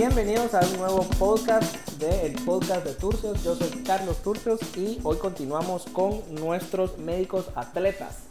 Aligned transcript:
Bienvenidos 0.00 0.54
a 0.54 0.60
un 0.60 0.78
nuevo 0.78 1.02
podcast 1.18 1.76
de 1.98 2.28
el 2.28 2.32
podcast 2.46 2.86
de 2.86 2.94
Turcios. 2.94 3.44
Yo 3.44 3.54
soy 3.54 3.68
Carlos 3.84 4.22
Turcios 4.22 4.58
y 4.74 4.98
hoy 5.02 5.18
continuamos 5.18 5.84
con 5.84 6.22
nuestros 6.34 6.96
médicos 6.96 7.50
atletas. 7.54 8.26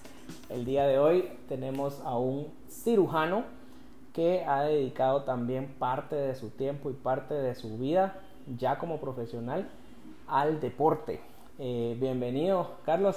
El 0.50 0.66
día 0.66 0.88
de 0.88 0.98
hoy 0.98 1.30
tenemos 1.48 2.02
a 2.04 2.18
un 2.18 2.48
cirujano 2.68 3.44
que 4.14 4.44
ha 4.46 4.64
dedicado 4.64 5.26
también 5.26 5.68
parte 5.78 6.16
de 6.16 6.34
su 6.34 6.50
tiempo 6.50 6.90
y 6.90 6.94
parte 6.94 7.36
de 7.36 7.54
su 7.54 7.78
vida 7.78 8.20
ya 8.58 8.80
como 8.80 9.00
profesional 9.00 9.70
al 10.26 10.60
deporte. 10.60 11.22
Eh, 11.60 11.96
bienvenido, 12.00 12.78
Carlos, 12.84 13.16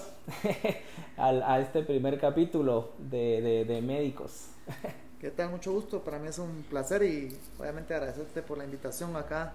a 1.17 1.59
este 1.59 1.81
primer 1.85 2.21
capítulo 2.21 2.91
de, 2.99 3.65
de 3.67 3.81
médicos. 3.81 4.51
¿Qué 5.23 5.31
tal? 5.31 5.51
Mucho 5.51 5.71
gusto. 5.71 6.01
Para 6.01 6.19
mí 6.19 6.27
es 6.27 6.41
un 6.41 6.65
placer 6.69 7.05
y 7.05 7.39
obviamente 7.57 7.95
agradecerte 7.95 8.43
por 8.43 8.59
la 8.59 8.65
invitación 8.65 9.15
acá 9.15 9.53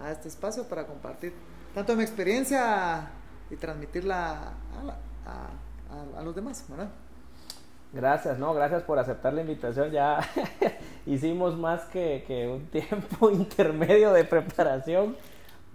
a 0.00 0.10
este 0.10 0.28
espacio 0.28 0.64
para 0.64 0.86
compartir 0.86 1.34
tanto 1.74 1.94
mi 1.94 2.02
experiencia 2.02 3.10
y 3.50 3.56
transmitirla 3.56 4.54
a, 5.26 6.18
a, 6.18 6.22
los 6.22 6.34
demás, 6.34 6.64
¿verdad? 6.70 6.88
Gracias, 7.92 8.38
no, 8.38 8.54
gracias 8.54 8.82
por 8.84 8.98
aceptar 8.98 9.34
la 9.34 9.42
invitación. 9.42 9.90
Ya 9.90 10.20
hicimos 11.06 11.54
más 11.54 11.84
que 11.84 12.50
un 12.50 12.64
tiempo 12.68 13.30
intermedio 13.30 14.10
de 14.10 14.24
preparación 14.24 15.18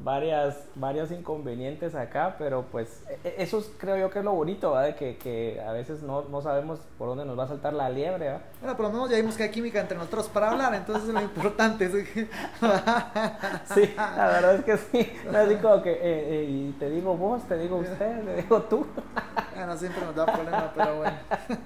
varias, 0.04 0.66
varios 0.76 1.12
inconvenientes 1.12 1.94
acá, 1.94 2.36
pero 2.38 2.66
pues 2.72 3.04
e, 3.10 3.28
e, 3.28 3.44
eso 3.44 3.62
creo 3.78 3.98
yo 3.98 4.10
que 4.10 4.20
es 4.20 4.26
lo 4.26 4.34
bonito, 4.34 4.72
¿verdad? 4.72 4.88
De 4.88 4.96
que, 4.96 5.18
que 5.18 5.62
a 5.62 5.72
veces 5.72 6.02
no, 6.02 6.24
no, 6.24 6.42
sabemos 6.42 6.80
por 6.98 7.10
dónde 7.10 7.26
nos 7.26 7.38
va 7.38 7.44
a 7.44 7.48
saltar 7.48 7.74
la 7.74 7.90
liebre, 7.90 8.26
¿verdad? 8.26 8.42
Bueno, 8.62 8.78
por 8.78 8.86
lo 8.86 8.92
menos 8.94 9.10
ya 9.10 9.18
vimos 9.18 9.36
que 9.36 9.44
hay 9.44 9.52
química 9.52 9.82
entre 9.82 9.98
nosotros 9.98 10.30
para 10.30 10.52
hablar, 10.52 10.74
entonces 10.74 11.10
es 11.10 11.14
lo 11.14 11.22
importante. 11.22 11.90
sí, 13.74 13.94
la 13.96 14.28
verdad 14.28 14.56
es 14.56 14.64
que 14.64 14.78
sí, 14.78 15.12
así 15.34 15.56
como 15.56 15.82
que, 15.82 15.92
eh, 15.92 16.00
eh, 16.02 16.48
y 16.50 16.72
te 16.80 16.90
digo 16.90 17.16
vos, 17.18 17.44
te 17.44 17.58
digo 17.58 17.78
usted, 17.78 18.24
te 18.24 18.36
digo 18.42 18.62
tú. 18.64 18.86
bueno, 19.56 19.78
siempre 19.78 20.06
nos 20.06 20.16
da 20.16 20.26
problema, 20.26 20.72
pero 20.74 20.98
bueno. 20.98 21.18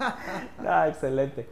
ah, 0.67 0.87
excelente. 0.87 1.47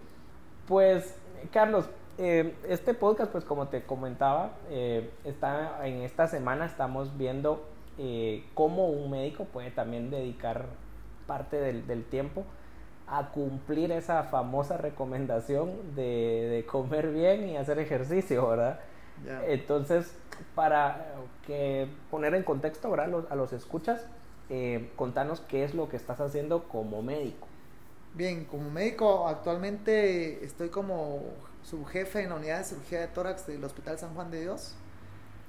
Pues, 0.68 1.16
Carlos, 1.52 1.86
eh, 2.18 2.56
este 2.68 2.94
podcast, 2.94 3.32
pues 3.32 3.46
como 3.46 3.68
te 3.68 3.84
comentaba, 3.84 4.52
eh, 4.70 5.10
está, 5.24 5.86
en 5.88 6.02
esta 6.02 6.28
semana 6.28 6.66
estamos 6.66 7.18
viendo 7.18 7.66
eh, 7.98 8.46
cómo 8.54 8.88
un 8.88 9.12
médico 9.12 9.46
puede 9.46 9.72
también 9.72 10.10
dedicar 10.12 10.66
parte 11.28 11.58
del, 11.58 12.04
tiempo 12.06 12.44
a 13.08 13.30
cumplir 13.32 13.92
esa 13.92 14.24
famosa 14.24 14.78
recomendación 14.78 15.96
de, 15.96 16.66
comer 16.70 17.12
bien 17.12 17.50
y 17.50 17.58
hacer 17.58 17.80
ejercicio, 17.80 18.48
¿verdad? 18.48 18.80
Entonces, 19.48 20.18
para 20.56 21.14
que 21.46 21.88
poner 22.10 22.36
en 22.36 22.44
contexto 22.44 22.94
a 22.94 23.08
los, 23.08 23.32
a 23.32 23.36
los 23.36 23.54
escuchas, 23.54 24.06
contanos 24.96 25.42
qué 25.42 25.64
es 25.64 25.74
lo 25.74 25.88
que 25.90 25.98
estás 25.98 26.20
haciendo 26.20 26.64
como 26.64 27.02
médico. 27.02 27.48
Bien, 28.14 28.44
como 28.44 28.70
médico 28.70 29.28
actualmente 29.28 30.44
estoy 30.44 30.70
como 30.70 31.22
subjefe 31.64 32.22
en 32.22 32.30
la 32.30 32.36
unidad 32.36 32.60
de 32.60 32.64
cirugía 32.64 33.02
de 33.02 33.08
tórax 33.08 33.48
del 33.48 33.64
Hospital 33.64 33.98
San 34.00 34.14
Juan 34.14 34.32
de 34.32 34.42
Dios. 34.42 34.74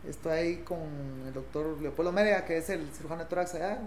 Estoy 0.08 0.32
ahí 0.32 0.56
con 0.58 0.80
el 1.27 1.32
doctor 1.32 1.80
Leopoldo 1.80 2.12
Mérida, 2.12 2.44
que 2.44 2.58
es 2.58 2.68
el 2.70 2.91
cirujano 2.92 3.22
de 3.22 3.28
tórax 3.28 3.55
allá. 3.55 3.78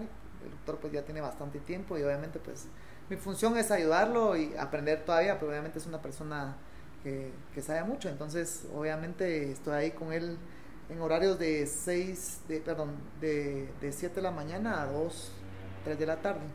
El 0.44 0.50
doctor 0.50 0.78
pues 0.78 0.92
ya 0.92 1.02
tiene 1.02 1.20
bastante 1.20 1.58
tiempo 1.60 1.98
y 1.98 2.02
obviamente 2.02 2.38
pues 2.38 2.66
mi 3.08 3.16
función 3.16 3.56
es 3.56 3.70
ayudarlo 3.70 4.36
y 4.36 4.54
aprender 4.56 5.04
todavía, 5.04 5.38
pero 5.38 5.50
obviamente 5.50 5.78
es 5.78 5.86
una 5.86 6.00
persona 6.00 6.56
que, 7.02 7.32
que 7.54 7.62
sabe 7.62 7.84
mucho. 7.84 8.08
Entonces 8.08 8.64
obviamente 8.74 9.52
estoy 9.52 9.74
ahí 9.74 9.90
con 9.92 10.12
él 10.12 10.38
en 10.88 11.00
horarios 11.00 11.38
de 11.38 11.66
6, 11.66 12.42
de, 12.48 12.60
perdón, 12.60 12.96
de, 13.20 13.68
de 13.80 13.92
7 13.92 14.14
de 14.14 14.22
la 14.22 14.30
mañana 14.30 14.82
a 14.82 14.86
2, 14.86 15.32
3 15.84 15.98
de 15.98 16.06
la 16.06 16.16
tarde. 16.16 16.46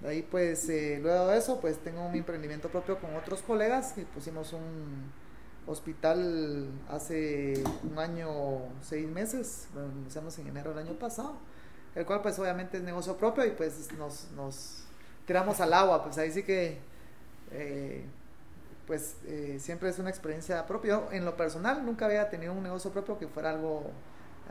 De 0.00 0.08
ahí 0.08 0.22
pues 0.22 0.68
eh, 0.68 0.98
luego 1.02 1.28
de 1.28 1.38
eso 1.38 1.60
pues 1.60 1.78
tengo 1.78 2.08
mi 2.10 2.18
emprendimiento 2.18 2.68
propio 2.68 2.98
con 2.98 3.14
otros 3.16 3.42
colegas 3.42 3.96
y 3.96 4.02
pusimos 4.02 4.52
un 4.52 5.10
hospital 5.66 6.68
hace 6.88 7.62
un 7.82 7.98
año, 7.98 8.28
seis 8.82 9.08
meses, 9.08 9.68
lo 9.74 9.86
iniciamos 10.00 10.38
en 10.38 10.48
enero 10.48 10.70
del 10.70 10.86
año 10.86 10.98
pasado, 10.98 11.36
el 11.94 12.06
cual 12.06 12.22
pues 12.22 12.38
obviamente 12.38 12.76
es 12.76 12.82
negocio 12.82 13.16
propio 13.16 13.44
y 13.44 13.50
pues 13.50 13.90
nos, 13.98 14.30
nos 14.36 14.84
tiramos 15.26 15.60
al 15.60 15.72
agua, 15.74 16.04
pues 16.04 16.18
ahí 16.18 16.30
sí 16.30 16.42
que 16.42 16.78
eh, 17.50 18.04
pues 18.86 19.16
eh, 19.26 19.58
siempre 19.60 19.88
es 19.88 19.98
una 19.98 20.10
experiencia 20.10 20.64
propia. 20.66 21.02
en 21.10 21.24
lo 21.24 21.36
personal 21.36 21.84
nunca 21.84 22.06
había 22.06 22.30
tenido 22.30 22.52
un 22.52 22.62
negocio 22.62 22.92
propio 22.92 23.18
que 23.18 23.26
fuera 23.26 23.50
algo 23.50 23.90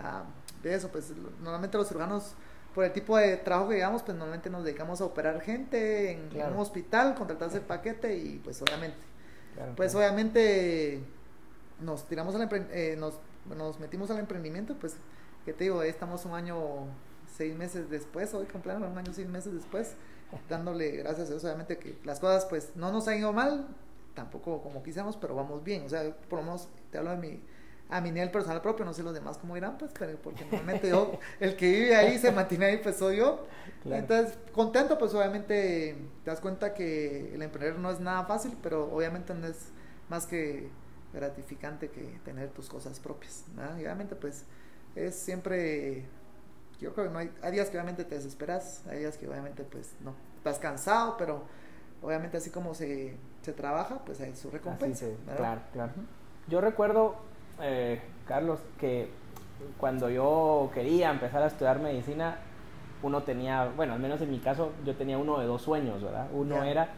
ah, 0.04 0.24
de 0.62 0.76
eso, 0.76 0.90
pues 0.90 1.12
normalmente 1.42 1.78
los 1.78 1.88
cirujanos 1.88 2.34
por 2.76 2.84
el 2.84 2.92
tipo 2.92 3.16
de 3.16 3.38
trabajo 3.38 3.70
que 3.70 3.78
llevamos, 3.78 4.04
pues 4.04 4.18
normalmente 4.18 4.50
nos 4.50 4.66
dedicamos 4.66 5.00
a 5.00 5.06
operar 5.06 5.40
gente 5.40 6.12
en, 6.12 6.30
un 6.36 6.60
hospital, 6.60 7.16
contratarse 7.16 7.58
el 7.58 7.64
paquete 7.64 8.18
y 8.18 8.42
pues 8.44 8.62
obviamente, 8.62 8.98
pues 9.78 9.96
obviamente 9.96 11.00
nos 11.80 12.06
tiramos 12.06 12.36
al 12.36 12.50
eh, 12.72 12.98
nos, 13.00 13.18
nos 13.58 13.80
metimos 13.80 14.12
al 14.12 14.20
emprendimiento, 14.20 14.76
pues 14.76 14.98
que 15.46 15.54
te 15.54 15.64
digo, 15.64 15.84
estamos 15.84 16.26
un 16.26 16.34
año 16.34 16.58
seis 17.34 17.56
meses 17.56 17.90
después, 17.90 18.34
hoy 18.34 18.46
cumpleaños 18.46 18.92
un 18.92 18.98
año 18.98 19.14
seis 19.14 19.30
meses 19.30 19.54
después, 19.54 19.94
dándole 20.50 20.98
gracias 20.98 21.28
a 21.28 21.32
Dios, 21.32 21.46
obviamente 21.46 21.78
que 21.78 21.98
las 22.04 22.20
cosas 22.20 22.46
pues 22.46 22.76
no 22.76 22.92
nos 22.92 23.08
han 23.08 23.20
ido 23.20 23.32
mal, 23.32 23.68
tampoco 24.16 24.62
como 24.62 24.84
quisiéramos, 24.84 25.16
pero 25.16 25.34
vamos 25.34 25.64
bien, 25.64 25.86
o 25.86 25.90
sea, 25.90 26.14
por 26.28 26.40
lo 26.40 26.46
menos 26.46 26.68
te 26.92 26.98
hablo 26.98 27.12
de 27.12 27.18
mi 27.18 27.42
a 27.90 28.02
mi 28.02 28.12
nivel 28.12 28.32
personal 28.32 28.62
propio, 28.62 28.84
no 28.84 28.94
sé 28.94 29.04
los 29.04 29.14
demás 29.14 29.38
cómo 29.38 29.56
irán, 29.56 29.78
pues, 29.78 29.92
pero 29.98 30.18
porque 30.18 30.44
normalmente 30.46 30.90
yo, 30.90 31.20
el 31.40 31.56
que 31.56 31.70
vive 31.70 31.96
ahí, 31.96 32.18
se 32.18 32.32
mantiene 32.32 32.66
ahí, 32.66 32.78
pues 32.78 32.98
soy 32.98 33.18
yo. 33.18 33.46
Entonces, 33.86 34.38
contento, 34.52 34.98
pues 34.98 35.14
obviamente 35.14 35.96
te 36.24 36.32
das 36.32 36.40
cuenta 36.40 36.74
que 36.74 37.34
el 37.36 37.42
emprender 37.42 37.78
no 37.78 37.92
es 37.92 38.00
nada 38.00 38.26
fácil, 38.26 38.58
pero 38.62 38.92
obviamente 38.92 39.34
no 39.36 39.46
es 39.46 39.70
más 40.10 40.26
que 40.26 40.70
gratificante 41.14 41.90
que 41.90 42.20
tener 42.26 42.50
tus 42.50 42.68
cosas 42.68 43.00
propias. 43.00 43.46
Y 43.78 43.82
obviamente, 43.82 44.16
pues, 44.16 44.46
es 44.96 45.16
siempre, 45.16 46.06
yo 46.80 46.94
creo 46.94 47.08
que 47.08 47.14
no 47.14 47.20
hay, 47.20 47.32
hay 47.44 47.52
días 47.52 47.70
que 47.70 47.78
obviamente 47.78 48.04
te 48.04 48.16
desesperas, 48.16 48.84
hay 48.88 49.00
días 49.00 49.18
que 49.18 49.28
obviamente, 49.28 49.64
pues, 49.64 49.94
no, 50.04 50.16
estás 50.38 50.58
cansado, 50.58 51.18
pero 51.18 51.44
obviamente 52.02 52.38
así 52.38 52.50
como 52.50 52.74
se, 52.74 53.16
se 53.44 53.54
trabaja, 53.54 54.00
pues 54.06 54.20
hay 54.22 54.36
su 54.36 54.50
recompensa. 54.50 55.06
claro, 55.38 55.62
claro. 55.72 55.94
Yo 56.48 56.62
recuerdo 56.62 57.16
eh, 57.62 58.02
Carlos, 58.28 58.60
que 58.80 59.10
cuando 59.78 60.10
yo 60.10 60.70
quería 60.74 61.12
empezar 61.12 61.44
a 61.44 61.48
estudiar 61.48 61.80
medicina, 61.80 62.38
uno 63.04 63.24
tenía, 63.24 63.72
bueno, 63.76 63.94
al 63.94 64.00
menos 64.00 64.22
en 64.22 64.32
mi 64.32 64.40
caso, 64.40 64.72
yo 64.86 64.96
tenía 64.96 65.18
uno 65.18 65.40
de 65.40 65.46
dos 65.46 65.62
sueños, 65.62 66.02
¿verdad? 66.02 66.28
Uno 66.34 66.64
era 66.64 66.90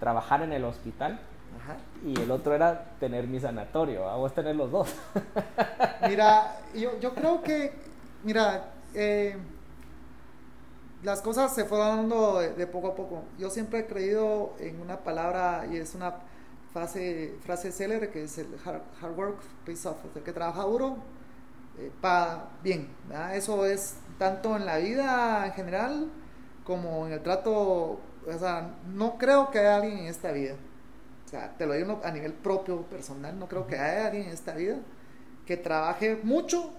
trabajar 0.00 0.42
en 0.42 0.52
el 0.52 0.64
hospital 0.64 1.18
y 2.04 2.18
el 2.20 2.30
otro 2.30 2.54
era 2.54 2.84
tener 3.00 3.26
mi 3.26 3.40
sanatorio, 3.40 4.08
a 4.08 4.16
vos 4.16 4.32
tener 4.32 4.56
los 4.56 4.70
dos. 4.70 4.94
mira, 6.08 6.56
yo, 6.74 6.98
yo 7.00 7.14
creo 7.14 7.42
que, 7.42 7.72
mira, 8.22 8.72
eh, 8.94 9.36
las 11.02 11.20
cosas 11.20 11.54
se 11.54 11.64
fueron 11.64 12.08
dando 12.08 12.38
de, 12.38 12.66
poco 12.66 12.88
a 12.88 12.94
poco. 12.94 13.22
Yo 13.38 13.50
siempre 13.50 13.80
he 13.80 13.86
creído 13.86 14.54
en 14.58 14.80
una 14.80 14.98
palabra 14.98 15.66
y 15.70 15.76
es 15.76 15.94
una 15.94 16.14
frase, 16.72 17.36
frase 17.44 17.72
célebre 17.72 18.10
que 18.10 18.24
es 18.24 18.38
el 18.38 18.48
hard, 18.64 19.16
work 19.16 19.40
pays 19.64 19.84
off, 19.86 19.98
el 20.14 20.22
que 20.22 20.32
trabaja 20.32 20.62
duro 20.62 20.98
eh, 21.78 21.90
paga 22.00 22.50
bien. 22.62 22.88
Eso 23.32 23.66
es 23.66 23.96
tanto 24.18 24.56
en 24.56 24.66
la 24.66 24.78
vida 24.78 25.46
en 25.46 25.52
general 25.52 26.10
como 26.64 27.06
en 27.06 27.12
el 27.14 27.22
trato, 27.22 27.52
o 28.26 28.38
sea, 28.38 28.74
no 28.92 29.16
creo 29.16 29.50
que 29.50 29.58
haya 29.58 29.76
alguien 29.76 29.98
en 29.98 30.06
esta 30.06 30.32
vida, 30.32 30.54
o 31.24 31.28
sea, 31.30 31.56
te 31.56 31.66
lo 31.66 31.74
digo 31.74 32.00
a 32.04 32.10
nivel 32.10 32.34
propio, 32.34 32.82
personal, 32.82 33.38
no 33.38 33.48
creo 33.48 33.66
que 33.66 33.78
haya 33.78 34.06
alguien 34.08 34.26
en 34.26 34.32
esta 34.32 34.54
vida 34.54 34.76
que 35.46 35.56
trabaje 35.56 36.20
mucho 36.22 36.72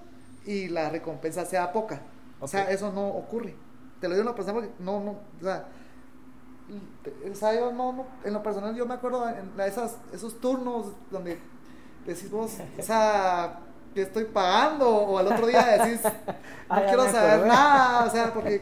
y 0.45 0.67
la 0.67 0.89
recompensa 0.89 1.45
sea 1.45 1.71
poca. 1.71 2.01
O 2.39 2.47
sea, 2.47 2.69
eso 2.71 2.91
no 2.91 3.07
ocurre. 3.07 3.55
Te 3.99 4.07
lo 4.07 4.13
digo 4.13 4.21
en 4.21 4.27
lo 4.27 4.35
personal 4.35 4.61
porque 4.61 4.83
no, 4.83 5.03
no, 5.03 5.11
o 5.11 5.43
sea, 5.43 5.67
ensayo, 7.23 7.71
no, 7.71 8.05
en 8.23 8.33
lo 8.33 8.43
personal 8.43 8.75
yo 8.75 8.85
me 8.85 8.93
acuerdo 8.93 9.27
en 9.29 9.59
esas, 9.61 9.97
esos 10.13 10.39
turnos 10.39 10.93
donde 11.11 11.39
decís 12.05 12.29
vos, 12.29 12.57
o 12.77 12.81
sea, 12.81 13.59
que 13.93 14.01
estoy 14.01 14.25
pagando, 14.25 14.87
o 14.89 15.17
al 15.17 15.27
otro 15.27 15.47
día 15.47 15.65
decís, 15.77 16.01
no 16.03 16.11
ah, 16.69 16.83
quiero 16.85 17.05
saber 17.05 17.47
nada, 17.47 18.05
o 18.05 18.09
sea, 18.09 18.33
porque 18.33 18.61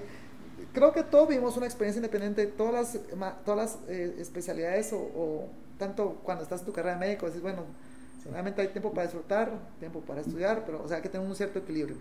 creo 0.73 0.91
que 0.93 1.03
todos 1.03 1.27
vivimos 1.27 1.57
una 1.57 1.65
experiencia 1.65 1.99
independiente, 1.99 2.47
todas 2.47 2.73
las, 2.73 2.99
todas 3.43 3.57
las 3.57 3.89
eh, 3.89 4.15
especialidades, 4.19 4.93
o, 4.93 5.49
tanto 5.77 6.21
cuando 6.23 6.43
estás 6.43 6.61
en 6.61 6.65
tu 6.65 6.73
carrera 6.73 6.95
de 6.95 6.99
médico, 6.99 7.27
decís, 7.27 7.41
bueno, 7.41 7.63
hay 8.57 8.67
tiempo 8.69 8.91
para 8.91 9.03
disfrutar, 9.03 9.51
tiempo 9.79 10.01
para 10.01 10.21
estudiar, 10.21 10.63
pero, 10.65 10.83
o 10.83 10.87
sea, 10.87 11.01
que 11.01 11.09
tener 11.09 11.25
un 11.25 11.35
cierto 11.35 11.59
equilibrio. 11.59 11.97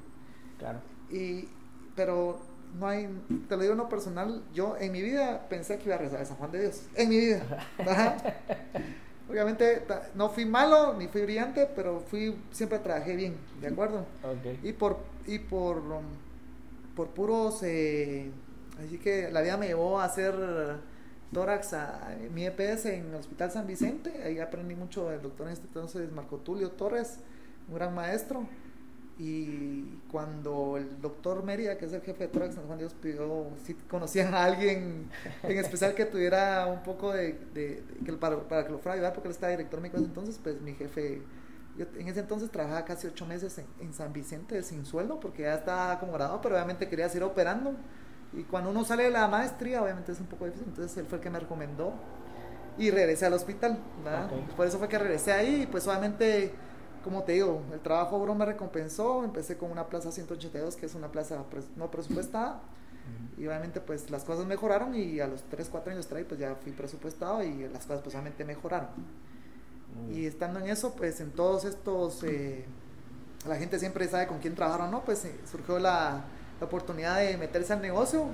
Claro. 0.58 0.80
Y, 1.10 1.48
pero 1.94 2.40
no 2.78 2.86
hay, 2.86 3.08
te 3.48 3.56
lo 3.56 3.62
digo 3.62 3.74
no 3.74 3.88
personal, 3.88 4.42
yo 4.54 4.76
en 4.78 4.92
mi 4.92 5.02
vida 5.02 5.46
pensé 5.48 5.78
que 5.78 5.86
iba 5.86 5.94
a 5.94 5.98
rezar 5.98 6.20
a 6.20 6.24
San 6.24 6.36
Juan 6.36 6.50
de 6.52 6.60
Dios, 6.62 6.82
en 6.94 7.08
mi 7.08 7.18
vida. 7.18 7.42
obviamente 9.28 9.82
no 10.14 10.28
fui 10.28 10.44
malo 10.44 10.94
ni 10.94 11.08
fui 11.08 11.22
brillante, 11.22 11.68
pero 11.74 12.00
fui 12.00 12.36
siempre 12.52 12.78
trabajé 12.78 13.16
bien, 13.16 13.36
¿de 13.60 13.68
acuerdo? 13.68 14.04
Okay. 14.38 14.60
Y 14.62 14.72
por 14.72 14.98
y 15.26 15.38
por 15.38 15.82
por 16.94 17.08
puros 17.08 17.62
eh, 17.62 18.30
así 18.84 18.98
que 18.98 19.30
la 19.30 19.42
vida 19.42 19.56
me 19.56 19.66
llevó 19.66 20.00
a 20.00 20.04
hacer 20.04 20.34
tórax 21.32 21.72
a, 21.74 22.16
mi 22.32 22.46
EPS 22.46 22.86
en 22.86 23.08
el 23.08 23.14
Hospital 23.16 23.50
San 23.50 23.66
Vicente, 23.66 24.22
ahí 24.22 24.38
aprendí 24.38 24.74
mucho 24.74 25.10
del 25.10 25.22
doctor 25.22 25.48
en 25.48 25.52
este 25.54 25.66
entonces 25.66 26.10
Marco 26.12 26.36
Tulio 26.38 26.70
Torres, 26.70 27.18
un 27.68 27.74
gran 27.74 27.94
maestro. 27.94 28.46
Y 29.18 29.98
cuando 30.10 30.76
el 30.76 31.00
doctor 31.00 31.42
Mérida, 31.42 31.78
que 31.78 31.86
es 31.86 31.92
el 31.94 32.02
jefe 32.02 32.24
de 32.24 32.28
tórax 32.28 32.54
San 32.54 32.66
Juan 32.66 32.78
Dios, 32.78 32.94
pidió 32.94 33.46
si 33.64 33.72
conocían 33.72 34.34
a 34.34 34.44
alguien 34.44 35.08
en 35.42 35.58
especial 35.58 35.94
que 35.94 36.04
tuviera 36.04 36.66
un 36.66 36.82
poco 36.82 37.12
de, 37.12 37.32
de, 37.54 37.82
que 38.04 38.12
para, 38.12 38.40
para, 38.40 38.66
que 38.66 38.72
lo 38.72 38.78
fuera 38.78 38.92
a 38.92 38.94
ayudar, 38.96 39.14
porque 39.14 39.28
él 39.28 39.34
estaba 39.34 39.52
director 39.52 39.80
médico 39.80 39.96
entonces, 39.96 40.38
pues 40.42 40.60
mi 40.60 40.74
jefe, 40.74 41.22
yo 41.78 41.86
en 41.98 42.08
ese 42.08 42.20
entonces 42.20 42.50
trabajaba 42.50 42.84
casi 42.84 43.06
ocho 43.06 43.24
meses 43.24 43.56
en, 43.56 43.66
en 43.80 43.94
San 43.94 44.12
Vicente 44.12 44.62
sin 44.62 44.84
sueldo, 44.84 45.18
porque 45.18 45.44
ya 45.44 45.54
estaba 45.54 45.98
como 45.98 46.12
graduado, 46.12 46.42
pero 46.42 46.54
obviamente 46.54 46.86
quería 46.86 47.08
seguir 47.08 47.24
operando. 47.24 47.74
Y 48.34 48.42
cuando 48.42 48.68
uno 48.68 48.84
sale 48.84 49.04
de 49.04 49.10
la 49.10 49.28
maestría, 49.28 49.82
obviamente 49.82 50.12
es 50.12 50.20
un 50.20 50.26
poco 50.26 50.44
difícil, 50.44 50.68
entonces 50.68 50.94
él 50.98 51.06
fue 51.06 51.16
el 51.16 51.24
que 51.24 51.30
me 51.30 51.40
recomendó 51.40 51.94
y 52.76 52.90
regresé 52.90 53.24
al 53.24 53.32
hospital, 53.32 53.78
¿verdad? 54.04 54.30
Por 54.54 54.66
eso 54.66 54.78
fue 54.78 54.88
que 54.88 54.98
regresé 54.98 55.32
ahí 55.32 55.62
y 55.62 55.66
pues 55.66 55.86
obviamente 55.86 56.52
como 57.06 57.22
te 57.22 57.32
digo, 57.32 57.62
el 57.72 57.78
trabajo 57.78 58.18
duro 58.18 58.34
me 58.34 58.44
recompensó, 58.44 59.22
empecé 59.22 59.56
con 59.56 59.70
una 59.70 59.86
plaza 59.86 60.10
182, 60.10 60.74
que 60.74 60.86
es 60.86 60.94
una 60.96 61.12
plaza 61.12 61.44
no 61.76 61.88
presupuestada, 61.88 62.60
y 63.38 63.46
obviamente 63.46 63.80
pues 63.80 64.10
las 64.10 64.24
cosas 64.24 64.44
mejoraron 64.44 64.92
y 64.96 65.20
a 65.20 65.28
los 65.28 65.44
3, 65.44 65.68
4 65.70 65.92
años 65.92 66.08
traí 66.08 66.24
pues 66.24 66.40
ya 66.40 66.56
fui 66.56 66.72
presupuestado 66.72 67.44
y 67.44 67.68
las 67.68 67.86
cosas 67.86 68.02
pues 68.02 68.12
obviamente 68.16 68.44
mejoraron. 68.44 68.88
Y 70.12 70.26
estando 70.26 70.58
en 70.58 70.66
eso, 70.66 70.96
pues 70.96 71.20
en 71.20 71.30
todos 71.30 71.64
estos, 71.64 72.24
eh, 72.24 72.64
la 73.46 73.54
gente 73.54 73.78
siempre 73.78 74.08
sabe 74.08 74.26
con 74.26 74.40
quién 74.40 74.56
trabajar 74.56 74.88
o 74.88 74.90
no, 74.90 75.04
pues 75.04 75.24
eh, 75.26 75.38
surgió 75.48 75.78
la, 75.78 76.24
la, 76.58 76.66
oportunidad 76.66 77.20
de 77.20 77.36
meterse 77.36 77.72
al 77.72 77.82
negocio 77.82 78.26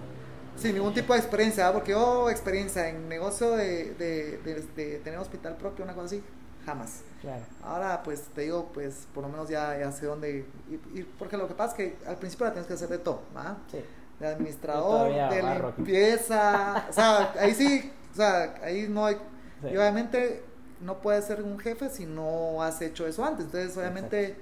sin 0.56 0.76
ningún 0.76 0.94
tipo 0.94 1.12
de 1.12 1.18
experiencia, 1.18 1.70
porque 1.74 1.92
yo 1.92 2.30
experiencia 2.30 2.88
en 2.88 3.06
negocio 3.06 3.50
de, 3.50 3.92
de, 3.96 4.38
de, 4.38 4.62
de 4.74 4.98
tener 5.00 5.18
hospital 5.18 5.58
propio, 5.58 5.84
una 5.84 5.92
cosa 5.92 6.06
así, 6.06 6.24
jamás. 6.64 7.02
Claro. 7.20 7.42
Ahora, 7.62 8.02
pues 8.02 8.22
te 8.34 8.42
digo, 8.42 8.70
pues 8.74 9.06
por 9.14 9.22
lo 9.22 9.28
menos 9.28 9.48
ya, 9.48 9.78
ya 9.78 9.92
sé 9.92 10.06
dónde 10.06 10.44
ir, 10.94 11.06
Porque 11.18 11.36
lo 11.36 11.46
que 11.46 11.54
pasa 11.54 11.72
es 11.72 11.76
que 11.76 12.06
al 12.06 12.16
principio 12.16 12.46
la 12.46 12.52
tienes 12.52 12.66
que 12.66 12.74
hacer 12.74 12.88
de 12.88 12.98
todo, 12.98 13.22
¿va? 13.36 13.56
Sí. 13.70 13.78
De 14.18 14.26
administrador, 14.26 15.12
de 15.12 15.42
limpieza. 15.76 16.86
o 16.90 16.92
sea, 16.92 17.32
ahí 17.38 17.54
sí, 17.54 17.92
o 18.12 18.16
sea, 18.16 18.54
ahí 18.62 18.88
no 18.88 19.06
hay. 19.06 19.16
Y 19.62 19.76
obviamente 19.76 20.42
no 20.80 20.98
puedes 21.00 21.24
ser 21.24 21.42
un 21.42 21.58
jefe 21.58 21.88
si 21.88 22.06
no 22.06 22.62
has 22.62 22.80
hecho 22.82 23.06
eso 23.06 23.24
antes. 23.24 23.46
Entonces, 23.46 23.76
obviamente. 23.76 24.36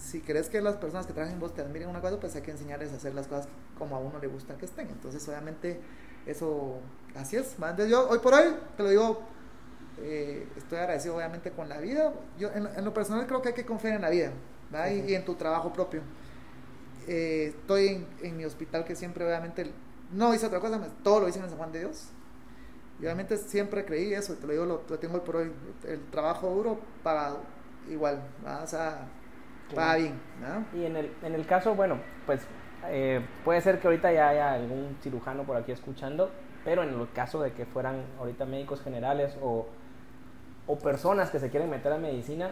si 0.00 0.20
crees 0.20 0.48
que 0.48 0.60
las 0.60 0.76
personas 0.76 1.06
que 1.06 1.12
trabajan 1.12 1.34
en 1.34 1.40
vos 1.40 1.54
te 1.54 1.60
admiren 1.60 1.88
una 1.88 2.00
cosa, 2.00 2.18
pues 2.18 2.34
hay 2.34 2.42
que 2.42 2.50
enseñarles 2.50 2.92
a 2.92 2.96
hacer 2.96 3.14
las 3.14 3.28
cosas 3.28 3.46
como 3.78 3.94
a 3.94 4.00
uno 4.00 4.18
le 4.18 4.26
gusta 4.26 4.56
que 4.56 4.64
estén. 4.64 4.88
Entonces, 4.88 5.26
obviamente, 5.28 5.80
eso, 6.26 6.80
así 7.14 7.36
es. 7.36 7.54
Entonces, 7.54 7.88
yo 7.88 8.08
hoy 8.08 8.18
por 8.18 8.34
hoy, 8.34 8.54
te 8.76 8.82
lo 8.82 8.88
digo 8.88 9.20
eh, 10.00 10.48
estoy 10.56 10.78
agradecido 10.78 11.16
obviamente 11.16 11.50
con 11.50 11.68
la 11.68 11.78
vida. 11.78 12.12
Yo 12.38 12.50
en, 12.52 12.84
lo 12.84 12.94
personal 12.94 13.26
creo 13.26 13.42
que 13.42 13.48
hay 13.48 13.54
que 13.54 13.66
confiar 13.66 13.94
en 13.94 14.02
la 14.02 14.10
vida 14.10 14.32
y, 14.90 15.14
en 15.14 15.24
tu 15.24 15.34
trabajo 15.34 15.72
propio. 15.72 16.02
Eh, 17.06 17.54
estoy 17.56 18.06
en, 18.22 18.36
mi 18.36 18.44
hospital 18.44 18.84
que 18.84 18.94
siempre 18.94 19.24
obviamente 19.24 19.70
no 20.12 20.34
hice 20.34 20.46
otra 20.46 20.60
cosa, 20.60 20.80
todo 21.02 21.20
lo 21.20 21.28
hice 21.28 21.40
en 21.40 21.48
San 21.48 21.58
Juan 21.58 21.72
de 21.72 21.80
Dios. 21.80 22.10
Y 23.00 23.04
obviamente 23.04 23.36
siempre 23.36 23.84
creí 23.84 24.14
eso, 24.14 24.34
te 24.34 24.46
lo 24.46 24.52
digo, 24.52 24.64
lo, 24.64 24.78
tengo 24.98 25.22
por 25.24 25.36
hoy. 25.36 25.52
El 25.86 26.00
trabajo 26.10 26.48
duro 26.50 26.78
pagado 27.02 27.40
igual, 27.90 28.22
o 28.62 28.66
sea, 28.66 29.08
paga 29.74 29.96
bien. 29.96 30.20
Y 30.74 30.84
en 30.84 30.96
el, 30.96 31.12
en 31.22 31.34
el 31.34 31.46
caso, 31.46 31.74
bueno, 31.74 31.98
pues 32.26 32.42
eh, 32.88 33.20
puede 33.44 33.60
ser 33.60 33.80
que 33.80 33.88
ahorita 33.88 34.12
ya 34.12 34.28
haya 34.28 34.52
algún 34.52 34.96
cirujano 35.02 35.44
por 35.44 35.56
aquí 35.56 35.72
escuchando, 35.72 36.30
pero 36.64 36.82
en 36.82 36.90
el 36.90 37.10
caso 37.12 37.42
de 37.42 37.52
que 37.52 37.66
fueran 37.66 38.04
ahorita 38.18 38.44
médicos 38.44 38.80
generales 38.82 39.36
o 39.42 39.66
o 40.66 40.78
personas 40.78 41.30
que 41.30 41.38
se 41.38 41.50
quieren 41.50 41.70
meter 41.70 41.92
a 41.92 41.98
medicina, 41.98 42.50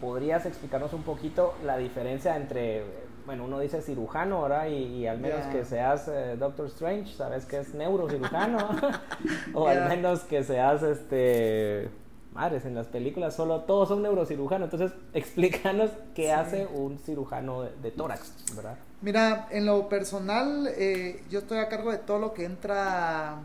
¿podrías 0.00 0.46
explicarnos 0.46 0.92
un 0.92 1.02
poquito 1.02 1.54
la 1.64 1.76
diferencia 1.76 2.36
entre, 2.36 2.84
bueno, 3.26 3.44
uno 3.44 3.60
dice 3.60 3.82
cirujano, 3.82 4.42
¿verdad? 4.42 4.66
Y, 4.66 5.06
al 5.06 5.18
menos 5.18 5.44
que 5.46 5.64
seas 5.64 6.08
eh, 6.08 6.36
Doctor 6.38 6.66
Strange, 6.66 7.14
sabes 7.14 7.44
que 7.44 7.58
es 7.58 7.74
neurocirujano, 7.74 8.58
o 9.54 9.68
al 9.68 9.88
menos 9.88 10.20
que 10.20 10.42
seas, 10.42 10.82
este, 10.82 11.90
madres, 12.32 12.64
en 12.64 12.74
las 12.74 12.86
películas 12.86 13.34
solo 13.34 13.60
todos 13.62 13.88
son 13.88 14.02
neurocirujanos, 14.02 14.72
entonces 14.72 14.96
explícanos 15.12 15.90
qué 16.14 16.32
hace 16.32 16.66
un 16.66 16.98
cirujano 16.98 17.62
de, 17.62 17.90
tórax, 17.90 18.54
¿verdad? 18.56 18.76
Mira, 19.02 19.48
en 19.50 19.66
lo 19.66 19.88
personal, 19.88 20.68
eh, 20.76 21.22
yo 21.30 21.40
estoy 21.40 21.58
a 21.58 21.68
cargo 21.68 21.90
de 21.90 21.98
todo 21.98 22.18
lo 22.18 22.32
que 22.32 22.44
entra 22.44 23.38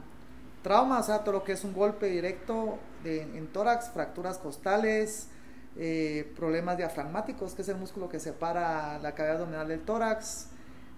trauma, 0.61 0.99
o 0.99 1.03
sea, 1.03 1.19
todo 1.19 1.33
lo 1.33 1.43
que 1.43 1.53
es 1.53 1.63
un 1.63 1.73
golpe 1.73 2.07
directo 2.07 2.77
en 3.05 3.47
tórax, 3.47 3.89
fracturas 3.89 4.37
costales, 4.37 5.29
eh, 5.77 6.31
problemas 6.37 6.77
diafragmáticos, 6.77 7.53
que 7.53 7.61
es 7.61 7.67
el 7.67 7.75
músculo 7.75 8.07
que 8.07 8.17
separa 8.17 8.97
la 8.99 9.13
cavidad 9.13 9.35
abdominal 9.35 9.67
del 9.67 9.81
tórax, 9.81 10.47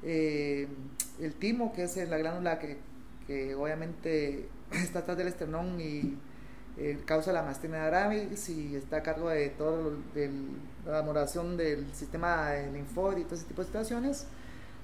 eh, 0.04 0.68
el 1.20 1.34
timo, 1.34 1.74
que 1.74 1.84
es 1.84 1.98
la 2.08 2.18
glándula 2.20 2.60
que, 2.60 3.56
obviamente 3.56 4.48
está 4.72 5.00
atrás 5.00 5.18
del 5.18 5.28
esternón 5.28 5.82
y 5.82 6.18
eh, 6.78 7.00
causa 7.06 7.34
la 7.34 7.42
mastina 7.42 7.88
gravis 7.88 8.50
y 8.50 8.76
está 8.76 8.98
a 8.98 9.04
cargo 9.04 9.30
de 9.30 9.50
toda 9.50 9.92
la 10.14 10.30
elaboración 10.86 11.58
del 11.58 11.92
sistema 11.94 12.54
linfóide 12.72 13.22
y 13.22 13.24
todo 13.24 13.36
ese 13.36 13.46
tipo 13.46 13.62
de 13.62 13.68
situaciones. 13.68 14.28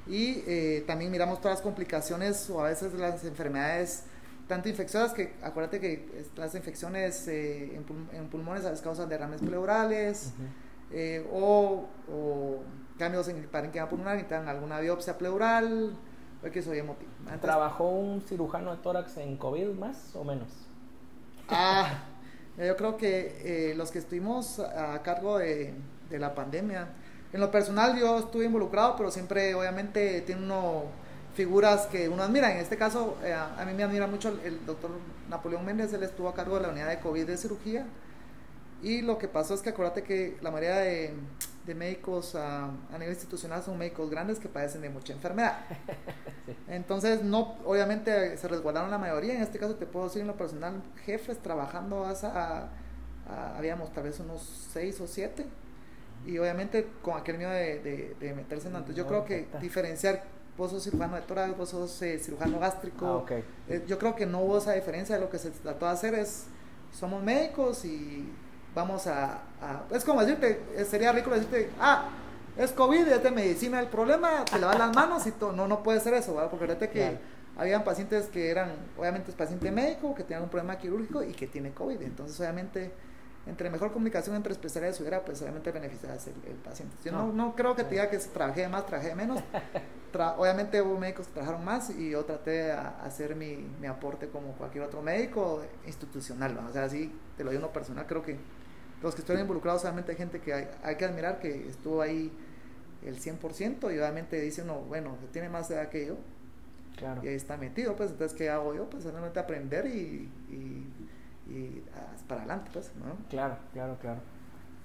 Y 0.08 0.82
también 0.82 1.12
miramos 1.12 1.40
todas 1.40 1.60
las 1.60 1.62
complicaciones 1.62 2.50
o 2.50 2.60
a 2.60 2.68
veces 2.68 2.94
las 2.96 3.24
enfermedades 3.24 4.04
tanto 4.48 4.70
infecciosas 4.70 5.14
que 5.14 5.34
acuérdate 5.42 5.80
que 5.80 6.26
las 6.36 6.54
infecciones 6.56 7.28
eh, 7.28 7.76
en, 7.76 8.28
pulmones 8.30 8.66
a 8.66 8.70
veces 8.70 8.84
causan 8.84 9.08
derrames 9.10 9.42
pleurales 9.42 10.34
eh, 10.92 11.26
o, 11.32 11.88
cambios 12.98 13.28
en 13.28 13.38
el 13.38 13.46
parénquima 13.46 13.90
pulmonar 13.90 14.20
y 14.20 14.24
dan 14.24 14.48
alguna 14.48 14.80
biopsia 14.80 15.18
pleural 15.18 15.98
o 16.46 16.52
que 16.52 16.62
soy 16.62 16.80
emotivo. 16.80 17.10
¿Trabajó 17.42 17.90
un 17.90 18.22
cirujano 18.22 18.76
de 18.76 18.82
tórax 18.82 19.18
en 19.18 19.38
COVID 19.38 19.70
más 19.70 20.16
o 20.16 20.24
menos? 20.24 20.50
Ah, 21.50 22.04
yo 22.58 22.76
creo 22.76 22.98
que 22.98 23.72
eh, 23.72 23.76
los 23.76 23.92
que 23.92 24.00
estuvimos 24.00 24.60
a 24.60 25.02
cargo 25.02 25.40
de, 25.40 25.74
de 26.10 26.20
la 26.20 26.36
pandemia, 26.36 26.90
en 27.32 27.40
lo 27.40 27.50
personal 27.50 27.98
yo 27.98 28.20
estuve 28.20 28.46
involucrado, 28.46 28.96
pero 28.96 29.10
siempre 29.10 29.56
obviamente 29.56 30.22
tiene 30.22 30.44
uno 30.44 30.84
figuras 31.34 31.88
que 31.88 32.10
uno 32.10 32.24
admira. 32.24 32.52
En 32.52 32.58
este 32.58 32.78
caso, 32.78 33.18
eh, 33.24 33.34
a 33.34 33.64
mí 33.66 33.74
me 33.74 33.84
admira 33.84 34.08
mucho 34.08 34.30
el, 34.44 34.66
doctor 34.66 34.92
Napoleón 35.30 35.66
Méndez, 35.66 35.94
él 35.94 36.04
estuvo 36.04 36.30
a 36.30 36.34
cargo 36.34 36.56
de 36.56 36.62
la 36.62 36.70
unidad 36.70 36.90
de 36.90 37.00
COVID 37.00 37.26
de 37.26 37.38
cirugía. 37.38 37.86
Y 38.82 39.02
lo 39.02 39.18
que 39.18 39.28
pasó 39.28 39.54
es 39.54 39.62
que 39.62 39.70
acuérdate 39.70 40.04
que 40.04 40.38
la 40.42 40.52
mayoría 40.52 40.78
de, 40.78 41.14
médicos 41.74 42.36
a, 42.36 42.70
nivel 42.92 43.12
institucional 43.12 43.64
son 43.64 43.78
médicos 43.78 44.10
grandes 44.10 44.40
que 44.40 44.50
padecen 44.50 44.82
de 44.82 44.90
mucha 44.90 45.14
enfermedad. 45.14 45.60
Entonces, 46.68 47.24
no, 47.24 47.58
obviamente 47.66 48.38
se 48.38 48.48
resguardaron 48.48 48.92
la 48.92 48.98
mayoría. 48.98 49.36
En 49.36 49.42
este 49.42 49.58
caso, 49.58 49.76
te 49.76 49.86
puedo 49.86 50.08
decir 50.08 50.22
en 50.22 50.28
lo 50.28 50.36
personal, 50.36 50.84
jefes 51.06 51.42
trabajando 51.42 52.06
hasta, 52.06 52.70
habíamos 53.58 53.94
tal 53.94 54.04
vez 54.04 54.20
unos 54.20 54.68
seis 54.74 55.00
o 55.00 55.08
siete. 55.08 55.46
Y 56.26 56.38
obviamente 56.38 56.88
con 57.02 57.18
aquel 57.18 57.38
miedo 57.38 57.52
de, 57.52 58.16
de, 58.20 58.34
meterse 58.34 58.68
en 58.68 58.76
Entonces, 58.76 58.96
yo 58.96 59.08
creo 59.08 59.26
que 59.26 59.48
diferenciar 59.62 60.24
vos 60.58 60.72
sos 60.72 60.84
cirujano 60.84 61.16
de 61.16 61.22
tórax, 61.24 61.58
vos 61.58 61.70
sos 61.70 62.02
eh, 62.02 62.20
cirujano 62.20 62.60
gástrico. 62.60 63.26
Ah, 63.30 63.36
eh, 63.70 63.84
yo 63.88 63.98
creo 63.98 64.16
que 64.16 64.26
no 64.26 64.42
hubo 64.42 64.58
esa 64.58 64.74
diferencia, 64.74 65.18
lo 65.18 65.30
que 65.30 65.40
se 65.40 65.52
trató 65.52 65.86
de 65.86 65.92
hacer 65.92 66.14
es, 66.14 66.46
somos 66.92 67.24
médicos 67.24 67.86
y 67.86 68.30
vamos 68.76 69.08
a, 69.08 69.42
es 69.92 70.04
como 70.04 70.22
decirte, 70.22 70.62
eh, 70.76 70.86
sería 70.86 71.12
ridículo 71.12 71.36
decirte, 71.36 71.70
ah, 71.80 72.10
es 72.58 72.72
COVID, 72.72 73.08
es 73.08 73.24
de 73.24 73.32
medicina 73.32 73.80
el 73.80 73.88
problema, 73.88 74.46
te 74.46 74.60
lavas 74.60 74.78
las 74.78 74.96
manos 74.96 75.26
y 75.26 75.32
todo, 75.32 75.54
no, 75.54 75.68
no 75.68 75.82
puede 75.82 76.00
ser 76.00 76.14
eso, 76.14 76.36
¿verdad? 76.36 76.50
porque 76.50 76.66
fíjate 76.66 76.90
que 76.90 77.18
habían 77.58 77.84
pacientes 77.84 78.28
que 78.28 78.50
eran, 78.50 78.72
obviamente 78.98 79.32
es 79.32 79.38
paciente 79.38 79.72
médico, 79.72 80.14
que 80.14 80.24
tenían 80.24 80.44
un 80.44 80.50
problema 80.50 80.78
quirúrgico 80.78 81.24
y 81.24 81.34
que 81.34 81.48
tiene 81.48 81.72
COVID, 81.72 82.02
entonces 82.02 82.40
obviamente 82.40 82.92
entre 83.46 83.70
mejor 83.70 83.92
comunicación 83.92 84.36
entre 84.36 84.54
especialidades 84.54 85.00
hubiera, 85.02 85.24
pues 85.26 85.42
obviamente 85.42 85.72
beneficiarse 85.72 86.32
el, 86.32 86.52
el 86.52 86.58
paciente. 86.58 86.96
Yo 87.04 87.12
no, 87.12 87.34
no, 87.34 87.56
creo 87.56 87.76
que 87.76 87.84
te 87.84 87.92
diga 87.92 88.10
que 88.10 88.18
trabajé 88.18 88.68
más, 88.70 88.86
trabajé 88.86 89.16
menos. 89.16 89.44
obviamente 90.38 90.82
hubo 90.82 90.98
médicos 90.98 91.28
que 91.28 91.34
trabajaron 91.34 91.66
más 91.66 91.90
y 91.90 92.12
yo 92.12 92.24
traté 92.24 92.52
de 92.52 92.72
hacer 92.72 93.36
mi, 93.36 93.58
mi, 93.82 93.88
aporte 93.88 94.28
como 94.28 94.54
cualquier 94.54 94.84
otro 94.86 95.02
médico 95.02 95.64
institucional. 95.86 96.58
O 96.70 96.72
sea, 96.72 96.86
así 96.86 97.12
te 97.36 97.44
lo 97.44 97.52
digo 97.52 97.64
uno 97.64 97.74
personal, 97.74 98.06
creo 98.08 98.22
que 98.22 98.38
los 99.02 99.14
que 99.14 99.22
estuvieron 99.22 99.42
involucrados, 99.42 99.82
obviamente 99.84 100.12
hay 100.12 100.18
gente 100.18 100.40
que 100.40 100.54
hay, 100.54 100.70
hay 100.84 100.96
que 100.96 101.06
admirar 101.06 101.40
que 101.40 101.68
estuvo 101.68 102.02
ahí 102.02 102.32
el 103.04 103.20
100% 103.20 103.94
y 103.94 103.98
obviamente 103.98 104.40
dice 104.40 104.62
uno, 104.62 104.80
bueno, 104.82 105.18
tiene 105.34 105.50
más 105.50 105.70
edad 105.72 105.90
que 105.90 106.08
yo. 106.08 106.16
Claro. 106.96 107.22
Y 107.24 107.28
ahí 107.28 107.36
está 107.36 107.58
metido, 107.58 107.96
pues 107.96 108.12
entonces, 108.12 108.38
¿qué 108.38 108.50
hago 108.50 108.74
yo? 108.76 108.90
Pues 108.90 109.04
solamente 109.04 109.40
aprender 109.40 109.88
y, 109.88 110.30
y 110.50 110.88
y 111.48 111.84
ah, 111.96 112.14
para 112.28 112.42
adelante, 112.42 112.70
pues, 112.74 112.92
¿no? 112.96 113.16
Claro, 113.30 113.58
claro, 113.74 113.98
claro. 114.00 114.20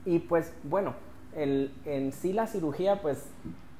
Y 0.05 0.21
pues, 0.21 0.53
bueno, 0.65 0.95
el, 1.35 1.73
en 1.85 2.13
sí 2.13 2.33
la 2.33 2.47
cirugía, 2.47 3.01
pues, 3.01 3.27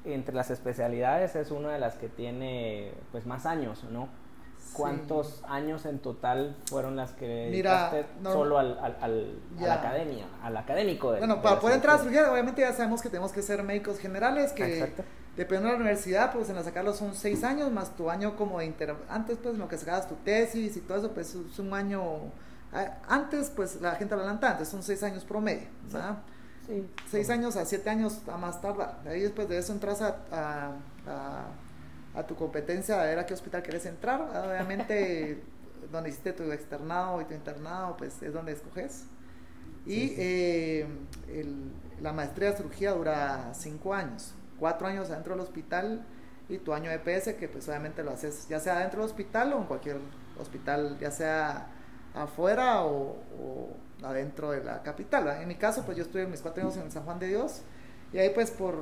entre 0.05 0.33
las 0.33 0.49
especialidades 0.49 1.35
es 1.35 1.51
una 1.51 1.71
de 1.71 1.79
las 1.79 1.95
que 1.95 2.07
tiene, 2.07 2.93
pues, 3.11 3.25
más 3.25 3.45
años, 3.45 3.83
¿no? 3.91 4.09
¿Cuántos 4.73 5.43
años 5.47 5.85
en 5.85 5.99
total 5.99 6.55
fueron 6.69 6.95
las 6.95 7.11
que 7.13 7.25
dedicaste 7.25 8.05
solo 8.23 8.59
al, 8.59 8.77
al, 8.79 8.97
al 9.01 9.39
a 9.57 9.61
la 9.61 9.73
academia, 9.73 10.25
al 10.43 10.55
académico? 10.55 11.11
De, 11.11 11.19
bueno, 11.19 11.41
para 11.41 11.59
poder 11.59 11.77
entrar 11.77 11.95
a 11.95 11.99
cirugía, 11.99 12.31
obviamente 12.31 12.61
ya 12.61 12.71
sabemos 12.73 13.01
que 13.01 13.09
tenemos 13.09 13.31
que 13.31 13.41
ser 13.41 13.63
médicos 13.63 13.97
generales, 13.97 14.53
que 14.53 14.79
Exacto. 14.79 15.03
dependiendo 15.35 15.69
de 15.69 15.73
la 15.73 15.81
universidad, 15.81 16.31
pues 16.31 16.49
en 16.49 16.55
la 16.55 16.63
sacarlo 16.63 16.93
son 16.93 17.15
seis 17.15 17.43
años, 17.43 17.71
más 17.71 17.95
tu 17.95 18.09
año 18.09 18.35
como 18.35 18.59
de 18.59 18.65
inter... 18.65 18.95
Antes, 19.09 19.37
pues, 19.41 19.55
en 19.55 19.59
lo 19.59 19.67
que 19.67 19.77
sacabas 19.77 20.07
tu 20.07 20.15
tesis 20.15 20.77
y 20.77 20.81
todo 20.81 20.97
eso, 20.99 21.11
pues 21.13 21.33
es 21.33 21.59
un 21.59 21.73
año... 21.73 22.03
Antes, 23.07 23.51
pues, 23.55 23.81
la 23.81 23.95
gente 23.95 24.13
adelantaba, 24.13 24.53
antes 24.53 24.67
son 24.67 24.83
seis 24.83 25.01
años 25.03 25.23
promedio, 25.25 25.67
¿verdad? 25.91 26.19
Sí. 26.67 26.87
Seis 27.09 27.29
años 27.29 27.55
a 27.55 27.65
siete 27.65 27.89
años 27.89 28.21
a 28.27 28.37
más 28.37 28.61
tardar. 28.61 28.99
Ahí 29.07 29.21
después 29.21 29.49
de 29.49 29.57
eso 29.57 29.73
entras 29.73 30.01
a, 30.01 30.17
a 31.07 31.45
a 32.15 32.23
tu 32.23 32.35
competencia 32.35 33.01
a 33.01 33.05
ver 33.05 33.19
a 33.19 33.25
qué 33.25 33.33
hospital 33.33 33.63
quieres 33.63 33.85
entrar. 33.85 34.21
Obviamente, 34.21 35.41
donde 35.91 36.09
hiciste 36.09 36.33
tu 36.33 36.51
externado 36.51 37.21
y 37.21 37.25
tu 37.25 37.33
internado, 37.33 37.97
pues 37.97 38.21
es 38.21 38.33
donde 38.33 38.53
escoges. 38.53 39.05
Y 39.85 40.13
eh, 40.17 40.85
la 42.01 42.13
maestría 42.13 42.51
de 42.51 42.57
cirugía 42.57 42.91
dura 42.91 43.53
cinco 43.53 43.93
años, 43.93 44.33
cuatro 44.59 44.87
años 44.87 45.09
adentro 45.09 45.33
del 45.33 45.41
hospital 45.41 46.05
y 46.49 46.57
tu 46.57 46.73
año 46.73 46.91
de 46.91 46.99
PS, 46.99 47.35
que 47.35 47.47
pues 47.47 47.67
obviamente 47.69 48.03
lo 48.03 48.11
haces 48.11 48.47
ya 48.49 48.59
sea 48.59 48.79
dentro 48.79 49.01
del 49.01 49.09
hospital 49.09 49.53
o 49.53 49.59
en 49.59 49.63
cualquier 49.65 49.97
hospital, 50.39 50.97
ya 50.99 51.11
sea 51.11 51.67
afuera 52.13 52.83
o, 52.83 53.17
adentro 54.03 54.51
de 54.51 54.63
la 54.63 54.81
capital. 54.81 55.27
En 55.41 55.47
mi 55.47 55.55
caso, 55.55 55.83
pues 55.85 55.97
yo 55.97 56.03
estuve 56.03 56.25
mis 56.25 56.41
cuatro 56.41 56.63
años 56.63 56.77
en 56.77 56.89
San 56.89 57.03
Juan 57.03 57.19
de 57.19 57.27
Dios 57.27 57.61
y 58.13 58.17
ahí 58.17 58.29
pues 58.33 58.49
por, 58.49 58.75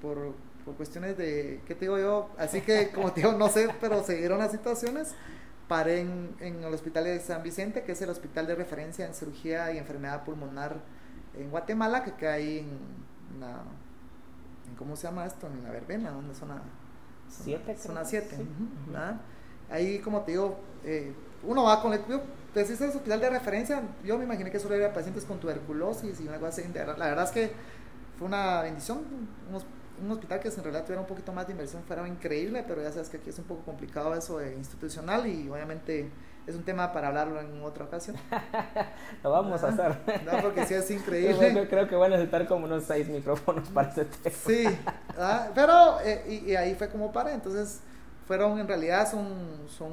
por 0.00 0.32
por 0.64 0.74
cuestiones 0.76 1.16
de, 1.16 1.60
¿qué 1.66 1.74
te 1.74 1.82
digo 1.82 1.98
yo? 1.98 2.30
Así 2.38 2.62
que, 2.62 2.90
como 2.90 3.12
te 3.12 3.20
digo, 3.20 3.32
no 3.34 3.48
sé, 3.48 3.68
pero 3.80 4.02
se 4.02 4.16
dieron 4.16 4.38
las 4.38 4.50
situaciones. 4.50 5.14
Paré 5.68 6.00
en, 6.00 6.34
en, 6.40 6.62
el 6.62 6.74
hospital 6.74 7.04
de 7.04 7.20
San 7.20 7.42
Vicente, 7.42 7.82
que 7.82 7.92
es 7.92 8.02
el 8.02 8.10
hospital 8.10 8.46
de 8.46 8.54
referencia 8.54 9.06
en 9.06 9.14
cirugía 9.14 9.72
y 9.72 9.78
enfermedad 9.78 10.24
pulmonar 10.24 10.76
en 11.34 11.50
Guatemala, 11.50 12.04
que 12.04 12.12
queda 12.14 12.34
ahí 12.34 12.58
en, 12.58 13.40
la, 13.40 13.62
¿cómo 14.78 14.96
se 14.96 15.06
llama 15.06 15.26
esto? 15.26 15.46
En 15.46 15.62
la 15.64 15.70
verbena, 15.70 16.10
¿dónde 16.10 16.34
zona? 16.34 16.62
Siete. 17.28 17.76
Zona 17.76 18.04
7. 18.04 18.36
Ahí, 19.70 19.98
como 20.00 20.22
te 20.22 20.32
digo, 20.32 20.58
eh, 20.84 21.12
uno 21.42 21.64
va 21.64 21.80
con 21.80 21.92
el... 21.92 22.00
Pues 22.54 22.70
ese 22.70 22.86
hospital 22.86 23.20
de 23.20 23.30
referencia, 23.30 23.82
yo 24.04 24.16
me 24.16 24.24
imaginé 24.24 24.50
que 24.50 24.58
solo 24.58 24.76
era 24.76 24.92
pacientes 24.92 25.24
con 25.24 25.40
tuberculosis 25.40 26.20
y 26.20 26.28
algo 26.28 26.46
así. 26.46 26.62
La 26.72 26.94
verdad 26.94 27.24
es 27.24 27.30
que 27.30 27.52
fue 28.16 28.28
una 28.28 28.62
bendición, 28.62 29.02
unos 29.50 29.66
un 30.02 30.10
hospital 30.10 30.40
que 30.40 30.48
en 30.48 30.62
realidad 30.62 30.82
tuviera 30.84 31.00
un 31.00 31.06
poquito 31.06 31.32
más 31.32 31.46
de 31.46 31.52
inversión 31.52 31.82
fuera 31.84 32.06
increíble, 32.06 32.64
pero 32.66 32.82
ya 32.82 32.90
sabes 32.90 33.08
que 33.08 33.18
aquí 33.18 33.30
es 33.30 33.38
un 33.38 33.44
poco 33.44 33.62
complicado 33.62 34.14
eso 34.14 34.38
de 34.38 34.54
institucional 34.54 35.26
y 35.26 35.48
obviamente 35.48 36.10
es 36.46 36.54
un 36.54 36.62
tema 36.62 36.92
para 36.92 37.08
hablarlo 37.08 37.40
en 37.40 37.62
otra 37.62 37.84
ocasión. 37.84 38.16
Lo 39.22 39.30
vamos 39.30 39.62
a 39.62 39.68
hacer. 39.68 39.96
No, 40.24 40.42
porque 40.42 40.66
sí 40.66 40.74
es 40.74 40.90
increíble. 40.90 41.54
Yo 41.54 41.68
creo 41.68 41.88
que 41.88 41.96
van 41.96 42.12
a 42.12 42.16
necesitar 42.16 42.46
como 42.46 42.66
unos 42.66 42.84
seis 42.84 43.08
micrófonos 43.08 43.68
para 43.68 43.88
ese 43.88 44.04
tema. 44.04 44.36
Sí, 44.44 44.78
pero 45.54 46.00
eh, 46.00 46.42
y, 46.46 46.54
ahí 46.54 46.74
fue 46.74 46.88
como 46.88 47.12
para, 47.12 47.32
entonces 47.32 47.80
fueron 48.26 48.58
en 48.58 48.66
realidad 48.66 49.10
son, 49.10 49.28
son 49.68 49.92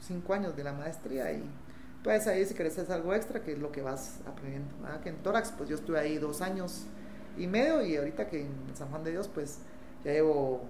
cinco 0.00 0.34
años 0.34 0.56
de 0.56 0.64
la 0.64 0.72
maestría 0.72 1.32
y 1.32 1.42
pues 2.02 2.26
ahí 2.26 2.44
si 2.44 2.54
querés 2.54 2.78
hacer 2.78 2.94
algo 2.94 3.14
extra, 3.14 3.42
que 3.42 3.52
es 3.52 3.58
lo 3.58 3.70
que 3.70 3.82
vas 3.82 4.20
aprendiendo. 4.26 4.70
Que 5.02 5.10
en 5.10 5.16
Tórax, 5.16 5.52
pues 5.52 5.68
yo 5.68 5.76
estuve 5.76 5.98
ahí 5.98 6.18
dos 6.18 6.40
años 6.40 6.86
y 7.36 7.46
medio 7.46 7.82
y 7.82 7.96
ahorita 7.96 8.26
que 8.28 8.42
en 8.42 8.52
San 8.74 8.88
Juan 8.88 9.04
de 9.04 9.12
Dios 9.12 9.28
pues 9.28 9.58
ya 10.04 10.12
llevo 10.12 10.64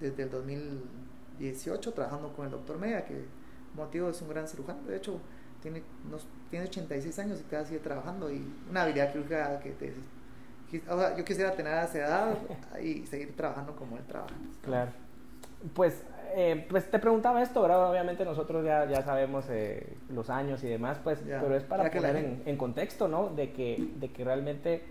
desde 0.00 0.22
el 0.24 0.30
2018 0.30 1.92
trabajando 1.92 2.32
con 2.32 2.46
el 2.46 2.50
doctor 2.50 2.78
Media 2.78 3.04
que 3.04 3.24
motivo 3.74 4.08
es 4.08 4.22
un 4.22 4.28
gran 4.28 4.48
cirujano, 4.48 4.80
de 4.88 4.96
hecho 4.96 5.20
tiene, 5.60 5.82
nos, 6.10 6.26
tiene 6.50 6.66
86 6.66 7.18
años 7.18 7.40
y 7.40 7.42
todavía 7.42 7.68
sigue 7.68 7.80
trabajando 7.80 8.30
y 8.30 8.42
una 8.70 8.82
habilidad 8.82 9.12
quirúrgica 9.12 9.60
que 9.60 9.70
te, 9.72 9.92
yo 10.72 11.24
quisiera 11.24 11.52
tener 11.52 11.84
esa 11.84 11.98
edad 11.98 12.38
y 12.82 13.06
seguir 13.06 13.36
trabajando 13.36 13.76
como 13.76 13.96
él 13.96 14.04
trabaja. 14.06 14.34
Claro. 14.62 14.90
Pues, 15.74 16.02
eh, 16.34 16.66
pues 16.68 16.90
te 16.90 16.98
preguntaba 16.98 17.42
esto, 17.42 17.62
¿verdad? 17.62 17.90
Obviamente 17.90 18.24
nosotros 18.24 18.64
ya, 18.64 18.86
ya 18.86 19.02
sabemos 19.02 19.46
eh, 19.50 19.96
los 20.10 20.30
años 20.30 20.62
y 20.64 20.68
demás, 20.68 20.98
pues, 21.02 21.22
pero 21.24 21.56
es 21.56 21.64
para 21.64 21.90
poner 21.90 22.16
en, 22.16 22.42
en, 22.46 22.56
contexto, 22.56 23.08
¿no? 23.08 23.28
De 23.28 23.52
que, 23.52 23.92
de 23.96 24.10
que 24.10 24.24
realmente 24.24 24.82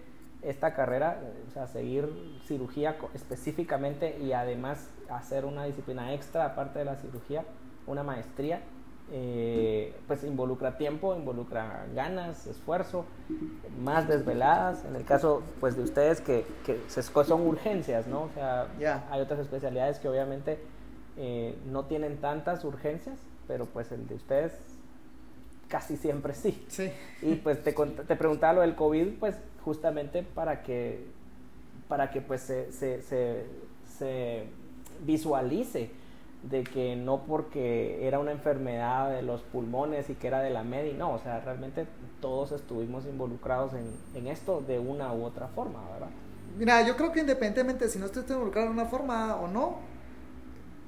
esta 0.42 0.74
carrera, 0.74 1.20
o 1.48 1.52
sea, 1.52 1.68
seguir 1.68 2.08
cirugía 2.46 2.96
específicamente 3.14 4.18
y 4.20 4.34
además 4.34 4.90
hacer 5.10 5.46
una 5.46 5.66
disciplina 5.66 6.14
extra 6.14 6.46
aparte 6.46 6.80
de 6.80 6.86
la 6.86 6.96
cirugía, 6.96 7.44
una 7.88 8.04
maestría, 8.04 8.62
eh, 9.12 9.94
pues 10.08 10.24
involucra 10.24 10.78
tiempo, 10.78 11.16
involucra 11.16 11.86
ganas, 11.94 12.48
esfuerzo, 12.48 13.06
más 13.80 14.08
desveladas. 14.08 14.84
En 14.86 14.96
el 14.96 15.06
caso 15.06 15.44
pues 15.60 15.76
de 15.76 15.84
ustedes 15.84 16.22
que, 16.22 16.46
que 16.66 16.80
son 16.90 17.42
urgencias, 17.42 18.08
¿no? 18.08 18.24
O 18.24 18.30
sea, 18.34 18.68
hay 19.12 19.22
otras 19.22 19.40
especialidades 19.40 20.00
que 20.00 20.10
obviamente 20.10 20.60
eh, 21.18 21.56
no 21.72 21.86
tienen 21.86 22.18
tantas 22.18 22.64
urgencias, 22.64 23.18
pero 23.48 23.66
pues 23.66 23.92
el 23.92 24.08
de 24.08 24.16
ustedes 24.16 24.52
casi 25.68 25.98
siempre 25.98 26.34
sí. 26.34 26.64
sí. 26.68 26.92
Y 27.22 27.36
pues 27.36 27.64
te, 27.64 27.74
te 27.74 28.16
preguntaba 28.16 28.54
lo 28.54 28.62
del 28.62 28.76
COVID, 28.76 29.14
pues 29.20 29.36
justamente 29.64 30.24
para 30.24 30.62
que, 30.62 31.06
para 31.88 32.12
que 32.12 32.22
pues 32.22 32.42
se, 32.42 32.72
se, 32.72 33.02
se, 33.98 34.46
visualice 35.06 35.90
de 36.50 36.64
que 36.64 36.96
no 36.96 37.24
porque 37.24 38.08
era 38.08 38.20
una 38.20 38.32
enfermedad 38.32 39.12
de 39.12 39.24
los 39.24 39.42
pulmones 39.42 40.10
y 40.10 40.14
que 40.14 40.28
era 40.28 40.42
de 40.42 40.52
la 40.52 40.64
MEDI, 40.64 40.94
no, 40.94 41.14
o 41.14 41.20
sea, 41.20 41.40
realmente 41.42 41.86
todos 42.22 42.52
estuvimos 42.52 43.06
involucrados 43.06 43.74
en, 43.74 43.92
en 44.14 44.28
esto 44.28 44.62
de 44.62 44.80
una 44.80 45.12
u 45.14 45.26
otra 45.26 45.48
forma, 45.48 45.80
¿verdad? 45.92 46.10
Mira, 46.58 46.88
yo 46.88 46.96
creo 46.96 47.12
que 47.12 47.20
independientemente 47.20 47.90
si 47.90 48.00
no 48.00 48.06
estuviste 48.06 48.34
involucrado 48.34 48.68
en 48.68 48.74
una 48.74 48.86
forma 48.86 49.36
o 49.36 49.48
no, 49.48 49.80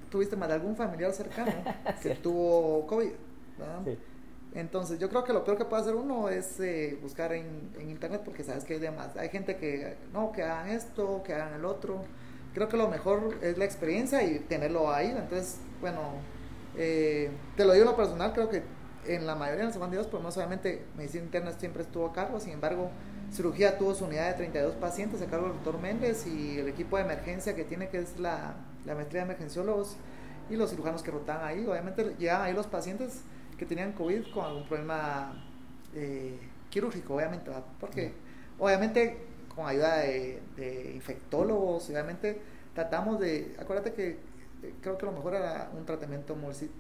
tuviste 0.09 0.35
más 0.35 0.47
de 0.49 0.55
algún 0.55 0.75
familiar 0.75 1.11
cercano 1.13 1.51
que 2.01 2.15
tuvo 2.15 2.85
COVID. 2.87 3.11
¿verdad? 3.57 3.81
Sí. 3.85 3.97
Entonces, 4.53 4.97
yo 4.99 5.09
creo 5.09 5.23
que 5.23 5.33
lo 5.33 5.43
peor 5.43 5.57
que 5.57 5.65
puede 5.65 5.83
hacer 5.83 5.95
uno 5.95 6.29
es 6.29 6.59
eh, 6.59 6.97
buscar 7.01 7.31
en, 7.33 7.71
internet 7.79 8.21
porque 8.23 8.43
sabes 8.43 8.63
que 8.63 8.73
hay 8.73 8.79
demás. 8.79 9.15
Hay 9.15 9.29
gente 9.29 9.57
que, 9.57 9.97
no, 10.13 10.31
que 10.31 10.43
hagan 10.43 10.69
esto, 10.69 11.21
que 11.23 11.33
hagan 11.33 11.53
el 11.53 11.65
otro. 11.65 12.01
Creo 12.53 12.67
que 12.67 12.77
lo 12.77 12.87
mejor 12.87 13.37
es 13.41 13.57
la 13.57 13.65
experiencia 13.65 14.23
y 14.23 14.39
tenerlo 14.39 14.91
ahí. 14.91 15.13
Entonces, 15.15 15.59
bueno, 15.79 16.13
eh, 16.75 17.29
te 17.55 17.65
lo 17.65 17.73
digo 17.73 17.85
en 17.85 17.91
lo 17.91 17.95
personal, 17.95 18.33
creo 18.33 18.49
que 18.49 18.63
en 19.05 19.27
la 19.27 19.35
mayoría 19.35 19.65
de 19.65 19.69
los 19.69 19.77
bandidos, 19.77 20.07
pues 20.07 20.23
no 20.23 20.31
solamente 20.31 20.85
medicina 20.97 21.25
interna 21.25 21.51
siempre 21.51 21.83
estuvo 21.83 22.07
a 22.07 22.13
cargo, 22.13 22.39
sin 22.39 22.53
embargo, 22.53 22.89
cirugía 23.31 23.77
tuvo 23.77 23.93
su 23.93 24.05
unidad 24.05 24.27
de 24.29 24.33
32 24.33 24.75
pacientes 24.75 25.21
a 25.21 25.27
cargo 25.27 25.45
del 25.47 25.55
doctor 25.55 25.79
Méndez 25.79 26.25
y 26.25 26.59
el 26.59 26.67
equipo 26.67 26.97
de 26.97 27.03
emergencia 27.03 27.55
que 27.55 27.63
tiene, 27.63 27.89
que 27.89 27.99
es 27.99 28.19
la, 28.19 28.55
la 28.87 28.95
maestría 28.95 29.21
de 29.21 29.25
emergenciólogos 29.25 29.97
y 30.49 30.55
los 30.55 30.69
cirujanos 30.69 31.03
que 31.03 31.11
rotan 31.11 31.43
ahí. 31.43 31.65
Obviamente 31.67 32.15
llegan 32.17 32.41
ahí 32.41 32.53
los 32.53 32.67
pacientes 32.67 33.21
que 33.57 33.65
tenían 33.65 33.91
COVID 33.91 34.31
con 34.33 34.45
algún 34.45 34.65
problema 34.65 35.45
eh, 35.93 36.39
quirúrgico, 36.69 37.15
obviamente, 37.15 37.51
porque 37.79 38.13
obviamente 38.57 39.17
con 39.53 39.67
ayuda 39.67 39.97
de, 39.97 40.91
infectólogos, 40.93 41.89
obviamente 41.89 42.39
tratamos 42.73 43.19
de, 43.19 43.55
acuérdate 43.59 43.93
que 43.93 44.09
eh, 44.09 44.73
creo 44.81 44.97
que 44.97 45.05
lo 45.05 45.11
mejor 45.11 45.35
era 45.35 45.69
un 45.75 45.85
tratamiento 45.85 46.35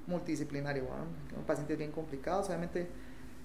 multidisciplinario, 0.05 0.83
¿no? 0.83 1.41
pacientes 1.45 1.77
bien 1.77 1.91
complicados, 1.91 2.47
obviamente, 2.47 2.87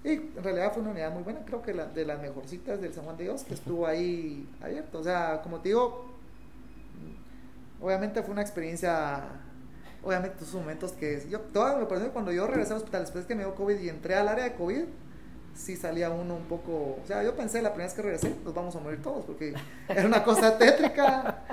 y 0.03 0.09
en 0.11 0.43
realidad 0.43 0.71
fue 0.73 0.83
una 0.83 0.91
unidad 0.91 1.11
muy 1.11 1.23
buena, 1.23 1.43
creo 1.45 1.63
que 1.63 1.73
la, 1.73 1.85
de 1.85 2.05
las 2.05 2.21
mejorcitas 2.21 2.79
del 2.79 2.93
San 2.93 3.05
Juan 3.05 3.17
de 3.17 3.23
Dios, 3.23 3.43
que 3.43 3.55
estuvo 3.55 3.87
ahí 3.87 4.47
abierto, 4.61 4.99
o 4.99 5.03
sea, 5.03 5.41
como 5.41 5.61
te 5.61 5.69
digo, 5.69 6.12
obviamente 7.83 8.23
fue 8.23 8.31
una 8.31 8.41
experiencia 8.41 9.23
obviamente 10.03 10.43
esos 10.43 10.55
momentos 10.55 10.93
que 10.93 11.25
yo, 11.29 11.39
todo 11.39 11.77
me 11.77 11.85
parece 11.85 12.07
cuando 12.09 12.31
yo 12.31 12.47
regresé 12.47 12.71
al 12.71 12.77
hospital 12.77 13.01
después 13.01 13.25
que 13.25 13.35
me 13.35 13.43
dio 13.43 13.55
COVID 13.55 13.79
y 13.79 13.89
entré 13.89 14.15
al 14.15 14.27
área 14.27 14.45
de 14.45 14.53
COVID, 14.53 14.83
sí 15.55 15.75
salía 15.75 16.09
uno 16.09 16.35
un 16.35 16.45
poco, 16.45 16.97
o 17.01 17.03
sea, 17.05 17.23
yo 17.23 17.35
pensé 17.35 17.61
la 17.61 17.69
primera 17.69 17.87
vez 17.87 17.95
que 17.95 18.01
regresé, 18.01 18.35
nos 18.43 18.53
vamos 18.53 18.75
a 18.75 18.79
morir 18.79 19.01
todos, 19.01 19.25
porque 19.25 19.53
era 19.87 20.05
una 20.05 20.23
cosa 20.23 20.57
tétrica, 20.57 21.43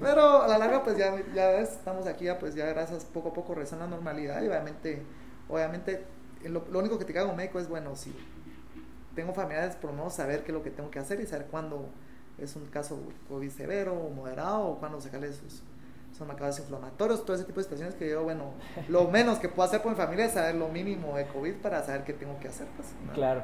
pero 0.00 0.42
a 0.42 0.48
la 0.48 0.58
larga 0.58 0.82
pues 0.82 0.96
ya, 0.96 1.14
ya 1.34 1.48
ves, 1.50 1.70
estamos 1.70 2.06
aquí 2.06 2.24
ya 2.24 2.38
pues 2.38 2.54
ya 2.54 2.66
gracias 2.66 3.04
poco 3.04 3.28
a 3.28 3.32
poco 3.32 3.54
regresando 3.54 3.84
a 3.84 3.88
la 3.88 3.96
normalidad 3.96 4.42
y 4.42 4.48
obviamente, 4.48 5.02
obviamente 5.48 6.04
lo, 6.44 6.62
único 6.78 6.98
que 6.98 7.04
te 7.04 7.12
cago 7.12 7.34
médico 7.34 7.58
es, 7.58 7.68
bueno, 7.68 7.94
si 7.96 8.14
tengo 9.14 9.34
familiares, 9.34 9.76
por 9.76 9.90
lo 9.90 9.96
menos 9.96 10.14
saber 10.14 10.42
qué 10.44 10.52
es 10.52 10.54
lo 10.54 10.62
que 10.62 10.70
tengo 10.70 10.90
que 10.90 11.00
hacer 11.00 11.20
y 11.20 11.26
saber 11.26 11.46
cuándo 11.46 11.90
es 12.38 12.56
un 12.56 12.66
caso 12.66 12.98
COVID 13.28 13.50
severo 13.50 13.94
o 13.94 14.10
moderado 14.10 14.66
o 14.66 14.78
cuándo 14.78 15.00
sacarle 15.00 15.32
sus 15.32 15.62
son 16.16 16.26
marcadores 16.26 16.58
inflamatorios, 16.58 17.24
todo 17.24 17.36
ese 17.36 17.44
tipo 17.44 17.58
de 17.58 17.64
situaciones 17.64 17.94
que 17.94 18.10
yo, 18.10 18.24
bueno, 18.24 18.52
lo 18.88 19.04
menos 19.08 19.38
que 19.38 19.48
puedo 19.48 19.68
hacer 19.68 19.80
por 19.82 19.92
mi 19.92 19.96
familia 19.96 20.26
es 20.26 20.32
saber 20.32 20.56
lo 20.56 20.68
mínimo 20.68 21.16
de 21.16 21.26
COVID 21.26 21.54
para 21.56 21.82
saber 21.84 22.04
qué 22.04 22.12
tengo 22.12 22.38
que 22.40 22.48
hacer. 22.48 22.66
Pues, 22.76 22.88
Claro. 23.14 23.42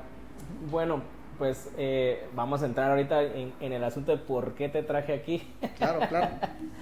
Bueno, 0.70 1.02
pues 1.38 1.70
eh, 1.76 2.26
vamos 2.34 2.62
a 2.62 2.66
entrar 2.66 2.90
ahorita 2.90 3.22
en, 3.22 3.52
en, 3.60 3.72
el 3.72 3.84
asunto 3.84 4.12
de 4.12 4.18
por 4.18 4.54
qué 4.54 4.68
te 4.68 4.82
traje 4.82 5.14
aquí. 5.14 5.48
Claro, 5.76 6.00
claro. 6.08 6.28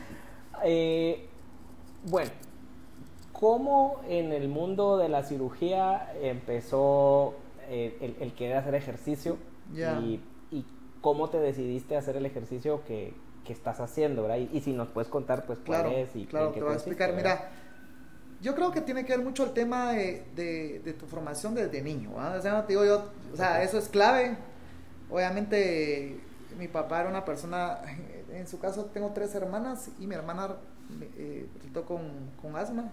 eh, 0.65 1.27
bueno, 2.05 2.31
¿cómo 3.33 4.01
en 4.09 4.33
el 4.33 4.49
mundo 4.49 4.97
de 4.97 5.09
la 5.09 5.23
cirugía 5.23 6.13
empezó 6.23 7.35
eh, 7.69 7.97
el, 8.01 8.17
el, 8.21 8.35
querer 8.35 8.57
hacer 8.57 8.75
ejercicio? 8.75 9.37
Yeah. 9.73 10.01
Y, 10.01 10.21
cómo 11.03 11.29
te 11.29 11.39
decidiste 11.39 11.97
a 11.97 11.99
hacer 11.99 12.17
el 12.17 12.25
ejercicio 12.25 12.83
que, 12.87 13.13
que 13.45 13.53
estás 13.53 13.81
haciendo, 13.81 14.23
¿verdad? 14.23 14.39
Y, 14.39 14.57
y, 14.57 14.61
si 14.63 14.73
nos 14.73 14.89
puedes 14.89 15.11
contar, 15.11 15.45
pues, 15.45 15.59
cuál 15.67 15.83
claro, 15.83 15.97
es 15.97 16.17
y 16.17 16.25
Claro, 16.25 16.53
qué 16.53 16.61
te 16.61 16.65
voy 16.65 16.73
a 16.73 16.77
explicar. 16.77 17.15
¿verdad? 17.15 17.41
Mira, 17.41 17.51
yo 18.41 18.55
creo 18.55 18.73
que 18.73 18.81
tiene 18.81 19.05
que 19.05 19.15
ver 19.15 19.25
mucho 19.25 19.45
el 19.45 19.51
tema 19.51 19.93
de, 19.93 20.25
de, 20.35 20.81
de 20.83 20.93
tu 20.95 21.07
formación 21.07 21.55
desde 21.55 21.83
niño. 21.83 22.13
O 22.15 22.41
sea, 22.41 22.67
te 22.67 22.73
digo 22.73 22.87
yo, 22.87 23.11
o 23.33 23.37
sea, 23.37 23.53
okay. 23.55 23.67
eso 23.67 23.79
es 23.79 23.89
clave. 23.89 24.37
Obviamente, 25.11 26.21
mi 26.59 26.69
papá 26.69 27.01
era 27.01 27.11
una 27.11 27.25
persona, 27.25 27.81
en 28.33 28.47
su 28.47 28.59
caso 28.59 28.87
tengo 28.87 29.11
tres 29.13 29.35
hermanas 29.35 29.91
y 29.99 30.07
mi 30.07 30.15
hermana 30.15 30.57
eh, 31.17 31.47
resultó 31.57 31.85
con, 31.85 32.31
con 32.41 32.57
asma. 32.57 32.93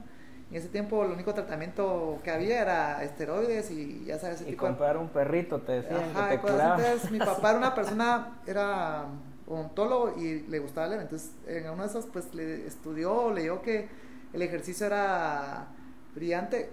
En 0.50 0.58
ese 0.58 0.68
tiempo 0.70 1.06
el 1.06 1.12
único 1.12 1.34
tratamiento 1.34 2.20
que 2.24 2.32
había 2.32 2.62
era 2.62 3.04
esteroides 3.04 3.70
y 3.70 4.04
ya 4.06 4.18
sabes... 4.18 4.38
Ese 4.42 4.50
y 4.50 4.52
tipo 4.54 4.66
comprar 4.66 4.96
de... 4.96 5.02
un 5.02 5.10
perrito, 5.10 5.62
te 5.62 5.74
decían 5.74 6.02
Ajá, 6.16 6.30
que 6.30 6.38
te 6.38 6.42
curaba. 6.42 6.78
Entonces 6.78 7.12
mi 7.12 7.20
papá 7.20 7.50
era 7.50 7.58
una 7.60 7.76
persona, 7.80 8.40
era 8.48 9.06
odontólogo 9.48 10.16
y 10.20 10.42
le 10.48 10.60
gustaba 10.60 10.88
leer. 10.88 11.02
Entonces 11.02 11.32
en 11.48 11.70
uno 11.70 11.84
de 11.84 11.90
esos 11.90 12.06
pues 12.08 12.34
le 12.34 12.66
estudió, 12.66 13.32
leyó 13.32 13.62
que 13.62 13.88
el 14.34 14.42
ejercicio 14.42 14.88
era 14.88 15.68
brillante, 16.16 16.72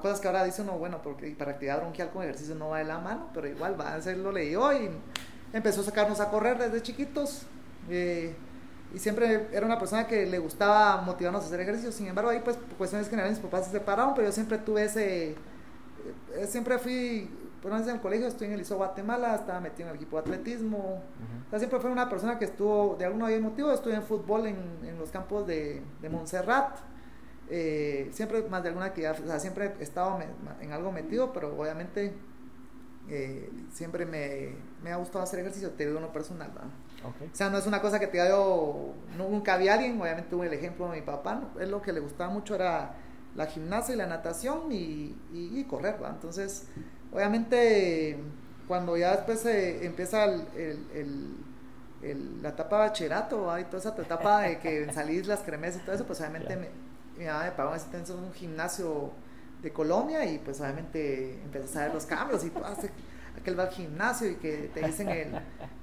cosas 0.00 0.20
que 0.20 0.28
ahora 0.28 0.44
dice 0.44 0.62
uno, 0.62 0.78
bueno, 0.78 1.00
porque 1.02 1.30
para 1.32 1.52
actividad 1.52 1.80
bronquial 1.80 2.10
con 2.10 2.22
ejercicio 2.22 2.54
no 2.54 2.70
va 2.70 2.78
de 2.78 2.84
la 2.84 2.98
mano, 2.98 3.28
pero 3.34 3.46
igual 3.46 3.78
va 3.78 3.94
a 3.94 4.00
ser 4.00 4.16
lo 4.16 4.32
leyó 4.32 4.72
y 4.72 4.88
empezó 5.52 5.82
a 5.82 5.84
sacarnos 5.84 6.20
a 6.20 6.30
correr 6.30 6.58
desde 6.58 6.82
chiquitos. 6.82 7.42
Eh, 7.90 8.34
y 8.94 8.98
siempre 8.98 9.48
era 9.52 9.64
una 9.64 9.78
persona 9.78 10.06
que 10.06 10.26
le 10.26 10.38
gustaba 10.38 11.00
motivarnos 11.02 11.42
a 11.44 11.46
hacer 11.46 11.60
ejercicio. 11.60 11.92
Sin 11.92 12.06
embargo, 12.06 12.30
ahí 12.30 12.40
pues 12.44 12.56
por 12.56 12.76
cuestiones 12.76 13.08
generales 13.08 13.38
mis 13.38 13.44
papás 13.44 13.66
se 13.66 13.72
separaron, 13.72 14.14
pero 14.14 14.28
yo 14.28 14.32
siempre 14.32 14.58
tuve 14.58 14.84
ese, 14.84 15.30
eh, 15.30 16.46
siempre 16.46 16.78
fui, 16.78 17.30
por 17.62 17.72
en 17.72 17.88
el 17.88 18.00
colegio 18.00 18.26
estoy 18.26 18.48
en 18.48 18.54
el 18.54 18.60
ISO 18.60 18.76
Guatemala, 18.76 19.36
estaba 19.36 19.60
metido 19.60 19.88
en 19.88 19.90
el 19.90 19.96
equipo 19.96 20.16
de 20.16 20.22
atletismo. 20.22 20.78
Uh 20.78 20.82
-huh. 20.82 21.46
o 21.46 21.50
sea, 21.50 21.58
siempre 21.58 21.80
fui 21.80 21.90
una 21.90 22.08
persona 22.08 22.38
que 22.38 22.44
estuvo, 22.44 22.96
de 22.98 23.04
algún 23.04 23.42
motivo, 23.42 23.72
estuve 23.72 23.94
en 23.94 24.02
fútbol 24.02 24.46
en, 24.46 24.56
en 24.84 24.98
los 24.98 25.10
campos 25.10 25.46
de, 25.46 25.82
de 26.00 26.08
Montserrat. 26.08 26.78
Eh, 27.48 28.08
siempre 28.12 28.42
más 28.48 28.62
de 28.62 28.68
alguna 28.68 28.86
actividad, 28.86 29.18
o 29.20 29.26
sea, 29.26 29.38
siempre 29.38 29.74
he 29.78 29.82
estado 29.82 30.18
me, 30.18 30.26
en 30.64 30.72
algo 30.72 30.90
metido, 30.90 31.32
pero 31.32 31.54
obviamente 31.58 32.14
eh, 33.08 33.50
siempre 33.72 34.06
me, 34.06 34.54
me, 34.82 34.90
ha 34.90 34.96
gustado 34.96 35.22
hacer 35.24 35.40
ejercicio, 35.40 35.70
te 35.70 35.84
digo 35.86 35.98
uno 35.98 36.12
personal, 36.12 36.50
¿verdad? 36.50 36.70
Okay. 37.04 37.28
O 37.32 37.34
sea, 37.34 37.50
no 37.50 37.58
es 37.58 37.66
una 37.66 37.80
cosa 37.80 37.98
que 37.98 38.06
te 38.06 38.18
yo, 38.18 38.94
nunca 39.16 39.56
vi 39.56 39.68
a 39.68 39.74
alguien, 39.74 40.00
obviamente 40.00 40.30
tuve 40.30 40.46
el 40.46 40.52
ejemplo 40.52 40.88
de 40.88 41.00
mi 41.00 41.02
papá, 41.02 41.34
¿no? 41.34 41.60
él 41.60 41.70
lo 41.70 41.82
que 41.82 41.92
le 41.92 42.00
gustaba 42.00 42.30
mucho 42.30 42.54
era 42.54 42.94
la 43.34 43.46
gimnasia 43.46 43.94
y 43.94 43.98
la 43.98 44.06
natación 44.06 44.70
y, 44.70 45.16
y, 45.32 45.58
y 45.58 45.64
correr, 45.64 45.94
¿verdad? 45.94 46.12
Entonces, 46.14 46.66
obviamente, 47.12 48.18
cuando 48.68 48.96
ya 48.96 49.12
después 49.16 49.44
eh, 49.46 49.84
empieza 49.84 50.24
el, 50.24 50.46
el, 50.54 50.86
el, 50.94 51.36
el, 52.02 52.42
la 52.42 52.50
etapa 52.50 52.76
de 52.76 52.88
bachillerato, 52.88 53.46
¿verdad? 53.46 53.58
y 53.58 53.64
toda 53.64 53.78
esa 53.78 54.02
etapa 54.02 54.42
de 54.42 54.58
que 54.58 54.92
salís 54.94 55.26
las 55.26 55.40
cremes 55.40 55.76
y 55.76 55.78
todo 55.80 55.94
eso, 55.94 56.04
pues 56.04 56.20
obviamente 56.20 56.56
me, 56.56 56.68
mi 57.18 57.24
mamá 57.24 57.44
me 57.44 57.52
pagó 57.52 57.74
en 57.74 58.24
un 58.24 58.32
gimnasio 58.32 59.10
de 59.62 59.72
Colombia 59.72 60.24
y 60.24 60.38
pues 60.38 60.60
obviamente 60.60 61.40
empecé 61.42 61.78
a 61.78 61.82
ver 61.84 61.94
los 61.94 62.04
cambios 62.04 62.44
y 62.44 62.50
todo 62.50 62.66
aquel 63.38 63.58
va 63.58 63.64
al 63.64 63.70
gimnasio 63.70 64.30
y 64.30 64.36
que 64.36 64.70
te 64.72 64.86
dicen 64.86 65.08
el, 65.08 65.34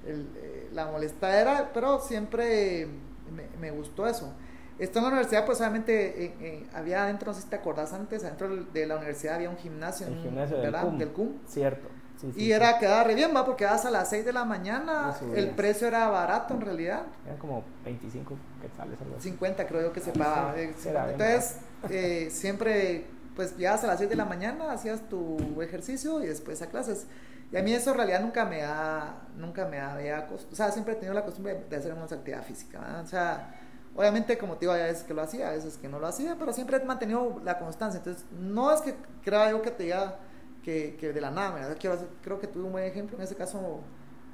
el, 0.06 0.28
eh, 0.36 0.68
la 0.72 0.86
molestadera, 0.86 1.70
pero 1.72 2.00
siempre 2.00 2.88
me, 3.34 3.44
me, 3.60 3.70
gustó 3.70 4.06
eso. 4.06 4.32
Esto 4.78 4.98
en 4.98 5.04
la 5.04 5.08
universidad, 5.10 5.44
pues 5.44 5.60
obviamente 5.60 6.24
eh, 6.24 6.34
eh, 6.40 6.66
había 6.72 7.02
adentro, 7.02 7.32
no 7.32 7.34
sé 7.34 7.42
si 7.42 7.48
te 7.48 7.56
acordás 7.56 7.92
antes, 7.92 8.24
adentro 8.24 8.64
de 8.64 8.86
la 8.86 8.96
universidad 8.96 9.34
había 9.34 9.50
un 9.50 9.58
gimnasio, 9.58 10.06
el 10.06 10.16
gimnasio. 10.22 10.56
Del, 10.56 10.74
CUM. 10.74 10.98
del 10.98 11.08
CUM. 11.10 11.28
Cierto. 11.46 11.88
Sí, 12.18 12.32
sí, 12.34 12.44
y 12.44 12.52
era, 12.52 12.78
quedaba 12.78 13.04
re 13.04 13.14
bien, 13.14 13.30
va, 13.34 13.44
porque 13.46 13.64
vas 13.64 13.84
a 13.84 13.90
las 13.90 14.10
6 14.10 14.24
de 14.26 14.32
la 14.32 14.44
mañana, 14.44 15.14
el 15.34 15.50
precio 15.50 15.86
era 15.86 16.08
barato 16.08 16.54
en 16.54 16.60
realidad. 16.60 17.02
Eran 17.24 17.38
como 17.38 17.64
25 17.84 18.34
quetzales. 18.60 19.00
Algo 19.00 19.16
así. 19.16 19.30
50 19.30 19.66
creo 19.66 19.82
yo 19.82 19.92
que 19.92 20.00
se 20.00 20.12
pagaba. 20.12 20.54
Entonces, 20.58 21.56
eh, 21.88 22.28
siempre, 22.30 23.06
pues 23.36 23.56
llegabas 23.56 23.84
a 23.84 23.86
las 23.86 23.98
6 23.98 24.10
de 24.10 24.16
la 24.16 24.26
mañana, 24.26 24.70
hacías 24.72 25.08
tu 25.08 25.60
ejercicio 25.62 26.22
y 26.22 26.26
después 26.26 26.60
a 26.60 26.66
clases. 26.66 27.06
Y 27.52 27.56
a 27.56 27.62
mí 27.62 27.72
eso 27.72 27.90
en 27.90 27.96
realidad 27.96 28.20
nunca 28.20 28.44
me 28.44 28.62
ha, 28.62 29.14
nunca 29.36 29.66
me 29.66 29.80
había, 29.80 30.28
o 30.30 30.54
sea, 30.54 30.70
siempre 30.70 30.94
he 30.94 30.96
tenido 30.96 31.14
la 31.14 31.24
costumbre 31.24 31.64
de 31.68 31.76
hacer 31.76 31.92
una 31.92 32.04
actividad 32.04 32.44
física. 32.44 33.00
O 33.02 33.06
sea, 33.06 33.54
obviamente 33.96 34.38
como 34.38 34.54
te 34.54 34.60
digo, 34.60 34.72
hay 34.72 34.82
veces 34.82 35.02
que 35.02 35.14
lo 35.14 35.22
hacía, 35.22 35.48
a 35.48 35.52
veces 35.52 35.76
que 35.76 35.88
no 35.88 35.98
lo 35.98 36.06
hacía, 36.06 36.36
pero 36.38 36.52
siempre 36.52 36.76
he 36.76 36.84
mantenido 36.84 37.40
la 37.44 37.58
constancia. 37.58 37.98
Entonces, 37.98 38.24
no 38.38 38.72
es 38.72 38.80
que 38.82 38.94
crea 39.24 39.50
yo 39.50 39.62
que 39.62 39.72
te 39.72 39.84
diga 39.84 40.16
que, 40.62 40.96
que 40.98 41.12
de 41.12 41.20
la 41.20 41.30
nada, 41.32 41.54
¿verdad? 41.54 41.76
Quiero 41.80 41.96
hacer, 41.96 42.08
creo 42.22 42.38
que 42.38 42.46
tuve 42.46 42.64
un 42.64 42.72
buen 42.72 42.84
ejemplo, 42.84 43.16
en 43.16 43.24
ese 43.24 43.34
caso, 43.34 43.80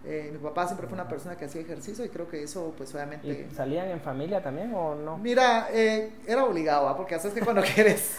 eh, 0.09 0.31
mi 0.33 0.39
papá 0.39 0.67
siempre 0.67 0.87
fue 0.87 0.95
una 0.95 1.09
persona 1.09 1.37
que 1.37 1.47
hacía 1.47 1.63
ejercicio 1.63 2.05
y 2.05 2.09
creo 2.09 2.29
que 2.29 2.41
eso, 2.41 2.73
pues 2.77 2.95
obviamente... 2.95 3.49
¿Y 3.51 3.55
¿Salían 3.55 3.89
en 3.89 4.01
familia 4.01 4.41
también 4.41 4.73
o 4.73 4.95
no? 4.95 5.19
Mira, 5.19 5.67
eh, 5.73 6.13
era 6.25 6.45
obligado, 6.45 6.89
¿eh? 6.89 6.95
porque 6.97 7.17
haces 7.17 7.35
que 7.35 7.41
cuando 7.41 7.61
quieres, 7.75 8.17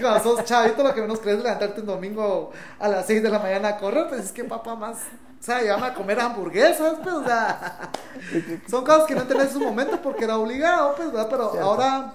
cuando 0.00 0.18
sos 0.20 0.44
chavito, 0.44 0.82
lo 0.82 0.94
que 0.94 1.02
menos 1.02 1.20
crees 1.20 1.36
es 1.36 1.42
levantarte 1.42 1.82
un 1.82 1.88
domingo 1.88 2.52
a 2.78 2.88
las 2.88 3.04
6 3.06 3.22
de 3.22 3.28
la 3.28 3.38
mañana 3.38 3.68
a 3.68 3.76
correr, 3.76 4.08
pues 4.08 4.24
es 4.24 4.32
que 4.32 4.44
papá 4.44 4.76
más, 4.76 4.96
o 5.38 5.42
sea, 5.42 5.60
llevaba 5.60 5.88
a 5.88 5.94
comer 5.94 6.18
hamburguesas, 6.18 6.94
pues, 7.02 7.14
o 7.14 7.24
sea, 7.24 7.90
son 8.70 8.82
cosas 8.82 9.04
que 9.04 9.14
no 9.14 9.24
tenés 9.24 9.48
en 9.48 9.52
su 9.52 9.60
momento 9.60 10.00
porque 10.02 10.24
era 10.24 10.38
obligado, 10.38 10.94
pues, 10.96 11.12
¿verdad? 11.12 11.28
Pero 11.28 11.50
Cierto. 11.50 11.68
ahora, 11.68 12.14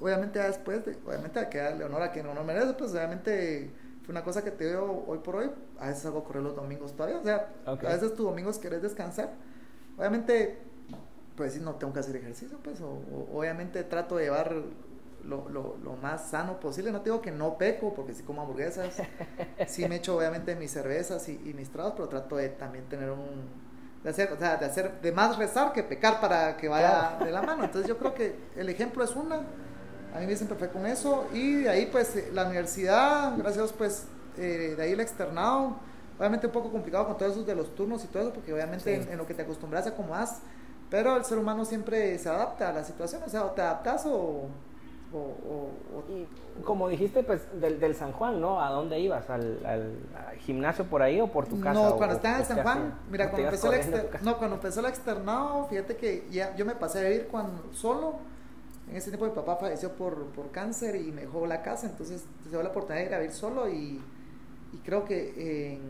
obviamente, 0.00 0.40
después, 0.40 0.84
de, 0.84 0.98
obviamente 1.06 1.38
hay 1.38 1.46
que 1.46 1.58
darle 1.58 1.84
honor 1.84 2.02
a 2.02 2.10
quien 2.10 2.26
merece, 2.44 2.72
pues, 2.72 2.90
obviamente 2.90 3.70
una 4.10 4.24
cosa 4.24 4.42
que 4.42 4.50
te 4.50 4.66
veo 4.66 5.04
hoy 5.06 5.18
por 5.18 5.36
hoy, 5.36 5.50
a 5.78 5.88
veces 5.88 6.04
hago 6.06 6.24
correr 6.24 6.42
los 6.42 6.56
domingos 6.56 6.92
todavía, 6.92 7.18
o 7.18 7.22
sea, 7.22 7.52
okay. 7.66 7.88
a 7.88 7.92
veces 7.92 8.14
tus 8.14 8.26
domingos 8.26 8.58
querés 8.58 8.82
descansar, 8.82 9.30
obviamente, 9.96 10.58
pues 11.36 11.54
sí, 11.54 11.60
no 11.60 11.76
tengo 11.76 11.92
que 11.92 12.00
hacer 12.00 12.16
ejercicio, 12.16 12.58
pues, 12.62 12.80
o, 12.80 12.88
o, 12.90 13.38
obviamente 13.38 13.82
trato 13.84 14.16
de 14.16 14.24
llevar 14.24 14.54
lo, 15.24 15.48
lo, 15.48 15.76
lo, 15.82 15.96
más 15.96 16.30
sano 16.30 16.58
posible, 16.58 16.90
no 16.90 17.00
digo 17.00 17.20
que 17.20 17.30
no 17.30 17.56
peco, 17.56 17.94
porque 17.94 18.14
sí 18.14 18.22
como 18.22 18.42
hamburguesas, 18.42 19.00
sí 19.68 19.86
me 19.88 19.96
echo 19.96 20.16
obviamente 20.16 20.56
mis 20.56 20.70
cervezas 20.70 21.28
y, 21.28 21.40
y 21.44 21.54
mis 21.54 21.70
tragos, 21.70 21.92
pero 21.96 22.08
trato 22.08 22.36
de 22.36 22.48
también 22.48 22.86
tener 22.86 23.10
un, 23.10 23.48
de 24.02 24.10
hacer, 24.10 24.32
o 24.32 24.38
sea, 24.38 24.56
de 24.56 24.66
hacer, 24.66 25.00
de 25.00 25.12
más 25.12 25.36
rezar 25.36 25.72
que 25.72 25.82
pecar 25.82 26.20
para 26.20 26.56
que 26.56 26.68
vaya 26.68 27.18
de 27.22 27.30
la 27.30 27.42
mano, 27.42 27.64
entonces 27.64 27.88
yo 27.88 27.98
creo 27.98 28.14
que 28.14 28.34
el 28.56 28.68
ejemplo 28.68 29.04
es 29.04 29.14
una, 29.14 29.42
a 30.14 30.18
mí 30.20 30.26
me 30.26 30.36
siempre 30.36 30.56
fue 30.56 30.68
con 30.68 30.86
eso 30.86 31.26
y 31.32 31.62
de 31.62 31.68
ahí 31.68 31.86
pues 31.86 32.32
la 32.32 32.46
universidad, 32.46 33.32
gracias 33.36 33.56
a 33.56 33.60
Dios 33.60 33.74
pues 33.76 34.06
eh, 34.38 34.74
de 34.76 34.82
ahí 34.82 34.92
el 34.92 35.00
externado, 35.00 35.76
obviamente 36.18 36.46
un 36.46 36.52
poco 36.52 36.70
complicado 36.70 37.06
con 37.06 37.16
todos 37.16 37.32
esos 37.32 37.46
de 37.46 37.54
los 37.54 37.74
turnos 37.74 38.04
y 38.04 38.08
todo 38.08 38.22
eso 38.24 38.32
porque 38.32 38.52
obviamente 38.52 38.96
sí. 38.96 39.02
en, 39.02 39.12
en, 39.12 39.18
lo 39.18 39.26
que 39.26 39.34
te 39.34 39.42
acostumbras 39.42 39.86
a 39.86 39.90
acomodas, 39.90 40.40
pero 40.88 41.16
el 41.16 41.24
ser 41.24 41.38
humano 41.38 41.64
siempre 41.64 42.18
se 42.18 42.28
adapta 42.28 42.70
a 42.70 42.72
la 42.72 42.84
situación, 42.84 43.22
o 43.24 43.28
sea, 43.28 43.44
o 43.44 43.50
te 43.50 43.62
adaptas 43.62 44.06
o... 44.06 44.48
o, 45.12 45.18
o, 45.18 45.70
o 45.96 46.12
y 46.12 46.26
como 46.64 46.88
dijiste 46.88 47.22
pues 47.22 47.40
del, 47.60 47.80
del, 47.80 47.94
San 47.94 48.12
Juan, 48.12 48.40
¿no? 48.40 48.60
¿A 48.60 48.70
dónde 48.70 48.98
ibas? 49.00 49.30
¿Al, 49.30 49.64
al, 49.64 49.94
al 50.28 50.36
gimnasio 50.38 50.84
por 50.84 51.02
ahí 51.02 51.20
o 51.20 51.28
por 51.28 51.46
tu 51.46 51.60
casa? 51.60 51.80
No, 51.80 51.96
cuando 51.96 52.16
estaba 52.16 52.38
en 52.38 52.44
San 52.44 52.62
Juan, 52.62 52.98
mira, 53.10 53.30
cuando 53.30 53.48
empezó, 53.48 53.72
el 53.72 53.80
exter... 53.80 54.10
no, 54.22 54.36
cuando 54.36 54.56
empezó 54.56 54.80
el 54.80 54.86
externado, 54.86 55.66
fíjate 55.68 55.96
que 55.96 56.26
ya 56.30 56.54
yo 56.56 56.66
me 56.66 56.74
pasé 56.74 56.98
a 56.98 57.02
vivir 57.08 57.28
cuando, 57.28 57.72
solo 57.72 58.16
en 58.88 58.96
ese 58.96 59.10
tiempo 59.10 59.26
mi 59.26 59.32
papá 59.32 59.56
falleció 59.56 59.92
por, 59.94 60.26
por 60.26 60.50
cáncer 60.50 60.96
y 60.96 61.12
me 61.12 61.22
dejó 61.22 61.46
la 61.46 61.62
casa, 61.62 61.86
entonces 61.86 62.24
se 62.42 62.48
dio 62.48 62.62
la 62.62 62.70
oportunidad 62.70 63.02
de 63.02 63.08
ir 63.08 63.14
a 63.14 63.18
vivir 63.18 63.34
solo 63.34 63.68
y, 63.68 64.00
y 64.72 64.76
creo 64.84 65.04
que 65.04 65.34
eh, 65.36 65.80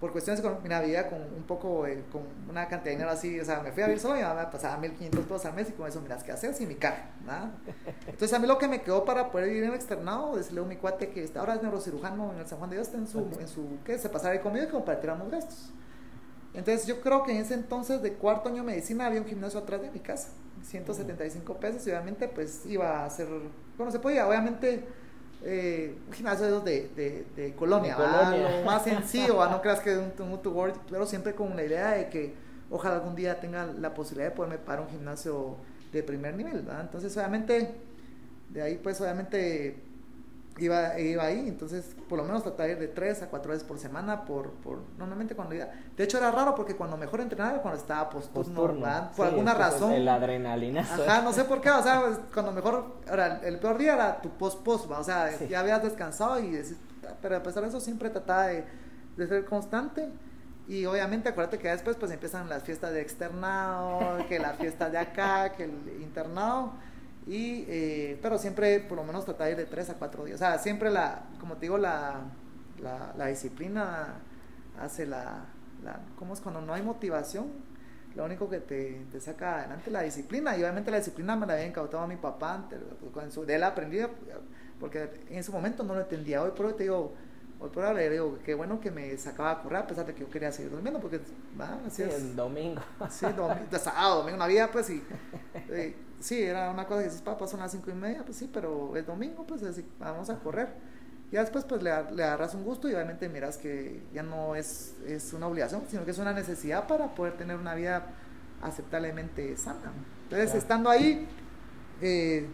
por 0.00 0.12
cuestiones 0.12 0.42
de 0.42 0.48
mi 0.48 0.86
vivía 0.86 1.08
con 1.08 1.20
un 1.20 1.42
poco, 1.42 1.86
eh, 1.86 2.04
con 2.12 2.22
una 2.48 2.68
cantidad 2.68 2.84
de 2.84 2.90
dinero 2.92 3.10
así, 3.10 3.40
o 3.40 3.44
sea, 3.44 3.60
me 3.60 3.72
fui 3.72 3.82
a 3.82 3.86
vivir 3.86 4.00
solo 4.00 4.14
y 4.14 4.18
mi 4.18 4.24
mamá 4.24 4.44
me 4.44 4.52
pasaba 4.52 4.80
1.500 4.80 5.10
pesos 5.10 5.44
al 5.46 5.54
mes 5.54 5.68
y 5.70 5.72
con 5.72 5.88
eso, 5.88 6.00
miras, 6.00 6.22
¿qué 6.22 6.32
haces? 6.32 6.60
Y 6.60 6.66
mi 6.66 6.76
carro, 6.76 7.02
¿nada? 7.26 7.50
Entonces 8.06 8.32
a 8.32 8.38
mí 8.38 8.46
lo 8.46 8.58
que 8.58 8.68
me 8.68 8.82
quedó 8.82 9.04
para 9.04 9.30
poder 9.30 9.48
vivir 9.48 9.64
en 9.64 9.70
el 9.70 9.74
externado, 9.74 10.36
decirle 10.36 10.60
a 10.60 10.64
mi 10.64 10.76
cuate 10.76 11.10
que 11.10 11.28
ahora 11.36 11.54
es 11.54 11.62
neurocirujano 11.62 12.32
en 12.32 12.38
el 12.38 12.46
San 12.46 12.58
Juan 12.58 12.70
de 12.70 12.76
Dios, 12.76 12.86
está 12.86 12.98
en 12.98 13.08
su, 13.08 13.18
en 13.40 13.48
su 13.48 13.78
¿qué? 13.84 13.98
Se 13.98 14.08
pasara 14.08 14.34
ahí 14.34 14.40
conmigo 14.40 14.66
y 14.66 14.68
compartiéramos 14.68 15.30
gastos. 15.30 15.72
Entonces 16.54 16.86
yo 16.86 17.00
creo 17.00 17.24
que 17.24 17.32
en 17.32 17.38
ese 17.38 17.54
entonces 17.54 18.00
de 18.00 18.12
cuarto 18.12 18.48
año 18.48 18.62
de 18.62 18.68
medicina 18.68 19.06
había 19.06 19.20
un 19.20 19.26
gimnasio 19.26 19.58
atrás 19.58 19.82
de 19.82 19.90
mi 19.90 20.00
casa, 20.00 20.28
175 20.62 21.54
pesos 21.58 21.86
y 21.86 21.90
obviamente 21.90 22.28
pues 22.28 22.66
iba 22.66 23.04
a 23.04 23.10
ser, 23.10 23.28
bueno 23.76 23.92
se 23.92 23.98
podía, 23.98 24.26
obviamente 24.26 24.84
eh, 25.44 25.96
un 26.06 26.12
gimnasio 26.12 26.60
de, 26.60 26.88
de, 26.96 27.24
de 27.36 27.54
colonia, 27.54 27.96
de 27.96 28.04
colonia. 28.04 28.58
lo 28.58 28.64
más 28.64 28.82
sencillo, 28.82 29.48
no 29.48 29.60
creas 29.62 29.80
que 29.80 29.96
un, 29.96 30.12
un 30.20 30.42
to 30.42 30.50
world, 30.50 30.76
pero 30.90 31.06
siempre 31.06 31.34
con 31.34 31.54
la 31.54 31.64
idea 31.64 31.90
de 31.92 32.08
que 32.08 32.34
ojalá 32.70 32.96
algún 32.96 33.14
día 33.14 33.40
tenga 33.40 33.66
la 33.66 33.94
posibilidad 33.94 34.30
de 34.30 34.36
poderme 34.36 34.58
pagar 34.58 34.80
un 34.82 34.88
gimnasio 34.88 35.56
de 35.92 36.02
primer 36.02 36.34
nivel, 36.34 36.62
¿verdad? 36.62 36.82
Entonces, 36.82 37.16
obviamente, 37.16 37.70
de 38.50 38.62
ahí, 38.62 38.78
pues, 38.82 39.00
obviamente, 39.00 39.76
iba, 40.58 40.98
iba 40.98 41.24
ahí, 41.24 41.48
entonces, 41.48 41.94
por 42.08 42.18
lo 42.18 42.24
menos 42.24 42.42
trataba 42.42 42.66
de 42.66 42.72
ir 42.72 42.78
de 42.78 42.88
tres 42.88 43.22
a 43.22 43.28
cuatro 43.28 43.52
veces 43.52 43.66
por 43.66 43.78
semana, 43.78 44.24
por, 44.24 44.50
por, 44.52 44.80
normalmente 44.98 45.34
cuando 45.34 45.54
iba, 45.54 45.66
de 45.96 46.04
hecho 46.04 46.18
era 46.18 46.30
raro 46.30 46.54
porque 46.54 46.76
cuando 46.76 46.96
mejor 46.96 47.20
entrenaba 47.20 47.52
era 47.52 47.62
cuando 47.62 47.80
estaba 47.80 48.08
posturno, 48.10 48.66
¿verdad? 48.68 49.10
Por 49.16 49.26
Sí, 49.26 49.32
alguna 49.32 49.54
razón. 49.54 49.92
El 49.92 50.08
adrenalina. 50.08 50.80
Ajá, 50.80 51.22
no 51.22 51.32
sé 51.32 51.44
por 51.44 51.60
qué, 51.60 51.70
o 51.70 51.82
sea, 51.82 52.00
pues, 52.00 52.18
cuando 52.32 52.52
mejor, 52.52 52.96
ahora, 53.08 53.40
el 53.44 53.58
peor 53.58 53.78
día 53.78 53.94
era 53.94 54.20
tu 54.20 54.30
post-post, 54.30 54.90
o 54.90 55.04
sea, 55.04 55.30
Sí. 55.32 55.48
ya 55.48 55.60
habías 55.60 55.82
descansado 55.82 56.38
y 56.40 56.50
decís, 56.50 56.76
pero 57.22 57.36
a 57.36 57.42
pesar 57.42 57.62
de 57.62 57.68
eso 57.70 57.80
siempre 57.80 58.10
trataba 58.10 58.48
de, 58.48 58.64
de 59.16 59.26
ser 59.26 59.44
constante. 59.44 60.08
Y 60.68 60.84
obviamente 60.84 61.30
acuérdate 61.30 61.58
que 61.58 61.68
después 61.68 61.96
pues 61.96 62.10
empiezan 62.12 62.46
las 62.50 62.62
fiestas 62.62 62.92
de 62.92 63.00
externado, 63.00 64.18
que 64.28 64.38
la 64.38 64.52
fiesta 64.52 64.90
de 64.90 64.98
acá, 64.98 65.52
que 65.54 65.64
el 65.64 65.72
internado. 66.02 66.72
Y, 67.28 67.66
eh, 67.68 68.18
pero 68.22 68.38
siempre 68.38 68.80
por 68.80 68.96
lo 68.96 69.04
menos 69.04 69.26
trataba 69.26 69.46
de 69.46 69.52
ir 69.52 69.58
de 69.58 69.66
tres 69.66 69.90
a 69.90 69.94
cuatro 69.94 70.24
días. 70.24 70.36
O 70.36 70.38
sea, 70.38 70.58
siempre 70.58 70.90
la, 70.90 71.24
como 71.38 71.56
te 71.56 71.62
digo, 71.66 71.76
la, 71.76 72.22
la, 72.80 73.12
la 73.16 73.26
disciplina 73.26 74.14
hace 74.80 75.04
la, 75.04 75.44
la, 75.84 76.00
¿cómo 76.16 76.32
es 76.32 76.40
cuando 76.40 76.62
no 76.62 76.72
hay 76.72 76.82
motivación? 76.82 77.46
Lo 78.14 78.24
único 78.24 78.48
que 78.48 78.60
te, 78.60 79.04
te 79.12 79.20
saca 79.20 79.58
adelante 79.58 79.84
es 79.88 79.92
la 79.92 80.02
disciplina. 80.02 80.56
Y 80.56 80.62
obviamente 80.62 80.90
la 80.90 80.96
disciplina 80.96 81.36
me 81.36 81.46
la 81.46 81.52
había 81.52 81.66
incautado 81.66 82.02
a 82.02 82.06
mi 82.06 82.16
papá 82.16 82.54
antes. 82.54 82.80
Con 83.12 83.30
su, 83.30 83.44
de 83.44 83.56
él 83.56 83.62
aprendí, 83.62 83.98
porque 84.80 85.10
en 85.28 85.38
ese 85.38 85.52
momento 85.52 85.82
no 85.84 85.94
lo 85.94 86.00
entendía. 86.00 86.42
Hoy 86.42 86.52
por 86.52 86.66
hoy 86.66 86.72
te 86.72 86.84
digo, 86.84 87.12
hoy 87.60 87.70
por 87.70 87.84
hoy 87.84 87.94
le 87.96 88.10
digo, 88.10 88.38
qué 88.44 88.54
bueno 88.54 88.80
que 88.80 88.90
me 88.90 89.16
sacaba 89.18 89.50
a 89.52 89.62
correr 89.62 89.78
a 89.80 89.86
pesar 89.86 90.06
de 90.06 90.14
que 90.14 90.20
yo 90.20 90.30
quería 90.30 90.52
seguir 90.52 90.70
durmiendo, 90.70 91.00
porque 91.00 91.20
va, 91.60 91.78
así 91.86 92.02
Sí, 92.02 92.08
es. 92.08 92.14
el 92.14 92.36
domingo. 92.36 92.80
Sí, 93.10 93.26
domingo, 93.36 93.66
de 93.70 93.78
sábado, 93.78 94.18
domingo, 94.20 94.38
Navidad, 94.38 94.70
pues 94.72 94.86
sí. 94.86 95.02
Eh, 95.70 95.94
sí, 96.20 96.42
era 96.42 96.70
una 96.70 96.86
cosa 96.86 97.00
que 97.00 97.06
dices, 97.08 97.20
papá, 97.22 97.46
son 97.46 97.60
las 97.60 97.70
cinco 97.72 97.90
y 97.90 97.94
media, 97.94 98.22
pues 98.24 98.38
sí, 98.38 98.48
pero 98.52 98.96
el 98.96 99.04
domingo, 99.04 99.46
pues 99.46 99.62
así, 99.62 99.84
vamos 99.98 100.30
a 100.30 100.38
correr. 100.38 100.68
Ya 101.30 101.40
después, 101.40 101.64
pues 101.66 101.82
le, 101.82 101.90
le 102.12 102.24
agarras 102.24 102.54
un 102.54 102.64
gusto 102.64 102.88
y 102.88 102.94
obviamente 102.94 103.28
miras 103.28 103.58
que 103.58 104.02
ya 104.14 104.22
no 104.22 104.54
es, 104.54 104.94
es 105.06 105.34
una 105.34 105.46
obligación, 105.46 105.82
sino 105.88 106.06
que 106.06 106.12
es 106.12 106.18
una 106.18 106.32
necesidad 106.32 106.86
para 106.86 107.14
poder 107.14 107.36
tener 107.36 107.56
una 107.58 107.74
vida 107.74 108.06
aceptablemente 108.62 109.56
sana. 109.56 109.92
Entonces, 110.24 110.46
Claro. 110.50 110.58
estando 110.58 110.90
ahí, 110.90 111.26
eh, 112.00 112.46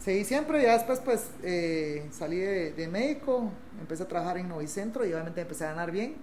seguí 0.00 0.24
siempre, 0.24 0.62
ya 0.62 0.72
después, 0.72 0.98
pues 1.00 1.30
eh, 1.44 2.08
salí 2.10 2.38
de, 2.38 2.72
de 2.72 2.88
médico, 2.88 3.50
empecé 3.80 4.02
a 4.02 4.08
trabajar 4.08 4.36
en 4.38 4.48
Novicentro 4.48 5.04
y 5.06 5.12
obviamente 5.12 5.40
empecé 5.42 5.64
a 5.66 5.68
ganar 5.70 5.92
bien. 5.92 6.16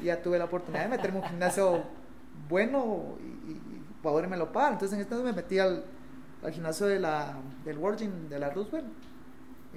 Y 0.00 0.04
ya 0.06 0.22
tuve 0.22 0.38
la 0.38 0.46
oportunidad 0.46 0.84
de 0.84 0.88
meterme 0.90 1.18
en 1.18 1.24
un 1.24 1.28
gimnasio 1.30 1.82
bueno 2.48 3.16
y, 3.20 3.50
y, 3.50 3.54
y 3.54 3.84
poder 4.02 4.28
me 4.28 4.36
lo 4.38 4.50
pagar. 4.52 4.72
Entonces 4.72 4.94
en 4.96 5.02
este 5.02 5.14
momento 5.14 5.34
me 5.36 5.42
metí 5.42 5.58
al, 5.58 5.84
al 6.42 6.52
gimnasio 6.52 6.86
de 6.86 6.98
la, 7.00 7.34
del 7.64 7.78
Virgin 7.78 8.28
de 8.30 8.38
la 8.38 8.50
Roosevelt. 8.50 8.86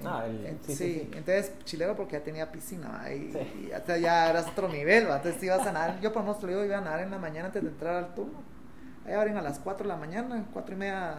Ah, 0.04 0.24
el- 0.26 0.46
en- 0.46 0.58
sí, 0.64 0.74
sí, 0.74 0.76
sí, 0.76 0.92
sí. 0.94 1.00
entonces 1.14 1.52
chilero 1.64 1.94
porque 1.94 2.12
ya 2.16 2.22
tenía 2.24 2.50
piscina 2.50 3.04
y, 3.12 3.32
Sí. 3.32 3.66
y 3.68 3.72
hasta 3.72 3.98
ya 3.98 4.30
eras 4.30 4.46
otro 4.48 4.66
nivel, 4.66 5.06
¿va? 5.10 5.16
entonces 5.16 5.42
ibas 5.42 5.66
a 5.66 5.72
nadar, 5.72 6.00
yo 6.00 6.10
por 6.10 6.24
lo 6.24 6.34
digo, 6.48 6.64
iba 6.64 6.78
a 6.78 6.80
nadar 6.80 7.00
en 7.00 7.10
la 7.10 7.18
mañana 7.18 7.48
antes 7.48 7.62
de 7.62 7.68
entrar 7.68 7.96
al 7.96 8.14
turno, 8.14 8.40
ahí 9.10 9.16
abren 9.16 9.36
a 9.36 9.42
las 9.42 9.58
4 9.58 9.84
de 9.84 9.88
la 9.88 9.96
mañana, 9.96 10.44
4 10.52 10.74
y 10.74 10.78
media, 10.78 11.14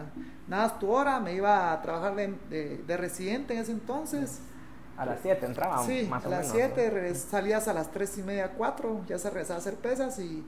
nadas 0.48 0.78
tu 0.78 0.90
hora, 0.90 1.20
me 1.20 1.34
iba 1.34 1.72
a 1.72 1.82
trabajar 1.82 2.14
de, 2.16 2.28
de, 2.50 2.78
de 2.86 2.96
residente 2.96 3.54
en 3.54 3.60
ese 3.60 3.72
entonces, 3.72 4.40
A 4.96 5.04
las 5.06 5.20
7 5.22 5.46
entraba 5.46 5.84
Sí, 5.86 6.06
más 6.08 6.24
a 6.24 6.28
o 6.28 6.30
las 6.30 6.40
menos. 6.52 6.52
7 6.52 6.90
¿no? 6.90 6.94
regres- 6.98 7.18
salías 7.30 7.68
a 7.68 7.72
las 7.74 7.90
3 7.90 8.18
y 8.18 8.22
media, 8.22 8.52
4, 8.56 9.04
ya 9.06 9.18
se 9.18 9.30
regresaba 9.30 9.56
a 9.56 9.60
hacer 9.60 9.76
pesas 9.76 10.18
y 10.18 10.44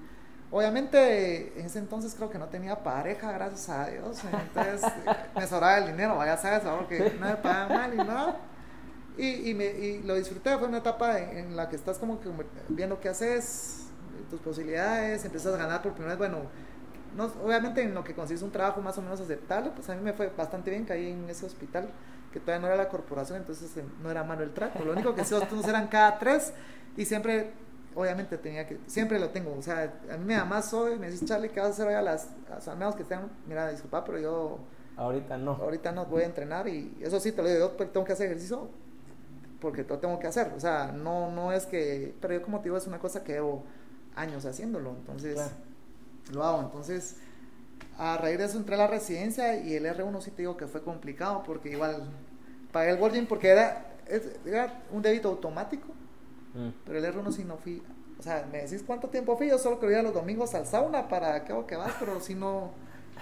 obviamente 0.51 1.59
en 1.59 1.67
ese 1.67 1.79
entonces 1.79 2.15
creo 2.15 2.31
que 2.31 2.39
no 2.39 2.47
tenía 2.49 2.83
pareja, 2.83 3.33
gracias 3.33 3.69
a 3.71 3.87
Dios, 3.89 4.19
entonces 4.25 4.83
eh, 5.07 5.17
me 5.37 5.47
sobraba 5.47 5.79
el 5.79 5.87
dinero, 5.89 6.17
vaya 6.17 6.37
sabes, 6.37 6.61
porque 6.63 7.15
no 7.19 7.27
me 7.27 7.37
pagaban 7.37 7.69
mal 7.69 7.95
y 7.95 7.97
nada. 7.99 8.37
Y, 9.17 9.51
y, 9.51 9.55
me, 9.55 9.67
y 9.67 10.03
lo 10.03 10.17
disfruté, 10.17 10.59
fue 10.59 10.67
una 10.69 10.79
etapa 10.79 11.19
en, 11.21 11.39
en 11.39 11.57
la 11.57 11.69
que 11.69 11.77
estás 11.77 11.99
como 11.99 12.21
que 12.21 12.29
viendo 12.69 12.99
qué 13.01 13.09
haces, 13.11 13.87
tus 14.31 14.41
posibilidades, 14.41 15.25
empiezas 15.25 15.55
a 15.55 15.59
ganar 15.59 15.83
por 15.83 15.93
primera 15.93 16.17
vez, 16.17 16.19
bueno, 16.19 16.47
no, 17.17 17.25
obviamente 17.45 17.83
en 17.83 17.95
lo 17.95 18.05
que 18.05 18.15
consigues 18.15 18.43
un 18.43 18.51
trabajo 18.51 18.81
más 18.81 18.97
o 18.99 19.03
menos 19.03 19.21
aceptable, 19.21 19.71
pues 19.75 19.89
a 19.91 19.95
mí 19.95 20.03
me 20.03 20.13
fue 20.13 20.31
bastante 20.37 20.71
bien, 20.71 20.85
caí 20.85 21.11
en 21.11 21.29
ese 21.29 21.47
hospital 21.47 21.89
que 22.33 22.41
todavía 22.41 22.61
no 22.61 22.67
era 22.67 22.77
la 22.77 22.89
corporación, 22.89 23.39
entonces 23.39 23.77
eh, 23.77 23.85
no 24.03 24.11
era 24.11 24.25
malo 24.25 24.43
el 24.43 24.53
trato. 24.53 24.85
Lo 24.85 24.93
único 24.93 25.15
que 25.15 25.23
los 25.23 25.49
turnos 25.49 25.69
eran 25.69 25.87
cada 25.89 26.19
tres 26.19 26.53
y 26.97 27.05
siempre, 27.05 27.53
obviamente 27.95 28.39
tenía 28.39 28.67
que, 28.67 28.79
siempre 28.87 29.19
lo 29.21 29.31
tengo. 29.31 29.55
O 29.57 29.63
sea, 29.63 29.93
a 30.13 30.17
mí 30.17 30.25
me 30.25 30.35
da 30.35 30.45
más 30.45 30.73
hoy, 30.75 30.99
me 30.99 31.09
dice 31.11 31.25
Charlie, 31.25 31.51
¿qué 31.51 31.61
vas 31.61 31.69
a 31.71 31.73
hacer 31.73 31.87
hoy 31.87 31.95
a 31.95 32.03
las, 32.03 32.29
a 32.51 32.57
los 32.57 32.77
menos 32.77 32.97
que 32.97 33.03
estén? 33.03 33.21
Mira, 33.47 33.71
disculpa, 33.71 34.05
pero 34.05 34.19
yo 34.19 34.59
Ahorita 34.97 35.37
no. 35.37 35.53
ahorita 35.53 35.93
no 35.93 36.07
voy 36.07 36.23
a 36.23 36.27
entrenar 36.27 36.69
y 36.69 36.97
eso 37.01 37.19
sí 37.21 37.33
te 37.33 37.43
lo 37.43 37.49
digo, 37.49 37.61
yo 37.61 37.77
pues, 37.77 37.93
tengo 37.93 38.05
que 38.07 38.13
hacer 38.13 38.27
ejercicio 38.27 38.69
porque 39.61 39.85
lo 39.85 39.99
tengo 39.99 40.19
que 40.19 40.27
hacer. 40.27 40.53
O 40.57 40.61
sea, 40.61 40.93
no, 40.93 41.31
no 41.31 41.53
es 41.53 41.67
que, 41.67 42.15
pero 42.21 42.35
yo 42.35 42.43
como 42.43 42.59
te 42.59 42.65
digo, 42.65 42.77
es 42.77 42.87
una 42.87 42.99
cosa 42.99 43.25
que 43.25 43.33
llevo 43.35 43.65
años 44.17 44.45
haciéndolo, 44.45 44.91
entonces 44.91 45.35
Claro. 45.35 45.51
Lo 46.33 46.45
hago. 46.45 46.61
Entonces, 46.63 47.17
a 47.99 48.17
raíz 48.17 48.39
de 48.39 48.45
eso 48.47 48.59
entré 48.59 48.75
a 48.75 48.79
la 48.79 48.87
residencia 48.87 49.57
y 49.59 49.75
el 49.75 49.87
R1 49.87 50.21
sí 50.21 50.31
te 50.31 50.43
digo 50.43 50.57
que 50.57 50.67
fue 50.67 50.83
complicado 50.83 51.43
porque 51.45 51.71
igual 51.71 52.05
pagué 52.73 52.91
el 52.91 52.97
Virgin 52.99 53.27
porque 53.27 53.49
era, 53.49 53.87
era 54.47 54.83
un 54.91 55.03
débito 55.03 55.29
automático, 55.29 55.89
Mm. 56.55 56.69
pero 56.87 56.99
el 56.99 57.05
R1 57.05 57.33
sí 57.33 57.45
no 57.45 57.57
fui. 57.57 57.83
O 58.17 58.23
sea, 58.23 58.47
me 58.51 58.63
decís 58.63 58.85
cuánto 58.87 59.09
tiempo 59.09 59.37
fui, 59.37 59.49
yo 59.49 59.59
solo 59.59 59.81
que 59.81 59.87
iba 59.91 60.01
los 60.03 60.15
domingos 60.15 60.55
al 60.55 60.67
sauna 60.67 61.09
para 61.09 61.45
qué 61.45 61.53
hago 61.53 61.67
que 61.67 61.75
vas, 61.75 61.93
pero 61.99 62.21
si 62.21 62.37
no, 62.37 62.71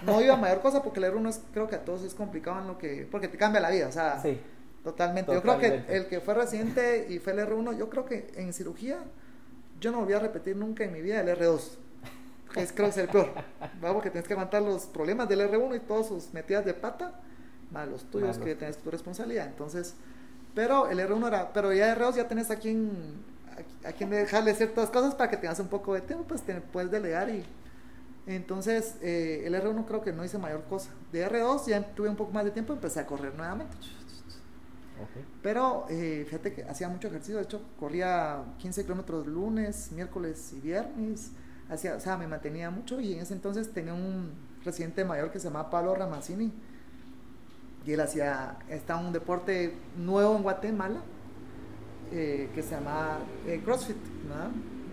no 0.05 0.21
iba 0.21 0.35
a 0.35 0.37
mayor 0.37 0.61
cosa 0.61 0.83
porque 0.83 1.01
el 1.01 1.07
R1 1.07 1.29
es, 1.31 1.41
creo 1.53 1.67
que 1.67 1.77
a 1.77 1.83
todos 1.85 2.03
es 2.03 2.13
complicado 2.15 2.61
en 2.61 2.67
lo 2.67 2.77
que, 2.77 3.09
porque 3.11 3.29
te 3.29 3.39
cambia 3.39 3.61
la 3.63 3.71
vida, 3.71 3.89
o 3.89 3.93
sea, 3.93 4.21
Sí. 4.21 4.39
Totalmente. 4.85 5.33
Yo 5.33 5.41
creo 5.43 5.59
que 5.59 5.85
el 5.89 6.07
que 6.09 6.21
fue 6.21 6.35
residente 6.35 7.07
y 7.09 7.21
fue 7.21 7.33
el 7.35 7.39
R1, 7.39 7.79
yo 7.79 7.89
creo 7.89 8.05
que 8.05 8.33
en 8.35 8.53
cirugía 8.53 8.99
yo 9.81 9.93
no 9.93 10.01
volví 10.01 10.13
a 10.13 10.19
repetir 10.19 10.57
nunca 10.57 10.83
en 10.85 10.93
mi 10.93 11.01
vida 11.01 11.21
el 11.21 11.29
R2. 11.29 11.79
Que 12.53 12.63
es, 12.63 12.73
creo 12.73 12.87
que 12.87 12.91
es 12.91 12.97
el 12.99 13.09
peor. 13.09 13.31
¿va? 13.85 13.93
Porque 13.93 14.11
tienes 14.11 14.27
que 14.29 14.35
aguantar 14.35 14.63
los 14.63 14.85
problemas 14.87 15.29
del 15.29 15.41
R1 15.41 15.77
y 15.77 15.81
todas 15.81 16.07
sus 16.09 16.33
metidas 16.35 16.65
de 16.65 16.75
pata, 16.75 17.21
más 17.71 17.89
los 17.89 18.05
tuyos 18.11 18.29
Más 18.29 18.37
los- 18.39 18.47
que 18.47 18.55
tienes 18.55 18.77
tu 18.79 18.91
responsabilidad. 18.91 19.47
Entonces, 19.47 19.95
pero 20.55 20.89
el 20.89 20.99
R1 21.01 21.27
era, 21.29 21.53
pero 21.53 21.73
ya 21.73 21.95
R2 21.97 22.15
ya 22.17 22.29
tenés 22.29 22.51
a 22.51 22.57
quien, 22.57 22.91
a, 23.85 23.89
a 23.89 23.93
quien 23.93 24.11
dejarle 24.11 24.55
ciertas 24.55 24.91
cosas 24.91 25.15
para 25.15 25.31
que 25.31 25.37
tengas 25.39 25.59
un 25.61 25.69
poco 25.69 25.95
de 25.95 26.03
tiempo, 26.03 26.25
pues 26.29 26.43
te 26.43 26.55
puedes 26.61 26.91
delegar 26.91 27.31
y 27.31 27.43
entonces 28.27 28.97
eh, 29.01 29.43
el 29.47 29.55
R1 29.55 29.85
creo 29.87 30.03
que 30.03 30.13
no 30.13 30.25
hice 30.25 30.37
mayor 30.39 30.63
cosa. 30.65 30.91
De 31.11 31.27
R2 31.29 31.67
ya 31.67 31.83
tuve 31.95 32.09
un 32.11 32.17
poco 32.17 32.33
más 32.33 32.45
de 32.45 32.51
tiempo 32.51 32.73
y 32.75 32.77
empecé 32.77 33.01
a 33.01 33.07
correr 33.07 33.35
nuevamente. 33.35 33.75
Pero 35.43 35.87
eh, 35.91 36.25
fíjate 36.27 36.53
que 36.53 36.63
hacía 36.63 36.89
mucho 36.89 37.09
ejercicio, 37.09 37.37
de 37.39 37.43
hecho 37.43 37.61
corría 37.81 38.45
15 38.59 38.83
kilómetros 38.85 39.27
lunes, 39.27 39.91
miércoles 39.91 40.53
y 40.53 40.61
viernes, 40.61 41.33
hacía, 41.73 41.95
o 41.97 42.01
sea, 42.01 42.17
me 42.17 42.27
mantenía 42.27 42.71
mucho 42.71 43.01
y 43.01 43.15
en 43.15 43.21
ese 43.21 43.35
entonces 43.35 43.73
tenía 43.73 43.95
un 43.95 44.33
residente 44.65 45.05
mayor 45.05 45.31
que 45.31 45.39
se 45.41 45.49
llamaba 45.49 45.71
Pablo 45.71 45.95
Ramazzini 45.95 46.53
y 47.85 47.93
él 47.93 48.01
hacía, 48.01 48.57
está 48.69 48.97
un 48.97 49.13
deporte 49.13 49.75
nuevo 49.97 50.37
en 50.37 50.43
Guatemala 50.43 51.01
eh, 52.13 52.51
que 52.55 52.63
se 52.63 52.71
llama 52.73 53.19
eh, 53.47 53.61
CrossFit, 53.65 53.97
¿verdad? 54.29 54.51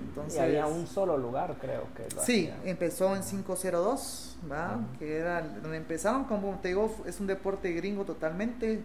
Entonces, 0.08 0.40
y 0.40 0.42
había 0.44 0.66
un 0.68 0.88
solo 0.88 1.18
lugar, 1.18 1.56
creo 1.62 1.84
que 1.96 2.04
lo 2.16 2.22
Sí, 2.24 2.50
hacía. 2.50 2.58
empezó 2.72 3.16
en 3.16 3.22
502, 3.22 4.38
¿va? 4.52 4.66
Ajá. 4.66 4.80
Que 4.98 5.18
era 5.18 5.42
donde 5.42 5.78
empezaron, 5.78 6.24
como 6.24 6.58
te 6.60 6.70
digo, 6.70 6.94
es 7.06 7.20
un 7.20 7.28
deporte 7.28 7.72
gringo 7.74 8.06
totalmente. 8.06 8.82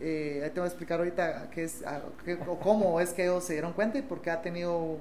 Eh, 0.00 0.42
ahí 0.44 0.50
te 0.50 0.60
voy 0.60 0.64
a 0.66 0.68
explicar 0.68 0.98
ahorita 0.98 1.48
qué 1.50 1.64
es, 1.64 1.84
a- 1.86 2.02
qué- 2.24 2.38
o 2.46 2.58
cómo 2.58 3.00
es 3.00 3.12
que 3.14 3.22
ellos 3.24 3.42
se 3.44 3.54
dieron 3.54 3.72
cuenta 3.72 3.98
y 3.98 4.02
por 4.02 4.20
qué 4.20 4.30
ha 4.30 4.42
tenido 4.42 4.98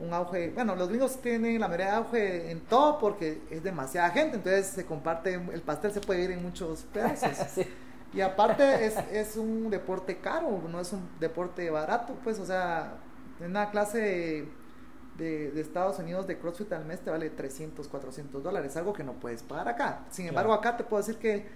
un 0.00 0.12
auge. 0.12 0.50
Bueno, 0.50 0.74
los 0.76 0.88
gringos 0.88 1.20
tienen 1.20 1.60
la 1.60 1.68
mayoría 1.68 1.86
de 1.86 1.92
auge 1.96 2.50
en 2.50 2.60
todo 2.60 2.98
porque 2.98 3.40
es 3.50 3.62
demasiada 3.62 4.10
gente, 4.10 4.36
entonces 4.36 4.66
se 4.66 4.84
comparte, 4.86 5.34
el 5.34 5.62
pastel 5.62 5.92
se 5.92 6.00
puede 6.00 6.22
ir 6.24 6.30
en 6.32 6.42
muchos 6.42 6.82
pedazos. 6.92 7.30
Sí. 7.54 7.66
Y 8.14 8.22
aparte 8.22 8.86
es, 8.86 8.96
es 9.12 9.36
un 9.36 9.68
deporte 9.68 10.16
caro, 10.18 10.62
no 10.70 10.80
es 10.80 10.92
un 10.94 11.06
deporte 11.20 11.68
barato, 11.68 12.14
pues, 12.24 12.38
o 12.38 12.46
sea, 12.46 12.94
en 13.38 13.50
una 13.50 13.70
clase 13.70 13.98
de, 13.98 14.48
de- 15.18 15.50
de 15.50 15.60
Estados 15.60 15.98
Unidos 15.98 16.26
de 16.26 16.38
CrossFit 16.38 16.72
al 16.72 16.86
mes 16.86 17.00
te 17.00 17.10
vale 17.10 17.28
300, 17.28 17.86
400 17.86 18.42
dólares, 18.42 18.74
algo 18.78 18.94
que 18.94 19.04
no 19.04 19.12
puedes 19.12 19.42
pagar 19.42 19.68
acá. 19.68 20.06
Sin 20.10 20.26
embargo, 20.26 20.52
Claro. 20.52 20.60
acá 20.60 20.76
te 20.78 20.84
puedo 20.84 21.02
decir 21.02 21.16
que 21.20 21.46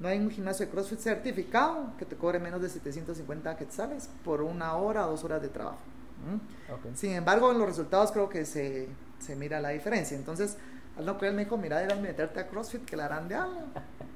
no 0.00 0.08
hay 0.08 0.18
un 0.18 0.30
gimnasio 0.30 0.66
de 0.66 0.72
CrossFit 0.72 0.98
certificado 0.98 1.92
que 1.98 2.04
te 2.04 2.14
cobre 2.16 2.38
menos 2.38 2.60
de 2.60 2.68
750 2.68 3.56
quetzales 3.56 4.10
por 4.22 4.42
una 4.42 4.74
hora 4.76 5.06
o 5.06 5.12
dos 5.12 5.24
horas 5.24 5.40
de 5.40 5.48
trabajo. 5.48 5.78
¿Mm? 6.22 6.94
Sin 6.94 7.12
embargo, 7.12 7.50
en 7.50 7.58
los 7.58 7.66
resultados 7.66 8.12
creo 8.12 8.28
que 8.28 8.44
se, 8.44 8.88
se 9.18 9.36
mira 9.36 9.60
la 9.60 9.70
diferencia. 9.70 10.16
Entonces, 10.16 10.56
al 10.96 11.16
que 11.18 11.26
él 11.26 11.34
me 11.34 11.44
dijo, 11.44 11.56
mira, 11.56 11.82
era 11.82 11.94
meterte 11.96 12.40
a 12.40 12.48
CrossFit, 12.48 12.84
que 12.84 12.96
la 12.96 13.06
harán 13.06 13.28
de 13.28 13.34
algo. 13.34 13.60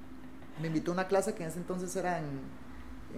Me 0.61 0.69
invitó 0.69 0.91
a 0.93 0.95
una 0.95 1.07
clase 1.07 1.35
que 1.35 1.43
en 1.43 1.51
ese 1.51 1.59
entonces 1.59 1.95
era 1.97 2.19
en, 2.19 2.41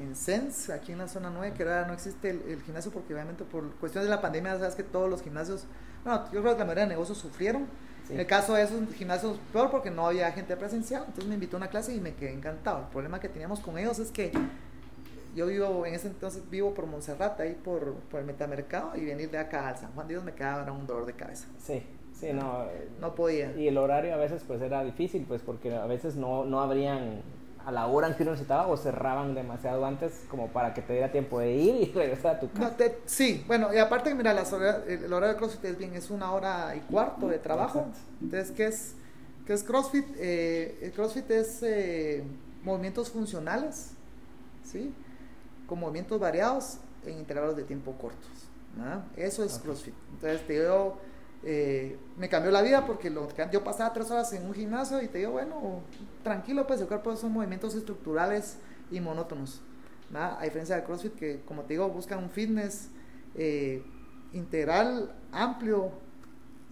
en 0.01 0.17
Sense, 0.17 0.73
aquí 0.73 0.93
en 0.93 0.99
la 0.99 1.09
zona 1.09 1.31
9, 1.31 1.55
que 1.57 1.63
era, 1.63 1.87
no 1.87 1.93
existe 1.93 2.31
el, 2.31 2.43
el 2.49 2.63
gimnasio 2.63 2.91
porque 2.91 3.15
obviamente 3.15 3.45
por 3.45 3.71
cuestiones 3.77 4.09
de 4.09 4.15
la 4.15 4.21
pandemia, 4.21 4.59
sabes 4.59 4.75
que 4.75 4.83
todos 4.83 5.09
los 5.09 5.23
gimnasios, 5.23 5.65
bueno, 6.05 6.25
yo 6.33 6.41
creo 6.41 6.55
que 6.55 6.59
la 6.59 6.65
mayoría 6.65 6.85
de 6.85 6.91
negocios 6.91 7.19
sufrieron 7.19 7.67
En 8.11 8.19
el 8.19 8.27
caso 8.27 8.55
de 8.55 8.63
esos 8.63 8.93
gimnasios, 8.95 9.39
peor 9.53 9.71
porque 9.71 9.91
no 9.91 10.07
había 10.07 10.33
gente 10.33 10.57
presencial, 10.57 11.05
entonces 11.07 11.27
me 11.27 11.35
invitó 11.35 11.57
a 11.57 11.59
una 11.59 11.69
clase 11.69 11.95
y 11.95 12.01
me 12.01 12.15
quedé 12.15 12.33
encantado. 12.33 12.81
El 12.81 12.87
problema 12.87 13.21
que 13.21 13.29
teníamos 13.29 13.61
con 13.61 13.79
ellos 13.79 13.99
es 13.99 14.11
que 14.11 14.33
yo 15.35 15.47
vivo, 15.47 15.87
en 15.87 15.95
ese 15.95 16.09
entonces 16.09 16.49
vivo 16.51 16.75
por 16.75 16.87
Monserrate, 16.87 17.43
ahí 17.43 17.55
por, 17.55 17.95
por 17.95 18.21
el 18.21 18.27
metamercado, 18.27 18.97
y 18.97 19.05
venir 19.05 19.31
de 19.31 19.39
acá 19.39 19.69
al 19.69 19.77
San 19.77 19.93
Juan 19.93 20.09
de 20.09 20.15
Dios 20.15 20.25
me 20.25 20.33
quedaba 20.33 20.71
un 20.73 20.87
dolor 20.87 21.07
de 21.07 21.15
cabeza. 21.15 21.47
Sí, 21.59 21.83
sí, 22.19 22.33
no. 22.33 22.65
No 23.01 23.15
podía. 23.15 23.53
Y 23.57 23.69
el 23.69 23.79
horario 23.79 24.15
a 24.15 24.17
veces 24.17 24.43
pues 24.47 24.61
era 24.61 24.85
difícil, 24.85 25.25
pues 25.27 25.43
porque 25.43 25.75
a 25.75 25.87
veces 25.87 26.17
no, 26.17 26.45
no 26.45 26.61
habrían 26.61 27.23
a 27.69 27.71
la 27.71 27.87
hora 27.87 28.09
en 28.09 28.15
que 28.15 28.23
uno 28.23 28.33
necesitaba 28.33 28.67
o 28.67 28.79
cerraban 28.79 29.35
demasiado 29.35 29.85
antes 29.85 30.25
como 30.31 30.49
para 30.49 30.73
que 30.73 30.81
te 30.81 30.95
diera 30.95 31.13
tiempo 31.13 31.39
de 31.39 31.53
ir 31.53 31.75
y 31.75 31.93
regresar 31.95 32.37
a 32.37 32.41
tu 32.41 32.51
casa. 32.51 32.75
No, 32.79 32.85
sí, 33.05 33.45
bueno, 33.47 33.75
y 33.75 33.77
aparte, 33.77 34.15
mira, 34.15 34.33
las 34.33 34.55
horas, 34.55 34.79
el 34.89 35.13
horario 35.13 35.35
de 35.35 35.39
CrossFit 35.39 35.65
es 35.67 35.77
bien, 35.77 35.95
es 35.95 36.09
una 36.09 36.33
hora 36.33 36.75
y 36.75 36.81
cuarto 36.81 37.29
de 37.29 37.39
trabajo. 37.39 37.87
Entonces, 38.23 38.53
¿qué 38.53 38.67
es, 38.69 38.95
qué 39.47 39.53
es 39.53 39.63
CrossFit? 39.65 40.07
Eh, 40.17 40.79
el 40.81 40.93
CrossFit 40.93 41.31
es 41.31 41.63
eh, 41.63 42.25
movimientos 42.65 43.11
funcionales, 43.11 43.93
¿sí? 44.65 44.91
Con 45.69 45.79
movimientos 45.79 46.19
variados 46.19 46.79
en 47.07 47.19
intervalos 47.19 47.57
de 47.57 47.63
tiempo 47.63 47.93
cortos. 47.93 48.49
Eso 49.17 49.45
es 49.45 49.59
CrossFit. 49.59 49.95
Entonces, 50.15 50.47
te 50.47 50.55
digo 50.55 50.99
eh, 51.45 51.97
me 52.17 52.29
cambió 52.29 52.51
la 52.51 52.63
vida 52.63 52.85
porque 52.85 53.11
lo, 53.11 53.29
yo 53.53 53.63
pasaba 53.63 53.93
tres 53.93 54.11
horas 54.11 54.33
en 54.33 54.45
un 54.45 54.55
gimnasio 54.55 55.01
y 55.01 55.09
te 55.09 55.19
digo, 55.19 55.33
bueno, 55.33 55.83
tranquilo, 56.25 56.67
pues 56.67 56.81
el 56.81 56.89
cuerpo 56.89 57.15
son 57.17 57.33
movimientos 57.33 57.75
estructurales 57.75 58.59
y 58.91 59.01
monótonos. 59.01 59.61
A 60.15 60.43
diferencia 60.43 60.75
del 60.75 60.85
CrossFit, 60.85 61.15
que 61.15 61.43
como 61.43 61.63
te 61.63 61.75
digo, 61.75 61.89
busca 61.91 62.17
un 62.17 62.31
fitness 62.31 62.89
eh, 63.35 63.83
integral, 64.33 65.15
amplio 65.33 65.93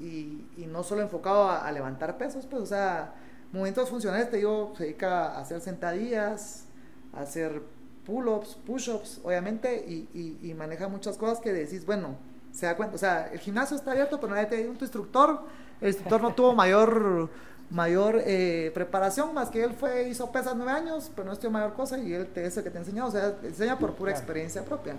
y, 0.01 0.47
y, 0.57 0.67
no 0.67 0.83
solo 0.83 1.03
enfocado 1.03 1.51
a, 1.51 1.71
levantar 1.71 2.19
pesos, 2.19 2.47
pues, 2.47 2.63
o 2.63 2.67
sea, 2.67 3.15
movimientos 3.53 3.89
funcionales, 3.89 4.31
te 4.31 4.39
digo, 4.39 4.73
se 4.77 4.85
dedica 4.85 5.27
a 5.33 5.41
hacer 5.41 5.61
sentadillas, 5.61 6.65
a 7.13 7.21
hacer 7.21 7.63
pull-ups, 8.07 8.57
push-ups, 8.67 9.21
obviamente, 9.25 9.85
y, 9.87 10.09
y, 10.15 10.51
y 10.51 10.55
maneja 10.55 10.89
muchas 10.89 11.17
cosas 11.17 11.41
que 11.41 11.53
decís, 11.53 11.85
bueno, 11.85 12.17
se 12.53 12.67
da 12.67 12.77
cuenta, 12.77 12.95
o 12.95 12.99
sea, 12.99 13.29
el 13.33 13.41
gimnasio 13.41 13.77
está 13.77 13.91
abierto, 13.91 14.21
pero 14.21 14.35
nadie 14.35 14.47
te 14.47 14.57
dio 14.57 14.71
un 14.71 14.79
instructor, 14.81 15.41
el 15.81 15.89
instructor 15.89 16.23
no 16.23 16.35
tuvo 16.35 16.55
mayor 16.55 17.29
mayor 17.71 18.23
eh, 18.25 18.71
preparación, 18.75 19.33
más 19.35 19.51
que 19.51 19.65
él 19.65 19.73
fue, 19.73 20.09
hizo 20.09 20.31
pesas 20.31 20.55
nueve 20.57 20.71
años, 20.73 21.11
pero 21.15 21.27
no 21.27 21.33
estudió 21.33 21.51
mayor 21.51 21.75
cosa 21.75 21.99
y 21.99 22.13
él 22.13 22.29
te, 22.29 22.47
es 22.47 22.57
el 22.57 22.65
que 22.65 22.71
te 22.71 22.79
enseñó, 22.79 23.07
o 23.07 23.11
sea, 23.11 23.37
enseña 23.43 23.79
por 23.79 23.95
pura 23.95 24.13
experiencia 24.13 24.65
propia. 24.65 24.95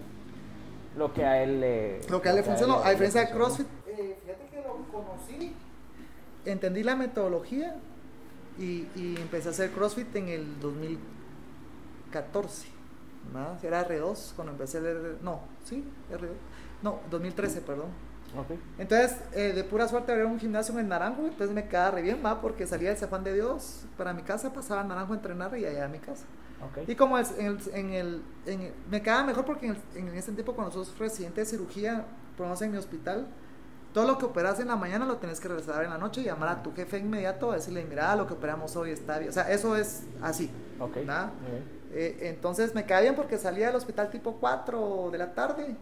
Lo 0.98 1.14
que 1.14 1.26
a 1.26 1.42
él 1.44 1.62
le... 1.62 2.02
Lo 2.10 2.22
que 2.22 2.30
a 2.30 2.32
él 2.32 2.38
le 2.38 2.44
funcionó, 2.44 2.84
a, 2.84 2.90
diferencia 2.90 3.22
de 3.22 3.30
CrossFit, 3.32 3.68
eh, 3.88 4.18
fíjate 4.24 4.48
que 4.52 4.58
lo 4.58 4.86
conocí, 4.92 5.54
entendí 6.46 6.84
la 6.84 6.96
metodología 6.96 7.76
y, 8.58 8.88
y, 8.96 9.16
empecé 9.22 9.50
a 9.50 9.52
hacer 9.52 9.70
CrossFit 9.72 10.16
en 10.16 10.30
el 10.30 10.60
2014, 10.60 12.68
¿no? 13.34 13.58
Era 13.62 13.88
R2 13.88 14.34
cuando 14.36 14.54
empecé 14.54 14.78
a 14.78 14.82
leer, 14.82 15.18
no, 15.22 15.42
sí, 15.64 15.84
R2 16.12 16.30
no, 16.82 17.00
2013, 17.10 17.62
perdón. 17.62 17.88
Okay. 18.38 18.60
Entonces, 18.78 19.18
eh, 19.34 19.54
de 19.54 19.64
pura 19.64 19.88
suerte 19.88 20.12
había 20.12 20.26
un 20.26 20.40
gimnasio 20.40 20.78
en 20.78 20.90
Naranjo, 20.90 21.24
entonces 21.24 21.56
me 21.56 21.68
quedaba 21.68 21.92
re 21.92 22.02
bien, 22.02 22.22
¿va? 22.24 22.42
porque 22.42 22.68
salía 22.68 22.90
del 22.90 22.98
San 22.98 23.24
de 23.24 23.34
Dios 23.34 23.86
para 23.98 24.14
mi 24.14 24.22
casa, 24.22 24.52
pasaba 24.52 24.82
a 24.82 24.84
Naranjo 24.84 25.14
a 25.14 25.16
entrenar 25.16 25.58
y 25.58 25.66
allá 25.66 25.86
a 25.86 25.88
mi 25.88 26.00
casa. 26.00 26.26
Okay. 26.72 26.86
Y 26.88 26.96
como 26.96 27.18
en 27.18 27.26
el, 27.38 27.60
en 27.74 27.94
el, 27.94 28.22
en 28.46 28.74
me 28.90 29.02
quedaba 29.02 29.24
mejor 29.24 29.46
porque 29.46 29.68
en, 29.68 29.78
en, 29.96 30.08
ese 30.10 30.32
tiempo 30.32 30.54
cuando 30.54 30.74
sos 30.74 30.98
residente 30.98 31.42
de 31.42 31.46
cirugía, 31.46 32.06
por 32.36 32.48
en 32.62 32.72
mi 32.72 32.78
hospital, 32.78 33.28
todo 33.94 34.06
lo 34.06 34.18
que 34.18 34.26
operas 34.26 34.60
en 34.60 34.68
la 34.68 34.76
mañana 34.76 35.06
lo 35.06 35.18
tenés 35.18 35.40
que 35.40 35.48
regresar 35.48 35.84
en 35.84 35.90
la 35.90 35.98
noche 35.98 36.22
y 36.22 36.26
llamar 36.26 36.50
a 36.50 36.64
tu 36.64 36.74
jefe 36.74 37.00
inmediato 37.00 37.52
a 37.52 37.56
decirle, 37.56 37.86
mira, 37.88 38.16
lo 38.16 38.28
que 38.28 38.34
operamos 38.34 38.76
hoy 38.76 38.92
está 38.92 39.18
bien. 39.18 39.30
O 39.30 39.34
sea, 39.34 39.52
eso 39.52 39.76
es 39.76 40.04
así. 40.22 40.52
Okay. 40.80 41.06
Eh, 41.94 42.18
entonces 42.22 42.76
me 42.76 42.86
quedaba 42.86 43.02
bien 43.02 43.16
porque 43.16 43.38
salía 43.38 43.68
del 43.68 43.76
hospital 43.76 44.10
tipo 44.10 44.38
4 44.40 45.10
de 45.12 45.18
la 45.18 45.34
tarde 45.34 45.76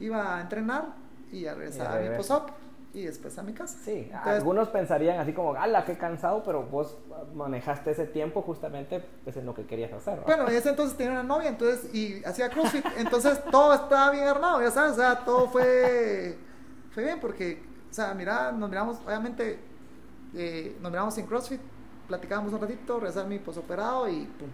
iba 0.00 0.36
a 0.36 0.40
entrenar 0.40 0.86
y 1.32 1.46
a 1.46 1.54
regresar 1.54 1.98
a 1.98 2.00
mi 2.00 2.16
post-op 2.16 2.50
y 2.94 3.02
después 3.02 3.36
a 3.38 3.42
mi 3.42 3.52
casa. 3.52 3.76
Sí, 3.84 4.10
algunos 4.24 4.68
pensarían 4.68 5.20
así 5.20 5.32
como, 5.32 5.54
ala, 5.54 5.84
qué 5.84 5.98
cansado, 5.98 6.42
pero 6.42 6.62
vos 6.64 6.96
manejaste 7.34 7.90
ese 7.90 8.06
tiempo 8.06 8.42
justamente 8.42 9.04
pues, 9.24 9.36
en 9.36 9.44
lo 9.44 9.54
que 9.54 9.66
querías 9.66 9.92
hacer. 9.92 10.20
Bueno, 10.24 10.48
en 10.48 10.56
ese 10.56 10.70
entonces 10.70 10.96
tenía 10.96 11.12
una 11.12 11.22
novia 11.22 11.50
entonces 11.50 11.94
y 11.94 12.24
hacía 12.24 12.48
CrossFit, 12.48 12.84
entonces 12.96 13.42
todo 13.50 13.74
estaba 13.74 14.10
bien 14.10 14.26
armado, 14.26 14.62
ya 14.62 14.70
sabes, 14.70 14.92
o 14.92 14.96
sea, 14.96 15.18
todo 15.24 15.48
fue, 15.48 16.38
fue 16.90 17.04
bien 17.04 17.20
porque, 17.20 17.62
o 17.90 17.92
sea, 17.92 18.14
mira, 18.14 18.52
nos 18.52 18.70
miramos, 18.70 18.98
obviamente, 19.06 19.58
eh, 20.34 20.76
nos 20.80 20.90
miramos 20.90 21.16
en 21.18 21.26
CrossFit, 21.26 21.60
platicábamos 22.06 22.52
un 22.54 22.60
ratito, 22.60 22.98
regresar 22.98 23.26
mi 23.26 23.38
posoperado 23.38 24.08
y 24.08 24.24
pum, 24.24 24.48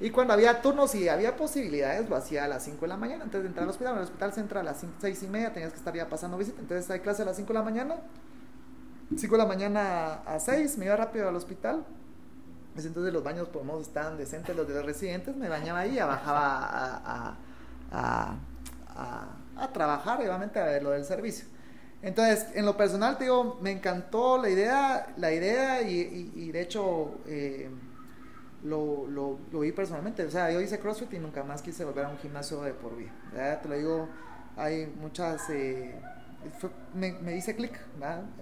y 0.00 0.10
cuando 0.10 0.32
había 0.32 0.62
turnos 0.62 0.94
y 0.94 1.10
había 1.10 1.36
posibilidades, 1.36 2.08
lo 2.08 2.16
hacía 2.16 2.44
a 2.44 2.48
las 2.48 2.64
5 2.64 2.80
de 2.80 2.88
la 2.88 2.96
mañana 2.96 3.24
antes 3.24 3.42
de 3.42 3.48
entrar 3.48 3.64
al 3.64 3.70
hospital. 3.70 3.92
En 3.92 3.98
el 3.98 4.04
hospital 4.04 4.32
se 4.32 4.40
entra 4.40 4.60
a 4.60 4.62
las 4.62 4.82
6 4.98 5.22
y 5.22 5.26
media, 5.26 5.52
tenías 5.52 5.72
que 5.72 5.78
estar 5.78 5.94
ya 5.94 6.08
pasando 6.08 6.38
visita. 6.38 6.58
Entonces 6.58 6.90
hay 6.90 7.00
clase 7.00 7.20
a 7.20 7.26
las 7.26 7.36
5 7.36 7.48
de 7.48 7.54
la 7.58 7.62
mañana. 7.62 7.96
5 9.14 9.34
de 9.34 9.38
la 9.38 9.46
mañana 9.46 10.12
a 10.24 10.40
6, 10.40 10.78
me 10.78 10.86
iba 10.86 10.96
rápido 10.96 11.28
al 11.28 11.36
hospital. 11.36 11.84
Entonces 12.76 13.12
los 13.12 13.22
baños 13.22 13.48
por 13.48 13.62
modo 13.64 13.82
estaban 13.82 14.16
decentes, 14.16 14.56
los 14.56 14.66
de 14.66 14.72
los 14.72 14.86
residentes. 14.86 15.36
Me 15.36 15.50
bañaba 15.50 15.80
ahí, 15.80 15.98
bajaba 15.98 16.64
a, 16.64 17.36
a, 17.92 18.34
a, 18.96 19.26
a, 19.58 19.72
trabajar, 19.74 20.18
obviamente, 20.18 20.58
a 20.58 20.64
ver 20.64 20.82
lo 20.82 20.92
del 20.92 21.04
servicio. 21.04 21.44
Entonces, 22.00 22.46
en 22.54 22.64
lo 22.64 22.74
personal, 22.74 23.18
te 23.18 23.24
digo, 23.24 23.58
me 23.60 23.70
encantó 23.70 24.38
la 24.38 24.48
idea, 24.48 25.12
la 25.18 25.30
idea 25.30 25.82
y, 25.82 26.32
y, 26.34 26.52
de 26.52 26.62
hecho... 26.62 27.18
Eh, 27.26 27.68
lo, 28.64 29.06
lo, 29.06 29.38
lo, 29.52 29.60
vi 29.60 29.72
personalmente. 29.72 30.24
O 30.24 30.30
sea, 30.30 30.50
yo 30.50 30.60
hice 30.60 30.78
CrossFit 30.78 31.14
y 31.14 31.18
nunca 31.18 31.42
más 31.44 31.62
quise 31.62 31.84
volver 31.84 32.04
a 32.04 32.08
un 32.08 32.18
gimnasio 32.18 32.62
de 32.62 32.72
por 32.72 32.96
vida. 32.96 33.12
Te 33.60 33.68
lo 33.68 33.76
digo, 33.76 34.08
hay 34.56 34.92
muchas... 35.00 35.48
Eh, 35.50 35.94
me, 36.94 37.12
me, 37.12 37.32
dice 37.32 37.54
clic, 37.54 37.78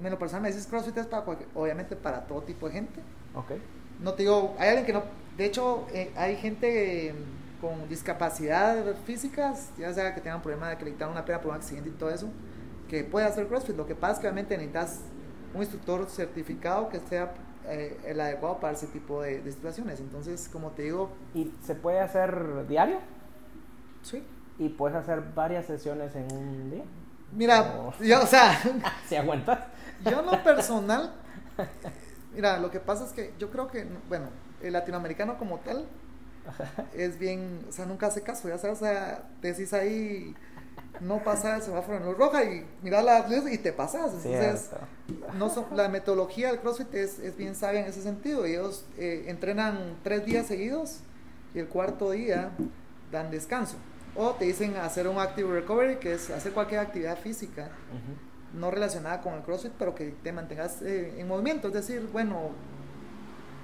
En 0.02 0.10
lo 0.10 0.18
personal 0.18 0.42
me 0.42 0.48
dices 0.48 0.66
CrossFit 0.66 0.96
es 0.98 1.06
para 1.06 1.24
obviamente 1.54 1.96
para 1.96 2.26
todo 2.26 2.42
tipo 2.42 2.66
de 2.66 2.72
gente. 2.74 3.00
Okay. 3.34 3.60
No 4.00 4.14
te 4.14 4.22
digo, 4.22 4.54
hay 4.58 4.68
alguien 4.68 4.86
que 4.86 4.92
no... 4.92 5.02
De 5.36 5.44
hecho, 5.44 5.86
eh, 5.92 6.12
hay 6.16 6.36
gente 6.36 7.14
con 7.60 7.88
discapacidad 7.88 8.94
físicas, 9.04 9.70
ya 9.78 9.92
sea 9.92 10.14
que 10.14 10.20
tengan 10.20 10.42
problema 10.42 10.70
de 10.70 10.78
que 10.78 10.84
le 10.84 10.92
quitaron 10.92 11.12
una 11.12 11.24
pena 11.24 11.40
por 11.40 11.50
un 11.50 11.56
accidente 11.56 11.88
y 11.88 11.92
todo 11.92 12.10
eso, 12.10 12.28
que 12.88 13.04
puede 13.04 13.26
hacer 13.26 13.46
CrossFit. 13.46 13.76
Lo 13.76 13.86
que 13.86 13.94
pasa 13.94 14.14
es 14.14 14.18
que 14.20 14.26
obviamente 14.26 14.56
necesitas 14.56 15.00
un 15.54 15.62
instructor 15.62 16.08
certificado 16.08 16.88
que 16.88 17.00
sea 17.00 17.34
eh, 17.68 18.00
el 18.04 18.20
adecuado 18.20 18.58
para 18.60 18.74
ese 18.74 18.86
tipo 18.88 19.22
de, 19.22 19.50
situaciones. 19.50 20.00
Entonces, 20.00 20.48
como 20.52 20.70
te 20.70 20.82
digo... 20.82 21.10
¿Y 21.34 21.52
se 21.62 21.74
puede 21.74 22.00
hacer 22.00 22.66
diario? 22.66 22.98
Sí. 24.02 24.24
¿Y 24.58 24.70
puedes 24.70 24.96
hacer 24.96 25.22
varias 25.34 25.66
sesiones 25.66 26.14
en 26.16 26.32
un 26.32 26.70
día? 26.70 26.84
Mira, 27.32 27.92
yo, 28.00 28.22
o 28.22 28.26
sea... 28.26 28.58
¿Se 29.08 29.18
aguantas? 29.18 29.60
yo 30.04 30.22
no 30.22 30.42
personal... 30.42 31.12
Mira, 32.34 32.58
lo 32.58 32.70
que 32.70 32.78
pasa 32.78 33.04
es 33.04 33.12
que 33.12 33.34
yo 33.38 33.50
creo 33.50 33.68
que, 33.68 33.86
bueno, 34.08 34.28
el 34.62 34.72
latinoamericano 34.72 35.38
como 35.38 35.58
tal 35.58 35.86
es 36.94 37.18
bien, 37.18 37.66
o 37.68 37.72
sea, 37.72 37.86
nunca 37.86 38.06
hace 38.06 38.22
caso, 38.22 38.48
ya 38.48 38.58
sabes, 38.58 38.78
o 38.78 38.84
sea, 38.84 39.22
decís 39.40 39.72
ahí 39.72 40.34
no 41.00 41.22
pasa 41.22 41.56
el 41.56 41.62
semáforo 41.62 41.98
en 41.98 42.04
luz 42.04 42.18
roja 42.18 42.44
y 42.44 42.66
miras 42.82 43.04
la 43.04 43.28
luz 43.28 43.50
y 43.50 43.58
te 43.58 43.72
pasas. 43.72 44.12
Entonces, 44.24 44.70
no 45.36 45.48
son, 45.50 45.66
la 45.74 45.88
metodología 45.88 46.48
del 46.48 46.60
CrossFit 46.60 46.94
es, 46.94 47.18
es, 47.18 47.36
bien 47.36 47.54
sabia 47.54 47.80
en 47.80 47.86
ese 47.86 48.02
sentido. 48.02 48.44
Ellos 48.44 48.84
eh, 48.98 49.24
entrenan 49.28 49.96
tres 50.02 50.24
días 50.24 50.46
seguidos 50.46 51.00
y 51.54 51.58
el 51.60 51.68
cuarto 51.68 52.10
día 52.10 52.50
dan 53.10 53.30
descanso. 53.30 53.76
O 54.16 54.32
te 54.32 54.46
dicen 54.46 54.76
hacer 54.76 55.06
un 55.08 55.18
active 55.18 55.52
recovery, 55.52 55.96
que 55.96 56.14
es 56.14 56.30
hacer 56.30 56.52
cualquier 56.52 56.80
actividad 56.80 57.18
física 57.18 57.70
no 58.54 58.70
relacionada 58.70 59.20
con 59.20 59.34
el 59.34 59.42
CrossFit, 59.42 59.72
pero 59.78 59.94
que 59.94 60.14
te 60.22 60.32
mantengas 60.32 60.82
eh, 60.82 61.20
en 61.20 61.28
movimiento. 61.28 61.68
Es 61.68 61.74
decir, 61.74 62.08
bueno, 62.12 62.50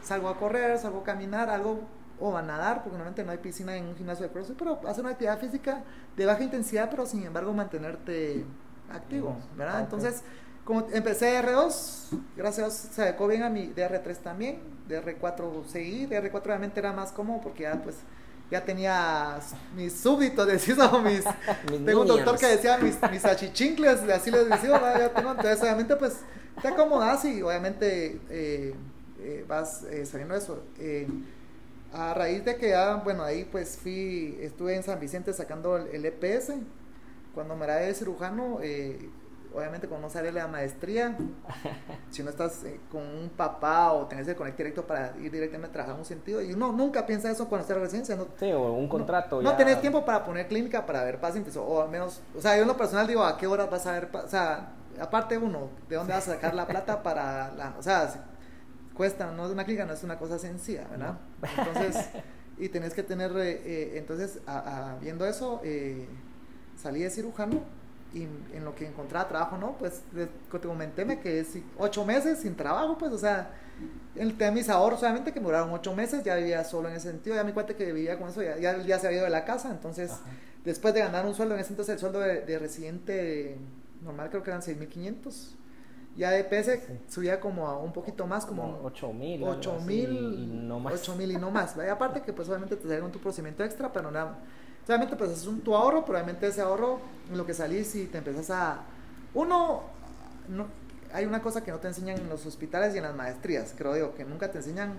salgo 0.03 0.29
a 0.29 0.39
correr, 0.39 0.79
salgo 0.79 1.01
a 1.01 1.05
caminar, 1.05 1.49
algo 1.49 1.81
o 2.21 2.37
a 2.37 2.43
nadar, 2.43 2.83
porque 2.83 2.97
normalmente 2.97 3.25
no 3.25 3.33
hay 3.33 3.39
piscina 3.39 3.77
en 3.77 3.87
un 3.87 3.97
gimnasio 3.97 4.27
de 4.27 4.33
CrossFit, 4.33 4.57
pero 4.57 4.81
hacer 4.87 5.03
una 5.03 5.13
actividad 5.13 5.39
física 5.39 5.83
de 6.17 6.27
baja 6.27 6.43
intensidad, 6.43 6.89
pero 6.91 7.07
sin 7.07 7.25
embargo 7.25 7.53
mantenerte 7.53 8.45
activo, 8.91 9.37
¿verdad? 9.57 9.81
Entonces, 9.81 10.23
como 10.65 10.87
empecé 10.93 11.41
R2, 11.43 12.19
gracias 12.37 12.73
se 12.93 13.03
adecuó 13.03 13.29
bien 13.29 13.43
a 13.43 13.51
mi 13.51 13.69
DR3 13.69 14.17
también, 14.19 14.61
DR4 14.89 15.65
seguí, 15.67 16.07
DR4 16.07 16.43
obviamente 16.45 16.81
era 16.81 16.93
más 16.93 17.13
cómodo 17.13 17.41
porque 17.43 17.65
ya 17.65 17.83
pues 17.83 17.97
ya 18.51 18.65
tenía 18.65 19.39
mis 19.77 19.95
súbditos, 19.95 20.47
decía, 20.47 20.75
mis, 21.05 21.25
tengo 21.85 22.03
un 22.03 22.09
doctor 22.09 22.39
que 22.39 22.47
decía 22.47 22.79
mis, 22.79 22.97
mis 23.11 23.25
achichincles, 23.25 24.03
así 24.09 24.31
les 24.31 24.49
decía, 24.49 24.99
ya 24.99 25.13
tengo, 25.13 25.31
entonces 25.33 25.61
obviamente 25.63 25.97
pues 25.97 26.21
te 26.61 26.69
acomodas 26.69 27.25
y 27.25 27.43
obviamente 27.43 28.21
eh, 28.31 28.75
eh, 29.21 29.45
vas 29.49 29.83
eh, 29.85 30.07
saliendo 30.07 30.35
de 30.35 30.41
eso. 30.41 30.63
A 31.95 32.13
raíz 32.13 32.45
de 32.45 32.57
que 32.57 32.71
ya, 32.71 32.97
bueno, 32.97 33.23
ahí 33.23 33.45
pues 33.45 33.79
fui, 33.81 34.37
estuve 34.41 34.75
en 34.75 34.83
San 34.83 34.99
Vicente 34.99 35.33
sacando 35.33 35.77
el, 35.77 36.05
EPS. 36.05 36.55
Cuando 37.33 37.55
me 37.55 37.65
era 37.65 37.77
de 37.77 37.95
cirujano, 37.95 38.59
eh, 38.63 39.09
obviamente 39.55 39.87
cuando 39.87 40.09
no 40.09 40.13
sale 40.13 40.33
la 40.33 40.49
maestría, 40.49 41.17
si 42.11 42.25
no 42.25 42.31
estás 42.31 42.65
eh, 42.65 42.81
con 42.91 43.03
un 43.03 43.29
papá 43.29 43.93
o 43.93 44.07
tenés 44.07 44.27
el 44.27 44.35
conecto 44.35 44.59
directo 44.59 44.85
para 44.85 45.15
ir 45.19 45.31
directamente 45.31 45.69
a 45.69 45.73
trabajar 45.73 45.95
en 45.95 46.01
un 46.01 46.05
sentido, 46.05 46.43
y 46.43 46.53
uno 46.53 46.73
nunca 46.73 47.07
piensa 47.07 47.31
eso 47.31 47.49
cuando 47.49 47.63
está 47.63 47.75
en 47.75 47.81
residencia. 47.81 48.17
No, 48.17 48.27
sí, 48.41 48.51
o 48.51 48.73
un 48.73 48.89
contrato. 48.89 49.41
No, 49.41 49.53
no 49.53 49.57
tenés 49.57 49.81
tiempo 49.81 50.05
para 50.05 50.25
poner 50.25 50.49
clínica 50.49 50.85
para 50.85 51.05
ver 51.05 51.21
pacientes, 51.21 51.57
o, 51.57 51.81
al 51.81 51.91
menos, 51.91 52.23
o 52.37 52.41
sea, 52.41 52.57
yo 52.57 52.63
en 52.63 52.69
lo 52.69 52.77
personal 52.77 53.07
digo, 53.07 53.23
¿a 53.23 53.37
qué 53.37 53.47
hora 53.47 53.67
vas 53.67 53.87
a 53.87 53.93
ver? 53.93 54.09
O 54.13 54.29
sea, 54.29 54.73
aparte 55.01 55.39
uno, 55.39 55.71
¿de 55.89 55.95
dónde 55.95 56.13
vas 56.13 56.27
a 56.29 56.35
sacar 56.35 56.55
la 56.55 56.67
plata 56.67 57.05
para 57.05 57.53
la, 57.53 57.77
o 57.79 57.83
sea, 57.83 58.13
cuesta, 58.95 59.31
no 59.33 59.49
una 59.49 59.65
clínica 59.65 59.85
no 59.85 59.93
es 59.93 60.03
una 60.03 60.19
cosa 60.19 60.39
sencilla, 60.39 60.87
¿verdad? 60.89 61.19
Entonces, 61.59 62.09
y 62.59 62.69
tenés 62.69 62.95
que 62.95 63.03
tener, 63.03 63.33
eh, 63.33 63.63
eh, 63.65 63.93
entonces, 63.97 64.39
viendo 65.01 65.27
eso, 65.27 65.61
eh, 65.65 66.07
salí 66.81 67.03
de 67.03 67.11
cirujano 67.11 67.63
y 68.13 68.23
en 68.23 68.65
lo 68.65 68.75
que 68.77 68.87
encontraba 68.87 69.29
trabajo, 69.29 69.59
¿no? 69.59 69.77
Pues 69.77 70.03
te 70.13 70.29
comenté 70.61 71.05
me 71.05 71.19
quedé 71.19 71.45
ocho 71.79 72.05
meses 72.05 72.39
sin 72.39 72.55
trabajo, 72.55 72.97
pues, 72.97 73.13
o 73.13 73.19
sea, 73.19 73.51
el 74.15 74.37
tema 74.39 74.51
de 74.51 74.57
mis 74.61 74.69
ahorros, 74.69 75.01
solamente 75.01 75.33
que 75.33 75.41
me 75.41 75.47
duraron 75.47 75.71
ocho 75.73 75.95
meses, 75.97 76.23
ya 76.23 76.37
vivía 76.37 76.63
solo 76.63 76.89
en 76.89 76.95
ese 76.95 77.11
sentido, 77.11 77.35
ya 77.35 77.43
me 77.43 77.53
cuenta 77.53 77.75
que 77.75 77.93
vivía 77.93 78.17
con 78.17 78.29
eso, 78.29 78.41
ya, 78.41 78.57
ya, 78.57 78.99
se 79.01 79.09
había 79.09 79.19
ido 79.19 79.25
de 79.25 79.33
la 79.33 79.45
casa, 79.45 79.73
entonces, 79.73 80.13
después 80.65 80.95
de 80.95 81.01
ganar 81.01 81.27
un 81.27 81.35
sueldo, 81.35 81.57
en 81.57 81.61
ese 81.61 81.71
entonces 81.71 81.95
el 81.95 81.99
sueldo 81.99 82.21
de, 82.21 82.59
residente 82.61 83.59
normal 84.05 84.31
creo 84.31 84.45
que 84.45 84.51
eran 84.51 84.63
6.500 84.63 85.57
ya 86.17 86.31
de 86.31 86.45
PS 86.45 86.79
subía 87.09 87.41
como 87.41 87.67
a 87.67 87.79
un 87.79 87.93
poquito 87.93 88.27
más, 88.27 88.47
como, 88.47 88.81
8 88.85 89.13
mil. 89.13 89.43
8 89.43 89.81
mil 89.81 90.11
y 90.39 90.47
no 90.47 90.79
más. 90.79 90.95
8 90.95 91.17
mil 91.17 91.33
y 91.33 91.37
no 91.37 91.51
más. 91.51 91.77
aparte 91.79 92.23
que 92.23 92.33
pues 92.33 92.49
obviamente 92.49 92.77
te 92.77 92.83
salieron 92.83 93.11
tu 93.11 93.19
procedimiento 93.19 93.65
extra, 93.65 93.93
pero 93.93 94.11
nada. 94.11 94.39
Obviamente 94.87 95.17
pues 95.17 95.31
es 95.31 95.47
un 95.47 95.61
tu 95.61 95.75
ahorro, 95.75 96.05
pero 96.05 96.19
obviamente 96.19 96.47
ese 96.47 96.61
ahorro 96.61 97.01
en 97.31 97.37
lo 97.37 97.47
que 97.47 97.55
salís 97.55 97.95
y 97.97 98.07
te 98.07 98.19
empezás 98.19 98.51
a... 98.51 98.81
Uno, 99.33 99.83
no, 100.49 100.67
hay 101.13 101.25
una 101.25 101.43
cosa 101.43 101.65
que 101.65 101.73
no 101.73 101.79
te 101.79 101.89
enseñan 101.89 102.19
en 102.19 102.29
los 102.29 102.47
hospitales 102.47 102.95
y 102.95 102.99
en 102.99 103.05
las 103.05 103.15
maestrías, 103.15 103.75
creo 103.77 103.97
yo, 103.97 104.15
que 104.15 104.25
nunca 104.25 104.51
te 104.51 104.59
enseñan 104.59 104.93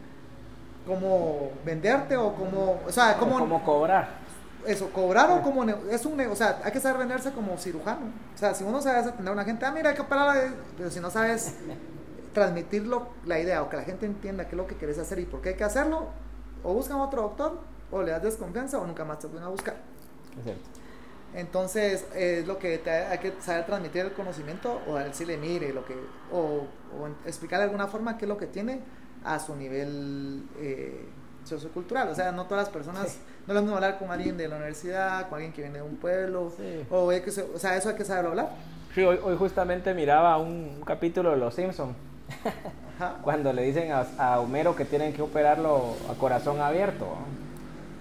cómo 0.86 1.52
venderte 1.64 2.18
o 2.18 2.34
cómo... 2.34 2.82
O 2.86 2.92
sea, 2.92 3.16
cómo... 3.18 3.40
cómo 3.40 3.64
cobrar 3.64 4.25
eso, 4.66 4.90
cobrar 4.92 5.32
o 5.32 5.42
como, 5.42 5.64
es 5.64 6.06
un, 6.06 6.20
o 6.20 6.36
sea, 6.36 6.62
hay 6.64 6.72
que 6.72 6.80
saber 6.80 7.00
venderse 7.00 7.32
como 7.32 7.58
cirujano. 7.58 8.08
O 8.34 8.38
sea, 8.38 8.54
si 8.54 8.64
uno 8.64 8.82
sabe 8.82 9.00
atender 9.00 9.28
a 9.28 9.32
una 9.32 9.44
gente, 9.44 9.66
ah, 9.66 9.72
mira, 9.72 9.90
hay 9.90 9.96
que 9.96 10.02
operar, 10.02 10.54
pero 10.78 10.90
si 10.90 11.00
no 11.00 11.10
sabes 11.10 11.56
transmitirlo, 12.34 13.08
la 13.26 13.40
idea, 13.40 13.64
o 13.64 13.70
que 13.70 13.78
la 13.78 13.84
gente 13.84 14.06
entienda 14.06 14.46
qué 14.46 14.52
es 14.52 14.58
lo 14.58 14.68
que 14.68 14.76
quieres 14.76 14.98
hacer 15.00 15.20
y 15.20 15.26
por 15.26 15.42
qué 15.42 15.50
hay 15.50 15.56
que 15.56 15.64
hacerlo, 15.64 16.08
o 16.64 16.74
buscan 16.74 17.00
otro 17.00 17.22
doctor, 17.22 17.60
o 17.92 18.02
le 18.02 18.12
das 18.12 18.24
desconfianza, 18.24 18.80
o 18.80 18.86
nunca 18.86 19.06
más 19.06 19.20
te 19.20 19.28
pueden 19.28 19.46
a 19.46 19.50
buscar. 19.50 19.76
Entonces, 21.34 22.06
es 22.14 22.46
lo 22.48 22.58
que 22.60 22.82
hay 22.90 23.18
que 23.20 23.34
saber 23.40 23.66
transmitir 23.66 24.02
el 24.02 24.14
conocimiento, 24.14 24.82
o 24.88 24.96
decirle, 24.96 25.38
mire, 25.38 25.74
lo 25.74 25.86
que, 25.86 25.96
o, 26.32 26.68
o 26.98 27.08
explicarle 27.26 27.66
de 27.66 27.70
alguna 27.70 27.88
forma 27.88 28.18
qué 28.18 28.26
es 28.26 28.30
lo 28.30 28.38
que 28.38 28.48
tiene 28.48 28.82
a 29.24 29.40
su 29.40 29.56
nivel 29.56 30.48
eh, 30.60 31.06
sociocultural. 31.46 32.10
O 32.10 32.16
sea, 32.16 32.32
no 32.32 32.46
todas 32.46 32.66
las 32.66 32.74
personas, 32.74 33.18
no 33.48 33.54
es 33.54 33.56
lo 33.56 33.62
mismo 33.62 33.76
hablar 33.76 33.98
con 33.98 34.12
alguien 34.12 34.38
de 34.38 34.48
la 34.48 34.58
universidad, 34.58 35.30
con 35.30 35.36
alguien 35.36 35.54
que 35.54 35.62
viene 35.62 35.78
de 35.78 35.84
un 35.84 35.96
pueblo, 35.98 36.52
o, 36.90 37.10
que, 37.10 37.32
o 37.54 37.60
sea, 37.60 37.78
eso 37.78 37.90
hay 37.90 37.96
que 37.96 38.06
saberlo 38.06 38.32
hablar. 38.32 38.50
Sí, 38.94 39.04
hoy, 39.04 39.20
hoy 39.24 39.36
justamente 39.38 39.94
miraba 39.94 40.38
un, 40.38 40.82
capítulo 40.86 41.32
de 41.32 41.38
Los 41.38 41.54
Simpsons. 41.54 41.96
Cuando 43.24 43.52
le 43.52 43.64
dicen 43.64 43.92
a, 43.92 44.40
Homero 44.40 44.76
que 44.76 44.86
tienen 44.86 45.14
que 45.14 45.22
operarlo 45.22 45.96
a 46.10 46.14
corazón 46.14 46.62
abierto. 46.62 47.08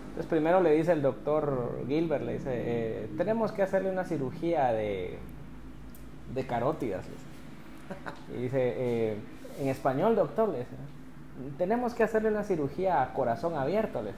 Entonces 0.08 0.26
primero 0.30 0.60
le 0.60 0.70
dice 0.70 0.92
el 0.92 1.02
doctor 1.02 1.80
Gilbert, 1.88 2.24
le 2.24 2.34
dice, 2.34 2.50
eh, 2.54 3.08
tenemos 3.16 3.50
que 3.50 3.62
hacerle 3.62 3.90
una 3.90 4.04
cirugía 4.04 4.72
de, 4.72 5.18
de 6.32 6.46
carótidas. 6.46 7.04
Y 8.32 8.42
dice, 8.42 8.74
eh, 8.76 9.16
en 9.60 9.68
español, 9.68 10.14
doctor, 10.14 10.48
le 10.48 10.58
dice, 10.58 10.70
tenemos 11.58 11.94
que 11.94 12.02
hacerle 12.02 12.30
una 12.30 12.44
cirugía 12.44 13.02
a 13.02 13.12
corazón 13.12 13.54
abierto. 13.54 14.02
Le. 14.02 14.12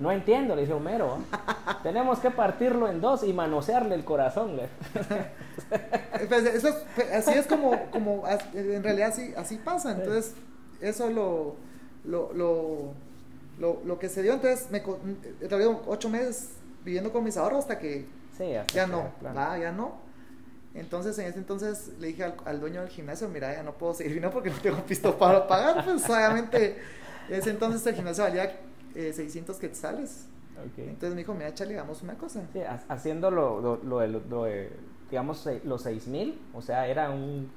No 0.00 0.10
entiendo, 0.10 0.56
le 0.56 0.62
dice 0.62 0.72
Homero. 0.72 1.18
tenemos 1.82 2.18
que 2.18 2.30
partirlo 2.30 2.88
en 2.88 3.00
dos 3.00 3.22
y 3.24 3.32
manosearle 3.32 3.94
el 3.94 4.04
corazón. 4.04 4.56
Le. 4.56 4.68
Pues, 6.28 6.44
eso 6.46 6.68
pues, 6.94 7.12
así 7.12 7.32
es 7.32 7.46
como, 7.46 7.72
como, 7.90 8.24
en 8.54 8.82
realidad 8.82 9.08
así, 9.08 9.32
así 9.36 9.56
pasa. 9.56 9.92
Entonces, 9.92 10.34
eso 10.80 11.08
es 11.08 11.14
lo, 11.14 11.56
lo, 12.04 12.32
lo, 12.34 13.80
lo, 13.84 13.98
que 13.98 14.08
se 14.08 14.22
dio. 14.22 14.34
Entonces, 14.34 14.70
me 14.70 14.78
he 14.78 15.66
ocho 15.86 16.08
meses 16.08 16.56
viviendo 16.84 17.12
con 17.12 17.24
mis 17.24 17.36
ahorros 17.36 17.60
hasta 17.60 17.78
que 17.78 18.06
ya 18.72 18.86
no, 18.86 19.10
ya 19.22 19.72
no. 19.72 20.03
Entonces, 20.74 21.16
en 21.18 21.26
ese 21.26 21.38
entonces 21.38 21.92
le 22.00 22.08
dije 22.08 22.24
al, 22.44 22.60
dueño 22.60 22.80
del 22.80 22.90
gimnasio, 22.90 23.28
mira, 23.28 23.54
ya 23.54 23.62
no 23.62 23.74
puedo 23.74 23.94
seguir 23.94 24.14
vino 24.14 24.30
porque 24.30 24.50
no 24.50 24.56
tengo 24.56 24.84
pisto 24.84 25.16
para 25.16 25.46
pagar. 25.46 25.84
Pues 25.84 26.08
obviamente, 26.10 26.78
en 27.28 27.34
ese 27.34 27.50
entonces 27.50 27.86
el 27.86 27.94
gimnasio 27.94 28.24
valía 28.24 28.58
eh, 28.94 29.12
600 29.12 29.56
quetzales. 29.58 30.26
Entonces 30.76 31.10
me 31.10 31.16
dijo, 31.16 31.34
mira, 31.34 31.52
Charlie, 31.54 31.74
hagamos 31.74 32.02
una 32.02 32.14
cosa. 32.14 32.42
Sí, 32.52 32.60
haciendo 32.88 33.30
lo, 33.30 33.60
lo, 33.82 34.44
de, 34.44 34.70
digamos, 35.10 35.48
los 35.64 35.82
6 35.82 36.06
mil, 36.08 36.40
o 36.52 36.62
sea, 36.62 36.86
era 36.86 37.10
un 37.10 37.50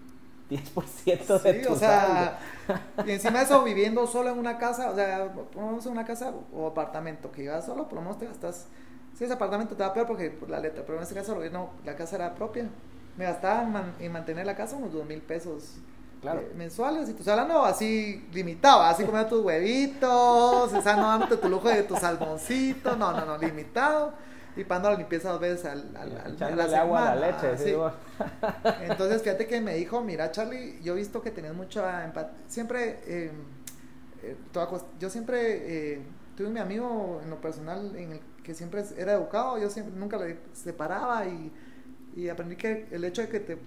10% 0.50 1.42
de 1.42 1.64
sí, 1.64 1.68
o 1.68 1.76
sea, 1.76 2.40
y 3.06 3.12
encima 3.12 3.40
de 3.40 3.46
eso, 3.46 3.64
viviendo 3.64 4.08
solo 4.08 4.30
en 4.30 4.40
una 4.40 4.58
casa, 4.58 4.90
o 4.90 4.96
sea, 4.96 5.32
ponemos 5.54 5.86
en 5.86 5.92
una 5.92 6.06
casa 6.06 6.34
o 6.54 6.68
apartamento 6.68 7.32
que 7.32 7.44
ibas 7.44 7.66
solo, 7.66 7.88
por 7.88 7.96
lo 7.96 8.02
menos 8.02 8.18
te 8.18 8.26
gastas, 8.26 8.68
si 9.14 9.26
ese 9.26 9.34
apartamento 9.34 9.76
te 9.76 9.84
va 9.84 9.94
peor 9.94 10.08
porque 10.08 10.32
por 10.32 10.50
la 10.50 10.60
letra, 10.60 10.84
pero 10.86 10.98
en 10.98 11.04
este 11.04 11.16
caso 11.16 11.38
no, 11.52 11.72
la 11.86 11.96
casa 11.96 12.16
era 12.16 12.34
propia 12.34 12.70
me 13.18 13.26
gastaba 13.26 13.86
en, 14.00 14.12
mantener 14.12 14.46
la 14.46 14.56
casa 14.56 14.76
unos 14.76 14.94
dos 14.94 15.06
mil 15.06 15.22
pesos 15.22 15.78
eh, 16.24 16.52
mensuales. 16.56 17.10
Y 17.10 17.14
tú 17.14 17.30
hablando 17.30 17.64
así 17.66 18.28
limitado, 18.32 18.84
así 18.84 19.04
comiendo 19.04 19.30
tus 19.30 19.44
huevitos, 19.46 20.74
o 20.74 20.82
sea, 20.82 20.96
no 20.96 21.08
dándote 21.08 21.38
tu 21.38 21.50
lujo 21.50 21.68
de 21.68 21.84
tus 21.84 22.00
salmoncitos, 22.00 22.98
no, 22.98 23.12
no, 23.12 23.26
no, 23.26 23.38
limitado. 23.38 24.14
Y 24.56 24.64
pagando 24.64 24.90
la 24.90 24.98
limpieza 24.98 25.30
dos 25.30 25.40
veces 25.40 25.66
al, 25.66 25.96
al, 25.96 26.60
al 26.60 26.74
agua 26.74 27.12
a 27.12 27.16
la 27.16 27.28
leche, 27.28 27.58
sí. 27.58 27.76
Entonces, 28.82 29.22
fíjate 29.22 29.46
que 29.46 29.62
me 29.62 29.76
dijo, 29.76 30.02
mira, 30.02 30.32
Charlie, 30.32 30.80
yo 30.82 30.94
he 30.94 30.96
visto 30.96 31.22
que 31.22 31.30
tenías 31.30 31.54
mucha 31.54 32.04
empatía. 32.04 32.34
Siempre, 32.48 33.00
eh, 33.06 33.32
eh, 34.24 34.36
yo 35.00 35.10
siempre 35.12 35.94
eh, 35.94 36.02
tuve 36.36 36.50
mi 36.50 36.60
amigo 36.60 37.22
en 37.24 37.30
lo 37.30 37.40
personal 37.40 37.96
en 37.96 38.14
el 38.14 38.20
que 38.44 38.56
siempre 38.56 38.84
era 38.98 39.14
educado, 39.14 39.60
yo 39.60 39.70
siempre 39.70 39.94
nunca 39.96 40.18
le 40.18 40.40
separaba 40.54 41.26
y 41.26 41.52
y 42.18 42.30
aprendí 42.30 42.56
que 42.56 42.88
el 42.90 43.04
hecho 43.04 43.22
de 43.22 43.30
que 43.30 43.40
te 43.40 43.58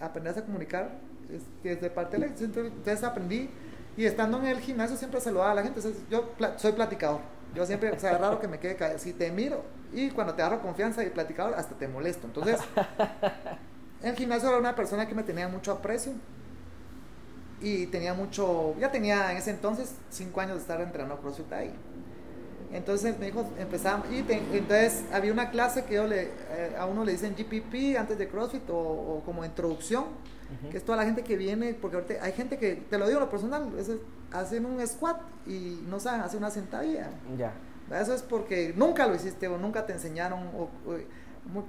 aprendas 0.00 0.36
a 0.38 0.44
comunicar 0.44 0.92
es, 1.34 1.42
es 1.64 1.80
de 1.80 1.90
parte 1.90 2.16
de 2.16 2.26
la 2.26 2.32
entonces 2.32 3.02
aprendí 3.02 3.50
y 3.96 4.04
estando 4.04 4.38
en 4.38 4.46
el 4.46 4.60
gimnasio 4.60 4.96
siempre 4.96 5.20
saludaba 5.20 5.50
a 5.50 5.54
la 5.56 5.64
gente, 5.64 5.80
yo 6.08 6.32
soy 6.56 6.72
platicador, 6.72 7.20
yo 7.52 7.66
siempre, 7.66 7.90
o 7.90 7.98
sea, 7.98 8.12
es 8.12 8.20
raro 8.20 8.38
que 8.38 8.46
me 8.46 8.60
quede 8.60 8.76
callado, 8.76 9.00
si 9.00 9.12
te 9.12 9.32
miro 9.32 9.64
y 9.92 10.10
cuando 10.10 10.34
te 10.34 10.42
agarro 10.42 10.62
confianza 10.62 11.02
y 11.02 11.10
platicador 11.10 11.54
hasta 11.54 11.74
te 11.74 11.88
molesto, 11.88 12.28
entonces 12.28 12.60
en 14.00 14.10
el 14.10 14.14
gimnasio 14.14 14.48
era 14.48 14.58
una 14.58 14.76
persona 14.76 15.08
que 15.08 15.16
me 15.16 15.24
tenía 15.24 15.48
mucho 15.48 15.72
aprecio 15.72 16.12
y 17.60 17.86
tenía 17.88 18.14
mucho, 18.14 18.76
ya 18.78 18.92
tenía 18.92 19.32
en 19.32 19.38
ese 19.38 19.50
entonces 19.50 19.96
cinco 20.10 20.40
años 20.40 20.54
de 20.54 20.60
estar 20.60 20.80
entrenando 20.80 21.20
CrossFit 21.20 21.52
ahí. 21.52 21.74
Entonces 22.72 23.18
me 23.18 23.26
dijo, 23.26 23.48
empezamos, 23.58 24.06
y 24.10 24.18
entonces 24.18 25.04
había 25.12 25.32
una 25.32 25.50
clase 25.50 25.84
que 25.84 25.94
yo 25.94 26.06
le, 26.06 26.24
eh, 26.24 26.76
a 26.78 26.84
uno 26.86 27.04
le 27.04 27.12
dicen 27.12 27.34
GPP 27.34 27.98
antes 27.98 28.18
de 28.18 28.28
CrossFit 28.28 28.68
o, 28.70 29.22
como 29.24 29.44
introducción, 29.44 30.04
que 30.70 30.78
es 30.78 30.84
toda 30.84 30.96
la 30.96 31.04
gente 31.04 31.22
que 31.22 31.36
viene, 31.36 31.74
porque 31.74 31.96
ahorita 31.98 32.24
hay 32.24 32.32
gente 32.32 32.58
que, 32.58 32.76
te 32.76 32.98
lo 32.98 33.06
digo 33.06 33.20
lo 33.20 33.30
personal, 33.30 33.70
es, 33.78 33.90
hacen 34.32 34.64
un 34.66 34.86
squat 34.86 35.20
y 35.46 35.82
no 35.88 36.00
saben 36.00 36.20
hacer 36.20 36.38
una 36.38 36.50
sentadilla. 36.50 37.10
Ya. 37.36 37.52
Eso 38.00 38.14
es 38.14 38.22
porque 38.22 38.74
nunca 38.76 39.06
lo 39.06 39.14
hiciste 39.14 39.48
o 39.48 39.56
nunca 39.58 39.86
te 39.86 39.92
enseñaron 39.94 40.40
o, 40.56 40.68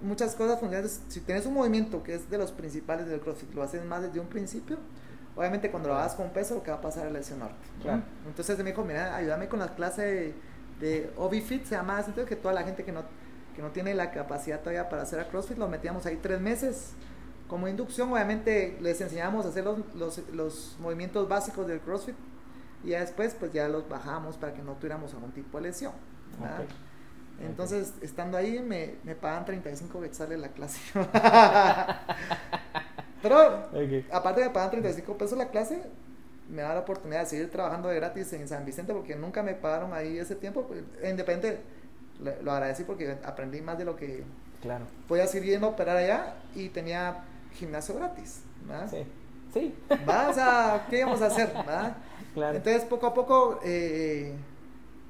muchas 0.01 0.35
cosas 0.35 0.59
funcionales. 0.59 1.01
Si 1.07 1.21
tienes 1.21 1.45
un 1.45 1.53
movimiento 1.53 2.03
que 2.03 2.15
es 2.15 2.29
de 2.29 2.37
los 2.37 2.51
principales 2.51 3.07
del 3.07 3.21
CrossFit, 3.21 3.53
lo 3.53 3.63
haces 3.63 3.85
más 3.85 4.01
desde 4.01 4.19
un 4.19 4.27
principio, 4.27 4.77
obviamente 5.35 5.71
cuando 5.71 5.89
lo 5.89 5.95
hagas 5.95 6.15
con 6.15 6.31
peso 6.31 6.55
lo 6.55 6.63
que 6.63 6.71
va 6.71 6.77
a 6.77 6.81
pasar 6.81 7.07
es 7.07 7.13
lesionarte. 7.13 7.55
Entonces 8.27 8.57
me 8.57 8.71
dijo, 8.71 8.83
mira, 8.83 9.15
ayúdame 9.15 9.47
con 9.47 9.59
la 9.59 9.73
clase 9.75 10.01
de 10.01 10.33
de 10.79 11.11
ObiFit, 11.17 11.65
se 11.65 11.75
llama 11.75 11.97
así, 11.97 12.11
que 12.11 12.35
toda 12.35 12.53
la 12.53 12.63
gente 12.63 12.83
que 12.83 12.91
no, 12.91 13.03
que 13.55 13.61
no 13.61 13.69
tiene 13.71 13.93
la 13.93 14.11
capacidad 14.11 14.59
todavía 14.59 14.89
para 14.89 15.03
hacer 15.03 15.19
a 15.19 15.27
CrossFit, 15.27 15.57
lo 15.57 15.67
metíamos 15.67 16.05
ahí 16.05 16.17
tres 16.21 16.39
meses 16.39 16.93
como 17.47 17.67
inducción. 17.67 18.11
Obviamente 18.13 18.77
les 18.81 19.01
enseñábamos 19.01 19.45
a 19.45 19.49
hacer 19.49 19.65
los, 19.65 19.79
los, 19.95 20.19
los 20.33 20.77
movimientos 20.79 21.27
básicos 21.27 21.67
del 21.67 21.79
CrossFit 21.81 22.15
y 22.83 22.89
ya 22.89 23.01
después 23.01 23.35
pues 23.37 23.51
ya 23.51 23.67
los 23.67 23.89
bajamos 23.89 24.37
para 24.37 24.53
que 24.53 24.61
no 24.61 24.73
tuviéramos 24.73 25.13
algún 25.13 25.31
tipo 25.31 25.57
de 25.57 25.63
lesión. 25.63 25.91
Entonces, 27.41 27.93
estando 28.01 28.37
ahí, 28.37 28.59
me, 28.59 28.95
me 29.03 29.15
pagan 29.15 29.45
35 29.45 30.01
sale 30.11 30.37
la 30.37 30.49
clase. 30.49 30.79
Pero, 33.21 33.69
aparte 34.11 34.41
me 34.43 34.49
pagan 34.49 34.71
35 34.71 35.17
pesos 35.17 35.37
la 35.37 35.49
clase, 35.49 35.81
me 36.49 36.61
da 36.61 36.73
la 36.73 36.81
oportunidad 36.81 37.21
de 37.21 37.25
seguir 37.27 37.51
trabajando 37.51 37.89
de 37.89 37.95
gratis 37.95 38.33
en 38.33 38.47
San 38.47 38.65
Vicente 38.65 38.93
porque 38.93 39.15
nunca 39.15 39.43
me 39.43 39.53
pagaron 39.53 39.93
ahí 39.93 40.17
ese 40.17 40.35
tiempo. 40.35 40.63
Pues, 40.63 40.81
independiente, 41.09 41.61
lo 42.41 42.51
agradecí 42.51 42.83
porque 42.83 43.17
aprendí 43.23 43.61
más 43.61 43.77
de 43.77 43.85
lo 43.85 43.95
que 43.95 44.23
claro. 44.61 44.85
podía 45.07 45.27
seguir 45.27 45.51
yendo 45.51 45.67
a 45.67 45.69
operar 45.71 45.97
allá 45.97 46.35
y 46.55 46.69
tenía 46.69 47.23
gimnasio 47.53 47.95
gratis. 47.95 48.41
¿verdad? 48.67 48.89
Sí. 48.89 49.05
Sí. 49.53 49.75
¿Va? 50.07 50.29
O 50.29 50.33
sea, 50.33 50.85
¿qué 50.89 50.99
íbamos 50.99 51.21
a 51.21 51.27
hacer? 51.27 51.51
¿verdad? 51.53 51.97
Claro. 52.33 52.57
Entonces, 52.57 52.83
poco 52.85 53.07
a 53.07 53.13
poco, 53.13 53.59
eh, 53.63 54.35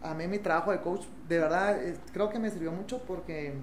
a 0.02 0.14
mí 0.14 0.26
mi 0.28 0.40
trabajo 0.40 0.72
de 0.72 0.80
coach, 0.80 1.04
de 1.28 1.38
verdad, 1.38 1.84
eh, 1.84 1.98
creo 2.14 2.30
que 2.30 2.40
me 2.40 2.50
sirvió 2.50 2.72
mucho 2.72 3.02
porque 3.06 3.56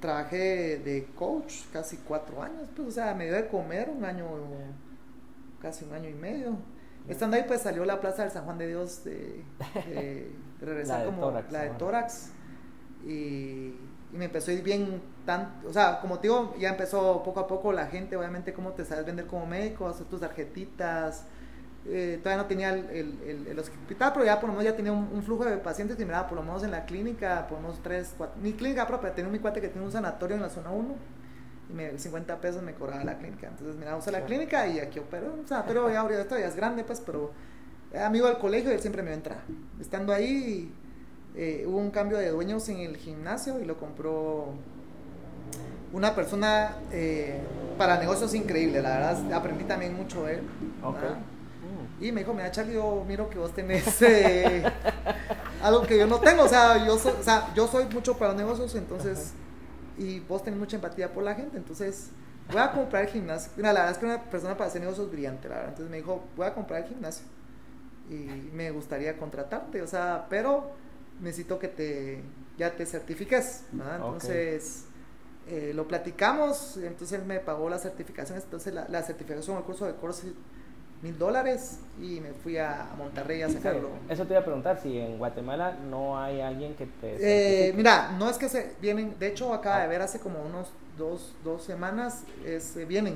trabajé 0.00 0.78
de 0.78 1.06
coach 1.14 1.66
casi 1.70 1.98
cuatro 1.98 2.42
años, 2.42 2.70
pues, 2.74 2.88
o 2.88 2.90
sea, 2.90 3.14
me 3.14 3.26
dio 3.26 3.34
de 3.34 3.46
comer 3.46 3.90
un 3.90 4.06
año, 4.06 4.26
casi 5.60 5.84
un 5.84 5.92
año 5.92 6.08
y 6.08 6.14
medio. 6.14 6.56
Estando 7.08 7.36
ahí, 7.36 7.44
pues 7.46 7.62
salió 7.62 7.84
la 7.84 8.00
Plaza 8.00 8.22
del 8.22 8.30
San 8.30 8.44
Juan 8.44 8.58
de 8.58 8.68
Dios 8.68 9.04
de, 9.04 9.44
de- 9.86 10.30
de 10.60 10.66
regresar 10.66 10.98
La 11.00 11.04
de 11.04 11.10
como 11.10 11.22
tórax, 11.22 11.52
la 11.52 11.62
de 11.62 11.68
tórax. 11.70 12.30
Y, 13.04 13.10
y 14.12 14.16
me 14.16 14.26
empezó 14.26 14.50
a 14.50 14.54
ir 14.54 14.62
bien, 14.62 15.02
tan, 15.26 15.60
o 15.66 15.72
sea, 15.72 16.00
como 16.00 16.18
te 16.18 16.28
digo, 16.28 16.54
ya 16.58 16.68
empezó 16.70 17.22
poco 17.24 17.40
a 17.40 17.46
poco 17.46 17.72
la 17.72 17.86
gente, 17.86 18.16
obviamente, 18.16 18.52
cómo 18.52 18.72
te 18.72 18.84
sabes 18.84 19.04
vender 19.06 19.26
como 19.26 19.46
médico, 19.46 19.88
hacer 19.88 20.06
tus 20.06 20.20
tarjetitas. 20.20 21.24
Eh, 21.84 22.20
todavía 22.22 22.42
no 22.44 22.48
tenía 22.48 22.70
el, 22.74 22.88
el, 22.90 23.18
el- 23.26 23.46
el 23.48 23.58
hospital, 23.58 24.12
pero 24.12 24.24
ya 24.24 24.38
por 24.38 24.48
lo 24.50 24.52
menos 24.54 24.64
ya 24.70 24.76
tenía 24.76 24.92
un, 24.92 25.08
un 25.12 25.22
flujo 25.24 25.44
de 25.44 25.56
pacientes 25.56 25.96
que 25.96 26.04
miraba 26.04 26.28
por 26.28 26.36
lo 26.36 26.44
menos 26.44 26.62
en 26.62 26.70
la 26.70 26.84
clínica, 26.84 27.48
por 27.48 27.58
lo 27.58 27.62
menos 27.62 27.82
tres, 27.82 28.14
cuatro, 28.16 28.40
mi 28.40 28.52
clínica 28.52 28.86
propia, 28.86 29.12
tenía 29.12 29.26
un 29.26 29.32
mi 29.32 29.40
cuate 29.40 29.60
que 29.60 29.68
tiene 29.68 29.84
un 29.84 29.90
sanatorio 29.92 30.36
en 30.36 30.42
la 30.42 30.50
zona 30.50 30.70
1 30.70 30.94
y 30.94 31.21
me, 31.72 31.98
50 31.98 32.40
pesos 32.40 32.62
me 32.62 32.74
cobraba 32.74 33.02
la 33.04 33.18
clínica. 33.18 33.48
Entonces, 33.48 33.76
mira, 33.76 33.96
usa 33.96 34.12
la 34.12 34.18
Sí. 34.20 34.24
clínica 34.26 34.66
y 34.66 34.78
aquí 34.80 34.98
opero. 34.98 35.32
Un 35.38 35.46
sanatorio 35.46 35.90
ya 35.90 36.00
ahorita 36.00 36.20
esto 36.22 36.38
ya 36.38 36.46
es 36.46 36.56
grande, 36.56 36.84
pues, 36.84 37.00
pero 37.00 37.30
era 37.92 38.06
amigo 38.06 38.26
del 38.26 38.38
colegio 38.38 38.70
y 38.70 38.74
él 38.74 38.80
siempre 38.80 39.02
me 39.02 39.08
iba 39.08 39.14
a 39.14 39.18
entrar. 39.18 39.38
Estando 39.80 40.12
ahí, 40.12 40.72
eh, 41.34 41.64
hubo 41.66 41.78
un 41.78 41.90
cambio 41.90 42.18
de 42.18 42.30
dueños 42.30 42.68
en 42.68 42.78
el 42.78 42.96
gimnasio 42.96 43.58
y 43.60 43.64
lo 43.64 43.76
compró 43.76 44.54
una 45.92 46.14
persona 46.14 46.76
eh, 46.90 47.38
para 47.76 47.98
negocios 47.98 48.34
increíble. 48.34 48.80
La 48.80 48.90
verdad, 48.98 49.32
aprendí 49.32 49.64
también 49.64 49.94
mucho 49.94 50.24
de 50.24 50.34
él. 50.34 50.42
Mm. 50.42 52.04
Y 52.04 52.12
me 52.12 52.20
dijo, 52.22 52.34
mira, 52.34 52.50
Charlie, 52.50 52.74
yo 52.74 53.04
miro 53.06 53.28
que 53.30 53.38
vos 53.38 53.52
tenés 53.52 54.00
eh, 54.02 54.62
algo 55.62 55.82
que 55.82 55.98
yo 55.98 56.06
no 56.06 56.18
tengo. 56.18 56.44
O 56.44 56.48
sea, 56.48 56.84
yo 56.84 56.98
soy, 56.98 57.12
o 57.20 57.22
sea, 57.22 57.52
yo 57.54 57.68
soy 57.68 57.84
mucho 57.92 58.16
para 58.16 58.32
negocios, 58.34 58.74
entonces, 58.74 59.32
y 59.98 60.20
vos 60.20 60.42
tenés 60.42 60.58
mucha 60.58 60.76
empatía 60.76 61.12
por 61.12 61.22
la 61.24 61.34
gente, 61.34 61.56
entonces 61.56 62.10
voy 62.50 62.60
a 62.60 62.72
comprar 62.72 63.04
el 63.04 63.10
gimnasio. 63.10 63.52
Mira, 63.56 63.72
la 63.72 63.80
verdad 63.80 63.92
es 63.92 63.98
que 63.98 64.06
una 64.06 64.22
persona 64.24 64.56
para 64.56 64.68
hacer 64.68 64.80
negocios 64.80 65.10
brillante, 65.10 65.48
la 65.48 65.54
verdad. 65.56 65.70
Entonces 65.70 65.90
me 65.90 65.96
dijo, 65.98 66.24
voy 66.36 66.46
a 66.46 66.54
comprar 66.54 66.82
el 66.82 66.88
gimnasio 66.88 67.24
y 68.10 68.14
me 68.54 68.70
gustaría 68.70 69.16
contratarte, 69.16 69.80
o 69.82 69.86
sea, 69.86 70.26
pero 70.28 70.70
necesito 71.20 71.58
que 71.58 71.68
te, 71.68 72.22
ya 72.58 72.70
te 72.76 72.86
certifiques. 72.86 73.64
Entonces... 73.72 74.84
eh, 75.48 75.72
lo 75.74 75.88
platicamos, 75.88 76.76
entonces 76.76 77.18
él 77.18 77.26
me 77.26 77.40
pagó 77.40 77.68
las 77.68 77.82
certificaciones, 77.82 78.44
entonces 78.44 78.72
la, 78.72 78.86
la 78.88 79.02
certificación 79.02 79.56
del 79.56 79.64
curso 79.64 79.86
de 79.86 79.94
CrossFit 79.94 80.34
mil 81.02 81.18
dólares 81.18 81.80
y 82.00 82.20
me 82.20 82.32
fui 82.32 82.56
a 82.58 82.86
Monterrey 82.96 83.42
a 83.42 83.48
Sí, 83.48 83.54
sacarlo. 83.54 83.88
Eso 84.08 84.24
te 84.24 84.32
iba 84.34 84.40
a 84.40 84.44
preguntar, 84.44 84.78
si 84.80 84.98
en 84.98 85.18
Guatemala 85.18 85.76
no 85.90 86.18
hay 86.18 86.40
alguien 86.40 86.74
que 86.76 86.86
te... 86.86 87.68
Eh, 87.68 87.72
mira, 87.72 88.12
no 88.18 88.30
es 88.30 88.38
que 88.38 88.48
se 88.48 88.74
vienen, 88.80 89.16
de 89.18 89.26
hecho 89.28 89.52
acaba 89.52 89.76
Ah. 89.78 89.82
de 89.82 89.88
ver 89.88 90.00
hace 90.02 90.20
como 90.20 90.40
unos 90.42 90.70
dos, 90.96 91.34
dos 91.42 91.64
semanas, 91.64 92.22
es, 92.46 92.76
eh, 92.76 92.84
vienen, 92.84 93.14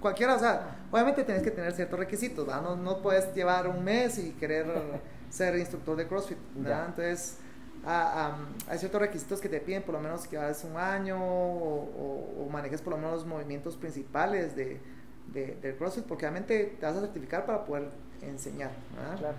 cualquiera, 0.00 0.34
o 0.34 0.38
sea, 0.38 0.76
obviamente 0.90 1.22
tienes 1.24 1.42
que 1.42 1.50
tener 1.52 1.72
ciertos 1.72 1.98
requisitos, 1.98 2.44
¿verdad? 2.46 2.62
No, 2.62 2.76
no 2.76 2.98
puedes 3.00 3.32
llevar 3.34 3.68
un 3.68 3.84
mes 3.84 4.18
y 4.18 4.30
querer 4.32 4.66
ser 5.30 5.56
instructor 5.56 5.96
de 5.96 6.06
CrossFit, 6.08 6.38
¿verdad? 6.56 6.86
Entonces, 6.88 7.36
ah, 7.86 8.26
am, 8.34 8.46
hay 8.68 8.78
ciertos 8.78 9.00
requisitos 9.00 9.40
que 9.40 9.48
te 9.48 9.60
piden, 9.60 9.82
por 9.84 9.94
lo 9.94 10.00
menos 10.00 10.26
que 10.26 10.36
hagas 10.36 10.64
un 10.64 10.76
año 10.76 11.16
o, 11.24 11.84
o- 11.84 12.44
o 12.44 12.48
manejes 12.50 12.80
por 12.82 12.92
lo 12.92 12.96
menos 12.98 13.12
los 13.14 13.26
movimientos 13.26 13.76
principales 13.76 14.56
de, 14.56 14.80
de, 15.34 15.56
del 15.60 15.76
CrossFit, 15.76 16.04
porque 16.04 16.24
obviamente 16.24 16.76
te 16.78 16.86
vas 16.86 16.96
a 16.96 17.00
certificar 17.00 17.44
para 17.44 17.64
poder 17.64 17.90
enseñar, 18.22 18.70
¿verdad? 18.96 19.18
Claro. 19.18 19.36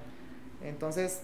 Entonces, 0.62 1.22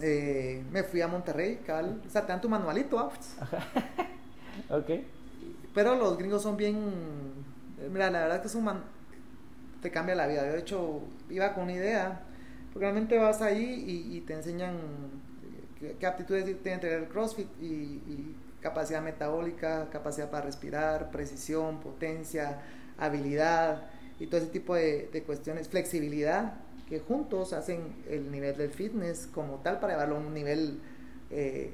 eh, 0.00 0.64
me 0.70 0.82
fui 0.82 1.00
a 1.00 1.08
Monterrey, 1.08 1.60
cabal, 1.66 2.00
o 2.06 2.10
sea, 2.10 2.22
te 2.22 2.28
dan 2.28 2.40
tu 2.40 2.48
manualito, 2.48 2.98
¿ah? 2.98 3.12
Ok. 4.70 4.90
pero 5.74 5.94
los 5.94 6.18
gringos 6.18 6.42
son 6.42 6.56
bien, 6.56 6.76
mira, 7.90 8.10
la 8.10 8.20
verdad 8.20 8.36
es 8.36 8.42
que 8.42 8.48
es 8.48 8.54
un 8.54 8.64
man, 8.64 8.82
te 9.80 9.90
cambia 9.90 10.14
la 10.14 10.26
vida. 10.26 10.44
Yo, 10.44 10.52
de 10.52 10.58
hecho, 10.58 11.00
iba 11.30 11.54
con 11.54 11.64
una 11.64 11.72
idea, 11.74 12.22
porque 12.72 12.86
realmente 12.86 13.16
vas 13.18 13.42
ahí 13.42 13.84
y, 13.86 14.16
y 14.16 14.20
te 14.22 14.34
enseñan 14.34 14.74
eh, 14.74 15.64
qué, 15.78 15.96
qué 15.98 16.06
aptitudes 16.06 16.44
tiene 16.44 16.80
que 16.80 16.86
tener 16.86 17.02
el 17.02 17.08
CrossFit 17.08 17.48
y, 17.60 17.64
y 17.64 18.36
capacidad 18.60 19.02
metabólica, 19.02 19.88
capacidad 19.90 20.30
para 20.30 20.46
respirar, 20.46 21.10
precisión, 21.10 21.80
potencia, 21.80 22.60
habilidad 23.00 23.82
y 24.20 24.26
todo 24.26 24.40
ese 24.40 24.50
tipo 24.50 24.74
de, 24.74 25.08
de 25.12 25.22
cuestiones, 25.24 25.68
flexibilidad, 25.68 26.54
que 26.88 27.00
juntos 27.00 27.52
hacen 27.52 27.80
el 28.08 28.30
nivel 28.30 28.56
del 28.56 28.70
fitness 28.70 29.26
como 29.32 29.56
tal 29.62 29.80
para 29.80 29.94
llevarlo 29.94 30.16
a 30.16 30.18
un 30.20 30.34
nivel 30.34 30.80
eh, 31.30 31.72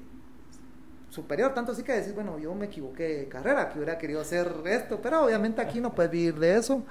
superior. 1.10 1.54
Tanto 1.54 1.72
así 1.72 1.82
que 1.82 1.92
decir, 1.92 2.14
bueno, 2.14 2.38
yo 2.38 2.54
me 2.54 2.66
equivoqué 2.66 3.18
de 3.20 3.28
carrera, 3.28 3.68
que 3.70 3.78
hubiera 3.78 3.98
querido 3.98 4.20
hacer 4.20 4.48
esto, 4.66 5.00
pero 5.02 5.24
obviamente 5.24 5.60
aquí 5.60 5.80
no 5.80 5.94
puedes 5.94 6.10
vivir 6.10 6.34
de 6.38 6.56
eso 6.56 6.82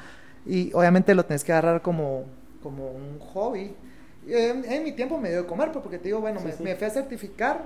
y 0.46 0.72
obviamente 0.74 1.14
lo 1.16 1.26
tienes 1.26 1.44
que 1.44 1.52
agarrar 1.54 1.82
como, 1.82 2.26
como 2.62 2.92
un 2.92 3.20
hobby. 3.20 3.76
En, 4.28 4.66
en 4.66 4.84
mi 4.84 4.92
tiempo 4.94 5.20
me 5.20 5.30
dio 5.30 5.44
de 5.44 5.48
comer, 5.48 5.72
pues, 5.72 5.84
porque 5.84 6.00
te 6.00 6.06
digo, 6.06 6.20
bueno, 6.22 6.40
Sí, 6.40 6.46
me, 6.46 6.52
sí. 6.52 6.64
me 6.64 6.76
fui 6.76 6.88
a 6.88 6.90
certificar, 6.90 7.62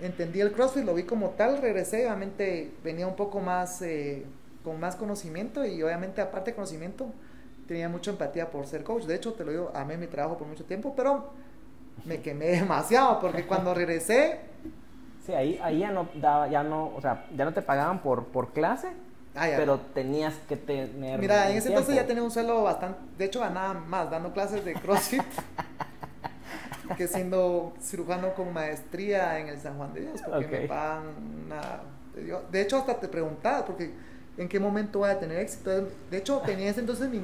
entendí 0.00 0.40
el 0.40 0.52
CrossFit, 0.52 0.84
lo 0.84 0.94
vi 0.94 1.04
como 1.04 1.30
tal, 1.30 1.58
regresé, 1.62 2.04
obviamente 2.06 2.72
venía 2.84 3.06
un 3.06 3.16
poco 3.16 3.40
más, 3.40 3.80
eh, 3.82 4.24
con 4.66 4.80
más 4.80 4.96
conocimiento 4.96 5.64
y 5.64 5.80
obviamente 5.80 6.20
aparte 6.20 6.50
de 6.50 6.56
conocimiento, 6.56 7.06
tenía 7.68 7.88
mucha 7.88 8.10
empatía 8.10 8.50
por 8.50 8.66
ser 8.66 8.82
coach. 8.82 9.04
De 9.04 9.14
hecho, 9.14 9.32
te 9.34 9.44
lo 9.44 9.52
digo, 9.52 9.70
amé 9.76 9.96
mi 9.96 10.08
trabajo 10.08 10.36
por 10.36 10.48
mucho 10.48 10.64
tiempo, 10.64 10.92
pero 10.96 11.30
me 12.04 12.20
quemé 12.20 12.46
demasiado 12.62 13.20
porque 13.20 13.46
cuando 13.46 13.72
regresé, 13.74 14.40
Sí, 15.24 15.32
ahí, 15.34 15.56
ahí 15.62 15.78
ya 15.78 15.92
no 15.92 16.08
daba, 16.16 16.48
ya 16.48 16.64
no, 16.64 16.88
o 16.96 17.00
sea, 17.00 17.26
ya 17.36 17.44
no 17.44 17.52
te 17.54 17.62
pagaban 17.62 18.00
por, 18.00 18.24
por 18.26 18.52
clase, 18.52 18.88
ah, 19.36 19.46
pero 19.56 19.78
tenías 19.94 20.34
que 20.48 20.56
tener. 20.56 21.20
Mira, 21.20 21.48
en 21.48 21.58
ese 21.58 21.68
entonces 21.68 21.94
ya 21.94 22.00
tiempo. 22.02 22.08
tenía 22.08 22.22
un 22.24 22.30
sueldo 22.32 22.62
bastante, 22.64 22.98
de 23.18 23.24
hecho 23.24 23.38
ganaba 23.38 23.74
más 23.74 24.10
dando 24.10 24.32
clases 24.32 24.64
de 24.64 24.74
CrossFit 24.74 25.22
que 26.96 27.06
siendo 27.06 27.72
cirujano 27.80 28.34
con 28.34 28.52
maestría 28.52 29.38
en 29.38 29.48
el 29.48 29.58
San 29.60 29.76
Juan 29.76 29.92
de 29.94 30.00
Dios, 30.02 30.20
porque 30.24 30.46
me 30.48 30.58
Ok. 30.64 30.68
pagan 30.68 31.04
una... 31.46 31.80
de 32.50 32.60
hecho, 32.60 32.78
hasta 32.78 32.98
te 33.00 33.08
preguntaba, 33.08 33.64
porque 33.64 33.92
en 34.36 34.48
qué 34.48 34.60
momento 34.60 35.00
voy 35.00 35.10
a 35.10 35.18
tener 35.18 35.38
éxito. 35.38 35.70
De 36.10 36.18
hecho, 36.18 36.42
tenía 36.44 36.70
ese 36.70 36.80
entonces, 36.80 37.08
mi, 37.08 37.20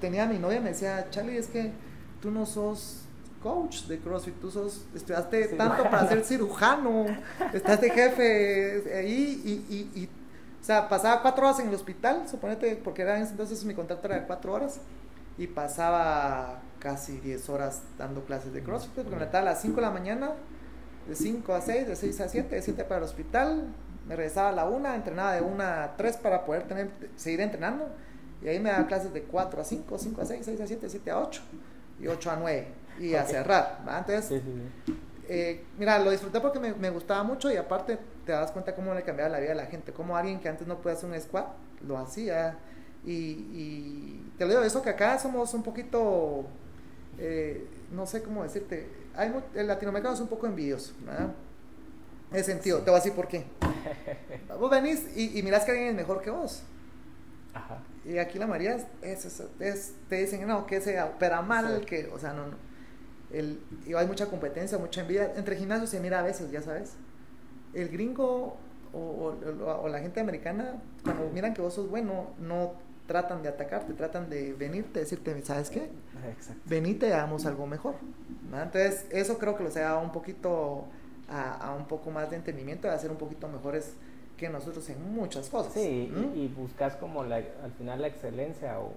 tenía 0.00 0.24
a 0.24 0.26
mi 0.26 0.38
novia, 0.38 0.60
me 0.60 0.70
decía, 0.70 1.06
Charlie, 1.10 1.36
es 1.36 1.48
que 1.48 1.72
tú 2.20 2.30
no 2.30 2.46
sos 2.46 3.02
coach 3.42 3.86
de 3.86 3.98
CrossFit, 3.98 4.40
tú 4.40 4.50
sos, 4.50 4.84
estudiaste 4.94 5.48
tanto 5.48 5.82
para 5.84 6.08
ser 6.08 6.24
cirujano, 6.24 7.06
estás 7.52 7.80
de 7.80 7.90
jefe 7.90 8.96
ahí 8.96 9.42
y, 9.44 9.74
y, 9.74 10.00
y, 10.02 10.04
o 10.04 10.64
sea, 10.64 10.88
pasaba 10.88 11.22
cuatro 11.22 11.46
horas 11.46 11.58
en 11.58 11.68
el 11.68 11.74
hospital, 11.74 12.28
suponete, 12.28 12.76
porque 12.76 13.02
era 13.02 13.16
en 13.16 13.24
ese 13.24 13.32
entonces 13.32 13.64
mi 13.64 13.74
contrato 13.74 14.06
era 14.06 14.20
de 14.20 14.26
cuatro 14.26 14.52
horas, 14.52 14.78
y 15.38 15.46
pasaba 15.48 16.60
casi 16.78 17.18
10 17.18 17.48
horas 17.48 17.82
dando 17.98 18.24
clases 18.24 18.52
de 18.52 18.62
CrossFit, 18.62 18.92
porque 18.92 19.16
me 19.16 19.24
a 19.24 19.42
las 19.42 19.60
5 19.62 19.76
de 19.76 19.82
la 19.82 19.90
mañana, 19.90 20.32
de 21.08 21.16
5 21.16 21.54
a 21.54 21.60
6, 21.60 21.88
de 21.88 21.96
6 21.96 22.20
a 22.20 22.28
7, 22.28 22.54
de 22.54 22.62
7 22.62 22.84
para 22.84 22.98
el 22.98 23.04
hospital, 23.04 23.64
me 24.06 24.16
regresaba 24.16 24.48
a 24.50 24.52
la 24.52 24.64
1, 24.66 24.94
entrenaba 24.94 25.32
de 25.34 25.40
1 25.42 25.62
a 25.62 25.94
3 25.96 26.16
para 26.18 26.44
poder 26.44 26.64
tener, 26.64 26.90
seguir 27.16 27.40
entrenando, 27.40 27.88
y 28.42 28.48
ahí 28.48 28.58
me 28.58 28.70
daba 28.70 28.86
clases 28.86 29.12
de 29.12 29.22
4 29.22 29.60
a 29.60 29.64
5, 29.64 29.98
5 29.98 30.20
a 30.20 30.24
6, 30.24 30.40
6 30.44 30.60
a 30.60 30.66
7, 30.66 30.88
7 30.88 31.10
a 31.10 31.18
8, 31.20 31.42
y 32.00 32.06
8 32.08 32.30
a 32.30 32.36
9, 32.36 32.66
y 33.00 33.14
a 33.14 33.22
Ok. 33.22 33.28
cerrar, 33.28 33.80
¿va? 33.86 33.98
Entonces, 33.98 34.24
Sí, 34.26 34.40
sí, 34.40 34.52
sí. 34.86 34.94
eh, 35.28 35.64
mira, 35.78 35.98
lo 35.98 36.10
disfruté 36.10 36.40
porque 36.40 36.58
me, 36.58 36.74
me 36.74 36.90
gustaba 36.90 37.22
mucho 37.22 37.50
y 37.50 37.56
aparte 37.56 37.98
te 38.26 38.32
das 38.32 38.50
cuenta 38.50 38.74
cómo 38.74 38.94
le 38.94 39.02
cambiaba 39.02 39.30
la 39.30 39.38
vida 39.40 39.52
a 39.52 39.56
la 39.56 39.66
gente, 39.66 39.92
cómo 39.92 40.16
alguien 40.16 40.40
que 40.40 40.48
antes 40.48 40.66
no 40.66 40.78
podía 40.78 40.96
hacer 40.96 41.08
un 41.10 41.20
squat 41.20 41.46
lo 41.86 41.98
hacía. 41.98 42.56
Y, 43.04 43.12
y 43.12 44.32
te 44.38 44.44
lo 44.44 44.50
digo, 44.50 44.62
eso 44.62 44.80
que 44.82 44.90
acá 44.90 45.18
somos 45.18 45.54
un 45.54 45.62
poquito, 45.64 46.44
eh, 47.18 47.66
no 47.92 48.06
sé 48.06 48.22
cómo 48.22 48.42
decirte, 48.44 48.88
hay 49.16 49.32
el 49.54 49.66
latinoamericano 49.66 50.14
es 50.14 50.20
un 50.20 50.28
poco 50.28 50.46
envidioso, 50.46 50.92
¿verdad? 51.04 51.28
En 52.32 52.36
ese 52.38 52.52
sentido, 52.52 52.78
te 52.78 52.84
voy 52.90 52.94
a 52.94 52.96
decir 52.96 53.12
por 53.12 53.28
qué. 53.28 53.44
Vos 54.58 54.70
venís 54.70 55.06
y, 55.16 55.38
y 55.38 55.42
mirás 55.42 55.64
que 55.64 55.72
alguien 55.72 55.88
es 55.90 55.94
mejor 55.94 56.22
que 56.22 56.30
vos. 56.30 56.62
Ajá. 57.54 57.78
Y 58.04 58.18
aquí 58.18 58.38
la 58.38 58.46
María 58.46 58.76
es, 59.02 59.24
es- 59.60 59.92
te 60.08 60.16
dicen, 60.16 60.46
no, 60.46 60.66
que 60.66 60.80
se 60.80 61.00
opera 61.02 61.42
mal, 61.42 61.78
Sí. 61.80 61.86
que, 61.86 62.10
o 62.14 62.18
sea, 62.18 62.32
no, 62.32 62.46
no. 62.46 62.56
El, 63.32 63.60
y 63.86 63.94
hay 63.94 64.06
mucha 64.06 64.26
competencia, 64.26 64.78
mucha 64.78 65.00
envidia. 65.02 65.32
Entre 65.36 65.56
gimnasios 65.56 65.90
se 65.90 66.00
mira 66.00 66.20
a 66.20 66.22
veces, 66.22 66.50
ya 66.50 66.62
sabes. 66.62 66.92
El 67.74 67.88
gringo 67.88 68.56
o, 68.92 68.98
o- 68.98 69.80
o 69.82 69.88
la 69.88 69.98
gente 70.00 70.20
americana, 70.20 70.80
cuando 71.04 71.28
miran 71.30 71.54
que 71.54 71.62
vos 71.62 71.74
sos 71.74 71.88
bueno, 71.90 72.30
no 72.38 72.74
tratan 73.06 73.42
de 73.42 73.48
atacarte, 73.48 73.92
tratan 73.94 74.28
de 74.30 74.52
venirte, 74.54 75.00
decirte, 75.00 75.42
¿sabes 75.42 75.70
qué? 75.70 75.90
Exacto. 76.30 76.62
venite 76.66 77.12
hagamos 77.12 77.46
algo 77.46 77.66
mejor. 77.66 77.94
¿verdad? 78.50 78.64
Entonces, 78.64 79.06
eso 79.10 79.38
creo 79.38 79.56
que 79.56 79.64
los 79.64 79.76
ha 79.76 79.80
dado 79.80 80.00
un 80.00 80.12
poquito 80.12 80.84
a, 81.32 81.54
a 81.54 81.74
un 81.74 81.86
poco 81.86 82.10
más 82.10 82.30
de 82.30 82.36
entendimiento, 82.36 82.86
de 82.86 82.94
hacer 82.94 83.10
un 83.10 83.16
poquito 83.16 83.48
mejores 83.48 83.94
que 84.36 84.48
nosotros 84.48 84.88
en 84.88 85.14
muchas 85.14 85.48
cosas. 85.48 85.72
Sí, 85.72 86.12
y, 86.34 86.48
buscas 86.48 86.96
como 86.96 87.22
la, 87.22 87.36
al 87.36 87.72
final 87.78 88.00
la 88.00 88.08
excelencia. 88.08 88.78
O, 88.80 88.92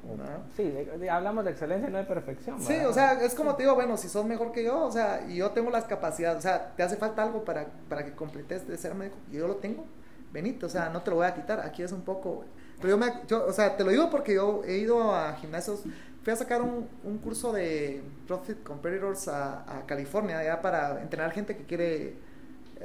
Sí, 0.55 0.73
hablamos 1.09 1.45
de 1.45 1.51
excelencia, 1.51 1.89
no 1.89 1.99
de 1.99 2.03
perfección. 2.03 2.59
Sí, 2.61 2.77
o 2.77 2.91
sea, 2.91 3.23
es 3.23 3.35
como 3.35 3.55
te 3.55 3.63
digo, 3.63 3.75
bueno, 3.75 3.95
si 3.95 4.09
sos 4.09 4.25
mejor 4.25 4.51
que 4.51 4.63
yo, 4.63 4.83
o 4.83 4.91
sea, 4.91 5.25
y 5.29 5.35
yo 5.35 5.51
tengo 5.51 5.69
las 5.69 5.85
capacidades, 5.85 6.39
o 6.39 6.41
sea, 6.41 6.73
te 6.75 6.83
hace 6.83 6.97
falta 6.97 7.21
algo 7.21 7.43
para, 7.43 7.67
para 7.87 8.03
que 8.03 8.13
completes 8.13 8.67
de 8.67 8.77
ser 8.77 8.95
médico, 8.95 9.17
y 9.31 9.35
yo 9.35 9.47
lo 9.47 9.57
tengo, 9.57 9.85
benito, 10.33 10.65
o 10.65 10.69
sea, 10.69 10.89
no 10.89 11.03
te 11.03 11.11
lo 11.11 11.17
voy 11.17 11.27
a 11.27 11.35
quitar, 11.35 11.59
aquí 11.59 11.83
es 11.83 11.91
un 11.91 12.01
poco... 12.01 12.45
Pero 12.77 12.89
yo, 12.89 12.97
me, 12.97 13.13
yo, 13.27 13.45
o 13.45 13.53
sea, 13.53 13.77
te 13.77 13.83
lo 13.83 13.91
digo 13.91 14.09
porque 14.09 14.33
yo 14.33 14.63
he 14.65 14.77
ido 14.77 15.13
a 15.13 15.33
gimnasios 15.35 15.83
fui 16.23 16.33
a 16.33 16.35
sacar 16.35 16.63
un, 16.63 16.89
un 17.03 17.19
curso 17.19 17.53
de 17.53 18.01
Profit 18.25 18.63
Competitors 18.63 19.27
a, 19.27 19.61
a, 19.61 19.85
California, 19.85 20.43
ya 20.43 20.59
para 20.59 21.03
entrenar 21.03 21.31
gente 21.31 21.55
que 21.55 21.65
quiere 21.65 22.15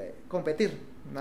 eh, 0.01 0.15
competir, 0.29 0.79
¿no? 1.13 1.21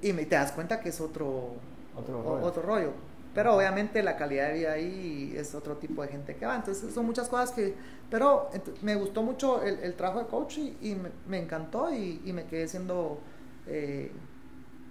Y 0.00 0.12
me, 0.12 0.24
te 0.26 0.34
das 0.34 0.52
cuenta 0.52 0.80
que 0.80 0.90
es 0.90 1.00
otro, 1.00 1.54
otro, 1.96 2.22
rollo. 2.22 2.46
otro 2.46 2.62
rollo. 2.62 2.92
Pero 3.34 3.56
obviamente 3.56 4.02
la 4.02 4.16
calidad 4.16 4.48
de 4.48 4.54
vida 4.54 4.72
ahí 4.72 5.34
es 5.36 5.54
otro 5.54 5.76
tipo 5.76 6.02
de 6.02 6.08
gente 6.08 6.36
que 6.36 6.46
va. 6.46 6.54
Entonces 6.54 6.94
son 6.94 7.04
muchas 7.04 7.28
cosas 7.28 7.50
que... 7.50 7.74
Pero 8.10 8.48
me 8.82 8.94
gustó 8.94 9.22
mucho 9.22 9.62
el, 9.62 9.80
el 9.80 9.94
trabajo 9.94 10.20
de 10.20 10.26
coach 10.26 10.58
y, 10.58 10.94
me, 10.94 11.10
me, 11.26 11.40
encantó 11.40 11.92
y, 11.92 12.22
y, 12.24 12.32
me 12.32 12.44
quedé 12.44 12.68
siendo... 12.68 13.18
Eh, 13.66 14.12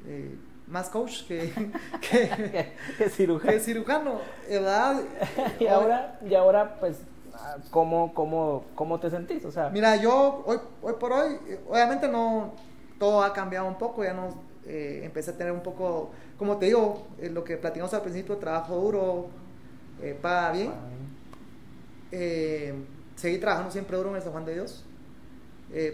eh, 0.05 0.35
más 0.67 0.89
coach 0.89 1.23
que, 1.27 1.51
que, 2.97 3.09
cirujano. 3.09 3.59
cirujano, 3.59 4.21
¿verdad? 4.49 5.01
y 5.59 5.67
ahora, 5.67 6.19
y 6.27 6.35
ahora 6.35 6.79
pues, 6.79 6.97
¿cómo, 7.71 8.13
cómo, 8.13 8.65
cómo 8.75 8.99
te 8.99 9.09
sentís? 9.09 9.43
O 9.45 9.51
sea, 9.51 9.69
Mira, 9.69 9.95
yo 9.95 10.43
hoy, 10.45 10.57
hoy 10.81 10.93
por 10.99 11.11
hoy, 11.11 11.37
obviamente 11.69 12.07
no, 12.07 12.53
todo 12.99 13.23
ha 13.23 13.33
cambiado 13.33 13.67
un 13.67 13.77
poco, 13.77 14.03
ya 14.03 14.13
no, 14.13 14.29
eh, 14.65 15.01
empecé 15.03 15.31
a 15.31 15.37
tener 15.37 15.51
un 15.51 15.61
poco, 15.61 16.11
como 16.37 16.57
te 16.57 16.67
digo, 16.67 17.07
eh, 17.19 17.29
lo 17.29 17.43
que 17.43 17.57
platicamos 17.57 17.93
al 17.93 18.01
principio, 18.01 18.37
trabajo 18.37 18.75
duro, 18.75 19.27
eh, 20.01 20.17
paga 20.19 20.51
bien. 20.51 20.71
Eh, 22.11 22.73
seguí 23.15 23.37
trabajando 23.39 23.71
siempre 23.71 23.97
duro 23.97 24.09
en 24.11 24.17
el 24.17 24.21
San 24.21 24.31
Juan 24.31 24.45
de 24.45 24.53
Dios. 24.53 24.85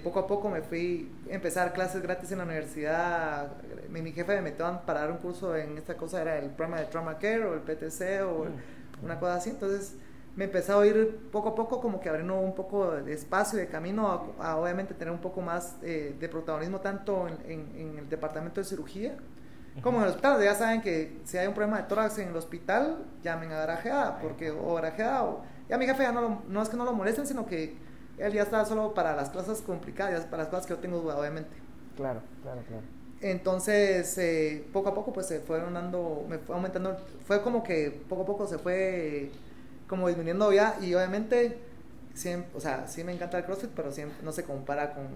Poco 0.03 0.19
a 0.19 0.27
poco 0.27 0.49
me 0.49 0.61
fui 0.61 1.09
a 1.31 1.35
empezar 1.35 1.71
clases 1.71 2.01
gratis 2.01 2.29
en 2.33 2.39
la 2.39 2.43
universidad. 2.43 3.53
Mi, 3.87 4.11
jefe 4.11 4.35
me 4.35 4.41
metió 4.41 4.81
para 4.85 4.99
dar 5.01 5.11
un 5.11 5.19
curso 5.19 5.55
en 5.55 5.77
esta 5.77 5.95
cosa, 5.95 6.21
era 6.21 6.37
el 6.37 6.49
programa 6.49 6.81
de 6.81 6.87
Trauma 6.87 7.17
Care 7.17 7.45
o 7.45 7.53
el 7.53 7.61
PTC 7.61 8.25
o 8.25 8.43
mm. 8.43 9.05
una 9.05 9.17
cosa 9.17 9.35
así. 9.35 9.51
Entonces 9.51 9.95
me 10.36 10.45
empecé 10.45 10.71
a 10.71 10.77
oír 10.77 11.19
poco 11.32 11.49
a 11.49 11.55
poco 11.55 11.82
como 11.82 11.99
que 11.99 12.09
abriendo 12.09 12.36
un 12.39 12.55
poco 12.55 12.91
de 12.91 13.13
espacio 13.13 13.59
de 13.59 13.67
camino 13.67 14.34
a, 14.39 14.55
obviamente 14.57 14.93
tener 14.93 15.13
un 15.13 15.19
poco 15.19 15.41
más 15.41 15.75
eh, 15.82 16.15
de 16.19 16.30
protagonismo 16.30 16.80
tanto 16.80 17.27
en, 17.27 17.97
el 17.97 18.09
departamento 18.09 18.61
de 18.61 18.65
cirugía 18.65 19.17
como 19.82 19.97
en 19.97 20.03
el 20.03 20.09
hospital. 20.09 20.41
Ya 20.43 20.55
saben 20.55 20.82
que 20.82 21.19
si 21.23 21.38
hay 21.38 21.47
un 21.47 21.53
problema 21.53 21.77
de 21.77 21.84
tórax 21.84 22.17
en 22.19 22.30
el 22.30 22.36
hospital, 22.36 23.05
llamen 23.23 23.51
a 23.51 23.59
garajeada, 23.59 24.19
porque 24.19 24.51
o 24.51 24.75
garajeada 24.75 25.23
o... 25.23 25.41
Ya 25.69 25.77
mi 25.77 25.86
jefe 25.86 26.03
ya 26.03 26.11
no, 26.11 26.41
no 26.47 26.61
es 26.61 26.69
que 26.69 26.75
no 26.75 26.84
lo 26.84 26.93
molesten, 26.93 27.27
sino 27.27 27.45
que 27.45 27.77
él 28.17 28.34
ya 28.34 28.43
está 28.43 28.65
solo 28.65 28.93
para 28.93 29.15
las 29.15 29.30
cosas 29.30 29.61
complicadas, 29.61 30.25
para 30.25 30.43
las 30.43 30.49
cosas 30.49 30.65
que 30.65 30.73
yo 30.73 30.80
tengo 30.80 30.99
duda, 30.99 31.17
obviamente. 31.17 31.55
Claro, 31.95 32.21
claro, 32.43 32.61
claro. 32.67 32.84
Entonces, 33.21 34.17
eh, 34.17 34.65
poco 34.71 34.89
a 34.89 34.93
poco, 34.93 35.13
pues 35.13 35.27
se 35.27 35.39
fueron 35.39 35.73
dando, 35.73 36.25
me 36.27 36.38
fue 36.38 36.55
aumentando, 36.55 36.97
fue 37.25 37.41
como 37.41 37.63
que 37.63 37.91
poco 38.07 38.23
a 38.23 38.25
poco 38.25 38.47
se 38.47 38.57
fue 38.57 39.32
como 39.89 40.07
disminuyendo 40.07 40.53
ya, 40.53 40.77
y 40.79 40.93
obviamente, 40.93 41.59
siempre, 42.13 42.51
o 42.55 42.61
sea, 42.61 42.87
sí 42.87 43.03
me 43.03 43.11
encanta 43.11 43.39
el 43.39 43.45
CrossFit, 43.45 43.71
pero 43.75 43.91
siempre 43.91 44.17
no 44.23 44.31
se 44.31 44.43
compara 44.43 44.93
con 44.93 45.07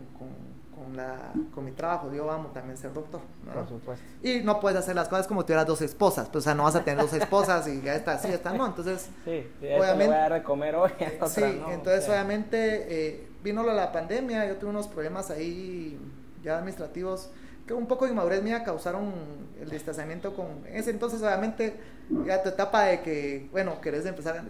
con, 0.73 0.97
la, 0.97 1.33
con 1.53 1.65
mi 1.65 1.71
trabajo. 1.71 2.11
Yo 2.11 2.29
amo 2.29 2.49
también 2.49 2.77
ser 2.77 2.93
doctor. 2.93 3.21
Por 3.53 3.67
supuesto. 3.67 4.05
Y 4.21 4.41
no 4.41 4.59
puedes 4.59 4.77
hacer 4.77 4.95
las 4.95 5.07
cosas 5.07 5.27
como 5.27 5.41
si 5.41 5.47
tuvieras 5.47 5.67
dos 5.67 5.81
esposas. 5.81 6.29
Pues, 6.29 6.43
o 6.43 6.45
sea, 6.45 6.55
no 6.55 6.63
vas 6.63 6.75
a 6.75 6.83
tener 6.83 7.01
dos 7.01 7.13
esposas 7.13 7.67
y 7.67 7.81
ya 7.81 7.95
está, 7.95 8.17
sí, 8.17 8.29
ya 8.29 8.35
está, 8.35 8.53
no. 8.53 8.65
Entonces, 8.65 9.09
sí, 9.25 9.47
obviamente. 9.61 10.07
voy 10.07 10.15
a 10.15 10.19
dar 10.19 10.33
de 10.33 10.43
comer 10.43 10.75
hoy. 10.75 10.91
sí, 11.27 11.61
entonces, 11.69 12.07
obviamente, 12.09 12.85
eh, 12.89 13.27
vino 13.43 13.63
la 13.63 13.91
pandemia. 13.91 14.47
Yo 14.47 14.57
tuve 14.57 14.71
unos 14.71 14.87
problemas 14.87 15.29
ahí 15.29 15.99
ya 16.43 16.57
administrativos 16.57 17.29
que 17.67 17.73
un 17.73 17.87
poco 17.87 18.05
de 18.05 18.11
inmadurez 18.11 18.43
mía 18.43 18.63
causaron 18.63 19.13
el 19.61 19.69
distanciamiento 19.69 20.35
con 20.35 20.65
ese 20.67 20.91
entonces 20.91 21.21
obviamente 21.21 21.79
ya 22.25 22.43
tu 22.43 22.49
etapa 22.49 22.85
de 22.85 23.01
que 23.01 23.47
bueno 23.51 23.79
querés 23.79 24.05
empezar 24.05 24.43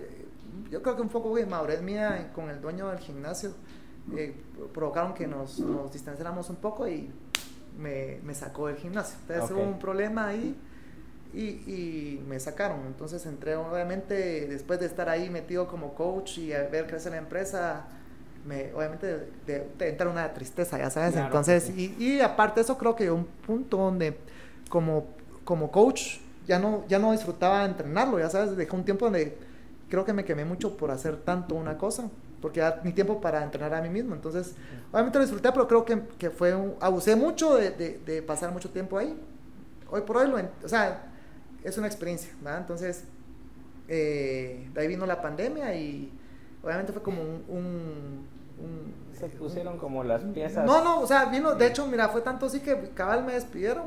yo 0.72 0.82
creo 0.82 0.96
que 0.96 1.02
un 1.02 1.10
poco 1.10 1.36
de 1.36 1.44
inmadurez 1.44 1.82
mía 1.82 2.32
con 2.34 2.50
el 2.50 2.60
dueño 2.60 2.90
del 2.90 3.00
gimnasio 3.00 3.54
eh, 4.18 4.36
provocaron 4.74 5.14
que 5.14 5.28
nos, 5.28 5.60
nos, 5.60 5.92
distanciáramos 5.94 6.50
un 6.50 6.58
poco 6.58 6.88
y 6.88 7.10
me, 7.78 8.20
me 8.24 8.36
sacó 8.36 8.68
del 8.68 8.76
gimnasio. 8.76 9.18
Entonces 9.22 9.52
hubo 9.52 9.62
un 9.62 9.80
problema 9.80 10.28
ahí 10.28 10.56
y, 11.34 11.42
y, 11.42 12.24
me 12.28 12.40
sacaron. 12.40 12.86
Entonces 12.86 13.26
entré, 13.26 13.56
obviamente, 13.56 14.48
después 14.48 14.80
de 14.80 14.88
estar 14.88 15.10
ahí 15.10 15.30
metido 15.30 15.68
como 15.68 15.96
coach 15.96 16.38
y 16.40 16.50
ver 16.50 16.86
crecer 16.88 17.14
la 17.14 17.20
empresa, 17.20 17.88
me, 18.46 18.74
obviamente 18.74 19.30
te 19.78 19.90
entra 19.90 20.10
una 20.10 20.34
tristeza, 20.34 20.78
ya 20.78 20.90
sabes. 20.90 21.16
Entonces, 21.16 21.70
y, 21.70 21.96
y, 21.98 22.22
aparte 22.22 22.56
de 22.56 22.62
eso, 22.62 22.78
creo 22.78 22.96
que 22.96 23.10
un 23.10 23.26
punto 23.26 23.78
donde 23.78 24.18
como, 24.70 25.08
como 25.44 25.72
coach 25.72 26.18
ya 26.48 26.60
no, 26.60 26.84
ya 26.88 27.00
no 27.00 27.12
disfrutaba 27.12 27.66
entrenarlo, 27.66 28.20
ya 28.20 28.30
sabes, 28.30 28.56
dejé 28.56 28.76
un 28.76 28.84
tiempo 28.84 29.06
donde 29.06 29.38
creo 29.90 30.04
que 30.04 30.14
me 30.14 30.26
quemé 30.26 30.44
mucho 30.46 30.76
por 30.76 30.92
hacer 30.92 31.18
tanto 31.18 31.56
una 31.56 31.78
cosa 31.78 32.10
porque 32.44 32.60
era 32.60 32.82
mi 32.84 32.92
tiempo 32.92 33.22
para 33.22 33.42
entrenar 33.42 33.74
a 33.74 33.82
mí 33.82 33.88
mismo. 33.88 34.14
Entonces, 34.14 34.54
obviamente 34.92 35.18
lo 35.18 35.24
disfruté, 35.24 35.50
pero 35.54 35.66
creo 35.66 35.86
que, 35.86 36.02
que 36.18 36.30
fue 36.30 36.54
un, 36.54 36.76
abusé 36.82 37.16
mucho 37.16 37.56
de, 37.56 37.72
de, 37.72 38.22
pasar 38.22 38.52
mucho 38.52 38.70
tiempo 38.70 38.98
ahí. 38.98 39.18
Hoy 39.90 40.02
por 40.02 40.18
hoy, 40.18 40.28
lo, 40.28 40.36
o 40.38 40.68
sea, 40.68 41.06
es 41.64 41.78
una 41.78 41.88
experiencia, 41.88 42.34
¿verdad? 42.42 42.60
Entonces, 42.60 43.06
eh, 43.88 44.70
de 44.74 44.82
ahí 44.82 44.90
vino 44.90 45.06
la 45.06 45.22
pandemia 45.22 45.74
y 45.74 46.12
obviamente 46.64 46.92
fue 46.92 47.02
como 47.02 47.22
un... 47.22 47.44
un, 47.50 48.94
Se 49.14 49.28
pusieron 49.30 49.78
como 49.78 50.04
las 50.04 50.24
piezas. 50.24 50.66
No, 50.66 50.84
no, 50.84 51.02
o 51.02 51.08
sea, 51.08 51.26
vino, 51.26 51.54
de 51.56 51.68
hecho, 51.68 51.86
mira, 51.88 52.10
fue 52.10 52.22
tanto 52.22 52.46
así 52.46 52.60
que 52.60 52.90
cabal 52.94 53.24
me 53.24 53.34
despidieron. 53.34 53.86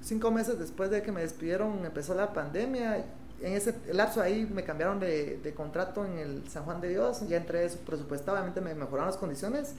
Cinco 0.00 0.30
meses 0.30 0.58
después 0.58 0.90
de 0.90 1.02
que 1.02 1.10
me 1.12 1.22
despidieron 1.22 1.84
empezó 1.84 2.14
la 2.14 2.32
pandemia 2.34 3.04
en 3.44 3.52
ese 3.54 3.74
lapso 3.92 4.20
ahí 4.20 4.46
me 4.46 4.64
cambiaron 4.64 4.98
de, 5.00 5.38
de, 5.38 5.54
contrato 5.54 6.04
en 6.04 6.18
el 6.18 6.48
San 6.48 6.64
Juan 6.64 6.80
de 6.80 6.88
Dios, 6.88 7.26
ya 7.28 7.36
entré 7.36 7.68
presupuestado, 7.86 8.32
obviamente 8.36 8.60
me 8.60 8.74
mejoraron 8.74 9.06
las 9.06 9.16
condiciones, 9.16 9.74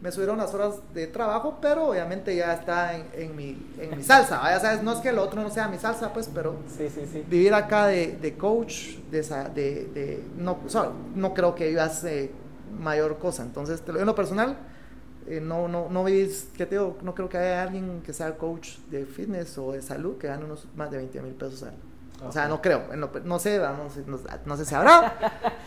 me 0.00 0.12
subieron 0.12 0.38
las 0.38 0.54
horas 0.54 0.76
de 0.94 1.06
trabajo, 1.08 1.58
pero 1.60 1.90
obviamente 1.90 2.34
ya 2.34 2.54
está 2.54 2.94
en, 2.94 3.06
en 3.14 3.36
mi, 3.36 3.56
en 3.78 3.96
mi 3.96 4.02
salsa, 4.02 4.40
ya 4.44 4.60
sabes, 4.60 4.82
no 4.82 4.92
es 4.92 5.00
que 5.00 5.12
lo 5.12 5.22
otro 5.22 5.42
no 5.42 5.50
sea 5.50 5.68
mi 5.68 5.78
salsa, 5.78 6.12
pues, 6.12 6.30
pero 6.32 6.56
sí, 6.76 6.88
sí, 6.88 7.02
sí. 7.10 7.24
vivir 7.28 7.52
acá 7.54 7.86
de, 7.86 8.16
de 8.16 8.36
coach, 8.36 8.96
de, 9.10 9.22
de, 9.54 9.84
de 9.94 10.24
no, 10.36 10.58
no 11.14 11.34
creo 11.34 11.54
que 11.54 11.68
vivas 11.68 12.04
mayor 12.78 13.18
cosa, 13.18 13.42
entonces, 13.42 13.80
te 13.80 13.92
lo, 13.92 14.00
en 14.00 14.06
lo 14.06 14.14
personal, 14.14 14.56
eh, 15.26 15.40
no, 15.40 15.68
no, 15.68 15.88
no 15.90 16.04
veis, 16.04 16.48
que 16.56 16.64
te 16.64 16.76
digo, 16.76 16.96
no 17.02 17.14
creo 17.14 17.28
que 17.28 17.36
haya 17.36 17.62
alguien 17.62 18.00
que 18.02 18.12
sea 18.12 18.36
coach 18.38 18.78
de 18.90 19.04
fitness 19.04 19.58
o 19.58 19.72
de 19.72 19.82
salud 19.82 20.16
que 20.16 20.26
gane 20.26 20.44
unos 20.44 20.66
más 20.74 20.90
de 20.90 20.96
20 20.98 21.20
mil 21.22 21.34
pesos 21.34 21.62
al 21.64 21.74
o 22.26 22.32
sea, 22.32 22.48
no 22.48 22.60
creo, 22.60 22.84
no, 22.96 23.38
sé, 23.38 23.60
no, 24.44 24.56
sé 24.56 24.64
si 24.64 24.74
habrá. 24.74 25.14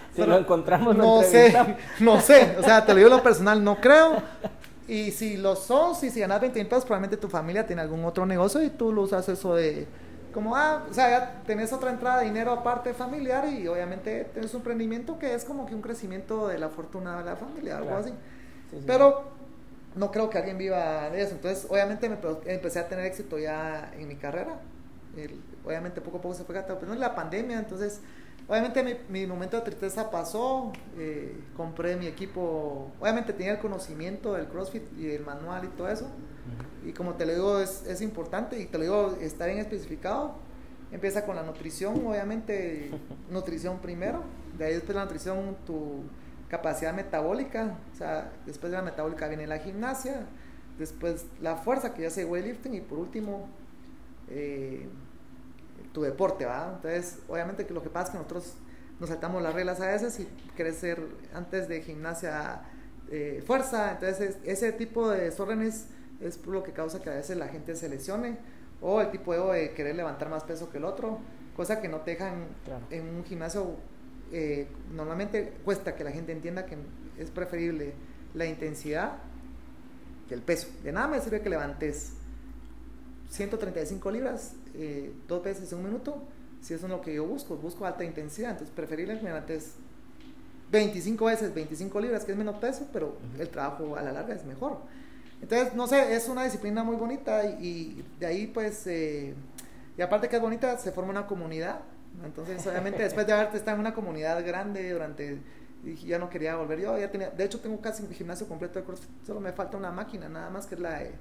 si 0.15 0.23
lo 0.23 0.37
encontramos, 0.39 0.95
no 0.95 1.23
sé, 1.23 1.53
no 1.99 2.19
sé, 2.19 2.57
o 2.59 2.63
sea, 2.63 2.85
te 2.85 2.93
lo 2.93 2.97
digo 2.97 3.09
lo 3.09 3.23
personal, 3.23 3.63
no 3.63 3.79
creo. 3.79 4.21
Y 4.87 5.11
si 5.11 5.37
lo 5.37 5.55
son, 5.55 5.95
si, 5.95 6.09
si 6.09 6.19
ganas 6.19 6.41
20 6.41 6.59
mil 6.59 6.67
pesos, 6.67 6.83
probablemente 6.83 7.15
tu 7.15 7.29
familia 7.29 7.65
tiene 7.65 7.81
algún 7.81 8.03
otro 8.03 8.25
negocio 8.25 8.61
y 8.61 8.69
tú 8.69 8.91
lo 8.91 9.03
usas 9.03 9.27
eso 9.29 9.55
de, 9.55 9.87
como, 10.33 10.55
ah, 10.55 10.83
o 10.89 10.93
sea, 10.93 11.09
ya 11.09 11.41
tenés 11.45 11.71
otra 11.71 11.91
entrada 11.91 12.19
de 12.19 12.25
dinero 12.25 12.51
aparte 12.51 12.93
familiar 12.93 13.47
y 13.47 13.67
obviamente 13.67 14.25
tienes 14.33 14.53
un 14.53 14.59
emprendimiento 14.59 15.17
que 15.17 15.33
es 15.33 15.45
como 15.45 15.65
que 15.65 15.75
un 15.75 15.81
crecimiento 15.81 16.47
de 16.49 16.57
la 16.57 16.67
fortuna 16.67 17.19
de 17.19 17.25
la 17.25 17.35
familia, 17.37 17.77
algo 17.77 17.95
así. 17.95 18.11
Pero 18.85 19.23
no 19.95 20.11
creo 20.11 20.29
que 20.29 20.37
alguien 20.37 20.57
viva 20.57 21.09
de 21.09 21.21
eso. 21.21 21.35
Entonces, 21.35 21.67
obviamente 21.69 22.09
me 22.09 22.17
empecé 22.45 22.79
a 22.79 22.87
tener 22.87 23.05
éxito 23.05 23.37
ya 23.37 23.91
en 23.97 24.07
mi 24.07 24.15
carrera 24.15 24.59
obviamente 25.65 26.01
poco 26.01 26.17
a 26.17 26.21
poco 26.21 26.35
se 26.35 26.43
fue 26.43 26.55
gastando, 26.55 26.79
pero 26.79 26.93
no 26.93 26.99
la 26.99 27.15
pandemia, 27.15 27.59
entonces 27.59 28.01
obviamente 28.47 28.83
mi, 28.83 28.95
mi, 29.09 29.27
momento 29.27 29.57
de 29.57 29.63
tristeza 29.63 30.09
pasó, 30.09 30.71
eh, 30.97 31.35
compré 31.55 31.95
mi 31.95 32.07
equipo, 32.07 32.91
obviamente 32.99 33.33
tenía 33.33 33.53
el 33.53 33.59
conocimiento 33.59 34.33
del 34.33 34.47
CrossFit 34.47 34.83
y 34.97 35.11
el 35.11 35.25
manual 35.25 35.65
y 35.65 35.67
todo 35.69 35.89
eso, 35.89 36.07
y 36.85 36.93
como 36.93 37.13
te 37.15 37.25
lo 37.25 37.33
digo 37.33 37.59
es, 37.59 37.85
es, 37.87 38.01
importante 38.01 38.59
y 38.59 38.65
te 38.65 38.77
lo 38.77 38.83
digo 38.83 39.17
está 39.21 39.45
bien 39.45 39.59
especificado, 39.59 40.35
empieza 40.91 41.25
con 41.25 41.35
la 41.35 41.43
nutrición, 41.43 42.05
obviamente 42.05 42.91
nutrición 43.29 43.79
primero, 43.79 44.23
de 44.57 44.65
ahí 44.65 44.73
después 44.73 44.95
la 44.95 45.03
nutrición 45.03 45.55
tu 45.65 46.03
capacidad 46.49 46.93
metabólica, 46.93 47.77
o 47.93 47.97
sea, 47.97 48.31
después 48.45 48.71
de 48.71 48.77
la 48.77 48.83
metabólica 48.83 49.27
viene 49.27 49.47
la 49.47 49.59
gimnasia, 49.59 50.25
después 50.77 51.25
la 51.39 51.55
fuerza 51.55 51.93
que 51.93 52.01
ya 52.01 52.09
se 52.09 52.25
weightlifting 52.25 52.73
y 52.73 52.81
por 52.81 52.97
último 52.97 53.47
eh, 54.31 54.87
tu 55.93 56.01
deporte, 56.01 56.45
¿va? 56.45 56.73
Entonces, 56.75 57.19
obviamente 57.27 57.65
que 57.65 57.73
lo 57.73 57.83
que 57.83 57.89
pasa 57.89 58.05
es 58.05 58.11
que 58.11 58.17
nosotros 58.17 58.53
nos 58.99 59.09
saltamos 59.09 59.41
las 59.41 59.53
reglas 59.53 59.81
a 59.81 59.87
veces 59.87 60.19
y 60.19 60.25
crecer 60.55 61.01
antes 61.33 61.67
de 61.67 61.81
gimnasia 61.81 62.61
eh, 63.09 63.43
fuerza, 63.45 63.91
entonces 63.93 64.37
ese 64.45 64.71
tipo 64.71 65.09
de 65.09 65.21
desórdenes 65.25 65.87
es 66.21 66.45
lo 66.45 66.63
que 66.63 66.71
causa 66.71 67.01
que 67.01 67.09
a 67.09 67.13
veces 67.15 67.35
la 67.35 67.47
gente 67.49 67.75
se 67.75 67.89
lesione 67.89 68.37
o 68.79 69.01
el 69.01 69.11
tipo 69.11 69.33
de 69.51 69.71
querer 69.73 69.95
levantar 69.95 70.29
más 70.29 70.43
peso 70.43 70.69
que 70.69 70.77
el 70.77 70.85
otro, 70.85 71.19
cosa 71.55 71.81
que 71.81 71.87
no 71.89 71.97
te 72.01 72.11
dejan 72.11 72.45
Claro. 72.63 72.85
en 72.89 73.07
un 73.15 73.23
gimnasio. 73.25 73.75
eh, 74.33 74.65
normalmente 74.93 75.55
cuesta 75.65 75.93
que 75.93 76.05
la 76.05 76.11
gente 76.11 76.31
entienda 76.31 76.65
que 76.65 76.77
es 77.17 77.29
preferible 77.31 77.93
la 78.33 78.45
intensidad 78.45 79.17
que 80.29 80.35
el 80.35 80.41
peso. 80.41 80.69
De 80.83 80.93
nada 80.93 81.07
me 81.09 81.19
sirve 81.19 81.41
que 81.41 81.49
levantes 81.49 82.13
135 83.31 84.11
libras 84.11 84.53
eh, 84.75 85.13
dos 85.27 85.41
veces 85.41 85.71
en 85.71 85.79
un 85.79 85.85
minuto, 85.85 86.21
si 86.61 86.73
eso 86.73 86.85
es 86.85 86.91
lo 86.91 87.01
que 87.01 87.13
yo 87.15 87.25
busco, 87.25 87.55
busco 87.55 87.85
alta 87.85 88.03
intensidad, 88.03 88.51
entonces 88.51 88.75
preferible 88.75 89.15
que 89.15 89.23
me 89.23 89.29
levantes 89.29 89.75
25 90.71 91.25
veces 91.25 91.53
25 91.53 91.99
libras, 92.01 92.25
que 92.25 92.33
es 92.33 92.37
menos 92.37 92.55
peso, 92.57 92.87
pero 92.91 93.17
el 93.39 93.49
trabajo 93.49 93.95
a 93.95 94.01
la 94.01 94.11
larga 94.11 94.35
es 94.35 94.45
mejor. 94.45 94.79
Entonces, 95.41 95.73
no 95.73 95.87
sé, 95.87 96.13
es 96.15 96.27
una 96.27 96.43
disciplina 96.43 96.83
muy 96.83 96.97
bonita 96.97 97.45
y, 97.45 97.65
y 97.65 98.05
de 98.19 98.25
ahí 98.25 98.47
pues, 98.47 98.85
eh, 98.87 99.33
y 99.97 100.01
aparte 100.01 100.29
que 100.29 100.35
es 100.35 100.41
bonita, 100.41 100.77
se 100.77 100.91
forma 100.91 101.11
una 101.11 101.25
comunidad. 101.25 101.79
Entonces, 102.25 102.65
obviamente, 102.67 103.01
después 103.01 103.25
de 103.25 103.33
haberte 103.33 103.57
estado 103.57 103.75
en 103.75 103.81
una 103.81 103.93
comunidad 103.93 104.45
grande 104.45 104.91
durante, 104.91 105.39
ya 106.05 106.19
no 106.19 106.29
quería 106.29 106.57
volver 106.57 106.81
yo, 106.81 106.97
ya 106.97 107.09
tenía, 107.09 107.29
de 107.29 107.43
hecho 107.45 107.59
tengo 107.61 107.79
casi 107.79 108.03
un 108.03 108.11
gimnasio 108.11 108.47
completo 108.47 108.79
de 108.79 108.85
CrossFit, 108.85 109.09
solo 109.25 109.39
me 109.39 109.53
falta 109.53 109.77
una 109.77 109.91
máquina, 109.91 110.29
nada 110.29 110.49
más 110.49 110.67
que 110.67 110.75
es 110.75 110.81
la 110.81 110.99
de, 110.99 111.11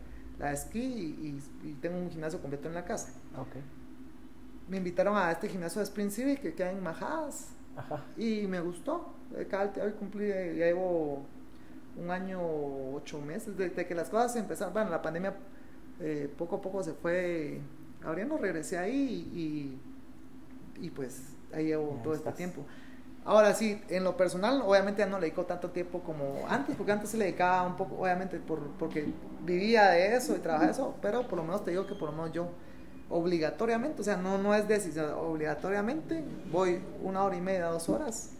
la 0.41 0.53
esquí 0.53 0.81
y, 1.63 1.73
tengo 1.81 1.99
un 1.99 2.11
gimnasio 2.11 2.41
completo 2.41 2.69
en 2.69 2.75
la 2.75 2.85
casa. 2.85 3.13
Me 4.69 4.79
invitaron 4.79 5.17
a 5.17 5.31
este 5.31 5.49
gimnasio 5.49 5.81
de 5.81 5.85
Spring 5.85 6.11
City 6.11 6.37
que 6.37 6.55
queda 6.55 6.71
en 6.71 6.83
Majadas 6.83 7.49
Ajá. 7.77 8.03
y 8.17 8.47
me 8.47 8.61
gustó. 8.61 9.15
Eh, 9.37 9.47
cada- 9.49 9.73
Hoy 9.85 9.93
cumplí, 9.93 10.25
eh, 10.25 10.57
ya 10.59 10.67
llevo 10.67 11.25
un 11.97 12.11
año, 12.11 12.41
ocho 12.95 13.21
meses, 13.21 13.57
desde 13.57 13.87
que 13.87 13.95
las 13.95 14.09
cosas 14.09 14.37
empezaron. 14.37 14.73
Bueno, 14.73 14.91
la 14.91 15.03
pandemia 15.03 15.35
eh, 16.01 16.33
poco 16.39 16.57
a 16.57 16.63
poco 16.63 16.83
se 16.83 16.95
fue 16.95 17.61
abriendo, 18.03 18.39
regresé 18.39 18.79
ahí 18.79 19.79
y, 20.81 20.87
y 20.87 20.91
pues 20.91 21.35
ahí 21.53 21.67
llevo 21.67 22.01
todo 22.03 22.15
este 22.15 22.33
tiempo. 22.33 22.65
Ahora 23.25 23.55
sí, 23.55 23.81
en 23.89 24.03
lo 24.05 24.17
personal, 24.17 24.63
obviamente 24.67 25.01
ya 25.01 25.07
no 25.07 25.19
le 25.19 25.27
dedico 25.27 25.45
tanto 25.45 25.71
tiempo 25.71 26.01
como 26.01 26.41
antes, 26.49 26.75
porque 26.77 26.93
antes 26.93 27.11
se 27.11 27.19
le 27.19 27.27
dedicaba 27.27 27.67
un 27.67 27.77
poco, 27.77 27.97
obviamente, 27.97 28.39
por, 28.39 28.61
porque 28.79 29.13
vivía 29.43 29.91
de 29.91 30.17
eso 30.17 30.35
y 30.35 30.39
trabajaba 30.39 30.67
de 30.67 30.73
eso, 30.73 30.95
pero 31.03 31.29
por 31.29 31.37
lo 31.39 31.45
menos 31.45 31.63
te 31.65 31.71
digo 31.71 31.87
que 31.87 31.95
por 31.95 32.11
lo 32.11 32.17
menos 32.17 32.33
yo, 32.33 32.49
obligatoriamente, 33.11 34.01
o 34.01 34.05
sea, 34.05 34.17
no, 34.17 34.39
no 34.39 34.55
es 34.55 34.67
decisión, 34.69 35.11
obligatoriamente 35.13 36.25
voy 36.51 36.81
una 37.03 37.23
hora 37.25 37.37
y 37.37 37.41
media, 37.41 37.67
dos 37.67 37.89
horas 37.89 38.31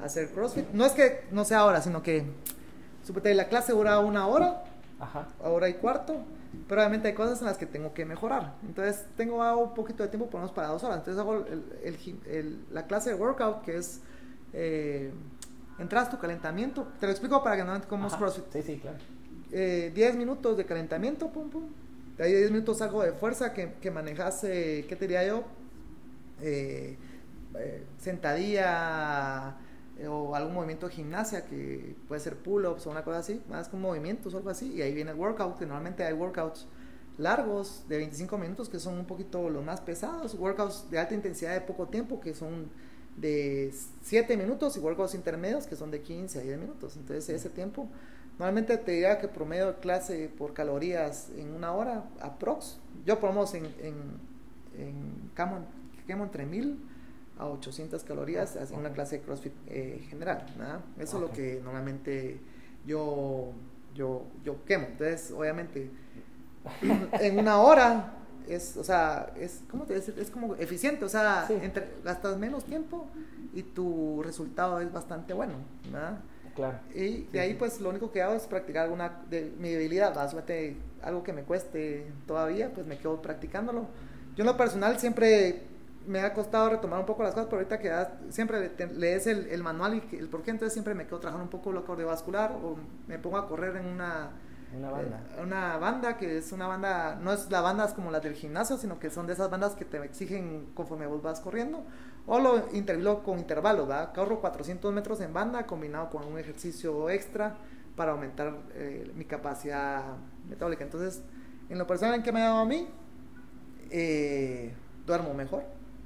a 0.00 0.06
hacer 0.06 0.30
CrossFit. 0.30 0.68
No 0.72 0.84
es 0.84 0.92
que 0.92 1.24
no 1.30 1.44
sea 1.44 1.64
hora, 1.64 1.80
sino 1.80 2.02
que, 2.02 2.24
suponte, 3.04 3.32
la 3.34 3.48
clase 3.48 3.72
dura 3.72 3.98
una 4.00 4.26
hora, 4.26 4.64
Ajá. 4.98 5.28
hora 5.42 5.68
y 5.68 5.74
cuarto, 5.74 6.16
pero 6.68 6.80
obviamente 6.80 7.08
hay 7.08 7.14
cosas 7.14 7.40
en 7.40 7.46
las 7.46 7.58
que 7.58 7.66
tengo 7.66 7.92
que 7.94 8.04
mejorar. 8.04 8.54
Entonces 8.66 9.04
tengo 9.16 9.36
un 9.58 9.74
poquito 9.74 10.02
de 10.02 10.08
tiempo 10.08 10.26
por 10.26 10.34
lo 10.40 10.46
menos 10.46 10.52
para 10.56 10.68
dos 10.68 10.82
horas. 10.84 10.98
Entonces 10.98 11.20
hago 11.20 11.34
el- 11.46 11.64
el 11.84 12.20
el- 12.26 12.64
la 12.70 12.86
clase 12.86 13.10
de 13.10 13.16
workout 13.16 13.62
que 13.62 13.76
es 13.76 14.00
eh, 14.54 15.12
entras 15.78 16.10
tu 16.10 16.18
calentamiento. 16.18 16.88
Te 16.98 17.06
lo 17.06 17.12
explico 17.12 17.42
para 17.42 17.56
que 17.56 17.64
no 17.64 17.80
cómo 17.88 18.06
es. 18.06 18.14
CrossFit. 18.14 18.44
Sí, 18.52 18.62
sí, 18.62 18.78
claro. 18.78 18.98
Eh, 19.52 19.92
10 19.94 20.16
minutos 20.16 20.56
de 20.56 20.64
calentamiento, 20.64 21.28
pum, 21.30 21.50
pum. 21.50 21.64
De 22.16 22.24
ahí 22.24 22.32
10 22.32 22.50
minutos 22.52 22.80
algo 22.80 23.02
de 23.02 23.12
fuerza 23.12 23.52
que, 23.52 23.74
que 23.80 23.90
manejas, 23.90 24.44
eh, 24.44 24.86
¿qué 24.88 24.96
te 24.96 25.06
diría 25.06 25.26
yo? 25.26 25.44
Eh, 26.40 26.96
sentadilla 27.98 29.56
o 30.08 30.34
algún 30.34 30.54
movimiento 30.54 30.88
de 30.88 30.94
gimnasia 30.94 31.44
que 31.44 31.94
puede 32.08 32.20
ser 32.20 32.36
pull-ups 32.36 32.84
o 32.86 32.90
una 32.90 33.04
cosa 33.04 33.18
así, 33.18 33.40
más 33.48 33.68
con 33.68 33.80
movimientos 33.80 34.34
o 34.34 34.38
algo 34.38 34.50
así. 34.50 34.72
Y 34.72 34.82
ahí 34.82 34.92
viene 34.92 35.12
el 35.12 35.16
workout, 35.16 35.58
que 35.58 35.66
normalmente 35.66 36.04
hay 36.04 36.12
workouts 36.12 36.66
largos 37.18 37.84
de 37.88 37.98
25 37.98 38.38
minutos 38.38 38.68
que 38.68 38.80
son 38.80 38.94
un 38.94 39.06
poquito 39.06 39.48
los 39.48 39.64
más 39.64 39.80
pesados, 39.80 40.34
workouts 40.34 40.90
de 40.90 40.98
alta 40.98 41.14
intensidad 41.14 41.54
de 41.54 41.60
poco 41.60 41.86
tiempo 41.86 42.20
que 42.20 42.34
son 42.34 42.68
de 43.16 43.72
7 44.02 44.36
minutos 44.36 44.76
y 44.76 44.80
workouts 44.80 45.14
intermedios 45.14 45.66
que 45.66 45.76
son 45.76 45.90
de 45.90 46.00
15 46.00 46.38
a 46.38 46.42
10 46.42 46.58
minutos. 46.58 46.96
Entonces 46.96 47.28
ese 47.28 47.50
tiempo, 47.50 47.88
normalmente 48.38 48.76
te 48.78 48.92
diría 48.92 49.18
que 49.18 49.28
promedio 49.28 49.68
de 49.68 49.74
clase 49.74 50.30
por 50.36 50.54
calorías 50.54 51.30
en 51.36 51.54
una 51.54 51.72
hora, 51.72 52.04
aprox. 52.20 52.78
Yo 53.06 53.20
menos 53.20 53.54
en, 53.54 53.64
en, 53.64 53.94
en 54.78 55.30
quemo, 55.36 55.66
quemo 56.06 56.24
entre 56.24 56.46
1000 56.46 56.78
a 57.38 57.46
800 57.46 58.04
calorías 58.04 58.56
Ah, 58.56 58.70
en 58.70 58.78
una 58.78 58.92
clase 58.92 59.18
de 59.18 59.24
CrossFit 59.24 59.52
eh, 59.66 60.04
general. 60.08 60.46
¿verdad? 60.56 60.80
Eso 60.98 61.16
es 61.16 61.22
lo 61.22 61.32
que 61.32 61.60
normalmente 61.62 62.38
yo, 62.86 63.52
yo, 63.94 64.24
yo 64.44 64.64
quemo. 64.64 64.86
Entonces, 64.86 65.30
obviamente, 65.30 65.90
en 67.12 67.38
una 67.38 67.60
hora 67.60 68.23
es, 68.48 68.76
o 68.76 68.84
sea, 68.84 69.32
es, 69.36 69.62
¿cómo 69.70 69.84
te 69.84 69.94
decir? 69.94 70.14
Es 70.18 70.30
como 70.30 70.54
eficiente, 70.56 71.04
o 71.04 71.08
sea, 71.08 71.44
Sí. 71.46 71.54
entre, 71.62 71.88
gastas 72.04 72.38
menos 72.38 72.64
tiempo 72.64 73.06
y 73.54 73.62
tu 73.62 74.22
resultado 74.22 74.80
es 74.80 74.92
bastante 74.92 75.32
bueno, 75.34 75.54
¿verdad? 75.90 76.18
Claro. 76.54 76.78
Y 76.94 76.98
Sí, 76.98 77.28
de 77.32 77.40
ahí 77.40 77.50
sí. 77.52 77.56
pues 77.58 77.80
lo 77.80 77.90
único 77.90 78.12
que 78.12 78.22
hago 78.22 78.34
es 78.34 78.44
practicar 78.46 78.84
alguna 78.84 79.22
de 79.28 79.52
mi 79.58 79.70
debilidad. 79.70 80.30
Suerte, 80.30 80.76
algo 81.02 81.22
que 81.22 81.32
me 81.32 81.42
cueste 81.42 82.06
todavía, 82.26 82.70
pues 82.72 82.86
me 82.86 82.96
quedo 82.98 83.20
practicándolo. 83.20 83.86
Yo 84.36 84.42
en 84.42 84.46
lo 84.46 84.56
personal 84.56 84.98
siempre 84.98 85.62
me 86.06 86.20
ha 86.20 86.34
costado 86.34 86.68
retomar 86.70 87.00
un 87.00 87.06
poco 87.06 87.22
las 87.22 87.32
cosas, 87.32 87.46
pero 87.46 87.58
ahorita 87.58 87.78
que 87.78 87.88
ya 87.88 88.18
siempre 88.28 88.70
lees 88.94 89.26
el, 89.26 89.48
el 89.48 89.62
manual 89.62 90.02
y 90.12 90.16
el 90.16 90.28
por 90.28 90.42
qué, 90.42 90.50
entonces 90.50 90.72
siempre 90.72 90.94
me 90.94 91.06
quedo 91.06 91.18
trabajando 91.18 91.44
un 91.44 91.50
poco 91.50 91.72
lo 91.72 91.84
cardiovascular 91.84 92.52
o 92.52 92.76
me 93.08 93.18
pongo 93.18 93.38
a 93.38 93.48
correr 93.48 93.76
en 93.76 93.86
una 93.86 94.30
Una 94.76 94.90
banda. 94.90 95.20
eh, 95.36 95.42
una 95.42 95.76
banda 95.78 96.16
que 96.16 96.38
es 96.38 96.52
una 96.52 96.66
banda, 96.66 97.16
no 97.20 97.32
es 97.32 97.50
la 97.50 97.60
banda 97.60 97.86
como 97.94 98.10
las 98.10 98.22
del 98.22 98.34
gimnasio, 98.34 98.76
sino 98.76 98.98
que 98.98 99.10
son 99.10 99.26
de 99.26 99.32
esas 99.34 99.50
bandas 99.50 99.74
que 99.74 99.84
te 99.84 100.02
exigen 100.02 100.66
conforme 100.74 101.06
vos 101.06 101.22
vas 101.22 101.40
corriendo. 101.40 101.84
O 102.26 102.38
lo 102.40 102.68
intervalo 102.72 103.22
con 103.22 103.38
intervalos, 103.38 103.86
¿verdad? 103.86 104.12
Corro 104.14 104.40
400 104.40 104.92
metros 104.92 105.20
en 105.20 105.32
banda 105.32 105.66
combinado 105.66 106.08
con 106.10 106.24
un 106.24 106.38
ejercicio 106.38 107.10
extra 107.10 107.54
para 107.96 108.12
aumentar 108.12 108.56
eh, 108.74 109.12
mi 109.14 109.24
capacidad 109.26 110.02
metabólica. 110.48 110.84
Entonces, 110.84 111.22
en 111.68 111.78
lo 111.78 111.86
personal, 111.86 112.14
¿en 112.16 112.22
qué 112.22 112.32
me 112.32 112.40
ha 112.42 112.46
dado 112.46 112.58
a 112.58 112.64
mí? 112.64 112.88
Eh, 113.90 114.72
duermo 115.06 115.34
mejor. 115.34 115.62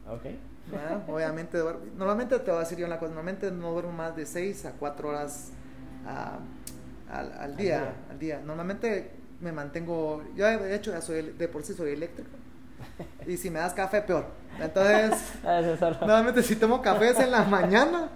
Ok. 0.08 0.24
¿verdad? 0.70 1.02
Obviamente, 1.08 1.56
duermo- 1.58 1.80
normalmente 1.96 2.38
te 2.40 2.50
voy 2.50 2.56
a 2.58 2.60
decir 2.60 2.76
yo 2.78 2.86
una 2.86 2.98
cosa, 2.98 3.08
normalmente 3.14 3.50
no 3.50 3.72
duermo 3.72 3.92
más 3.92 4.14
de 4.16 4.26
6 4.26 4.66
a 4.66 4.72
4 4.72 5.08
horas 5.08 5.50
ah, 6.06 6.38
al, 7.10 7.32
al 7.32 7.56
día, 7.56 7.78
día. 7.80 7.94
al 8.10 8.18
día. 8.18 8.40
Normalmente 8.44 9.12
me 9.40 9.52
mantengo, 9.52 10.22
yo 10.34 10.46
de 10.46 10.74
hecho 10.74 10.90
ya 10.92 11.00
soy, 11.00 11.22
de 11.32 11.48
por 11.48 11.62
sí 11.62 11.74
soy 11.74 11.92
eléctrico. 11.92 12.30
Y 13.26 13.36
si 13.36 13.50
me 13.50 13.58
das 13.58 13.74
café, 13.74 14.02
peor. 14.02 14.26
Entonces, 14.60 15.12
Ah, 15.44 15.60
normalmente 16.00 16.42
si 16.42 16.56
tomo 16.56 16.80
café 16.82 17.10
es 17.10 17.18
en 17.20 17.30
la 17.30 17.44
mañana. 17.44 18.10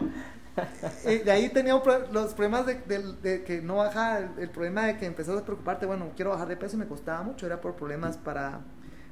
Y 1.07 1.18
de 1.18 1.30
ahí 1.32 1.49
tenía 1.49 1.80
los 2.12 2.34
problemas 2.34 2.66
de, 2.66 2.74
de- 2.74 3.14
de 3.22 3.43
que 3.45 3.62
no 3.62 3.76
bajaba, 3.76 4.18
el, 4.18 4.28
el 4.38 4.51
problema 4.51 4.86
de 4.86 4.99
que 4.99 5.07
empezó 5.07 5.36
a 5.38 5.43
preocuparte, 5.45 5.86
bueno, 5.86 6.11
quiero 6.14 6.30
bajar 6.30 6.47
de 6.49 6.57
peso 6.57 6.76
y 6.76 6.80
me 6.80 6.86
costaba 6.86 7.22
mucho, 7.22 7.47
era 7.47 7.61
por 7.61 7.74
problemas 7.74 8.16
para... 8.18 8.61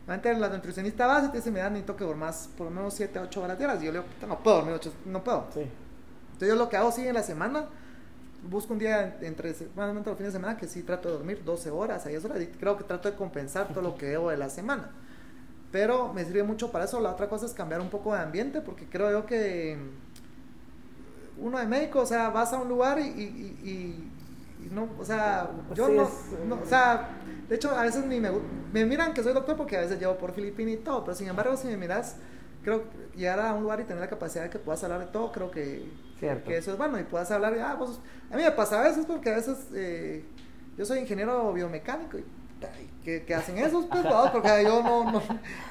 Antes 0.07 0.39
la 0.39 0.49
nutricionista 0.49 1.07
base 1.07 1.29
te 1.29 1.37
dice, 1.39 1.51
mira, 1.53 1.71
necesito 1.71 1.95
que 1.97 2.03
duermas 2.05 2.51
por 2.57 2.67
lo 2.67 2.73
menos 2.73 2.95
7 2.95 3.19
a 3.21 3.23
8 3.23 3.43
horas 3.43 3.57
diarias. 3.59 3.81
Y 3.83 3.87
yo 3.87 3.93
le 3.93 4.01
digo, 4.01 4.11
"Puta, 4.13 4.27
no 4.27 4.43
puedo 4.43 4.57
dormir 4.57 4.75
8, 4.75 4.93
no 5.07 5.23
puedo. 5.25 5.47
Sí. 5.55 5.61
Entonces 6.33 6.49
yo 6.49 6.57
lo 6.57 6.69
que 6.69 6.77
hago 6.77 6.91
sí 6.91 7.07
en 7.07 7.15
la 7.15 7.23
semana, 7.23 7.67
busco 8.49 8.73
un 8.73 8.79
día 8.79 9.19
entre, 9.21 9.55
bueno, 9.75 9.93
los 9.95 10.17
fines 10.17 10.33
de 10.33 10.39
semana 10.39 10.57
que 10.57 10.67
sí 10.67 10.83
trato 10.83 11.09
de 11.09 11.15
dormir 11.15 11.43
12 11.45 11.71
horas, 11.71 12.07
a 12.07 12.09
10 12.09 12.25
horas, 12.25 12.41
y 12.43 12.47
creo 12.47 12.77
que 12.77 12.85
trato 12.85 13.11
de 13.11 13.17
compensar 13.17 13.69
todo 13.69 13.83
lo 13.83 13.97
que 13.97 14.07
debo 14.07 14.31
de 14.31 14.37
la 14.37 14.49
semana. 14.49 14.91
Pero 15.73 16.13
me 16.13 16.25
sirve 16.25 16.43
mucho 16.43 16.73
para 16.73 16.85
eso. 16.87 17.01
La 17.01 17.11
otra 17.13 17.29
cosa 17.29 17.47
es 17.47 17.53
cambiar 17.53 17.81
un 17.81 17.91
poco 17.91 18.13
de 18.15 18.21
ambiente, 18.21 18.61
porque 18.61 18.87
creo 18.87 19.11
yo 19.11 19.27
que 19.27 19.79
uno 21.39 21.59
de 21.59 21.67
médico, 21.67 22.01
o 22.01 22.07
sea, 22.07 22.31
vas 22.31 22.53
a 22.53 22.59
un 22.59 22.69
lugar 22.69 22.99
y, 22.99 23.03
y- 23.03 23.59
y- 23.65 24.67
y 24.67 24.75
no, 24.75 24.89
o 24.99 25.05
sea, 25.05 25.51
yo 25.75 25.87
Sí, 25.87 25.93
no, 25.95 26.03
es, 26.03 26.11
no, 26.49 26.55
eh, 26.57 26.59
o 26.63 26.67
sea, 26.67 27.09
de 27.49 27.55
hecho 27.57 27.71
a 27.71 27.83
veces 27.83 28.05
ni 28.05 28.21
me, 28.21 28.31
me 28.73 28.85
miran 28.85 29.15
que 29.15 29.23
soy 29.23 29.33
doctor 29.33 29.57
porque 29.57 29.77
a 29.77 29.81
veces 29.81 29.99
llevo 29.99 30.17
por 30.19 30.33
Filipina 30.33 30.71
y 30.73 30.77
todo, 30.77 31.03
pero 31.05 31.17
sin 31.17 31.29
embargo 31.29 31.57
si 31.57 31.67
me 31.69 31.77
miras, 31.79 32.17
creo 32.63 32.83
que 32.83 33.19
llegar 33.19 33.41
a 33.41 33.55
un 33.55 33.63
lugar 33.63 33.81
y 33.81 33.85
tener 33.85 34.01
la 34.01 34.09
capacidad 34.09 34.45
de 34.45 34.51
que 34.51 34.59
puedas 34.59 34.83
hablar 34.85 35.01
de 35.01 35.07
todo, 35.07 35.33
creo 35.33 35.51
que, 35.51 35.91
que 36.19 36.57
eso 36.57 36.73
es 36.73 36.79
bueno. 36.79 36.99
Y 36.99 37.05
puedas 37.05 37.31
hablar, 37.31 37.59
ah, 37.59 37.75
vos, 37.75 38.01
a 38.31 38.37
mí 38.37 38.43
me 38.43 38.51
pasa 38.53 38.81
a 38.81 38.89
veces 38.89 39.07
porque 39.07 39.31
a 39.31 39.37
veces 39.37 39.59
eh, 39.75 40.25
yo 40.77 40.85
soy 40.85 40.99
ingeniero 40.99 41.53
biomecánico 41.53 42.19
y 42.19 42.25
¿qué, 43.05 43.25
qué 43.25 43.35
hacen 43.35 43.59
esos? 43.59 43.87
Pues, 43.87 44.05
vamos, 44.05 44.31
porque 44.31 44.63
yo 44.65 44.83
no, 44.83 45.11
no, 45.11 45.23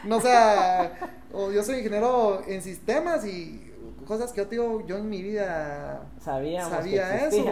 no, 0.04 0.18
o 0.18 0.22
sea, 0.22 0.92
o 1.34 1.52
yo 1.52 1.64
soy 1.64 1.78
ingeniero 1.78 2.42
en 2.48 2.62
sistemas 2.62 3.26
y 3.26 3.66
cosas 4.08 4.32
que 4.32 4.42
yo 4.42 4.46
digo, 4.46 4.88
yo 4.88 4.98
en 4.98 5.08
mi 5.08 5.22
vida 5.22 6.02
Sabíamos 6.20 6.72
sabía 6.72 7.28
eso, 7.28 7.46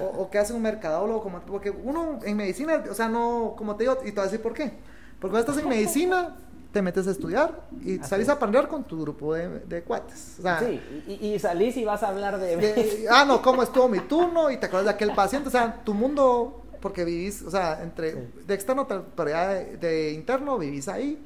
o, 0.00 0.22
o 0.22 0.30
que 0.30 0.38
hace 0.38 0.52
un 0.52 0.60
mercadólogo, 0.60 1.22
como, 1.22 1.40
porque 1.40 1.70
uno 1.70 2.18
en 2.22 2.36
medicina, 2.36 2.84
o 2.90 2.94
sea, 2.94 3.08
no, 3.08 3.54
como 3.56 3.76
te 3.76 3.84
digo, 3.84 3.96
y 4.02 4.08
te 4.08 4.12
voy 4.12 4.20
a 4.20 4.24
decir 4.24 4.42
por 4.42 4.52
qué, 4.52 4.72
porque 5.18 5.32
cuando 5.32 5.38
estás 5.40 5.56
en 5.56 5.68
medicina, 5.70 6.36
te 6.72 6.80
metes 6.82 7.06
a 7.06 7.10
estudiar 7.10 7.60
y 7.84 7.98
Así 8.00 8.08
salís 8.10 8.24
es. 8.24 8.30
a 8.30 8.32
aprender 8.32 8.66
con 8.68 8.84
tu 8.84 9.00
grupo 9.02 9.34
de, 9.34 9.60
de 9.60 9.82
cuates, 9.82 10.36
o 10.38 10.42
sea, 10.42 10.58
Sí, 10.60 10.80
y, 11.06 11.26
y 11.34 11.38
salís 11.38 11.76
y 11.76 11.84
vas 11.84 12.02
a 12.02 12.08
hablar 12.08 12.38
de... 12.38 12.56
de- 12.56 13.06
ah, 13.10 13.24
no, 13.26 13.42
cómo 13.42 13.62
estuvo 13.62 13.88
mi 13.88 14.00
turno 14.00 14.50
y 14.50 14.56
te 14.56 14.66
acuerdas 14.66 14.86
de 14.86 14.90
aquel 14.92 15.14
paciente, 15.14 15.48
o 15.48 15.52
sea, 15.52 15.82
tu 15.84 15.92
mundo, 15.94 16.62
porque 16.80 17.04
vivís, 17.04 17.42
o 17.42 17.50
sea, 17.50 17.82
entre 17.82 18.12
Sí. 18.12 18.18
de 18.46 18.54
externo, 18.54 18.86
pero 18.88 19.28
ya 19.30 19.48
de, 19.48 19.76
de 19.76 20.12
interno 20.12 20.58
vivís 20.58 20.88
ahí 20.88 21.18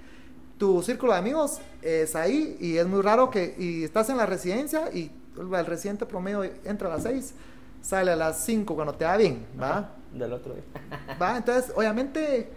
tu 0.58 0.82
círculo 0.82 1.12
de 1.12 1.18
amigos 1.18 1.58
es 1.82 2.16
ahí 2.16 2.56
y 2.60 2.78
es 2.78 2.86
muy 2.86 3.02
raro 3.02 3.28
que 3.30 3.54
y 3.58 3.84
estás 3.84 4.08
en 4.08 4.16
la 4.16 4.24
residencia 4.24 4.90
y 4.90 5.10
el 5.38 5.66
residente 5.66 6.06
promedio 6.06 6.44
entra 6.64 6.88
a 6.88 6.92
las 6.94 7.02
6, 7.02 7.34
sale 7.82 8.10
a 8.12 8.16
las 8.16 8.42
5 8.46 8.74
cuando 8.74 8.94
te 8.94 9.04
va 9.04 9.18
bien, 9.18 9.44
¿va? 9.60 9.90
del 10.14 10.32
otro 10.32 10.54
día. 10.54 10.62
¿Va? 11.20 11.36
Entonces, 11.36 11.70
obviamente, 11.76 12.48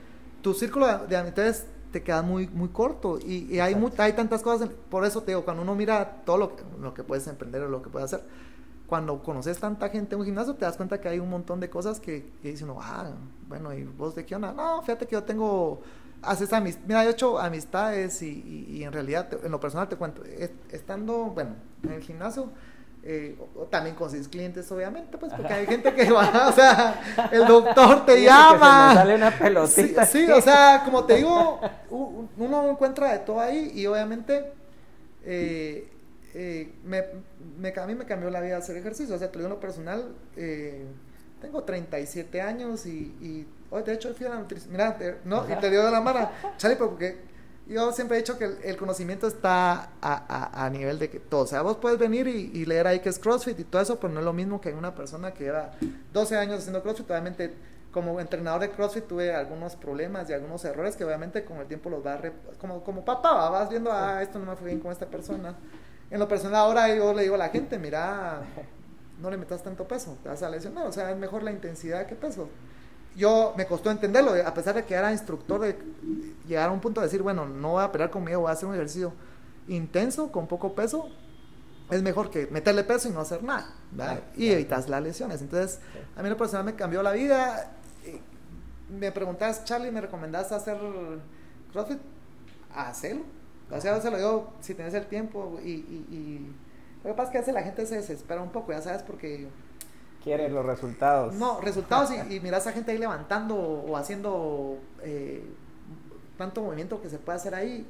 tu 0.42 0.54
círculo 0.54 0.88
de 1.08 1.18
amistades 1.18 1.66
te 1.92 2.04
queda 2.04 2.22
muy, 2.22 2.48
muy 2.48 2.70
corto. 2.70 3.20
Y, 3.20 3.60
hay, 3.60 3.76
hay 3.98 4.14
tantas 4.14 4.42
cosas, 4.42 4.70
por 4.90 5.06
eso 5.06 5.22
te 5.22 5.32
digo, 5.32 5.44
cuando 5.44 5.64
uno 5.64 5.76
mira 5.76 6.22
todo 6.26 6.38
lo 6.38 6.56
que, 6.56 6.64
lo 6.80 6.94
que 6.94 7.04
puedes 7.04 7.28
emprender 7.28 7.64
o 7.64 7.70
lo 7.70 7.82
que 7.82 7.90
puedes 7.90 8.14
hacer, 8.14 8.26
cuando 8.88 9.22
conoces 9.22 9.60
tanta 9.60 9.90
gente 9.90 10.16
en 10.16 10.22
un 10.22 10.26
gimnasio, 10.26 10.56
te 10.56 10.66
das 10.66 10.76
cuenta 10.76 11.00
que 11.00 11.08
hay 11.08 11.20
un 11.20 11.30
montón 11.30 11.60
de 11.60 11.70
cosas 11.70 12.00
que, 12.00 12.32
que 12.42 12.52
dicen, 12.52 12.70
ah, 12.80 13.12
bueno, 13.48 13.74
¿y 13.74 13.84
vos 13.84 14.16
de 14.16 14.26
qué 14.26 14.36
onda? 14.36 14.52
No, 14.52 14.82
fíjate 14.82 15.06
que 15.06 15.14
yo 15.14 15.24
tengo 15.24 15.82
haces 16.22 16.52
amistades, 16.52 16.88
mira, 16.88 17.04
yo 17.04 17.10
he 17.10 17.14
hecho 17.14 17.40
amistades 17.40 18.22
y, 18.22 18.68
y, 18.70 18.84
en 18.84 18.92
realidad, 18.92 19.30
en 19.44 19.52
lo 19.52 19.60
personal 19.60 19.88
te 19.88 19.96
cuento, 19.96 20.24
estando, 20.70 21.26
bueno, 21.26 21.56
en 21.84 21.92
el 21.92 22.02
gimnasio, 22.02 22.50
eh, 23.02 23.38
también 23.70 23.96
consigues 23.96 24.28
clientes, 24.28 24.70
obviamente, 24.72 25.18
pues, 25.18 25.34
porque 25.34 25.54
hay 25.54 25.66
gente 25.66 25.94
que 25.94 26.12
va, 26.12 26.50
o 26.50 26.52
sea, 26.52 27.30
el 27.32 27.46
doctor 27.46 28.06
te 28.06 28.22
llama. 28.24 28.94
sale 28.94 29.16
una 29.16 29.32
pelotita. 29.32 30.06
Sí, 30.06 30.30
o 30.30 30.42
sea, 30.42 30.82
como 30.84 31.06
te 31.06 31.16
digo, 31.16 31.62
uno 31.90 32.70
encuentra 32.70 33.14
de 33.14 33.20
todo 33.20 33.40
ahí 33.40 33.72
y 33.74 33.86
obviamente 33.86 34.52
eh, 35.24 35.90
eh, 36.34 36.74
me, 36.84 37.06
me, 37.58 37.70
a 37.70 37.88
mí 37.88 37.96
me 37.96 38.06
cambió 38.06 38.30
la 38.30 38.42
vida 38.42 38.58
hacer 38.58 38.76
ejercicio, 38.76 39.16
o 39.16 39.20
sea, 39.20 39.32
te 39.32 39.38
lo 39.38 39.46
digo 39.46 39.48
en 39.48 39.56
lo 39.56 39.60
personal, 39.62 40.16
tengo 41.42 41.64
37 41.64 42.42
años 42.42 42.86
y, 42.86 43.16
y 43.22 43.48
hoy 43.70 43.84
de 43.84 43.94
hecho 43.94 44.14
fui 44.14 44.26
a 44.26 44.30
la 44.30 44.40
nutrición, 44.40 44.74
mira, 44.74 44.98
no, 45.24 45.46
y 45.50 45.56
te 45.56 45.70
dio 45.70 45.86
de 45.86 45.92
la 45.92 46.02
mano, 46.02 46.30
chale, 46.58 46.76
porque 46.76 47.29
yo 47.70 47.92
siempre 47.92 48.18
he 48.18 48.22
dicho 48.22 48.38
que 48.38 48.46
el, 48.64 48.78
conocimiento 48.78 49.28
está 49.28 49.92
a, 50.02 50.70
nivel 50.72 50.98
de 50.98 51.10
que 51.10 51.20
todo, 51.20 51.42
o 51.42 51.48
sea, 51.48 51.62
vos 51.62 51.78
puedes 51.78 52.00
venir 52.00 52.28
y, 52.28 52.66
leer 52.66 52.88
ahí 52.88 53.00
que 53.00 53.10
es 53.10 53.20
CrossFit 53.20 53.60
y 53.60 53.64
todo 53.64 53.82
eso, 53.82 54.00
pero 54.00 54.12
no 54.12 54.20
es 54.20 54.26
lo 54.26 54.34
mismo 54.34 54.60
que 54.60 54.74
una 54.74 54.96
persona 54.96 55.34
que 55.34 55.46
lleva 55.46 55.72
12 56.12 56.38
años 56.38 56.60
haciendo 56.60 56.82
CrossFit, 56.82 57.10
obviamente 57.10 57.54
como 57.92 58.20
entrenador 58.20 58.62
de 58.62 58.70
CrossFit 58.72 59.08
tuve 59.08 59.34
algunos 59.34 59.76
problemas 59.76 60.30
y 60.30 60.34
algunos 60.34 60.64
errores 60.66 60.96
que 60.96 61.04
obviamente 61.04 61.44
con 61.44 61.58
el 61.58 61.68
tiempo 61.68 61.90
los 61.90 62.06
va 62.06 62.16
a... 62.16 62.22
como, 62.60 62.84
como 62.84 63.04
papá, 63.04 63.50
vas 63.50 63.70
viendo, 63.70 63.92
ah, 63.92 64.22
esto 64.22 64.40
no 64.40 64.46
me 64.46 64.56
fue 64.56 64.68
bien 64.68 64.80
con 64.80 64.92
esta 64.92 65.08
persona. 65.08 65.56
En 66.12 66.20
lo 66.20 66.28
personal 66.28 66.56
ahora 66.56 66.94
yo 66.94 67.14
le 67.14 67.24
digo 67.24 67.36
a 67.36 67.40
la 67.40 67.50
gente, 67.50 67.80
mira, 67.80 68.42
no 69.20 69.30
le 69.30 69.38
metas 69.38 69.64
tanto 69.64 69.88
peso, 69.88 70.18
te 70.24 70.30
vas 70.30 70.42
a 70.44 70.50
lesionar. 70.50 70.88
O 70.88 70.92
sea, 70.92 71.12
es 71.12 71.18
mejor 71.18 71.44
la 71.44 71.52
intensidad 71.52 72.06
que 72.06 72.16
peso. 72.16 72.50
Yo 73.16 73.54
me 73.58 73.66
costó 73.66 73.92
entenderlo, 73.92 74.34
a 74.46 74.54
pesar 74.54 74.76
de 74.76 74.86
que 74.86 74.94
era 74.94 75.12
instructor, 75.12 75.60
de 75.62 75.76
llegar 76.50 76.70
a 76.70 76.72
un 76.74 76.82
punto 76.82 77.00
de 77.00 77.08
decir, 77.08 77.22
bueno, 77.22 77.46
no 77.46 77.74
voy 77.74 77.84
a 77.84 77.92
pelear 77.92 78.10
conmigo, 78.10 78.42
voy 78.42 78.50
a 78.50 78.54
hacer 78.54 78.68
un 78.68 78.76
ejercicio 78.76 79.14
intenso, 79.68 80.32
con 80.32 80.48
poco 80.48 80.74
peso. 80.74 81.10
Es 81.90 82.04
mejor 82.04 82.30
que 82.30 82.48
meterle 82.48 82.84
peso 82.84 83.08
y 83.08 83.12
no 83.12 83.22
hacer 83.22 83.42
nada. 83.44 83.74
y 84.36 84.50
evitas 84.50 84.90
las 84.90 85.02
lesiones. 85.02 85.42
Entonces, 85.42 85.80
a 86.16 86.22
mí 86.22 86.30
lo 86.30 86.38
personal 86.38 86.66
me 86.66 86.76
cambió 86.76 87.02
la 87.02 87.14
vida. 87.14 87.72
Me 88.90 89.12
preguntas, 89.12 89.64
Charlie, 89.64 89.92
¿me 89.92 90.02
recomendás 90.02 90.52
hacer 90.52 90.78
CrossFit? 91.72 92.00
Hacerlo. 92.76 93.24
O 93.72 93.80
sea, 93.80 94.02
se 94.02 94.10
lo 94.12 94.18
digo 94.18 94.54
si 94.62 94.74
tienes 94.74 94.94
el 94.96 95.06
tiempo 95.06 95.60
y, 95.64 95.70
y 95.70 96.56
lo 97.04 97.12
que 97.12 97.14
pasa 97.16 97.30
es 97.30 97.32
que 97.32 97.38
hace 97.38 97.54
la 97.54 97.64
gente 97.64 97.86
se 97.86 97.96
desespera 97.96 98.42
un 98.42 98.52
poco, 98.52 98.72
ya 98.72 98.82
sabes, 98.82 99.04
porque... 99.04 99.48
Quiere 100.24 100.50
los 100.50 100.66
resultados. 100.66 101.34
No, 101.36 101.62
resultados 101.62 102.12
y, 102.12 102.34
y 102.36 102.40
miras 102.42 102.68
a 102.68 102.74
gente 102.74 102.92
ahí 102.92 102.98
levantando 102.98 103.56
o 103.56 103.96
haciendo 103.96 104.78
eh, 105.02 105.44
tanto 106.40 106.62
movimiento 106.62 107.00
que 107.00 107.10
se 107.10 107.20
puede 107.20 107.36
hacer 107.36 107.54
ahí 107.54 107.86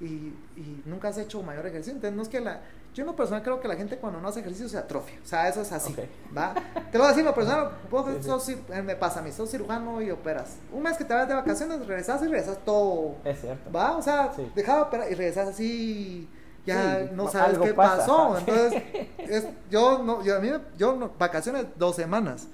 y, 0.00 0.04
y, 0.04 0.82
nunca 0.84 1.08
has 1.08 1.18
hecho 1.18 1.42
mayor 1.42 1.66
ejercicio. 1.66 1.94
Entonces, 1.94 2.16
no 2.16 2.22
es 2.22 2.28
que 2.28 2.40
la... 2.40 2.60
Yo 2.94 3.02
en 3.02 3.08
lo 3.08 3.16
personal 3.16 3.42
creo 3.42 3.60
que 3.60 3.66
la 3.66 3.74
gente 3.74 3.96
cuando 3.96 4.20
no 4.20 4.28
hace 4.28 4.38
ejercicio 4.38 4.68
se 4.68 4.78
atrofia. 4.78 5.18
O 5.24 5.26
sea, 5.26 5.48
eso 5.48 5.62
es 5.62 5.72
así. 5.72 5.96
¿va? 6.36 6.54
Te 6.92 6.96
lo 6.96 7.04
voy 7.04 7.06
a 7.06 7.08
decir, 7.08 7.24
lo 7.24 7.34
personal, 7.34 7.70
vos 7.90 8.06
sos, 8.24 8.48
eh, 8.50 8.82
me 8.84 8.94
pasa 8.94 9.18
a 9.18 9.22
mí, 9.22 9.32
sos 9.32 9.50
cirujano 9.50 10.00
y 10.00 10.12
operas. 10.12 10.58
Un 10.72 10.82
mes 10.84 10.96
que 10.96 11.04
te 11.04 11.12
vas 11.12 11.26
de 11.26 11.34
vacaciones, 11.34 11.84
regresas 11.84 12.22
y 12.22 12.26
regresas 12.26 12.58
todo. 12.64 13.16
Es 13.24 13.40
cierto. 13.40 13.72
¿Va? 13.72 13.96
O 13.96 14.02
sea, 14.02 14.32
sí. 14.36 14.48
dejaba 14.54 14.82
operar 14.82 15.10
y 15.10 15.14
regresas 15.14 15.48
así 15.48 16.28
ya 16.66 17.10
no 17.12 17.28
sabes 17.28 17.58
qué 17.58 17.74
pasó. 17.74 18.38
Entonces, 18.46 18.82
es, 19.18 19.46
yo, 19.70 20.02
no, 20.02 20.22
yo, 20.22 20.36
a 20.36 20.40
mí, 20.40 20.50
yo 20.76 21.12
vacaciones 21.18 21.66
dos 21.76 21.96
semanas. 21.96 22.48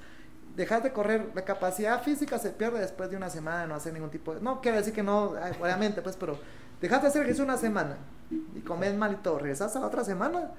Dejas 0.61 0.83
de 0.83 0.93
correr, 0.93 1.31
la 1.35 1.43
capacidad 1.43 2.03
física 2.03 2.39
se 2.39 2.51
pierde 2.51 2.81
después 2.81 3.11
de 3.11 3.17
una 3.17 3.31
semana 3.31 3.63
de 3.63 3.69
no 3.69 3.75
hacer 3.75 3.95
ningún 3.95 4.11
tipo 4.11 4.35
de... 4.35 4.43
No 4.43 4.61
quiero 4.61 4.77
decir 4.77 4.93
que 4.93 5.03
no, 5.03 5.33
obviamente, 5.59 6.03
pues, 6.03 6.17
pero 6.17 6.39
dejas 6.83 7.01
de 7.01 7.09
hacer 7.09 7.23
ejercicio 7.23 7.45
una 7.45 7.57
semana 7.57 7.97
y 8.31 8.61
comes 8.61 8.95
mal 8.95 9.13
y 9.13 9.17
todo, 9.17 9.39
regresas 9.39 9.75
a 9.77 9.81
la 9.81 9.87
otra 9.87 10.05
semana 10.05 10.51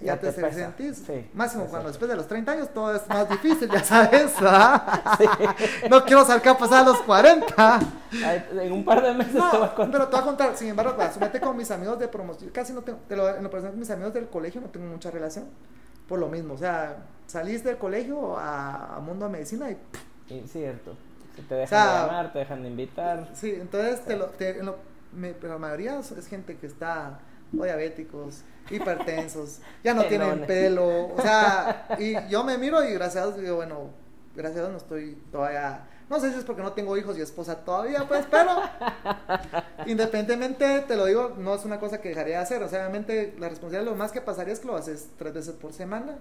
ya, 0.00 0.20
te, 0.20 0.30
sentís. 0.32 1.02
Máximo 1.32 1.64
cuando 1.66 1.88
después 1.88 2.10
de 2.10 2.16
los 2.16 2.28
30 2.28 2.52
años 2.52 2.68
todo 2.74 2.94
es 2.94 3.08
más 3.08 3.28
difícil, 3.28 3.70
ya 3.70 3.82
sabes. 3.82 4.32
No 5.90 6.04
quiero 6.04 6.24
saber 6.24 6.42
qué 6.42 6.50
va 6.50 6.54
a 6.54 6.58
pasar 6.58 6.82
a 6.82 6.90
los 6.90 7.00
40. 7.02 7.80
En 8.60 8.72
un 8.72 8.84
par 8.84 9.02
de 9.02 9.14
meses 9.14 9.34
no, 9.34 9.50
te 9.50 9.56
voy 9.56 9.66
a 9.66 9.74
contar. 9.74 9.92
Pero 9.92 10.08
te 10.08 10.10
voy 10.12 10.20
a 10.20 10.24
contar, 10.24 10.56
sin 10.56 10.68
embargo, 10.68 10.96
sumete 11.12 11.40
con 11.40 11.56
mis 11.56 11.70
amigos 11.70 11.98
de 11.98 12.08
promoción. 12.08 12.50
Casi 12.50 12.72
no 12.72 12.82
tengo, 12.82 12.98
te 13.08 13.16
lo, 13.16 13.34
en 13.34 13.42
lo 13.42 13.50
personal, 13.50 13.76
mis 13.76 13.90
amigos 13.90 14.12
del 14.14 14.28
colegio 14.28 14.60
no 14.60 14.68
tengo 14.68 14.86
mucha 14.86 15.10
relación. 15.10 15.46
Por 16.06 16.18
lo 16.18 16.28
mismo, 16.28 16.54
o 16.54 16.58
sea, 16.58 16.96
salís 17.26 17.64
del 17.64 17.78
colegio 17.78 18.36
a, 18.38 19.00
mundo 19.04 19.26
de 19.26 19.32
medicina 19.32 19.70
y. 19.70 19.76
y 20.34 20.46
cierto. 20.48 20.96
Si 21.36 21.42
te 21.42 21.54
dejan 21.54 21.86
de 21.86 21.94
llamar, 21.94 22.32
te 22.32 22.38
dejan 22.38 22.62
de 22.62 22.68
invitar. 22.68 23.28
Sí, 23.34 23.50
entonces, 23.50 24.04
te 24.04 24.16
lo, 24.16 24.26
te, 24.26 24.62
lo, 24.62 24.76
pero 25.40 25.54
la 25.54 25.58
mayoría 25.58 25.98
es 25.98 26.26
gente 26.28 26.56
que 26.56 26.66
está 26.66 27.18
o 27.58 27.64
diabéticos, 27.64 28.42
hipertensos, 28.70 29.60
ya 29.82 29.94
no 29.94 30.04
tienen 30.04 30.46
pelo, 30.46 31.14
o 31.14 31.20
sea, 31.20 31.88
y 31.98 32.14
yo 32.28 32.44
me 32.44 32.58
miro 32.58 32.84
y 32.84 32.92
gracias 32.94 33.22
a 33.22 33.26
Dios 33.28 33.40
digo, 33.40 33.56
bueno, 33.56 33.90
gracias 34.34 34.58
a 34.58 34.60
Dios 34.62 34.72
no 34.72 34.78
estoy 34.78 35.22
todavía, 35.30 35.86
no 36.08 36.20
sé 36.20 36.32
si 36.32 36.38
es 36.38 36.44
porque 36.44 36.62
no 36.62 36.72
tengo 36.72 36.96
hijos 36.96 37.16
y 37.16 37.20
esposa 37.20 37.64
todavía, 37.64 38.06
pues, 38.08 38.26
pero 38.30 38.60
independientemente, 39.86 40.80
te 40.86 40.96
lo 40.96 41.06
digo, 41.06 41.34
no 41.38 41.54
es 41.54 41.64
una 41.64 41.78
cosa 41.78 42.00
que 42.00 42.10
dejaría 42.10 42.38
de 42.38 42.42
hacer, 42.42 42.62
o 42.62 42.68
sea, 42.68 42.80
obviamente 42.80 43.34
la 43.38 43.48
responsabilidad, 43.48 43.90
lo 43.90 43.96
más 43.96 44.12
que 44.12 44.20
pasaría 44.20 44.52
es 44.52 44.60
que 44.60 44.66
lo 44.66 44.76
haces 44.76 45.08
tres 45.18 45.34
veces 45.34 45.54
por 45.54 45.72
semana. 45.72 46.18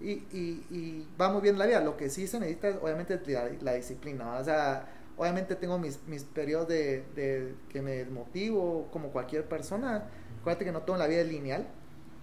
Y, 0.00 0.10
y, 0.10 0.66
y 0.70 1.08
va 1.20 1.30
muy 1.30 1.40
bien 1.40 1.58
la 1.58 1.66
vida. 1.66 1.80
Lo 1.80 1.96
que 1.96 2.10
sí 2.10 2.26
se 2.26 2.38
necesita, 2.38 2.78
obviamente, 2.82 3.14
es 3.14 3.26
la, 3.28 3.48
la 3.62 3.74
disciplina. 3.74 4.36
O 4.36 4.44
sea, 4.44 4.86
obviamente 5.16 5.56
tengo 5.56 5.78
mis, 5.78 6.00
mis 6.06 6.24
periodos 6.24 6.68
de, 6.68 7.04
de, 7.14 7.54
que 7.68 7.82
me 7.82 7.92
desmotivo, 7.92 8.88
como 8.92 9.10
cualquier 9.10 9.44
persona, 9.44 10.04
Acuérdate 10.46 10.64
que 10.64 10.70
no 10.70 10.82
todo 10.82 10.94
en 10.94 11.00
la 11.00 11.08
vida 11.08 11.22
es 11.22 11.26
lineal. 11.26 11.66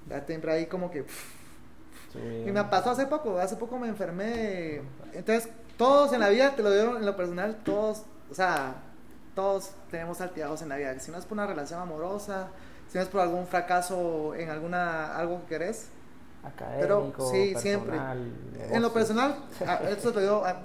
Ya 0.09 0.26
siempre 0.26 0.53
ahí 0.53 0.65
como 0.67 0.89
que... 0.89 1.05
Y 2.15 2.51
me 2.51 2.63
pasó 2.63 2.91
hace 2.91 3.05
poco, 3.05 3.38
hace 3.38 3.57
poco 3.57 3.78
me 3.78 3.89
enfermé. 3.89 4.82
Entonces, 5.11 5.49
todos 5.76 6.13
en 6.13 6.21
la 6.21 6.30
vida, 6.30 6.55
te 6.55 6.63
lo 6.63 6.71
digo 6.71 6.95
en 6.95 7.05
lo 7.05 7.17
personal, 7.17 7.57
todos, 7.65 8.03
o 8.32 8.34
sea, 8.34 8.76
todos 9.36 9.71
tenemos 9.91 10.21
altibajos 10.21 10.61
en 10.61 10.69
la 10.69 10.78
vida. 10.78 10.97
Si 10.99 11.11
no 11.11 11.17
es 11.17 11.26
por 11.26 11.34
una 11.34 11.47
relación 11.47 11.82
amorosa, 11.82 12.47
si 12.88 12.97
no 12.97 13.03
es 13.03 13.09
por 13.09 13.19
algún 13.19 13.45
fracaso 13.45 14.34
en 14.36 14.49
alguna 14.49 15.17
algo 15.17 15.41
que 15.41 15.47
querés. 15.57 15.88
Académico, 16.44 17.14
pero 17.18 17.32
sí, 17.32 17.56
siempre. 17.56 17.98
En 18.72 18.82
lo 18.82 18.91
personal, 18.91 19.36
esto 19.89 20.12
te 20.12 20.22
digo, 20.22 20.44
a, 20.46 20.62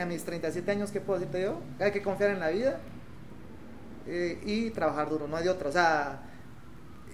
a, 0.00 0.04
mis 0.06 0.24
37 0.24 0.70
años, 0.70 0.90
¿qué 0.90 1.00
puedo 1.00 1.20
decirte 1.20 1.42
yo? 1.42 1.60
Hay 1.78 1.92
que 1.92 2.02
confiar 2.02 2.30
en 2.30 2.40
la 2.40 2.48
vida 2.48 2.80
eh, 4.06 4.40
y 4.44 4.70
trabajar 4.70 5.08
duro, 5.08 5.28
no 5.28 5.36
hay 5.36 5.48
otra. 5.48 5.68
O 5.68 5.72
sea, 5.72 6.22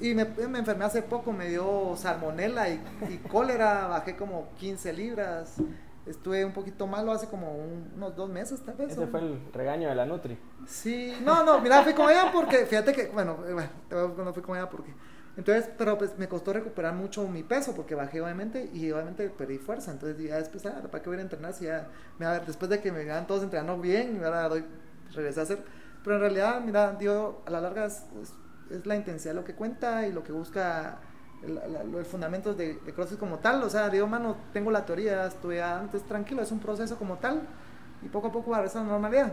y 0.01 0.15
me, 0.15 0.25
me, 0.25 0.59
enfermé 0.59 0.85
hace 0.85 1.03
poco, 1.03 1.33
me 1.33 1.49
dio 1.49 1.95
salmonela 1.97 2.69
y, 2.69 2.81
cólera, 3.31 3.87
bajé 3.87 4.17
como 4.17 4.49
15 4.59 4.93
libras. 4.93 5.57
Estuve 6.05 6.45
un 6.45 6.53
poquito 6.53 6.89
malo 6.89 7.13
hace 7.13 7.29
como 7.29 7.55
unos 7.95 8.17
dos 8.17 8.29
meses, 8.29 8.61
tal 8.61 8.75
vez. 8.75 8.91
Ese 8.91 9.07
fue 9.07 9.21
el 9.21 9.41
regaño 9.53 9.89
de 9.89 9.95
la 9.95 10.05
Nutri. 10.05 10.37
Sí, 10.67 11.17
no, 11.25 11.45
no, 11.45 11.61
mira, 11.61 11.83
fui 11.85 11.95
con 11.95 12.11
ella 12.11 12.31
porque, 12.33 12.67
fíjate 12.67 12.93
que, 12.93 13.07
bueno, 13.09 13.39
eh, 13.47 13.53
bueno 13.53 13.71
te 13.89 13.95
voy 13.95 14.21
a 14.21 14.25
no 14.25 14.35
fui 14.35 14.43
con 14.43 14.57
ella 14.57 14.69
porque. 14.69 14.93
Entonces, 15.37 15.71
pero 15.79 15.97
pues 15.97 16.19
me 16.19 16.29
costó 16.29 16.53
recuperar 16.53 16.95
mucho 16.95 17.27
mi 17.27 17.43
peso 17.43 17.75
porque 17.75 17.95
bajé 17.95 18.21
obviamente 18.21 18.69
y 18.73 18.91
obviamente 18.91 19.31
perdí 19.31 19.59
fuerza. 19.59 19.91
Entonces 19.93 20.23
ya 20.23 20.37
después, 20.37 20.67
ah, 20.67 20.83
¿para 20.91 21.03
qué 21.03 21.09
voy 21.09 21.19
a 21.19 21.23
entrenar 21.23 21.55
si 21.55 21.65
ya, 21.65 21.89
mira, 22.19 22.41
después 22.41 22.71
de 22.71 22.81
que 22.81 22.93
me 22.93 23.05
vean 23.05 23.27
todos 23.27 23.43
entrenando 23.43 23.81
bien, 23.81 24.23
ahora 24.25 24.49
doy, 24.49 24.65
regresé 25.13 25.41
a 25.41 25.43
hacer. 25.45 25.65
Pero 26.05 26.17
en 26.17 26.23
realidad, 26.23 26.61
mira, 26.61 26.93
digo, 26.93 27.43
a 27.47 27.51
la 27.51 27.61
larga 27.61 27.87
es 27.87 28.05
es 28.73 28.87
la 28.87 28.97
intensidad 28.97 29.35
lo 29.35 29.45
que 29.45 29.55
cuenta 29.55 30.07
y 30.07 30.13
lo 30.13 30.23
que 30.23 30.33
busca 30.33 30.99
el, 31.43 32.05
fundamento 32.05 32.55
de, 32.55 32.75
de, 32.75 32.93
CrossFit 32.93 33.19
como 33.19 33.39
tal. 33.39 33.63
O 33.63 33.71
sea, 33.71 33.89
digo, 33.89 34.07
mano, 34.07 34.37
tengo 34.53 34.71
la 34.71 34.85
teoría, 34.85 35.27
estoy 35.27 35.59
antes 35.59 36.03
tranquilo, 36.05 36.43
es 36.43 36.53
un 36.53 36.61
proceso 36.61 36.97
como 36.97 37.19
tal 37.19 37.43
y 38.03 38.09
poco 38.09 38.29
a 38.29 38.33
poco 38.33 38.51
va 38.51 38.59
a 38.59 38.61
regresar 38.61 38.83
a 38.83 38.87
la 38.87 38.93
normalidad. 38.93 39.33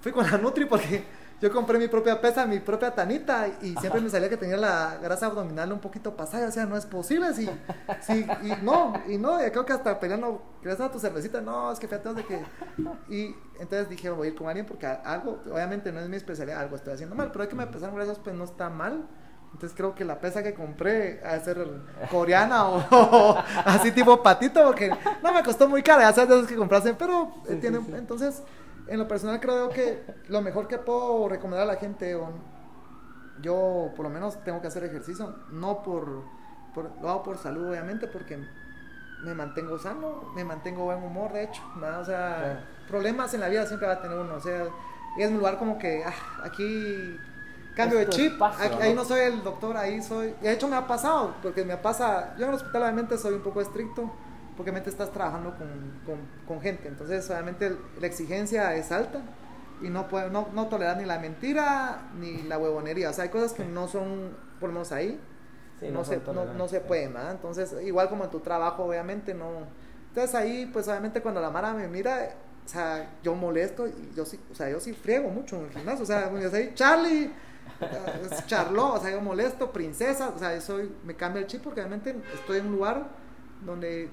fui 0.00 0.12
con 0.12 0.28
la 0.30 0.38
Nutri 0.38 0.66
porque 0.66 1.04
yo 1.44 1.52
compré 1.52 1.78
mi 1.78 1.88
propia 1.88 2.22
pesa, 2.22 2.46
mi 2.46 2.58
propia 2.58 2.94
tanita 2.94 3.46
y 3.60 3.74
siempre 3.76 4.00
me 4.00 4.08
salía 4.08 4.30
que 4.30 4.38
tenía 4.38 4.56
la 4.56 4.96
grasa 5.02 5.26
abdominal 5.26 5.70
un 5.72 5.78
poquito 5.78 6.16
pasada, 6.16 6.48
o 6.48 6.50
sea, 6.50 6.64
no 6.64 6.74
es 6.74 6.86
posible, 6.86 7.34
sí, 7.34 7.46
sí, 8.00 8.26
y 8.42 8.64
no, 8.64 8.94
y 9.06 9.18
no, 9.18 9.46
y 9.46 9.50
creo 9.50 9.66
que 9.66 9.74
hasta 9.74 10.00
peleando, 10.00 10.40
¿quieres 10.62 10.80
a 10.80 10.90
tu 10.90 10.98
cervecita? 10.98 11.42
No, 11.42 11.70
es 11.70 11.78
que 11.78 11.86
fíjate 11.86 12.14
de 12.14 12.24
que, 12.24 12.42
y 13.10 13.36
entonces 13.60 13.90
dije, 13.90 14.08
voy 14.08 14.28
a 14.28 14.30
ir 14.30 14.36
con 14.36 14.48
alguien 14.48 14.64
porque 14.64 14.86
algo, 14.86 15.42
obviamente 15.52 15.92
no 15.92 16.00
es 16.00 16.08
mi 16.08 16.16
especialidad, 16.16 16.60
algo 16.60 16.76
estoy 16.76 16.94
haciendo 16.94 17.14
mal, 17.14 17.30
pero 17.30 17.42
hay 17.42 17.50
que 17.50 17.56
me 17.56 17.66
pesaron 17.66 17.94
grasas, 17.94 18.18
pues 18.20 18.34
no 18.34 18.44
está 18.44 18.70
mal, 18.70 19.06
entonces 19.52 19.76
creo 19.76 19.94
que 19.94 20.06
la 20.06 20.20
pesa 20.20 20.42
que 20.42 20.54
compré 20.54 21.20
a 21.22 21.38
ser 21.40 21.62
coreana 22.10 22.68
o, 22.70 23.36
así 23.66 23.92
tipo 23.92 24.22
patito, 24.22 24.64
porque 24.64 24.90
no 25.22 25.34
me 25.34 25.42
costó 25.42 25.68
muy 25.68 25.82
cara, 25.82 26.04
ya 26.04 26.12
sabes 26.14 26.40
de 26.40 26.46
que 26.48 26.56
compraste, 26.56 26.94
pero 26.94 27.34
tiene, 27.60 27.80
entonces 27.98 28.42
en 28.86 28.98
lo 28.98 29.08
personal 29.08 29.40
creo 29.40 29.70
que 29.70 30.04
lo 30.28 30.42
mejor 30.42 30.68
que 30.68 30.78
puedo 30.78 31.28
recomendar 31.28 31.68
a 31.68 31.72
la 31.72 31.76
gente, 31.76 32.18
yo 33.40 33.92
por 33.96 34.04
lo 34.04 34.10
menos 34.10 34.42
tengo 34.44 34.60
que 34.60 34.66
hacer 34.66 34.84
ejercicio, 34.84 35.34
no 35.50 35.82
por, 35.82 36.22
lo 37.00 37.08
hago 37.08 37.22
por 37.22 37.38
salud 37.38 37.70
obviamente, 37.70 38.06
porque 38.06 38.38
me 39.22 39.34
mantengo 39.34 39.78
sano, 39.78 40.32
me 40.34 40.44
mantengo 40.44 40.84
buen 40.84 41.02
humor 41.02 41.32
de 41.32 41.44
hecho, 41.44 41.62
o 41.76 42.04
sea, 42.04 42.64
problemas 42.88 43.32
en 43.34 43.40
la 43.40 43.48
vida 43.48 43.66
siempre 43.66 43.88
va 43.88 43.94
a 43.94 44.02
tener 44.02 44.18
uno, 44.18 44.34
o 44.34 44.40
sea, 44.40 44.64
es 45.18 45.28
un 45.28 45.38
lugar 45.38 45.58
como 45.58 45.78
que 45.78 46.04
ah, 46.04 46.12
aquí 46.42 47.18
cambio 47.74 47.98
de 47.98 48.08
chip, 48.08 48.40
ahí 48.42 48.94
¿no? 48.94 49.04
soy 49.04 49.20
el 49.20 49.42
doctor, 49.42 49.76
ahí 49.76 50.02
soy, 50.02 50.34
de 50.40 50.52
hecho 50.52 50.68
me 50.68 50.76
ha 50.76 50.86
pasado, 50.86 51.34
porque 51.42 51.64
me 51.64 51.76
pasa, 51.76 52.34
yo 52.36 52.44
en 52.44 52.50
el 52.50 52.56
hospital 52.56 52.82
obviamente 52.82 53.16
soy 53.16 53.34
un 53.34 53.42
poco 53.42 53.60
estricto, 53.60 54.10
porque 54.56 54.70
obviamente 54.70 54.90
estás 54.90 55.10
trabajando 55.12 55.54
con, 55.56 55.68
con, 56.06 56.18
con, 56.46 56.60
gente. 56.62 56.88
Entonces, 56.88 57.28
obviamente 57.30 57.76
la 58.00 58.06
exigencia 58.06 58.74
es 58.74 58.92
alta 58.92 59.20
y 59.82 59.88
no, 59.88 60.08
puede, 60.08 60.30
no, 60.30 60.48
no 60.54 60.68
tolerar 60.68 60.96
ni 60.96 61.04
la 61.04 61.18
mentira 61.18 62.10
ni 62.18 62.42
la 62.42 62.58
huevonería. 62.58 63.10
O 63.10 63.12
sea, 63.12 63.24
hay 63.24 63.30
cosas 63.30 63.52
que 63.52 63.64
no 63.64 63.88
son, 63.88 64.36
por 64.60 64.68
lo 64.68 64.74
menos 64.74 64.92
ahí, 64.92 65.20
no, 65.92 66.04
se, 66.04 66.18
no, 66.18 66.44
no, 66.54 66.68
se 66.68 66.80
puede, 66.80 67.08
¿no? 67.08 67.30
Entonces, 67.30 67.74
igual 67.84 68.08
como 68.08 68.24
en 68.24 68.30
tu 68.30 68.40
trabajo, 68.40 68.84
obviamente 68.84 69.34
no. 69.34 69.66
Entonces 70.08 70.34
ahí, 70.34 70.70
pues 70.72 70.88
obviamente 70.88 71.20
cuando 71.20 71.40
la 71.40 71.50
Mara 71.50 71.74
me 71.74 71.88
mira, 71.88 72.30
o 72.64 72.68
sea, 72.68 73.10
yo 73.22 73.34
molesto 73.34 73.86
y 73.86 74.12
yo 74.16 74.24
sí, 74.24 74.40
o 74.50 74.54
sea, 74.54 74.70
yo 74.70 74.80
sí 74.80 74.92
friego 74.92 75.28
mucho 75.28 75.56
en 75.56 75.64
el 75.64 75.70
gimnasio. 75.70 76.04
O 76.04 76.06
sea, 76.06 76.32
yo 76.40 76.50
soy 76.50 76.72
Charlie, 76.74 77.32
Charlo, 78.46 78.94
o 78.94 79.00
sea, 79.00 79.10
yo 79.10 79.20
molesto, 79.20 79.72
princesa, 79.72 80.30
o 80.34 80.38
sea, 80.38 80.54
yo 80.54 80.60
soy, 80.60 80.90
me 81.04 81.14
cambia 81.14 81.40
el 81.40 81.46
chip 81.46 81.62
porque 81.62 81.80
obviamente 81.80 82.14
estoy 82.32 82.58
en 82.58 82.66
un 82.66 82.72
lugar 82.72 83.08
donde 83.64 84.10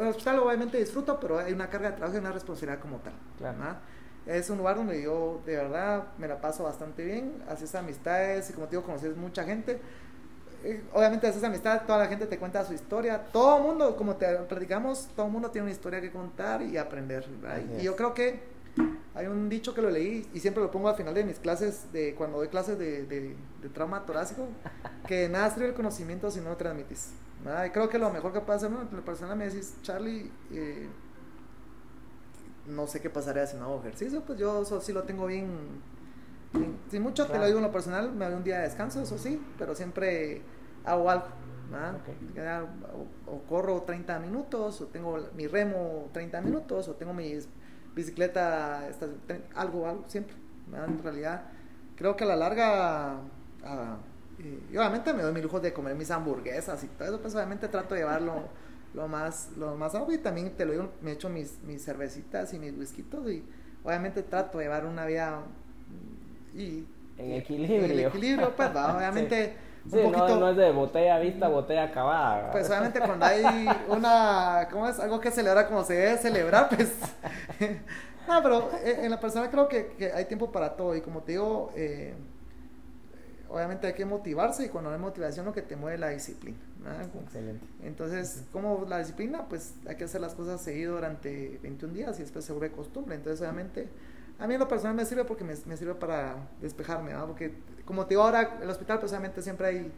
el 0.00 0.08
hospital 0.08 0.38
obviamente 0.40 0.78
disfruto, 0.78 1.18
pero 1.18 1.38
hay 1.38 1.52
una 1.52 1.68
carga 1.68 1.90
de 1.90 1.96
trabajo 1.96 2.16
y 2.16 2.20
una 2.20 2.32
responsabilidad 2.32 2.80
como 2.80 2.98
tal. 2.98 3.14
Es 4.26 4.50
un 4.50 4.58
lugar 4.58 4.76
donde 4.76 5.02
yo 5.02 5.40
de 5.44 5.56
verdad 5.56 6.04
me 6.18 6.28
la 6.28 6.40
paso 6.40 6.62
bastante 6.62 7.04
bien, 7.04 7.42
haces 7.48 7.74
amistades 7.74 8.48
y 8.50 8.52
como 8.52 8.66
te 8.66 8.76
digo, 8.76 8.84
conoces 8.84 9.16
mucha 9.16 9.44
gente. 9.44 9.80
Eh, 10.64 10.80
obviamente 10.92 11.26
haces 11.26 11.42
amistad, 11.42 11.82
toda 11.86 11.98
la 11.98 12.06
gente 12.06 12.26
te 12.26 12.38
cuenta 12.38 12.64
su 12.64 12.72
historia, 12.72 13.20
todo 13.32 13.56
el 13.56 13.64
mundo, 13.64 13.96
como 13.96 14.14
te 14.14 14.26
platicamos, 14.48 15.08
todo 15.16 15.26
el 15.26 15.32
mundo 15.32 15.50
tiene 15.50 15.64
una 15.64 15.72
historia 15.72 16.00
que 16.00 16.12
contar 16.12 16.62
y 16.62 16.76
aprender. 16.76 17.26
Y 17.80 17.82
yo 17.82 17.96
creo 17.96 18.14
que 18.14 18.40
hay 19.14 19.26
un 19.26 19.48
dicho 19.48 19.74
que 19.74 19.82
lo 19.82 19.90
leí 19.90 20.28
y 20.32 20.38
siempre 20.38 20.62
lo 20.62 20.70
pongo 20.70 20.88
al 20.88 20.94
final 20.94 21.14
de 21.14 21.24
mis 21.24 21.40
clases, 21.40 21.92
de 21.92 22.14
cuando 22.14 22.38
doy 22.38 22.46
clases 22.46 22.78
de, 22.78 23.04
de, 23.06 23.34
de 23.60 23.68
trauma 23.70 24.06
torácico, 24.06 24.46
que 25.08 25.28
nada 25.28 25.50
sirve 25.50 25.66
el 25.66 25.74
conocimiento 25.74 26.30
si 26.30 26.40
no 26.40 26.50
lo 26.50 26.56
transmites 26.56 27.10
creo 27.72 27.88
que 27.88 27.98
lo 27.98 28.10
mejor 28.10 28.32
que 28.32 28.40
puede 28.40 28.56
hacer 28.56 28.70
una 28.70 29.04
persona 29.04 29.34
me 29.34 29.48
decís, 29.48 29.76
Charlie, 29.82 30.30
eh, 30.50 30.88
no 32.66 32.86
sé 32.86 33.00
qué 33.00 33.10
pasaría 33.10 33.46
si 33.46 33.56
no 33.56 33.64
hago 33.64 33.80
ejercicio, 33.80 34.22
pues 34.22 34.38
yo 34.38 34.62
eso 34.62 34.80
sí 34.80 34.92
lo 34.92 35.02
tengo 35.02 35.26
bien. 35.26 35.50
Si 36.90 37.00
mucho 37.00 37.26
te 37.26 37.38
lo 37.38 37.46
digo 37.46 37.58
en 37.58 37.64
lo 37.64 37.72
personal, 37.72 38.12
me 38.12 38.26
doy 38.26 38.34
un 38.34 38.44
día 38.44 38.58
de 38.58 38.64
descanso, 38.64 39.02
eso 39.02 39.18
sí, 39.18 39.40
pero 39.58 39.74
siempre 39.74 40.42
hago 40.84 41.10
algo. 41.10 41.26
O, 43.26 43.38
corro 43.48 43.82
30 43.82 44.18
minutos, 44.18 44.80
o 44.82 44.86
tengo 44.86 45.18
mi 45.34 45.46
remo 45.46 46.10
30 46.12 46.42
minutos, 46.42 46.88
o 46.88 46.94
tengo 46.94 47.14
mi 47.14 47.38
bicicleta, 47.94 48.90
algo, 49.54 49.88
algo, 49.88 50.04
siempre. 50.06 50.36
En 50.72 51.02
realidad, 51.02 51.44
creo 51.96 52.14
que 52.14 52.24
a 52.24 52.26
la 52.26 52.36
larga. 52.36 53.20
Ah, 53.64 53.96
y, 54.42 54.76
obviamente 54.76 55.12
me 55.12 55.22
doy 55.22 55.32
mi 55.32 55.40
lujo 55.40 55.60
de 55.60 55.72
comer 55.72 55.94
mis 55.94 56.10
hamburguesas 56.10 56.82
y 56.84 56.86
todo 56.88 57.08
eso, 57.08 57.20
pues 57.20 57.34
obviamente 57.34 57.68
trato 57.68 57.94
de 57.94 58.00
llevarlo 58.00 58.44
lo 58.94 59.08
más, 59.08 59.50
lo 59.56 59.76
más 59.76 59.94
y 60.10 60.18
también 60.18 60.50
te 60.50 60.64
lo 60.64 60.72
digo, 60.72 60.90
me 61.00 61.12
echo 61.12 61.28
mis, 61.28 61.62
mis 61.62 61.84
cervecitas 61.84 62.52
y 62.52 62.58
mis 62.58 62.76
whiskitos 62.76 63.30
y 63.30 63.44
obviamente 63.84 64.22
trato 64.22 64.58
de 64.58 64.64
llevar 64.64 64.84
una 64.84 65.06
vida 65.06 65.40
mm, 66.54 66.58
y, 66.58 66.86
en 67.18 67.32
equilibrio. 67.32 67.84
En 67.84 68.06
equilibrio, 68.08 68.56
pues 68.56 68.70
obviamente 68.74 69.56
un 69.84 70.12
poquito, 70.12 70.38
no, 70.38 70.50
es 70.50 70.56
de 70.56 70.70
botella 70.70 71.18
vista, 71.18 71.48
botella 71.48 71.84
acabada. 71.84 72.50
Pues 72.52 72.68
obviamente 72.68 73.00
cuando 73.04 73.26
hay 73.26 73.66
una, 73.88 74.68
¿cómo 74.70 74.88
es? 74.88 74.98
Algo 75.00 75.20
que 75.20 75.30
celebrar 75.30 75.66
como 75.68 75.84
se 75.84 75.94
debe 75.94 76.18
celebrar, 76.18 76.68
pues... 76.68 76.92
no, 78.28 78.42
pero 78.42 78.70
eh, 78.84 79.00
en 79.02 79.10
la 79.10 79.18
persona 79.18 79.50
creo 79.50 79.68
que, 79.68 79.88
que, 79.98 80.12
hay 80.12 80.26
tiempo 80.26 80.52
para 80.52 80.76
todo 80.76 80.94
y 80.94 81.00
como 81.00 81.22
te 81.22 81.32
digo, 81.32 81.72
eh, 81.74 82.14
obviamente 83.52 83.86
hay 83.86 83.92
que 83.92 84.04
motivarse 84.04 84.64
y 84.64 84.68
cuando 84.68 84.90
hay 84.90 84.98
motivación 84.98 85.44
lo 85.44 85.52
que 85.52 85.62
te 85.62 85.76
mueve 85.76 85.98
la 85.98 86.08
disciplina. 86.08 86.56
Excelente. 87.22 87.64
Entonces, 87.82 88.44
como 88.50 88.86
la 88.88 88.98
disciplina, 88.98 89.46
pues 89.48 89.74
hay 89.86 89.96
que 89.96 90.04
hacer 90.04 90.20
las 90.20 90.34
cosas 90.34 90.60
seguido 90.60 90.94
durante 90.94 91.58
21 91.62 91.94
días 91.94 92.18
y 92.18 92.22
después 92.22 92.44
se 92.44 92.52
vuelve 92.52 92.74
costumbre. 92.74 93.14
Entonces, 93.14 93.40
obviamente, 93.42 93.88
a 94.38 94.46
mí 94.46 94.54
en 94.54 94.60
lo 94.60 94.68
personal 94.68 94.96
me 94.96 95.04
sirve 95.04 95.24
porque 95.24 95.44
me, 95.44 95.54
me 95.66 95.76
sirve 95.76 95.94
para 95.94 96.36
despejarme, 96.60 97.12
¿no? 97.12 97.26
Porque, 97.26 97.54
como 97.84 98.06
te 98.06 98.10
digo 98.10 98.22
ahora, 98.22 98.58
el 98.62 98.70
hospital, 98.70 98.98
pues 98.98 99.12
obviamente 99.12 99.42
siempre 99.42 99.66
hay 99.66 99.92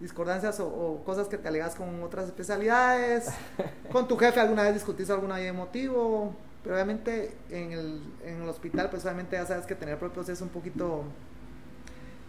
discordancias 0.00 0.60
o, 0.60 1.02
cosas 1.04 1.28
que 1.28 1.38
te 1.38 1.48
alegas 1.48 1.74
con 1.74 2.02
otras 2.02 2.26
especialidades, 2.26 3.28
con 3.92 4.06
tu 4.06 4.16
jefe 4.16 4.40
alguna 4.40 4.62
vez 4.62 4.74
discutiste 4.74 5.12
algún 5.12 5.32
motivo, 5.56 6.34
pero 6.62 6.74
obviamente 6.74 7.36
en 7.50 7.72
el, 7.72 8.02
en 8.24 8.42
el 8.42 8.48
hospital, 8.48 8.90
pues 8.90 9.04
obviamente 9.04 9.36
ya 9.36 9.46
sabes 9.46 9.66
que 9.66 9.74
tener 9.74 9.98
propios 9.98 10.28
es 10.28 10.40
un 10.40 10.48
poquito 10.48 11.04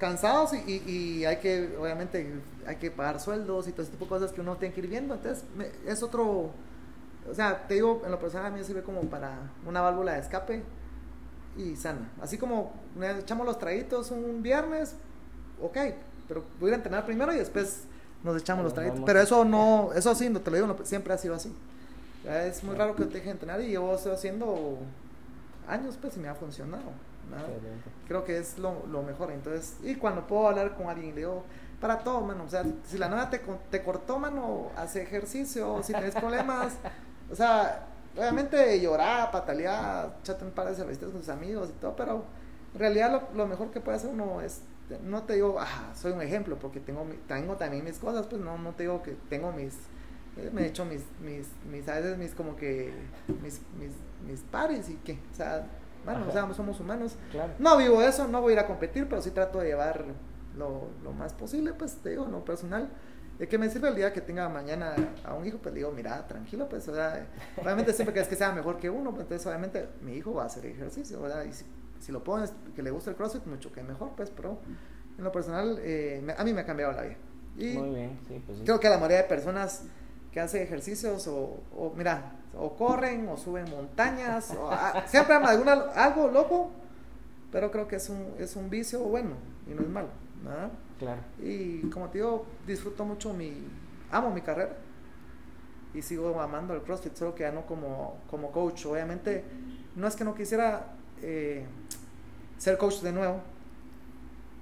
cansados 0.01 0.51
y, 0.53 0.81
y, 0.87 1.25
hay 1.25 1.37
que, 1.37 1.77
obviamente, 1.79 2.41
hay 2.65 2.77
que 2.77 2.89
pagar 2.89 3.19
sueldos 3.19 3.67
y 3.67 3.71
todo 3.71 3.83
ese 3.83 3.91
tipo 3.91 4.05
de 4.05 4.09
cosas 4.09 4.31
que 4.31 4.41
uno 4.41 4.57
tiene 4.57 4.73
que 4.73 4.81
ir 4.81 4.87
viendo. 4.87 5.13
Entonces, 5.13 5.45
es 5.85 6.01
otro, 6.01 6.49
o 7.29 7.35
sea, 7.35 7.67
te 7.67 7.75
digo, 7.75 8.01
en 8.03 8.09
lo 8.09 8.17
personal 8.17 8.47
a 8.47 8.49
mí 8.49 8.63
sirve 8.63 8.81
como 8.81 9.01
para 9.01 9.37
una 9.63 9.79
válvula 9.79 10.13
de 10.13 10.21
escape 10.21 10.63
y 11.55 11.75
sana. 11.75 12.09
Así 12.19 12.39
como 12.39 12.73
echamos 13.19 13.45
los 13.45 13.59
traguitos 13.59 14.09
un 14.09 14.41
viernes, 14.41 14.95
ok, 15.61 15.77
pero 16.27 16.43
voy 16.59 16.71
a 16.71 16.75
entrenar 16.75 17.05
primero 17.05 17.31
y 17.31 17.37
después 17.37 17.83
nos 18.23 18.41
echamos 18.41 18.63
los 18.63 18.73
traguitos. 18.73 19.01
Pero 19.05 19.21
eso 19.21 19.45
no, 19.45 19.91
eso 19.93 20.15
sí, 20.15 20.29
no 20.29 20.41
te 20.41 20.49
lo 20.49 20.57
digo, 20.57 20.77
siempre 20.83 21.13
ha 21.13 21.17
sido 21.19 21.35
así. 21.35 21.55
es 22.27 22.63
muy 22.63 22.75
raro 22.75 22.95
que 22.95 23.05
te 23.05 23.19
deje 23.19 23.29
entrenar 23.29 23.61
y 23.61 23.73
yo 23.73 23.93
estoy 23.93 24.13
haciendo 24.13 24.79
años, 25.67 25.95
pues, 26.01 26.17
y 26.17 26.19
me 26.19 26.27
ha 26.27 26.33
funcionado. 26.33 27.10
Creo 28.07 28.23
que 28.23 28.37
es 28.37 28.57
lo, 28.57 28.85
lo, 28.87 29.03
mejor. 29.03 29.31
Entonces, 29.31 29.77
y 29.83 29.95
cuando 29.95 30.27
puedo 30.27 30.49
hablar 30.49 30.75
con 30.75 30.89
alguien, 30.89 31.15
le 31.15 31.21
digo, 31.21 31.43
para 31.79 31.99
todo, 31.99 32.21
mano. 32.21 32.43
O 32.45 32.49
sea, 32.49 32.63
si 32.85 32.97
la 32.97 33.09
novia 33.09 33.29
te, 33.29 33.41
te 33.69 33.83
cortó, 33.83 34.19
mano, 34.19 34.69
hace 34.77 35.01
ejercicio, 35.01 35.81
si 35.83 35.93
tienes 35.93 36.15
problemas, 36.15 36.73
o 37.31 37.35
sea, 37.35 37.87
obviamente 38.15 38.79
llorar, 38.79 39.31
patalear, 39.31 40.17
echate 40.21 40.45
un 40.45 40.51
par 40.51 40.67
de 40.67 40.75
cervecitas 40.75 41.09
con 41.09 41.19
tus 41.19 41.29
amigos 41.29 41.69
y 41.69 41.79
todo, 41.79 41.95
pero 41.95 42.23
en 42.73 42.79
realidad 42.79 43.11
lo, 43.11 43.37
lo, 43.37 43.47
mejor 43.47 43.71
que 43.71 43.81
puede 43.81 43.97
hacer 43.97 44.11
uno 44.11 44.41
es, 44.41 44.61
no 45.03 45.23
te 45.23 45.33
digo, 45.33 45.57
ah, 45.59 45.91
soy 45.95 46.11
un 46.11 46.21
ejemplo, 46.21 46.57
porque 46.57 46.79
tengo, 46.79 47.05
tengo 47.27 47.55
también 47.55 47.83
mis 47.83 47.97
cosas, 47.97 48.27
pues 48.27 48.41
no, 48.41 48.57
no 48.57 48.71
te 48.73 48.83
digo 48.83 49.01
que 49.01 49.15
tengo 49.29 49.51
mis, 49.51 49.73
eh, 50.37 50.49
me 50.53 50.63
he 50.63 50.67
hecho 50.67 50.85
mis, 50.85 51.01
mis, 51.21 51.47
mis, 51.69 51.87
a 51.87 51.95
veces 51.95 52.17
mis 52.17 52.33
como 52.33 52.55
que, 52.55 52.93
mis, 53.41 53.61
mis, 53.79 53.91
mis 54.27 54.41
pares 54.51 54.89
y 54.89 54.95
que, 54.95 55.13
o 55.13 55.35
sea, 55.35 55.65
bueno, 56.05 56.25
o 56.27 56.31
sea, 56.31 56.51
somos 56.53 56.79
humanos. 56.79 57.15
No 57.59 57.77
vivo 57.77 58.01
eso, 58.01 58.27
no 58.27 58.41
voy 58.41 58.51
a 58.51 58.53
ir 58.53 58.59
a 58.59 58.67
competir, 58.67 59.07
pero 59.07 59.21
sí 59.21 59.31
trato 59.31 59.59
de 59.59 59.67
llevar 59.67 60.05
lo, 60.57 60.89
lo 61.03 61.13
más 61.13 61.33
posible, 61.33 61.73
pues 61.73 61.95
te 61.97 62.11
digo, 62.11 62.27
no 62.27 62.43
personal. 62.43 62.89
¿De 63.39 63.47
qué 63.47 63.57
me 63.57 63.69
sirve 63.69 63.87
el 63.89 63.95
día 63.95 64.13
que 64.13 64.21
tenga 64.21 64.47
mañana 64.49 64.93
a 65.23 65.33
un 65.33 65.45
hijo? 65.47 65.57
Pues 65.57 65.73
digo, 65.73 65.91
mira, 65.91 66.27
tranquilo, 66.27 66.69
pues, 66.69 66.87
o 66.87 66.93
sea, 66.93 67.25
obviamente 67.57 67.91
siempre 67.91 68.13
que 68.13 68.19
es 68.19 68.27
que 68.27 68.35
sea 68.35 68.51
mejor 68.51 68.77
que 68.77 68.89
uno, 68.89 69.11
pues 69.11 69.23
entonces 69.23 69.47
obviamente 69.47 69.89
mi 70.01 70.13
hijo 70.13 70.33
va 70.35 70.43
a 70.43 70.45
hacer 70.45 70.65
ejercicio, 70.67 71.19
¿verdad? 71.19 71.43
Y 71.45 71.53
si, 71.53 71.65
si 71.99 72.11
lo 72.11 72.23
pones, 72.23 72.53
que 72.75 72.83
le 72.83 72.91
gusta 72.91 73.09
el 73.09 73.15
CrossFit, 73.15 73.45
mucho 73.45 73.71
que 73.71 73.81
mejor, 73.81 74.11
pues, 74.15 74.29
pero 74.29 74.59
en 75.17 75.23
lo 75.23 75.31
personal, 75.31 75.79
eh, 75.81 76.23
a 76.37 76.43
mí 76.43 76.53
me 76.53 76.61
ha 76.61 76.65
cambiado 76.65 76.93
la 76.93 77.01
vida. 77.01 77.17
Y 77.57 77.77
Muy 77.77 77.89
bien, 77.89 78.19
sí, 78.27 78.41
pues 78.45 78.59
sí. 78.59 78.63
Creo 78.63 78.79
que 78.79 78.89
la 78.89 78.97
mayoría 78.97 79.17
de 79.17 79.23
personas 79.23 79.85
que 80.31 80.39
hacen 80.39 80.61
ejercicios 80.61 81.27
o, 81.27 81.59
o 81.75 81.93
mira, 81.95 82.33
o 82.57 82.75
corren 82.75 83.27
o 83.29 83.37
suben 83.37 83.69
montañas, 83.69 84.51
o, 84.51 84.69
ah, 84.71 85.03
siempre 85.07 85.35
alguna, 85.35 85.73
algo 85.95 86.27
loco, 86.29 86.71
pero 87.51 87.71
creo 87.71 87.87
que 87.87 87.97
es 87.97 88.09
un, 88.09 88.33
es 88.39 88.55
un 88.55 88.69
vicio 88.69 88.99
bueno 88.99 89.31
y 89.67 89.73
no 89.73 89.81
es 89.81 89.89
malo. 89.89 90.09
Claro. 90.99 91.21
Y 91.41 91.81
como 91.89 92.09
te 92.09 92.19
digo, 92.19 92.45
disfruto 92.65 93.05
mucho 93.05 93.33
mi, 93.33 93.53
amo 94.11 94.31
mi 94.31 94.41
carrera 94.41 94.75
y 95.93 96.01
sigo 96.01 96.39
amando 96.39 96.73
el 96.73 96.81
CrossFit, 96.81 97.15
solo 97.15 97.35
que 97.35 97.43
ya 97.43 97.51
no 97.51 97.65
como, 97.65 98.17
como 98.29 98.51
coach. 98.51 98.85
Obviamente, 98.85 99.43
no 99.95 100.07
es 100.07 100.15
que 100.15 100.23
no 100.23 100.33
quisiera, 100.33 100.87
eh, 101.21 101.65
ser 102.57 102.77
coach 102.77 103.01
de 103.01 103.11
nuevo, 103.11 103.41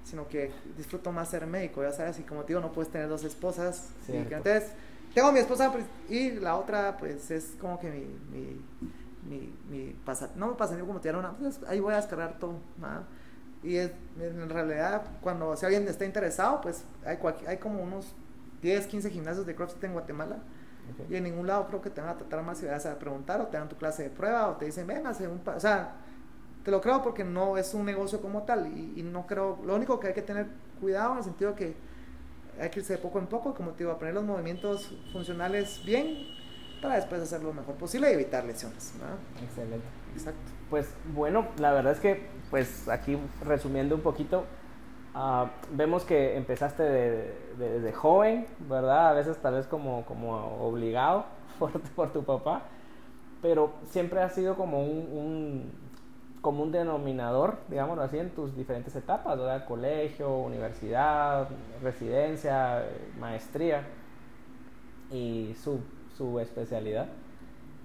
sino 0.04 0.26
que 0.26 0.50
disfruto 0.76 1.12
más 1.12 1.28
ser 1.28 1.46
médico, 1.46 1.82
ya 1.82 1.92
sabes, 1.92 2.18
y 2.18 2.22
como 2.22 2.42
te 2.42 2.48
digo, 2.48 2.60
no 2.60 2.72
puedes 2.72 2.90
tener 2.90 3.08
dos 3.08 3.24
esposas. 3.24 3.90
Y 4.08 4.12
que, 4.24 4.34
entonces, 4.34 4.72
tengo 5.14 5.32
mi 5.32 5.40
esposa 5.40 5.72
pues, 5.72 5.84
y 6.08 6.32
la 6.32 6.56
otra, 6.56 6.96
pues 6.96 7.30
es 7.30 7.56
como 7.60 7.78
que 7.78 7.90
mi, 7.90 8.06
mi, 8.30 8.60
mi, 9.28 9.52
mi 9.68 9.96
no 10.36 10.48
me 10.48 10.54
pasa 10.54 10.78
como 10.78 11.00
tirar 11.00 11.18
una, 11.18 11.32
pues, 11.32 11.60
ahí 11.68 11.80
voy 11.80 11.94
a 11.94 11.96
descargar 11.96 12.38
todo. 12.38 12.54
Y 13.62 13.76
es, 13.76 13.92
en 14.18 14.48
realidad, 14.48 15.02
cuando 15.20 15.56
si 15.56 15.66
alguien 15.66 15.86
está 15.88 16.04
interesado, 16.04 16.60
pues 16.60 16.84
hay, 17.04 17.18
hay 17.46 17.58
como 17.58 17.82
unos 17.82 18.14
10, 18.62 18.86
15 18.86 19.10
gimnasios 19.10 19.46
de 19.46 19.54
CrossFit 19.54 19.84
en 19.84 19.92
Guatemala. 19.92 20.38
Y 21.08 21.14
en 21.14 21.24
ningún 21.24 21.46
lado 21.46 21.66
creo 21.68 21.80
que 21.80 21.90
te 21.90 22.00
van 22.00 22.10
a 22.10 22.16
tratar 22.16 22.42
más 22.42 22.58
si 22.58 22.66
vas 22.66 22.84
a 22.84 22.98
preguntar 22.98 23.40
o 23.40 23.46
te 23.46 23.56
dan 23.56 23.68
tu 23.68 23.76
clase 23.76 24.04
de 24.04 24.10
prueba 24.10 24.48
o 24.48 24.56
te 24.56 24.64
dicen, 24.64 24.86
ven, 24.86 25.06
hace 25.06 25.28
un... 25.28 25.40
O 25.46 25.60
sea, 25.60 25.92
te 26.64 26.70
lo 26.70 26.80
creo 26.80 27.00
porque 27.02 27.22
no 27.22 27.56
es 27.56 27.74
un 27.74 27.84
negocio 27.84 28.20
como 28.20 28.42
tal 28.42 28.66
y, 28.66 28.94
y, 28.96 29.02
no 29.02 29.26
creo... 29.26 29.58
Lo 29.64 29.76
único 29.76 30.00
que 30.00 30.08
hay 30.08 30.14
que 30.14 30.22
tener 30.22 30.48
cuidado 30.80 31.12
en 31.12 31.18
el 31.18 31.24
sentido 31.24 31.54
que 31.54 31.76
hay 32.60 32.70
que 32.70 32.80
irse 32.80 32.94
de 32.94 32.98
poco 32.98 33.18
en 33.18 33.26
poco, 33.26 33.54
como 33.54 33.72
te 33.72 33.78
digo, 33.78 33.92
aprender 33.92 34.14
los 34.14 34.24
movimientos 34.24 34.90
funcionales 35.12 35.82
bien 35.84 36.26
para 36.80 36.96
después 36.96 37.20
hacer 37.20 37.42
lo 37.42 37.52
mejor 37.52 37.74
posible 37.74 38.10
y 38.10 38.14
evitar 38.14 38.44
lesiones. 38.44 38.94
Excelente. 39.42 39.86
Exacto. 40.14 40.40
Pues 40.68 40.94
bueno, 41.14 41.48
la 41.58 41.72
verdad 41.72 41.92
es 41.92 42.00
que, 42.00 42.26
pues 42.50 42.88
aquí 42.88 43.18
resumiendo 43.44 43.94
un 43.94 44.00
poquito, 44.02 44.44
uh, 45.14 45.46
vemos 45.72 46.04
que 46.04 46.36
empezaste 46.36 46.82
desde 46.82 47.80
de, 47.80 47.92
joven, 47.92 48.46
¿verdad? 48.68 49.08
A 49.08 49.12
veces 49.12 49.36
tal 49.38 49.54
vez 49.54 49.66
como, 49.66 50.04
como 50.06 50.58
obligado 50.60 51.26
por, 51.58 51.72
por 51.80 52.12
tu 52.12 52.24
papá, 52.24 52.62
pero 53.42 53.72
siempre 53.90 54.20
ha 54.20 54.28
sido 54.28 54.56
como 54.56 54.82
un, 54.82 55.08
un 55.12 55.72
como 56.40 56.62
un 56.62 56.72
denominador, 56.72 57.58
digámoslo 57.68 58.02
así, 58.02 58.18
en 58.18 58.30
tus 58.30 58.56
diferentes 58.56 58.96
etapas, 58.96 59.38
¿verdad? 59.38 59.66
Colegio, 59.66 60.38
universidad, 60.38 61.48
residencia, 61.82 62.84
maestría 63.18 63.84
y 65.10 65.54
su, 65.62 65.80
su 66.16 66.40
especialidad. 66.40 67.08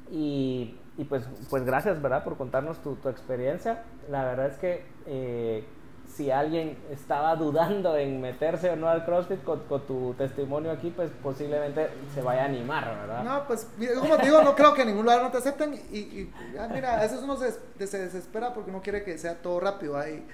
Y, 0.10 0.78
y, 0.98 1.04
pues, 1.06 1.28
pues 1.50 1.66
gracias, 1.66 2.02
¿verdad? 2.02 2.24
Por 2.24 2.38
contarnos 2.38 2.82
tu, 2.82 2.96
tu 2.96 3.10
experiencia. 3.10 3.84
La 4.10 4.24
verdad 4.24 4.48
es 4.48 4.58
que 4.58 4.86
eh, 5.06 5.66
si 6.14 6.32
alguien 6.32 6.78
estaba 6.92 7.36
dudando 7.36 7.98
en 7.98 8.22
meterse 8.22 8.70
o 8.70 8.76
no 8.76 8.88
al 8.88 9.06
CrossFit 9.06 9.44
con, 9.44 9.62
tu 9.86 10.14
testimonio 10.18 10.72
aquí, 10.72 10.92
pues 10.96 11.12
posiblemente 11.22 11.90
se 12.14 12.22
vaya 12.22 12.44
a 12.44 12.46
animar, 12.46 12.86
¿verdad? 12.86 13.24
No, 13.24 13.48
pues 13.48 13.68
como 14.00 14.18
te 14.18 14.26
digo, 14.26 14.42
no 14.42 14.56
creo 14.56 14.74
que 14.74 14.82
en 14.82 14.88
ningún 14.88 15.04
lugar 15.04 15.22
no 15.22 15.32
te 15.32 15.38
acepten 15.38 15.74
y, 15.74 16.30
mira, 16.74 16.98
a 16.98 17.02
veces 17.02 17.22
uno 17.22 17.38
se, 17.38 17.54
desespera 17.78 18.54
porque 18.54 18.72
no 18.72 18.82
quiere 18.82 19.04
que 19.04 19.18
sea 19.18 19.36
todo 19.42 19.60
rápido 19.60 19.98
ahí 19.98 20.26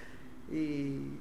y 0.51 1.19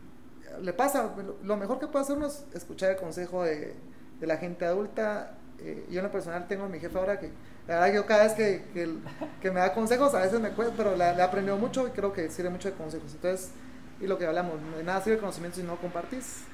le 0.61 0.73
pasa, 0.73 1.15
lo 1.43 1.57
mejor 1.57 1.79
que 1.79 1.87
puede 1.87 2.05
hacer 2.05 2.17
uno 2.17 2.27
es 2.27 2.45
escuchar 2.55 2.91
el 2.91 2.97
consejo 2.97 3.45
de, 3.45 3.75
la 4.21 4.37
gente 4.37 4.67
adulta. 4.67 5.39
Eh, 5.59 5.87
yo 5.91 6.01
en 6.01 6.07
lo 6.07 6.13
personal 6.13 6.47
tengo 6.47 6.65
a 6.65 6.69
mi 6.69 6.79
jefe 6.79 6.99
ahora 6.99 7.19
que 7.19 7.31
la 7.67 7.81
verdad 7.81 7.95
yo 7.95 8.07
cada 8.07 8.25
vez 8.25 8.33
que, 8.33 8.65
que, 9.41 9.51
me 9.51 9.61
da 9.61 9.73
consejos 9.73 10.15
a 10.15 10.21
veces 10.21 10.41
me 10.41 10.51
cuesta, 10.51 10.75
pero 10.77 10.97
le, 10.97 11.05
he 11.05 11.23
aprendido 11.23 11.57
mucho 11.57 11.87
y 11.87 11.91
creo 11.91 12.13
que 12.13 12.29
sirve 12.31 12.51
mucho 12.51 12.71
de 12.71 12.75
consejos. 12.75 13.13
Entonces, 13.15 13.51
y 14.01 14.07
lo 14.07 14.19
que 14.19 14.27
hablamos, 14.27 14.55
de 14.77 14.83
nada 14.83 15.01
sirve 15.01 15.15
el 15.15 15.21
conocimiento 15.21 15.59
si 15.59 15.63
no 15.63 15.77
compartís. 15.77 16.45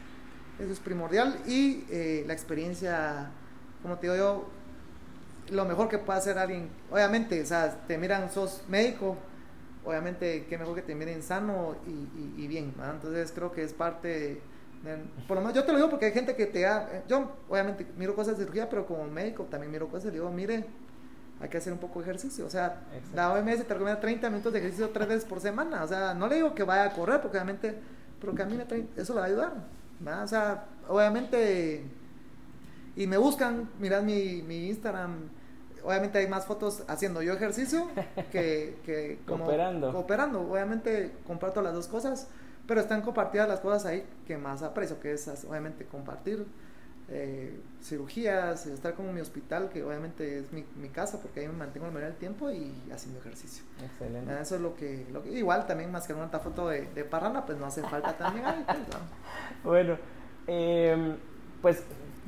Eso 0.59 0.73
es 0.73 0.81
primordial. 0.81 1.39
Y 1.47 1.85
eh, 1.91 2.25
la 2.27 2.33
experiencia, 2.33 3.31
como 3.83 3.97
te 3.99 4.07
digo 4.07 4.17
yo, 4.17 4.49
lo 5.51 5.65
mejor 5.65 5.89
que 5.89 5.99
puede 5.99 6.19
hacer 6.19 6.39
alguien, 6.39 6.69
obviamente, 6.91 7.41
o 7.41 7.47
sea, 7.47 7.87
te 7.87 7.99
miran, 7.99 8.31
sos 8.31 8.63
médico, 8.69 9.17
obviamente, 9.85 10.47
qué 10.49 10.59
mejor 10.59 10.75
que 10.75 10.83
te 10.83 10.95
miren 10.95 11.23
sano 11.23 11.77
y, 11.87 12.47
bien. 12.49 12.75
Entonces 12.93 13.33
creo 13.33 13.53
que 13.53 13.63
es 13.63 13.73
parte, 13.73 14.41
por 15.29 15.37
lo 15.37 15.43
menos 15.43 15.55
yo 15.55 15.65
te 15.65 15.73
lo 15.73 15.79
digo 15.79 15.91
porque 15.91 16.07
hay 16.07 16.13
gente 16.13 16.35
que 16.35 16.47
te 16.47 16.63
da, 16.63 17.05
yo 17.07 17.37
obviamente 17.49 17.87
miro 17.97 18.17
cosas 18.17 18.37
de 18.37 18.45
cirugía, 18.45 18.69
pero 18.69 18.87
como 18.87 19.05
médico 19.05 19.45
también 19.45 19.71
miro 19.71 19.89
cosas 19.89 20.13
digo, 20.13 20.31
mire, 20.31 20.65
hay 21.41 21.49
que 21.49 21.59
hacer 21.59 21.73
un 21.73 21.79
poco 21.79 22.01
de 22.01 22.07
ejercicio. 22.07 22.47
O 22.47 22.51
sea, 22.51 22.81
la 23.15 23.33
OMS 23.33 23.67
te 23.67 23.75
recomienda 23.75 24.01
30 24.01 24.31
minutos 24.31 24.53
de 24.53 24.61
ejercicio 24.61 24.91
tres 24.91 25.09
veces 25.09 25.25
por 25.25 25.41
semana. 25.41 25.85
O 25.85 25.89
sea, 25.89 26.15
no 26.15 26.29
le 26.29 26.37
digo 26.37 26.55
que 26.55 26.63
vaya 26.63 26.85
a 26.85 26.93
correr, 26.93 27.21
porque 27.21 27.37
obviamente, 27.37 27.75
pero 28.21 28.35
camine, 28.35 28.65
eso 28.97 29.13
le 29.15 29.21
va 29.21 29.27
a 29.27 29.29
ayudar. 29.29 29.53
O 30.23 30.27
sea, 30.27 30.65
obviamente, 30.89 31.85
y 32.97 33.07
me 33.07 33.19
buscan, 33.19 33.69
mirad 33.79 34.03
mi, 34.03 34.43
mi 34.43 34.69
Instagram, 34.69 35.29
obviamente 35.85 36.19
hay 36.19 36.27
más 36.27 36.47
fotos 36.47 36.85
haciendo 36.89 37.23
yo 37.23 37.35
ejercicio 37.35 37.89
que, 38.33 38.79
que 38.85 39.21
como 39.27 39.45
cooperando. 39.45 39.93
cooperando. 39.93 40.41
Obviamente 40.41 41.13
comparto 41.27 41.61
las 41.61 41.75
dos 41.75 41.87
cosas, 41.87 42.29
pero 42.67 42.81
están 42.81 43.03
compartidas 43.03 43.49
las 43.49 43.61
cosas 43.61 43.85
ahí 43.85 44.07
que 44.27 44.39
más 44.39 44.63
aprecio, 44.63 44.99
que 45.01 45.13
es 45.13 45.45
obviamente 45.49 45.85
compartir 45.85 46.47
eh, 47.09 47.61
cirugías, 47.83 48.67
estar 48.67 48.95
como 48.95 49.11
en 49.11 49.15
mi 49.15 49.21
hospital, 49.21 49.69
que 49.69 49.85
obviamente 49.85 50.41
es 50.41 50.53
mi, 50.53 50.65
mi, 50.77 50.89
casa, 50.89 51.21
porque 51.23 51.41
ahí 51.41 51.47
me 51.47 51.53
mantengo 51.55 51.87
la 51.87 51.93
mayoría 51.93 52.11
del 52.11 52.19
tiempo 52.19 52.51
y 52.51 52.73
haciendo 52.93 53.21
ejercicio. 53.21 53.65
Excelente. 53.85 54.41
Eso 54.41 54.57
es 54.57 54.61
lo 54.61 54.75
que, 54.75 55.07
lo 55.13 55.23
que 55.23 55.31
igual 55.31 55.67
también 55.67 55.93
más 55.93 56.07
que 56.07 56.15
una 56.15 56.29
foto 56.29 56.69
de, 56.69 56.87
de 56.87 57.05
parranda, 57.05 57.47
pues 57.47 57.59
no 57.59 57.67
hace 57.67 57.83
falta 57.83 58.17
también. 58.17 58.45
Pues, 58.67 58.79
bueno, 59.63 59.99
em, 60.49 61.17
pues 61.63 61.83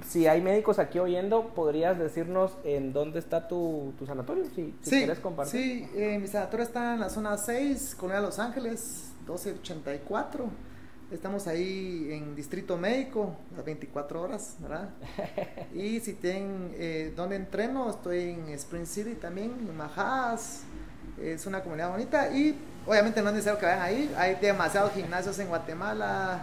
si 0.07 0.29
hay 0.29 0.41
médicos 0.41 0.79
aquí 0.79 1.01
oyendo, 1.01 1.49
¿podrías 1.49 1.99
decirnos 1.99 2.57
en 2.63 2.93
dónde 2.93 3.19
está 3.19 3.49
tu, 3.49 3.95
tu 3.99 4.07
sanatorio? 4.07 4.45
Si, 4.45 4.75
si 4.81 4.91
sí, 4.91 4.97
quieres 4.99 5.19
compartir. 5.19 5.61
Sí, 5.61 5.91
eh, 5.97 6.19
mi 6.21 6.29
sanatorio 6.29 6.65
está 6.65 6.95
en 6.95 7.01
la 7.01 7.11
zona 7.11 7.37
6, 7.37 7.97
Colonia 7.99 8.21
Los 8.21 8.39
Ángeles, 8.39 9.13
1284 9.23 10.69
Estamos 11.11 11.47
ahí 11.47 12.11
en 12.13 12.37
Distrito 12.37 12.77
Médico, 12.77 13.35
las 13.57 13.65
24 13.65 14.21
horas, 14.21 14.57
¿verdad? 14.61 14.91
y 15.75 16.01
si 16.01 16.13
tienen 16.13 16.75
eh, 16.75 17.15
donde 17.17 17.37
entreno, 17.37 17.89
estoy 17.89 18.33
en 18.33 18.51
Spring 18.51 18.85
City 18.85 19.15
también, 19.15 19.53
en 19.59 19.75
Majas. 19.75 20.65
Es 21.19 21.47
una 21.47 21.63
comunidad 21.63 21.93
bonita 21.93 22.31
y 22.31 22.59
obviamente 22.87 23.23
no 23.23 23.31
es 23.31 23.37
necesario 23.37 23.59
que 23.59 23.65
vayan 23.65 23.81
ahí. 23.81 24.15
Hay 24.19 24.35
demasiados 24.35 24.93
gimnasios 24.93 25.39
en 25.39 25.49
Guatemala 25.49 26.43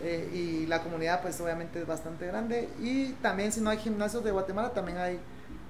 eh, 0.00 0.30
y 0.32 0.66
la 0.66 0.80
comunidad 0.80 1.20
pues 1.20 1.40
obviamente 1.40 1.80
es 1.80 1.86
bastante 1.86 2.28
grande. 2.28 2.68
Y 2.80 3.14
también 3.14 3.50
si 3.50 3.60
no 3.60 3.70
hay 3.70 3.78
gimnasios 3.78 4.22
de 4.22 4.30
Guatemala, 4.30 4.70
también 4.70 4.98
hay... 4.98 5.18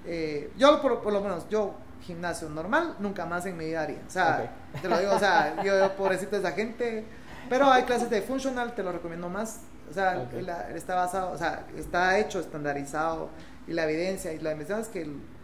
Eh, 0.05 0.51
yo 0.55 0.83
por, 0.83 1.01
por, 1.01 1.11
lo 1.11 1.21
menos, 1.21 1.49
yo 1.49 1.73
gimnasio 2.03 2.47
normal, 2.47 2.95
nunca 2.99 3.25
más 3.25 3.43
en 3.47 3.57
mi 3.57 3.65
vida 3.65 3.81
haría. 3.81 4.03
O 4.07 4.11
sea, 4.11 4.51
te 4.79 4.87
lo 4.87 4.99
digo, 4.99 5.13
o 5.13 5.19
sea, 5.19 5.63
yo 5.65 5.91
pobrecito 5.97 6.37
esa 6.37 6.51
gente 6.51 7.05
pero 7.49 7.71
hay 7.71 7.83
clases 7.83 8.09
de 8.09 8.21
funcional, 8.21 8.73
te 8.73 8.83
lo 8.83 8.91
recomiendo 8.91 9.29
más. 9.29 9.61
O 9.89 9.93
sea, 9.93 10.27
está 10.73 10.95
basado, 10.95 11.31
o 11.31 11.37
sea, 11.37 11.67
está 11.77 12.17
hecho, 12.17 12.39
estandarizado 12.39 13.29
y 13.67 13.73
la 13.73 13.83
evidencia 13.83 14.33
y 14.33 14.39
la 14.39 14.51
investigación 14.51 14.81
es 14.81 14.87
que 14.87 15.35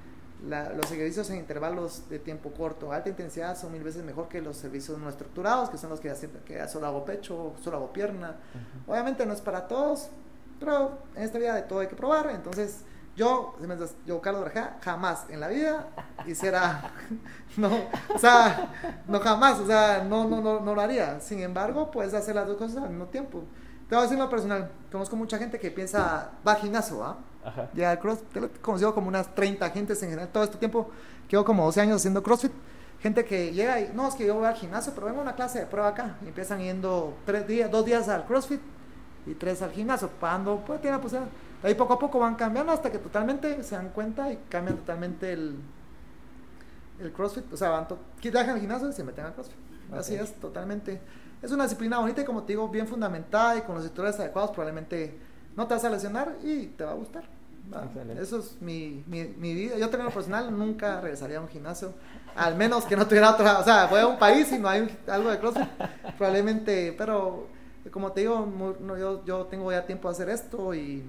los 0.76 0.92
ejercicios 0.92 1.30
en 1.30 1.38
intervalos 1.38 2.10
de 2.10 2.18
tiempo 2.18 2.52
corto, 2.52 2.92
alta 2.92 3.10
intensidad, 3.10 3.56
son 3.56 3.72
mil 3.72 3.84
veces 3.84 4.04
mejor 4.04 4.28
que 4.28 4.42
los 4.42 4.58
servicios 4.58 4.98
no 4.98 5.10
estructurados, 5.10 5.70
que 5.70 5.78
son 5.78 5.92
los 5.92 6.00
que, 6.00 6.10
hacen, 6.10 6.32
que 6.46 6.68
solo 6.68 6.88
hago 6.88 7.06
pecho, 7.06 7.54
solo 7.62 7.78
hago 7.78 7.94
pierna. 7.94 8.38
Obviamente 8.88 9.26
no 9.26 9.34
es 9.34 9.42
para 9.42 9.68
todos, 9.68 10.10
pero 10.60 10.98
en 11.16 11.24
esta 11.24 11.38
vida 11.38 11.54
de 11.54 11.62
todo 11.62 11.80
hay 11.80 11.88
que 11.88 11.96
probar. 11.96 12.32
Entonces, 12.32 12.84
yo, 13.16 13.56
yo 14.06 14.22
Carlos 14.22 14.44
Barajá, 14.44 14.78
jamás 14.82 15.26
en 15.30 15.40
la 15.40 15.50
vida 15.50 15.88
hiciera, 16.26 16.92
no, 17.58 17.70
o 18.14 18.18
sea, 18.18 18.70
no 19.08 19.20
jamás, 19.20 19.60
o 19.60 19.68
sea, 19.68 20.04
no, 20.08 20.28
no, 20.28 20.42
no, 20.42 20.60
no 20.60 20.76
lo 20.76 20.82
haría. 20.82 21.20
Sin 21.20 21.40
embargo, 21.42 21.92
puedes 21.92 22.14
hacer 22.14 22.36
las 22.36 22.48
dos 22.48 22.58
cosas 22.58 22.84
al 22.84 22.90
mismo 22.90 23.06
tiempo. 23.06 23.44
Te 23.90 23.96
voy 23.96 24.04
a 24.04 24.04
decir 24.04 24.18
lo 24.18 24.30
personal, 24.30 24.72
conozco 24.90 25.18
mucha 25.18 25.38
gente 25.38 25.60
que 25.60 25.70
piensa, 25.70 26.32
va 26.48 26.54
al 26.54 26.60
gimnasio, 26.60 27.04
¿ah? 27.04 27.18
Ya 27.74 28.00
cross, 28.00 28.20
te 28.32 28.40
lo 28.40 28.48
he 28.48 28.50
conocido 28.50 28.94
como 28.94 29.08
unas 29.08 29.34
30 29.36 29.70
gentes 29.72 30.02
en 30.04 30.10
general, 30.10 30.30
todo 30.32 30.44
este 30.44 30.58
tiempo, 30.58 30.90
llevo 31.30 31.44
como 31.44 31.66
12 31.66 31.82
años 31.82 31.98
haciendo 31.98 32.24
CrossFit, 32.24 32.52
gente 33.02 33.26
que 33.26 33.52
llega 33.52 33.82
y, 33.82 33.92
no, 33.94 34.08
es 34.08 34.16
que 34.16 34.26
yo 34.26 34.36
voy 34.36 34.46
al 34.46 34.54
gimnasio, 34.54 34.94
pero 34.94 35.08
vengo 35.08 35.20
a 35.20 35.24
una 35.24 35.36
clase 35.36 35.60
de 35.60 35.66
prueba 35.66 35.90
acá, 35.90 36.16
y 36.24 36.28
empiezan 36.28 36.60
yendo 36.60 37.18
tres 37.26 37.48
días, 37.48 37.70
dos 37.70 37.84
días 37.84 38.08
al 38.08 38.26
CrossFit 38.26 38.62
y 39.26 39.34
tres 39.34 39.62
al 39.62 39.72
gimnasio, 39.72 40.08
pagando, 40.08 40.64
pues 40.66 40.80
tiene 40.80 40.96
la 40.96 41.02
posibilidad 41.02 41.32
Ahí 41.64 41.76
poco 41.76 41.94
a 41.94 42.00
poco 42.00 42.20
van 42.20 42.36
cambiando 42.36 42.72
hasta 42.72 42.92
que 42.92 42.98
totalmente 42.98 43.64
se 43.64 43.76
dan 43.76 43.90
cuenta 43.90 44.32
y 44.32 44.38
cambian 44.50 44.78
totalmente 44.78 45.32
el, 45.32 45.56
el 47.00 47.12
CrossFit. 47.12 47.52
O 47.54 47.58
sea, 47.58 47.70
van 47.70 47.88
dejan 48.22 48.56
el 48.56 48.60
gimnasio 48.60 48.90
y 48.90 48.94
se 48.94 49.04
meten 49.04 49.26
al 49.26 49.34
CrossFit. 49.34 49.58
Así 49.94 50.16
es, 50.16 50.34
totalmente. 50.36 51.02
Es 51.42 51.52
una 51.52 51.64
disciplina 51.64 52.00
bonita 52.00 52.22
y 52.22 52.26
como 52.26 52.44
te 52.44 52.54
digo, 52.54 52.70
bien 52.70 52.88
fundamentada 52.88 53.58
y 53.58 53.62
con 53.62 53.76
los 53.76 53.84
sectores 53.84 54.20
adecuados 54.20 54.52
probablemente 54.52 55.18
no 55.56 55.68
te 55.68 55.74
vas 55.74 55.84
a 55.84 55.90
lesionar 55.90 56.36
y 56.44 56.68
te 56.68 56.84
va 56.84 56.92
a 56.92 56.96
gustar. 56.96 57.24
Eso 58.20 58.40
es 58.40 58.62
mi, 58.62 59.04
mi, 59.08 59.24
mi, 59.24 59.54
vida. 59.54 59.78
Yo 59.78 59.90
tengo 59.90 60.10
personal, 60.10 60.58
nunca 60.58 61.00
regresaría 61.00 61.38
a 61.38 61.42
un 61.42 61.48
gimnasio. 61.48 61.94
Al 62.36 62.56
menos 62.56 62.86
que 62.86 62.96
no 62.96 63.06
tuviera 63.06 63.32
otra. 63.32 63.60
O 63.60 63.64
sea, 63.64 63.86
voy 63.86 64.00
a 64.00 64.08
un 64.08 64.20
país 64.20 64.52
y 64.52 64.58
no 64.58 64.68
hay 64.68 64.98
algo 65.08 65.30
de 65.30 65.40
CrossFit. 65.40 65.68
Probablemente, 66.18 66.94
pero 66.98 67.48
como 67.92 68.12
te 68.12 68.22
digo, 68.22 68.76
yo, 68.98 69.24
yo 69.26 69.46
tengo 69.46 69.72
ya 69.72 69.86
tiempo 69.86 70.10
de 70.10 70.14
hacer 70.14 70.30
esto 70.30 70.74
y 70.74 71.04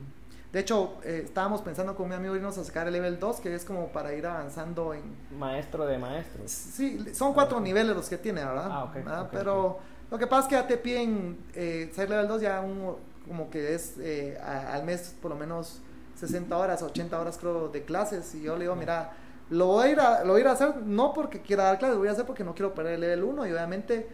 De 0.53 0.61
hecho, 0.61 0.99
eh, 1.03 1.23
estábamos 1.25 1.63
pensando 1.63 1.95
con 1.97 2.09
mi 2.09 2.15
amigo 2.15 2.37
irnos 2.37 2.59
a 2.59 2.65
sacar 2.65 2.87
el 2.87 2.93
level 2.93 3.19
2, 3.19 3.41
que 3.41 3.55
es 3.55 3.65
como 3.65 3.89
para 3.89 4.13
ir 4.13 4.27
avanzando 4.27 4.93
en... 4.93 5.03
Maestro 5.39 5.87
de 5.87 5.97
maestros. 5.99 6.51
Sí, 6.51 7.03
son 7.15 7.33
cuatro 7.33 7.59
niveles 7.59 7.97
los 7.97 8.09
que 8.09 8.19
tiene, 8.19 8.45
¿verdad? 8.45 8.69
Ah, 8.71 8.85
ok, 8.85 8.95
¿verdad? 8.97 9.23
ok, 9.23 9.29
Pero 9.33 9.79
lo 10.11 10.19
que 10.19 10.27
pasa 10.27 10.43
es 10.43 10.49
que 10.49 10.55
ya 10.57 10.67
te 10.67 10.77
piden 10.77 11.39
eh, 11.55 11.91
ser 11.95 12.11
level 12.11 12.29
2 12.29 12.43
ya 12.43 12.61
un, 12.61 12.97
como 13.27 13.49
que 13.49 13.75
es 13.75 13.95
eh, 13.99 14.39
a- 14.45 14.75
al 14.75 14.85
mes 14.85 15.15
por 15.23 15.31
lo 15.31 15.39
menos 15.39 15.81
60 16.17 16.55
horas, 16.59 16.83
80 16.83 17.19
horas 17.19 17.39
creo 17.39 17.69
de 17.69 17.83
clases. 17.85 18.35
Y 18.35 18.43
yo 18.43 18.55
le 18.57 18.65
digo, 18.65 18.77
mira, 18.77 19.13
lo 19.49 19.69
voy 19.69 19.87
a 19.87 19.91
ir 19.91 20.01
a, 20.01 20.23
lo 20.23 20.33
voy 20.33 20.41
a, 20.41 20.45
ir 20.45 20.49
a 20.49 20.53
hacer 20.53 20.77
no 20.85 21.15
porque 21.15 21.41
quiera 21.41 21.65
dar 21.65 21.79
clases, 21.79 21.95
lo 21.95 22.01
voy 22.01 22.09
a 22.09 22.13
hacer 22.13 22.27
porque 22.27 22.45
no 22.45 22.55
quiero 22.55 22.75
perder 22.75 22.95
el 22.95 23.01
level 23.01 23.25
1 23.25 23.47
y 23.47 23.53
obviamente 23.53 24.07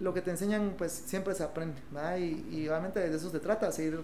lo 0.00 0.14
que 0.14 0.22
te 0.22 0.30
enseñan 0.30 0.74
pues 0.78 0.90
siempre 0.90 1.34
se 1.34 1.42
aprende, 1.44 1.82
¿verdad? 1.90 2.16
Y, 2.16 2.46
y 2.50 2.66
obviamente 2.68 2.98
de 3.06 3.14
eso 3.14 3.28
se 3.28 3.40
trata, 3.40 3.70
seguir 3.72 4.00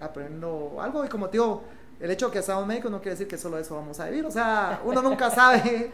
aprendiendo 0.00 0.78
algo 0.80 1.04
y 1.04 1.08
como 1.08 1.26
te 1.26 1.32
digo, 1.32 1.62
el 2.00 2.10
hecho 2.10 2.26
de 2.26 2.32
que 2.32 2.42
seamos 2.42 2.66
médicos 2.66 2.90
no 2.90 2.98
quiere 2.98 3.12
decir 3.12 3.26
que 3.28 3.36
solo 3.38 3.58
eso 3.58 3.74
vamos 3.74 3.98
a 4.00 4.06
vivir, 4.06 4.24
o 4.24 4.30
sea, 4.30 4.80
uno 4.84 5.02
nunca 5.02 5.30
sabe, 5.32 5.90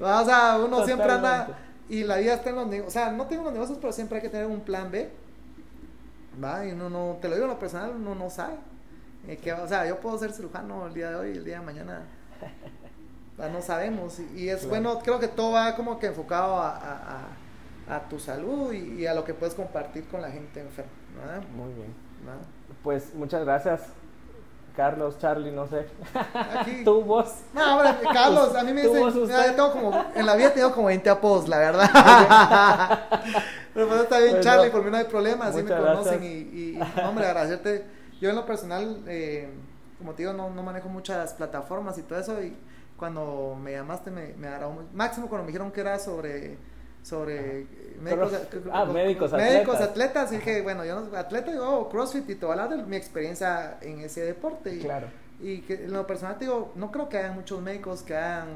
o 0.00 0.24
sea, 0.24 0.58
uno 0.64 0.84
siempre 0.84 1.10
anda 1.10 1.58
y 1.88 2.04
la 2.04 2.16
vida 2.18 2.34
está 2.34 2.50
en 2.50 2.56
los 2.56 2.66
negocios, 2.68 2.88
o 2.88 2.90
sea, 2.92 3.10
no 3.12 3.26
tengo 3.26 3.42
los 3.44 3.52
negocios, 3.52 3.78
pero 3.80 3.92
siempre 3.92 4.16
hay 4.18 4.22
que 4.22 4.28
tener 4.28 4.46
un 4.46 4.60
plan 4.60 4.90
B, 4.90 5.10
¿va? 6.42 6.64
Y 6.66 6.72
uno 6.72 6.88
no, 6.88 7.18
te 7.20 7.28
lo 7.28 7.34
digo 7.34 7.46
en 7.46 7.52
lo 7.52 7.58
personal, 7.58 7.92
uno 7.96 8.14
no 8.14 8.30
sabe. 8.30 8.54
eh, 9.26 9.36
que, 9.36 9.52
o 9.52 9.66
sea, 9.68 9.86
yo 9.86 9.98
puedo 10.00 10.16
ser 10.18 10.32
cirujano 10.32 10.86
el 10.86 10.94
día 10.94 11.10
de 11.10 11.16
hoy 11.16 11.30
el 11.36 11.44
día 11.44 11.58
de 11.60 11.66
mañana 11.66 12.02
no 13.38 13.60
sabemos. 13.62 14.18
Y, 14.20 14.42
y 14.44 14.48
es 14.50 14.58
Claro. 14.60 14.68
bueno, 14.70 14.98
creo 15.00 15.18
que 15.18 15.28
todo 15.28 15.52
va 15.52 15.74
como 15.76 15.98
que 15.98 16.06
enfocado 16.06 16.56
a, 16.56 16.76
a- 16.76 17.16
a- 17.16 17.96
a 17.96 18.08
tu 18.08 18.20
salud 18.20 18.72
y, 18.72 19.02
y 19.02 19.06
a 19.06 19.14
lo 19.14 19.24
que 19.24 19.34
puedes 19.34 19.54
compartir 19.54 20.06
con 20.06 20.22
la 20.22 20.30
gente 20.30 20.60
enferma. 20.60 20.90
¿verdad? 21.18 21.42
Muy 21.56 21.72
bien. 21.74 21.92
¿verdad? 22.24 22.42
Pues 22.82 23.14
muchas 23.14 23.44
gracias, 23.44 23.82
Carlos, 24.76 25.18
Charlie, 25.18 25.50
no 25.52 25.66
sé. 25.66 25.86
Aquí- 26.58 26.84
tu 26.84 27.02
voz. 27.02 27.40
No, 27.52 27.76
hombre, 27.76 27.94
Carlos, 28.12 28.54
a 28.54 28.62
mí 28.64 28.72
me 28.72 28.82
dicen, 28.82 29.04
mira, 29.26 29.46
yo 29.46 29.54
tengo 29.54 29.72
como, 29.72 30.04
en 30.14 30.26
la 30.26 30.36
vida 30.36 30.48
he 30.48 30.50
tenido 30.50 30.72
como 30.74 30.86
20 30.86 31.10
apodos, 31.10 31.48
la 31.48 31.58
verdad. 31.58 31.90
Pero 33.74 33.88
pues 33.88 34.00
está 34.00 34.18
bien, 34.18 34.32
Pues 34.32 34.44
Charlie, 34.44 34.66
no. 34.66 34.72
por 34.72 34.84
mí 34.84 34.90
no 34.90 34.96
hay 34.96 35.04
problema, 35.04 35.46
así 35.48 35.62
me 35.62 35.70
conocen 35.70 36.24
y, 36.24 36.26
y, 36.28 36.80
no, 36.96 37.08
hombre, 37.08 37.26
agradecerte. 37.26 37.84
Yo 38.20 38.30
en 38.30 38.36
lo 38.36 38.44
personal, 38.46 39.02
eh, 39.06 39.48
como 39.98 40.12
te 40.14 40.22
digo, 40.22 40.32
no, 40.32 40.50
no 40.50 40.62
manejo 40.62 40.88
muchas 40.88 41.34
plataformas 41.34 41.96
y 41.98 42.02
todo 42.02 42.18
eso 42.18 42.42
y 42.42 42.56
cuando 42.96 43.56
me 43.60 43.72
llamaste 43.72 44.10
me, 44.10 44.34
me 44.34 44.48
agradó 44.48 44.72
mucho. 44.72 44.88
Máximo 44.92 45.28
cuando 45.28 45.44
me 45.44 45.52
dijeron 45.52 45.70
que 45.72 45.80
era 45.80 45.98
sobre 45.98 46.58
sobre 47.02 47.66
médicos, 48.00 48.32
ah, 48.72 48.84
médicos 48.86 49.32
médicos 49.32 49.80
atletas. 49.80 50.32
y 50.32 50.36
dije 50.36 50.62
bueno 50.62 50.84
yo 50.84 51.00
no 51.00 51.16
atleta 51.16 51.52
yo 51.52 51.64
hago 51.64 51.88
CrossFit 51.88 52.28
y 52.30 52.34
te 52.34 52.46
voy 52.46 52.56
a 52.58 52.62
hablar 52.62 52.78
de 52.78 52.84
mi 52.86 52.96
experiencia 52.96 53.78
en 53.82 54.00
ese 54.00 54.22
deporte 54.22 54.74
y, 54.74 54.78
Claro. 54.80 55.06
y 55.40 55.60
que 55.62 55.84
en 55.84 55.92
lo 55.92 56.06
personal 56.06 56.38
te 56.38 56.44
digo, 56.46 56.72
no 56.76 56.90
creo 56.90 57.08
que 57.08 57.18
haya 57.18 57.32
muchos 57.32 57.60
médicos 57.62 58.02
que 58.02 58.16
hagan 58.16 58.48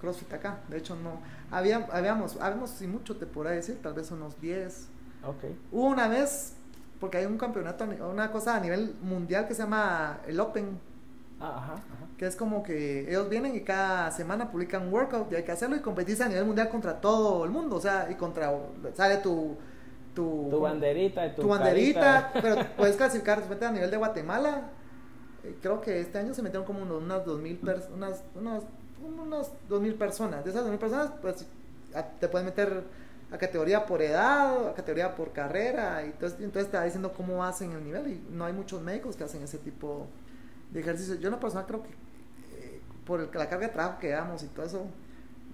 CrossFit 0.00 0.32
acá. 0.32 0.58
De 0.68 0.78
hecho, 0.78 0.94
no. 0.96 1.20
Había, 1.50 1.86
habíamos, 1.92 2.36
habíamos, 2.40 2.70
si 2.70 2.86
mucho 2.86 3.16
te 3.16 3.26
podría 3.26 3.52
decir, 3.54 3.80
tal 3.82 3.94
vez 3.94 4.10
unos 4.12 4.40
10. 4.40 4.86
Ok. 5.24 5.44
Hubo 5.72 5.86
una 5.86 6.06
vez, 6.08 6.54
porque 7.00 7.18
hay 7.18 7.26
un 7.26 7.36
campeonato, 7.38 7.84
una 8.10 8.30
cosa 8.30 8.56
a 8.56 8.60
nivel 8.60 8.94
mundial 9.02 9.48
que 9.48 9.54
se 9.54 9.62
llama 9.62 10.18
el 10.26 10.38
Open, 10.40 10.78
Ah, 11.40 11.54
ajá, 11.56 11.72
ajá. 11.74 12.06
Que 12.18 12.26
es 12.26 12.36
como 12.36 12.62
que 12.64 13.08
ellos 13.08 13.28
vienen 13.30 13.54
y 13.54 13.60
cada 13.60 14.10
semana 14.10 14.50
publican 14.50 14.82
un 14.88 14.92
workout 14.92 15.32
y 15.32 15.36
hay 15.36 15.44
que 15.44 15.52
hacerlo 15.52 15.76
y 15.76 15.80
competís 15.80 16.20
a 16.20 16.28
nivel 16.28 16.44
mundial 16.44 16.68
contra 16.68 17.00
todo 17.00 17.44
el 17.44 17.50
mundo. 17.50 17.76
O 17.76 17.80
sea, 17.80 18.08
y 18.10 18.14
contra, 18.16 18.52
sale 18.94 19.18
tu... 19.18 19.56
Tu, 20.14 20.48
Tu 20.50 20.60
banderita 20.60 21.26
y 21.26 21.34
tu, 21.36 21.42
tu 21.42 21.48
banderita, 21.48 22.30
pero 22.32 22.56
puedes 22.76 22.96
clasificar 22.96 23.40
a 23.62 23.70
nivel 23.70 23.88
de 23.88 23.96
Guatemala. 23.96 24.62
Eh, 25.44 25.56
creo 25.62 25.80
que 25.80 26.00
este 26.00 26.18
año 26.18 26.34
se 26.34 26.42
metieron 26.42 26.66
como 26.66 26.82
unos, 26.82 27.00
unas 27.02 27.24
2000 27.24 27.60
pers- 27.60 27.88
unas, 27.94 28.24
unas, 28.34 28.64
unas 29.22 29.52
2000 29.68 29.94
personas. 29.94 30.42
De 30.44 30.50
esas 30.50 30.62
2000 30.62 30.80
personas, 30.80 31.10
pues 31.22 31.46
te 32.18 32.28
puedes 32.28 32.44
meter 32.44 32.82
a 33.30 33.38
categoría 33.38 33.86
por 33.86 34.02
edad, 34.02 34.68
a 34.70 34.74
categoría 34.74 35.14
por 35.14 35.30
carrera, 35.32 36.02
y 36.02 36.06
entonces, 36.06 36.40
entonces 36.40 36.68
te 36.70 36.78
va 36.78 36.84
diciendo 36.84 37.12
cómo 37.16 37.36
vas 37.36 37.60
en 37.62 37.70
el 37.72 37.84
nivel. 37.84 38.08
Y 38.08 38.26
no 38.32 38.44
hay 38.44 38.52
muchos 38.52 38.82
médicos 38.82 39.14
que 39.14 39.22
hacen 39.22 39.42
ese 39.44 39.58
tipo 39.58 40.06
de 40.72 40.80
ejercicios. 40.80 41.20
Yo, 41.20 41.28
en 41.28 41.32
lo 41.34 41.38
personal, 41.40 41.66
creo 41.66 41.84
que 41.84 41.90
por 43.08 43.20
el- 43.20 43.30
la 43.34 43.48
carga 43.48 43.66
de 43.66 43.72
trabajo 43.72 43.98
que 43.98 44.10
damos 44.10 44.42
y 44.44 44.46
todo 44.48 44.64
eso, 44.66 44.86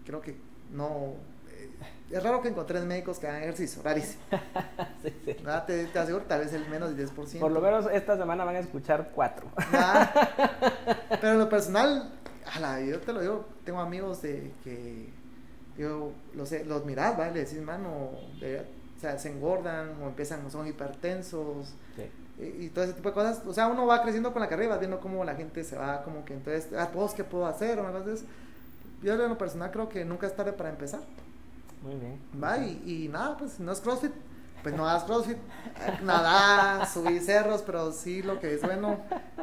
creo 0.05 0.21
que 0.21 0.37
no. 0.73 1.15
eh, 1.51 1.71
es 2.11 2.23
raro 2.23 2.43
que 2.43 2.49
encontrés 2.49 2.85
médicos 2.85 3.19
que 3.19 3.29
hagan 3.29 3.43
ejercicio, 3.43 3.81
rarísimo. 3.83 4.23
Sí, 5.03 5.11
sí. 5.25 5.33
¿verdad? 5.35 5.65
Te, 5.67 5.85
te 5.87 5.99
aseguro 5.99 6.25
tal 6.25 6.41
vez 6.41 6.53
el 6.53 6.67
menos 6.69 6.95
del 6.97 7.09
10%. 7.09 7.39
Por 7.41 7.53
lo 7.53 7.61
menos 7.61 7.87
esta 7.93 8.17
semana 8.17 8.45
van 8.45 8.57
a 8.57 8.61
escuchar 8.61 9.11
cuatro. 9.15 9.47
¿verdad? 9.57 10.11
Pero 11.21 11.33
en 11.35 11.39
lo 11.39 11.49
personal, 11.49 12.11
ala, 12.55 12.81
yo 12.81 13.01
te 13.01 13.13
lo 13.13 13.21
digo, 13.21 13.47
tengo 13.65 13.81
amigos 13.81 14.23
de 14.23 14.53
que 14.65 15.11
yo 15.79 16.13
los, 16.35 16.51
los 16.67 16.85
mirás, 16.87 17.17
¿vale? 17.17 17.33
Le 17.35 17.41
decís, 17.45 17.61
mano, 17.61 18.11
de- 18.41 18.61
o 18.97 19.01
sea, 19.01 19.19
se 19.19 19.31
engordan 19.31 20.01
o 20.03 20.07
empiezan, 20.09 20.51
son 20.51 20.67
hipertensos 20.67 21.75
Sí. 21.97 22.05
Y, 22.39 22.67
y 22.67 22.69
todo 22.71 22.85
ese 22.85 22.95
tipo 22.95 23.09
de 23.09 23.15
cosas. 23.15 23.43
O 23.47 23.53
sea, 23.53 23.69
uno 23.69 23.87
va 23.87 24.03
creciendo 24.03 24.33
con 24.33 24.43
la 24.43 24.49
carrera 24.49 24.77
viendo 24.79 25.01
cómo 25.01 25.25
la 25.25 25.35
gente 25.35 25.65
se 25.65 25.77
va, 25.77 26.03
como 26.03 26.25
que 26.25 26.35
entonces, 26.35 26.69
ah, 26.79 26.91
pues, 26.93 27.13
¿qué 27.15 27.25
puedo 27.25 27.47
hacer? 27.47 27.79
O. 27.79 27.85
Yo 29.03 29.13
en 29.13 29.29
lo 29.29 29.39
personal 29.39 29.71
creo 29.71 29.89
que 29.89 30.05
nunca 30.05 30.27
es 30.27 30.35
tarde 30.35 30.53
para 30.53 30.71
empezar. 30.71 31.01
Muy 31.83 31.97
bien. 31.97 32.19
Va, 32.43 32.59
y, 32.59 32.83
y 32.87 33.09
nada, 33.09 33.37
pues 33.37 33.61
no 33.61 33.71
es 33.71 33.81
CrossFit, 33.81 34.13
pues 34.63 34.75
no 34.75 34.89
hagas 34.89 35.05
CrossFit, 35.05 35.37
nada, 36.03 36.87
subir 36.87 37.21
cerros, 37.21 37.63
pero 37.63 37.93
sí 37.93 38.23
lo 38.23 38.41
que 38.41 38.55
es 38.55 38.63
bueno. 38.63 38.99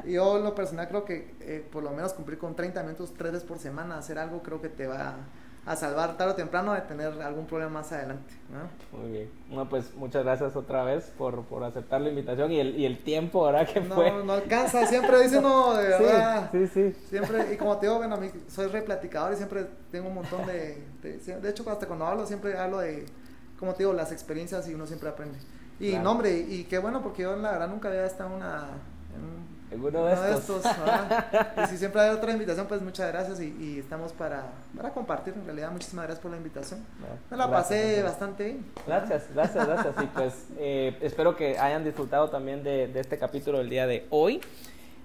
Yo 0.05 0.37
en 0.37 0.43
lo 0.43 0.55
personal 0.55 0.87
creo 0.87 1.05
que 1.05 1.35
eh, 1.41 1.67
por 1.71 1.83
lo 1.83 1.91
menos 1.91 2.13
cumplir 2.13 2.39
con 2.39 2.55
30 2.55 2.81
minutos 2.81 3.13
tres 3.15 3.33
veces 3.33 3.47
por 3.47 3.59
semana, 3.59 3.99
hacer 3.99 4.17
algo 4.17 4.41
creo 4.41 4.59
que 4.59 4.69
te 4.69 4.87
va 4.87 5.15
a 5.63 5.75
salvar 5.75 6.17
tarde 6.17 6.31
o 6.31 6.35
temprano 6.35 6.73
de 6.73 6.81
tener 6.81 7.21
algún 7.21 7.45
problema 7.45 7.71
más 7.71 7.91
adelante. 7.91 8.33
¿no? 8.49 8.97
Muy 8.99 9.11
bien. 9.11 9.29
No, 9.49 9.69
pues 9.69 9.93
muchas 9.95 10.23
gracias 10.23 10.55
otra 10.55 10.83
vez 10.83 11.11
por, 11.17 11.43
por 11.45 11.63
aceptar 11.63 12.01
la 12.01 12.09
invitación 12.09 12.51
y 12.51 12.59
el, 12.59 12.75
y 12.79 12.85
el 12.85 12.97
tiempo, 13.03 13.45
¿verdad? 13.45 13.67
Que 13.67 13.81
fue. 13.81 14.09
No, 14.11 14.23
no 14.23 14.33
alcanza, 14.33 14.85
siempre 14.87 15.21
dice 15.21 15.37
uno 15.37 15.75
de 15.75 15.97
Sí, 15.97 16.03
verdad. 16.03 16.49
sí, 16.51 16.67
sí. 16.67 16.93
Siempre, 17.09 17.53
y 17.53 17.57
como 17.57 17.77
te 17.77 17.85
digo, 17.85 17.97
bueno, 17.99 18.15
a 18.15 18.19
mí 18.19 18.31
soy 18.47 18.67
replaticador 18.67 19.33
y 19.33 19.35
siempre 19.35 19.67
tengo 19.91 20.07
un 20.07 20.15
montón 20.15 20.45
de, 20.47 20.83
de, 21.03 21.17
de 21.19 21.49
hecho, 21.49 21.63
hasta 21.69 21.85
cuando 21.85 22.07
hablo, 22.07 22.25
siempre 22.25 22.57
hablo 22.57 22.79
de, 22.79 23.05
como 23.59 23.73
te 23.73 23.79
digo, 23.79 23.93
las 23.93 24.11
experiencias 24.11 24.67
y 24.67 24.73
uno 24.73 24.87
siempre 24.87 25.09
aprende. 25.09 25.37
Y 25.79 25.89
Claro. 25.91 26.03
no, 26.03 26.11
hombre, 26.11 26.37
y 26.39 26.63
qué 26.63 26.79
bueno, 26.79 27.01
porque 27.03 27.21
yo 27.21 27.35
la 27.35 27.51
verdad 27.51 27.67
nunca 27.67 27.87
había 27.89 28.05
estado 28.07 28.31
en 28.31 28.35
una, 28.37 28.67
en 29.15 29.23
un- 29.23 29.50
En 29.71 29.83
uno 29.83 30.05
de 30.05 30.33
estos. 30.33 30.63
¿verdad? 30.63 31.57
y 31.63 31.67
si 31.67 31.77
siempre 31.77 32.01
hay 32.01 32.09
otra 32.09 32.31
invitación, 32.31 32.67
pues 32.67 32.81
muchas 32.81 33.07
gracias 33.11 33.39
y, 33.39 33.55
y 33.59 33.79
estamos 33.79 34.11
para, 34.11 34.43
para 34.75 34.91
compartir, 34.91 35.33
en 35.33 35.45
realidad, 35.45 35.71
muchísimas 35.71 36.05
gracias 36.05 36.21
por 36.21 36.31
la 36.31 36.37
invitación. 36.37 36.85
Me 37.29 37.37
la 37.37 37.47
Gracias, 37.47 37.61
pasé 37.63 37.81
gracias. 37.83 38.05
bastante 38.05 38.43
bien. 38.43 38.65
Gracias, 38.85 39.23
gracias, 39.33 39.67
gracias. 39.67 39.95
Y 40.03 40.07
pues 40.07 40.33
eh, 40.57 40.97
espero 41.01 41.35
que 41.35 41.57
hayan 41.57 41.83
disfrutado 41.83 42.29
también 42.29 42.63
de, 42.63 42.87
de 42.87 42.99
este 42.99 43.17
capítulo 43.17 43.59
del 43.59 43.69
día 43.69 43.87
de 43.87 44.05
hoy. 44.09 44.41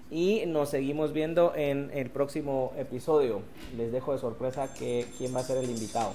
Y 0.09 0.45
nos 0.47 0.69
seguimos 0.69 1.11
viendo 1.11 1.53
en 1.55 1.91
el 1.93 2.09
próximo 2.09 2.71
episodio. 2.77 3.41
Les 3.75 3.91
dejo 3.91 4.13
de 4.13 4.19
sorpresa 4.19 4.73
que 4.73 5.05
quién 5.17 5.35
va 5.35 5.41
a 5.41 5.43
ser 5.43 5.57
el 5.57 5.69
invitado. 5.69 6.13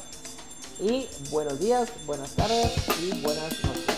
Y 0.80 1.06
buenos 1.30 1.60
días, 1.60 1.92
buenas 2.06 2.34
tardes 2.34 2.74
y 3.02 3.20
buenas 3.22 3.62
noches. 3.64 3.91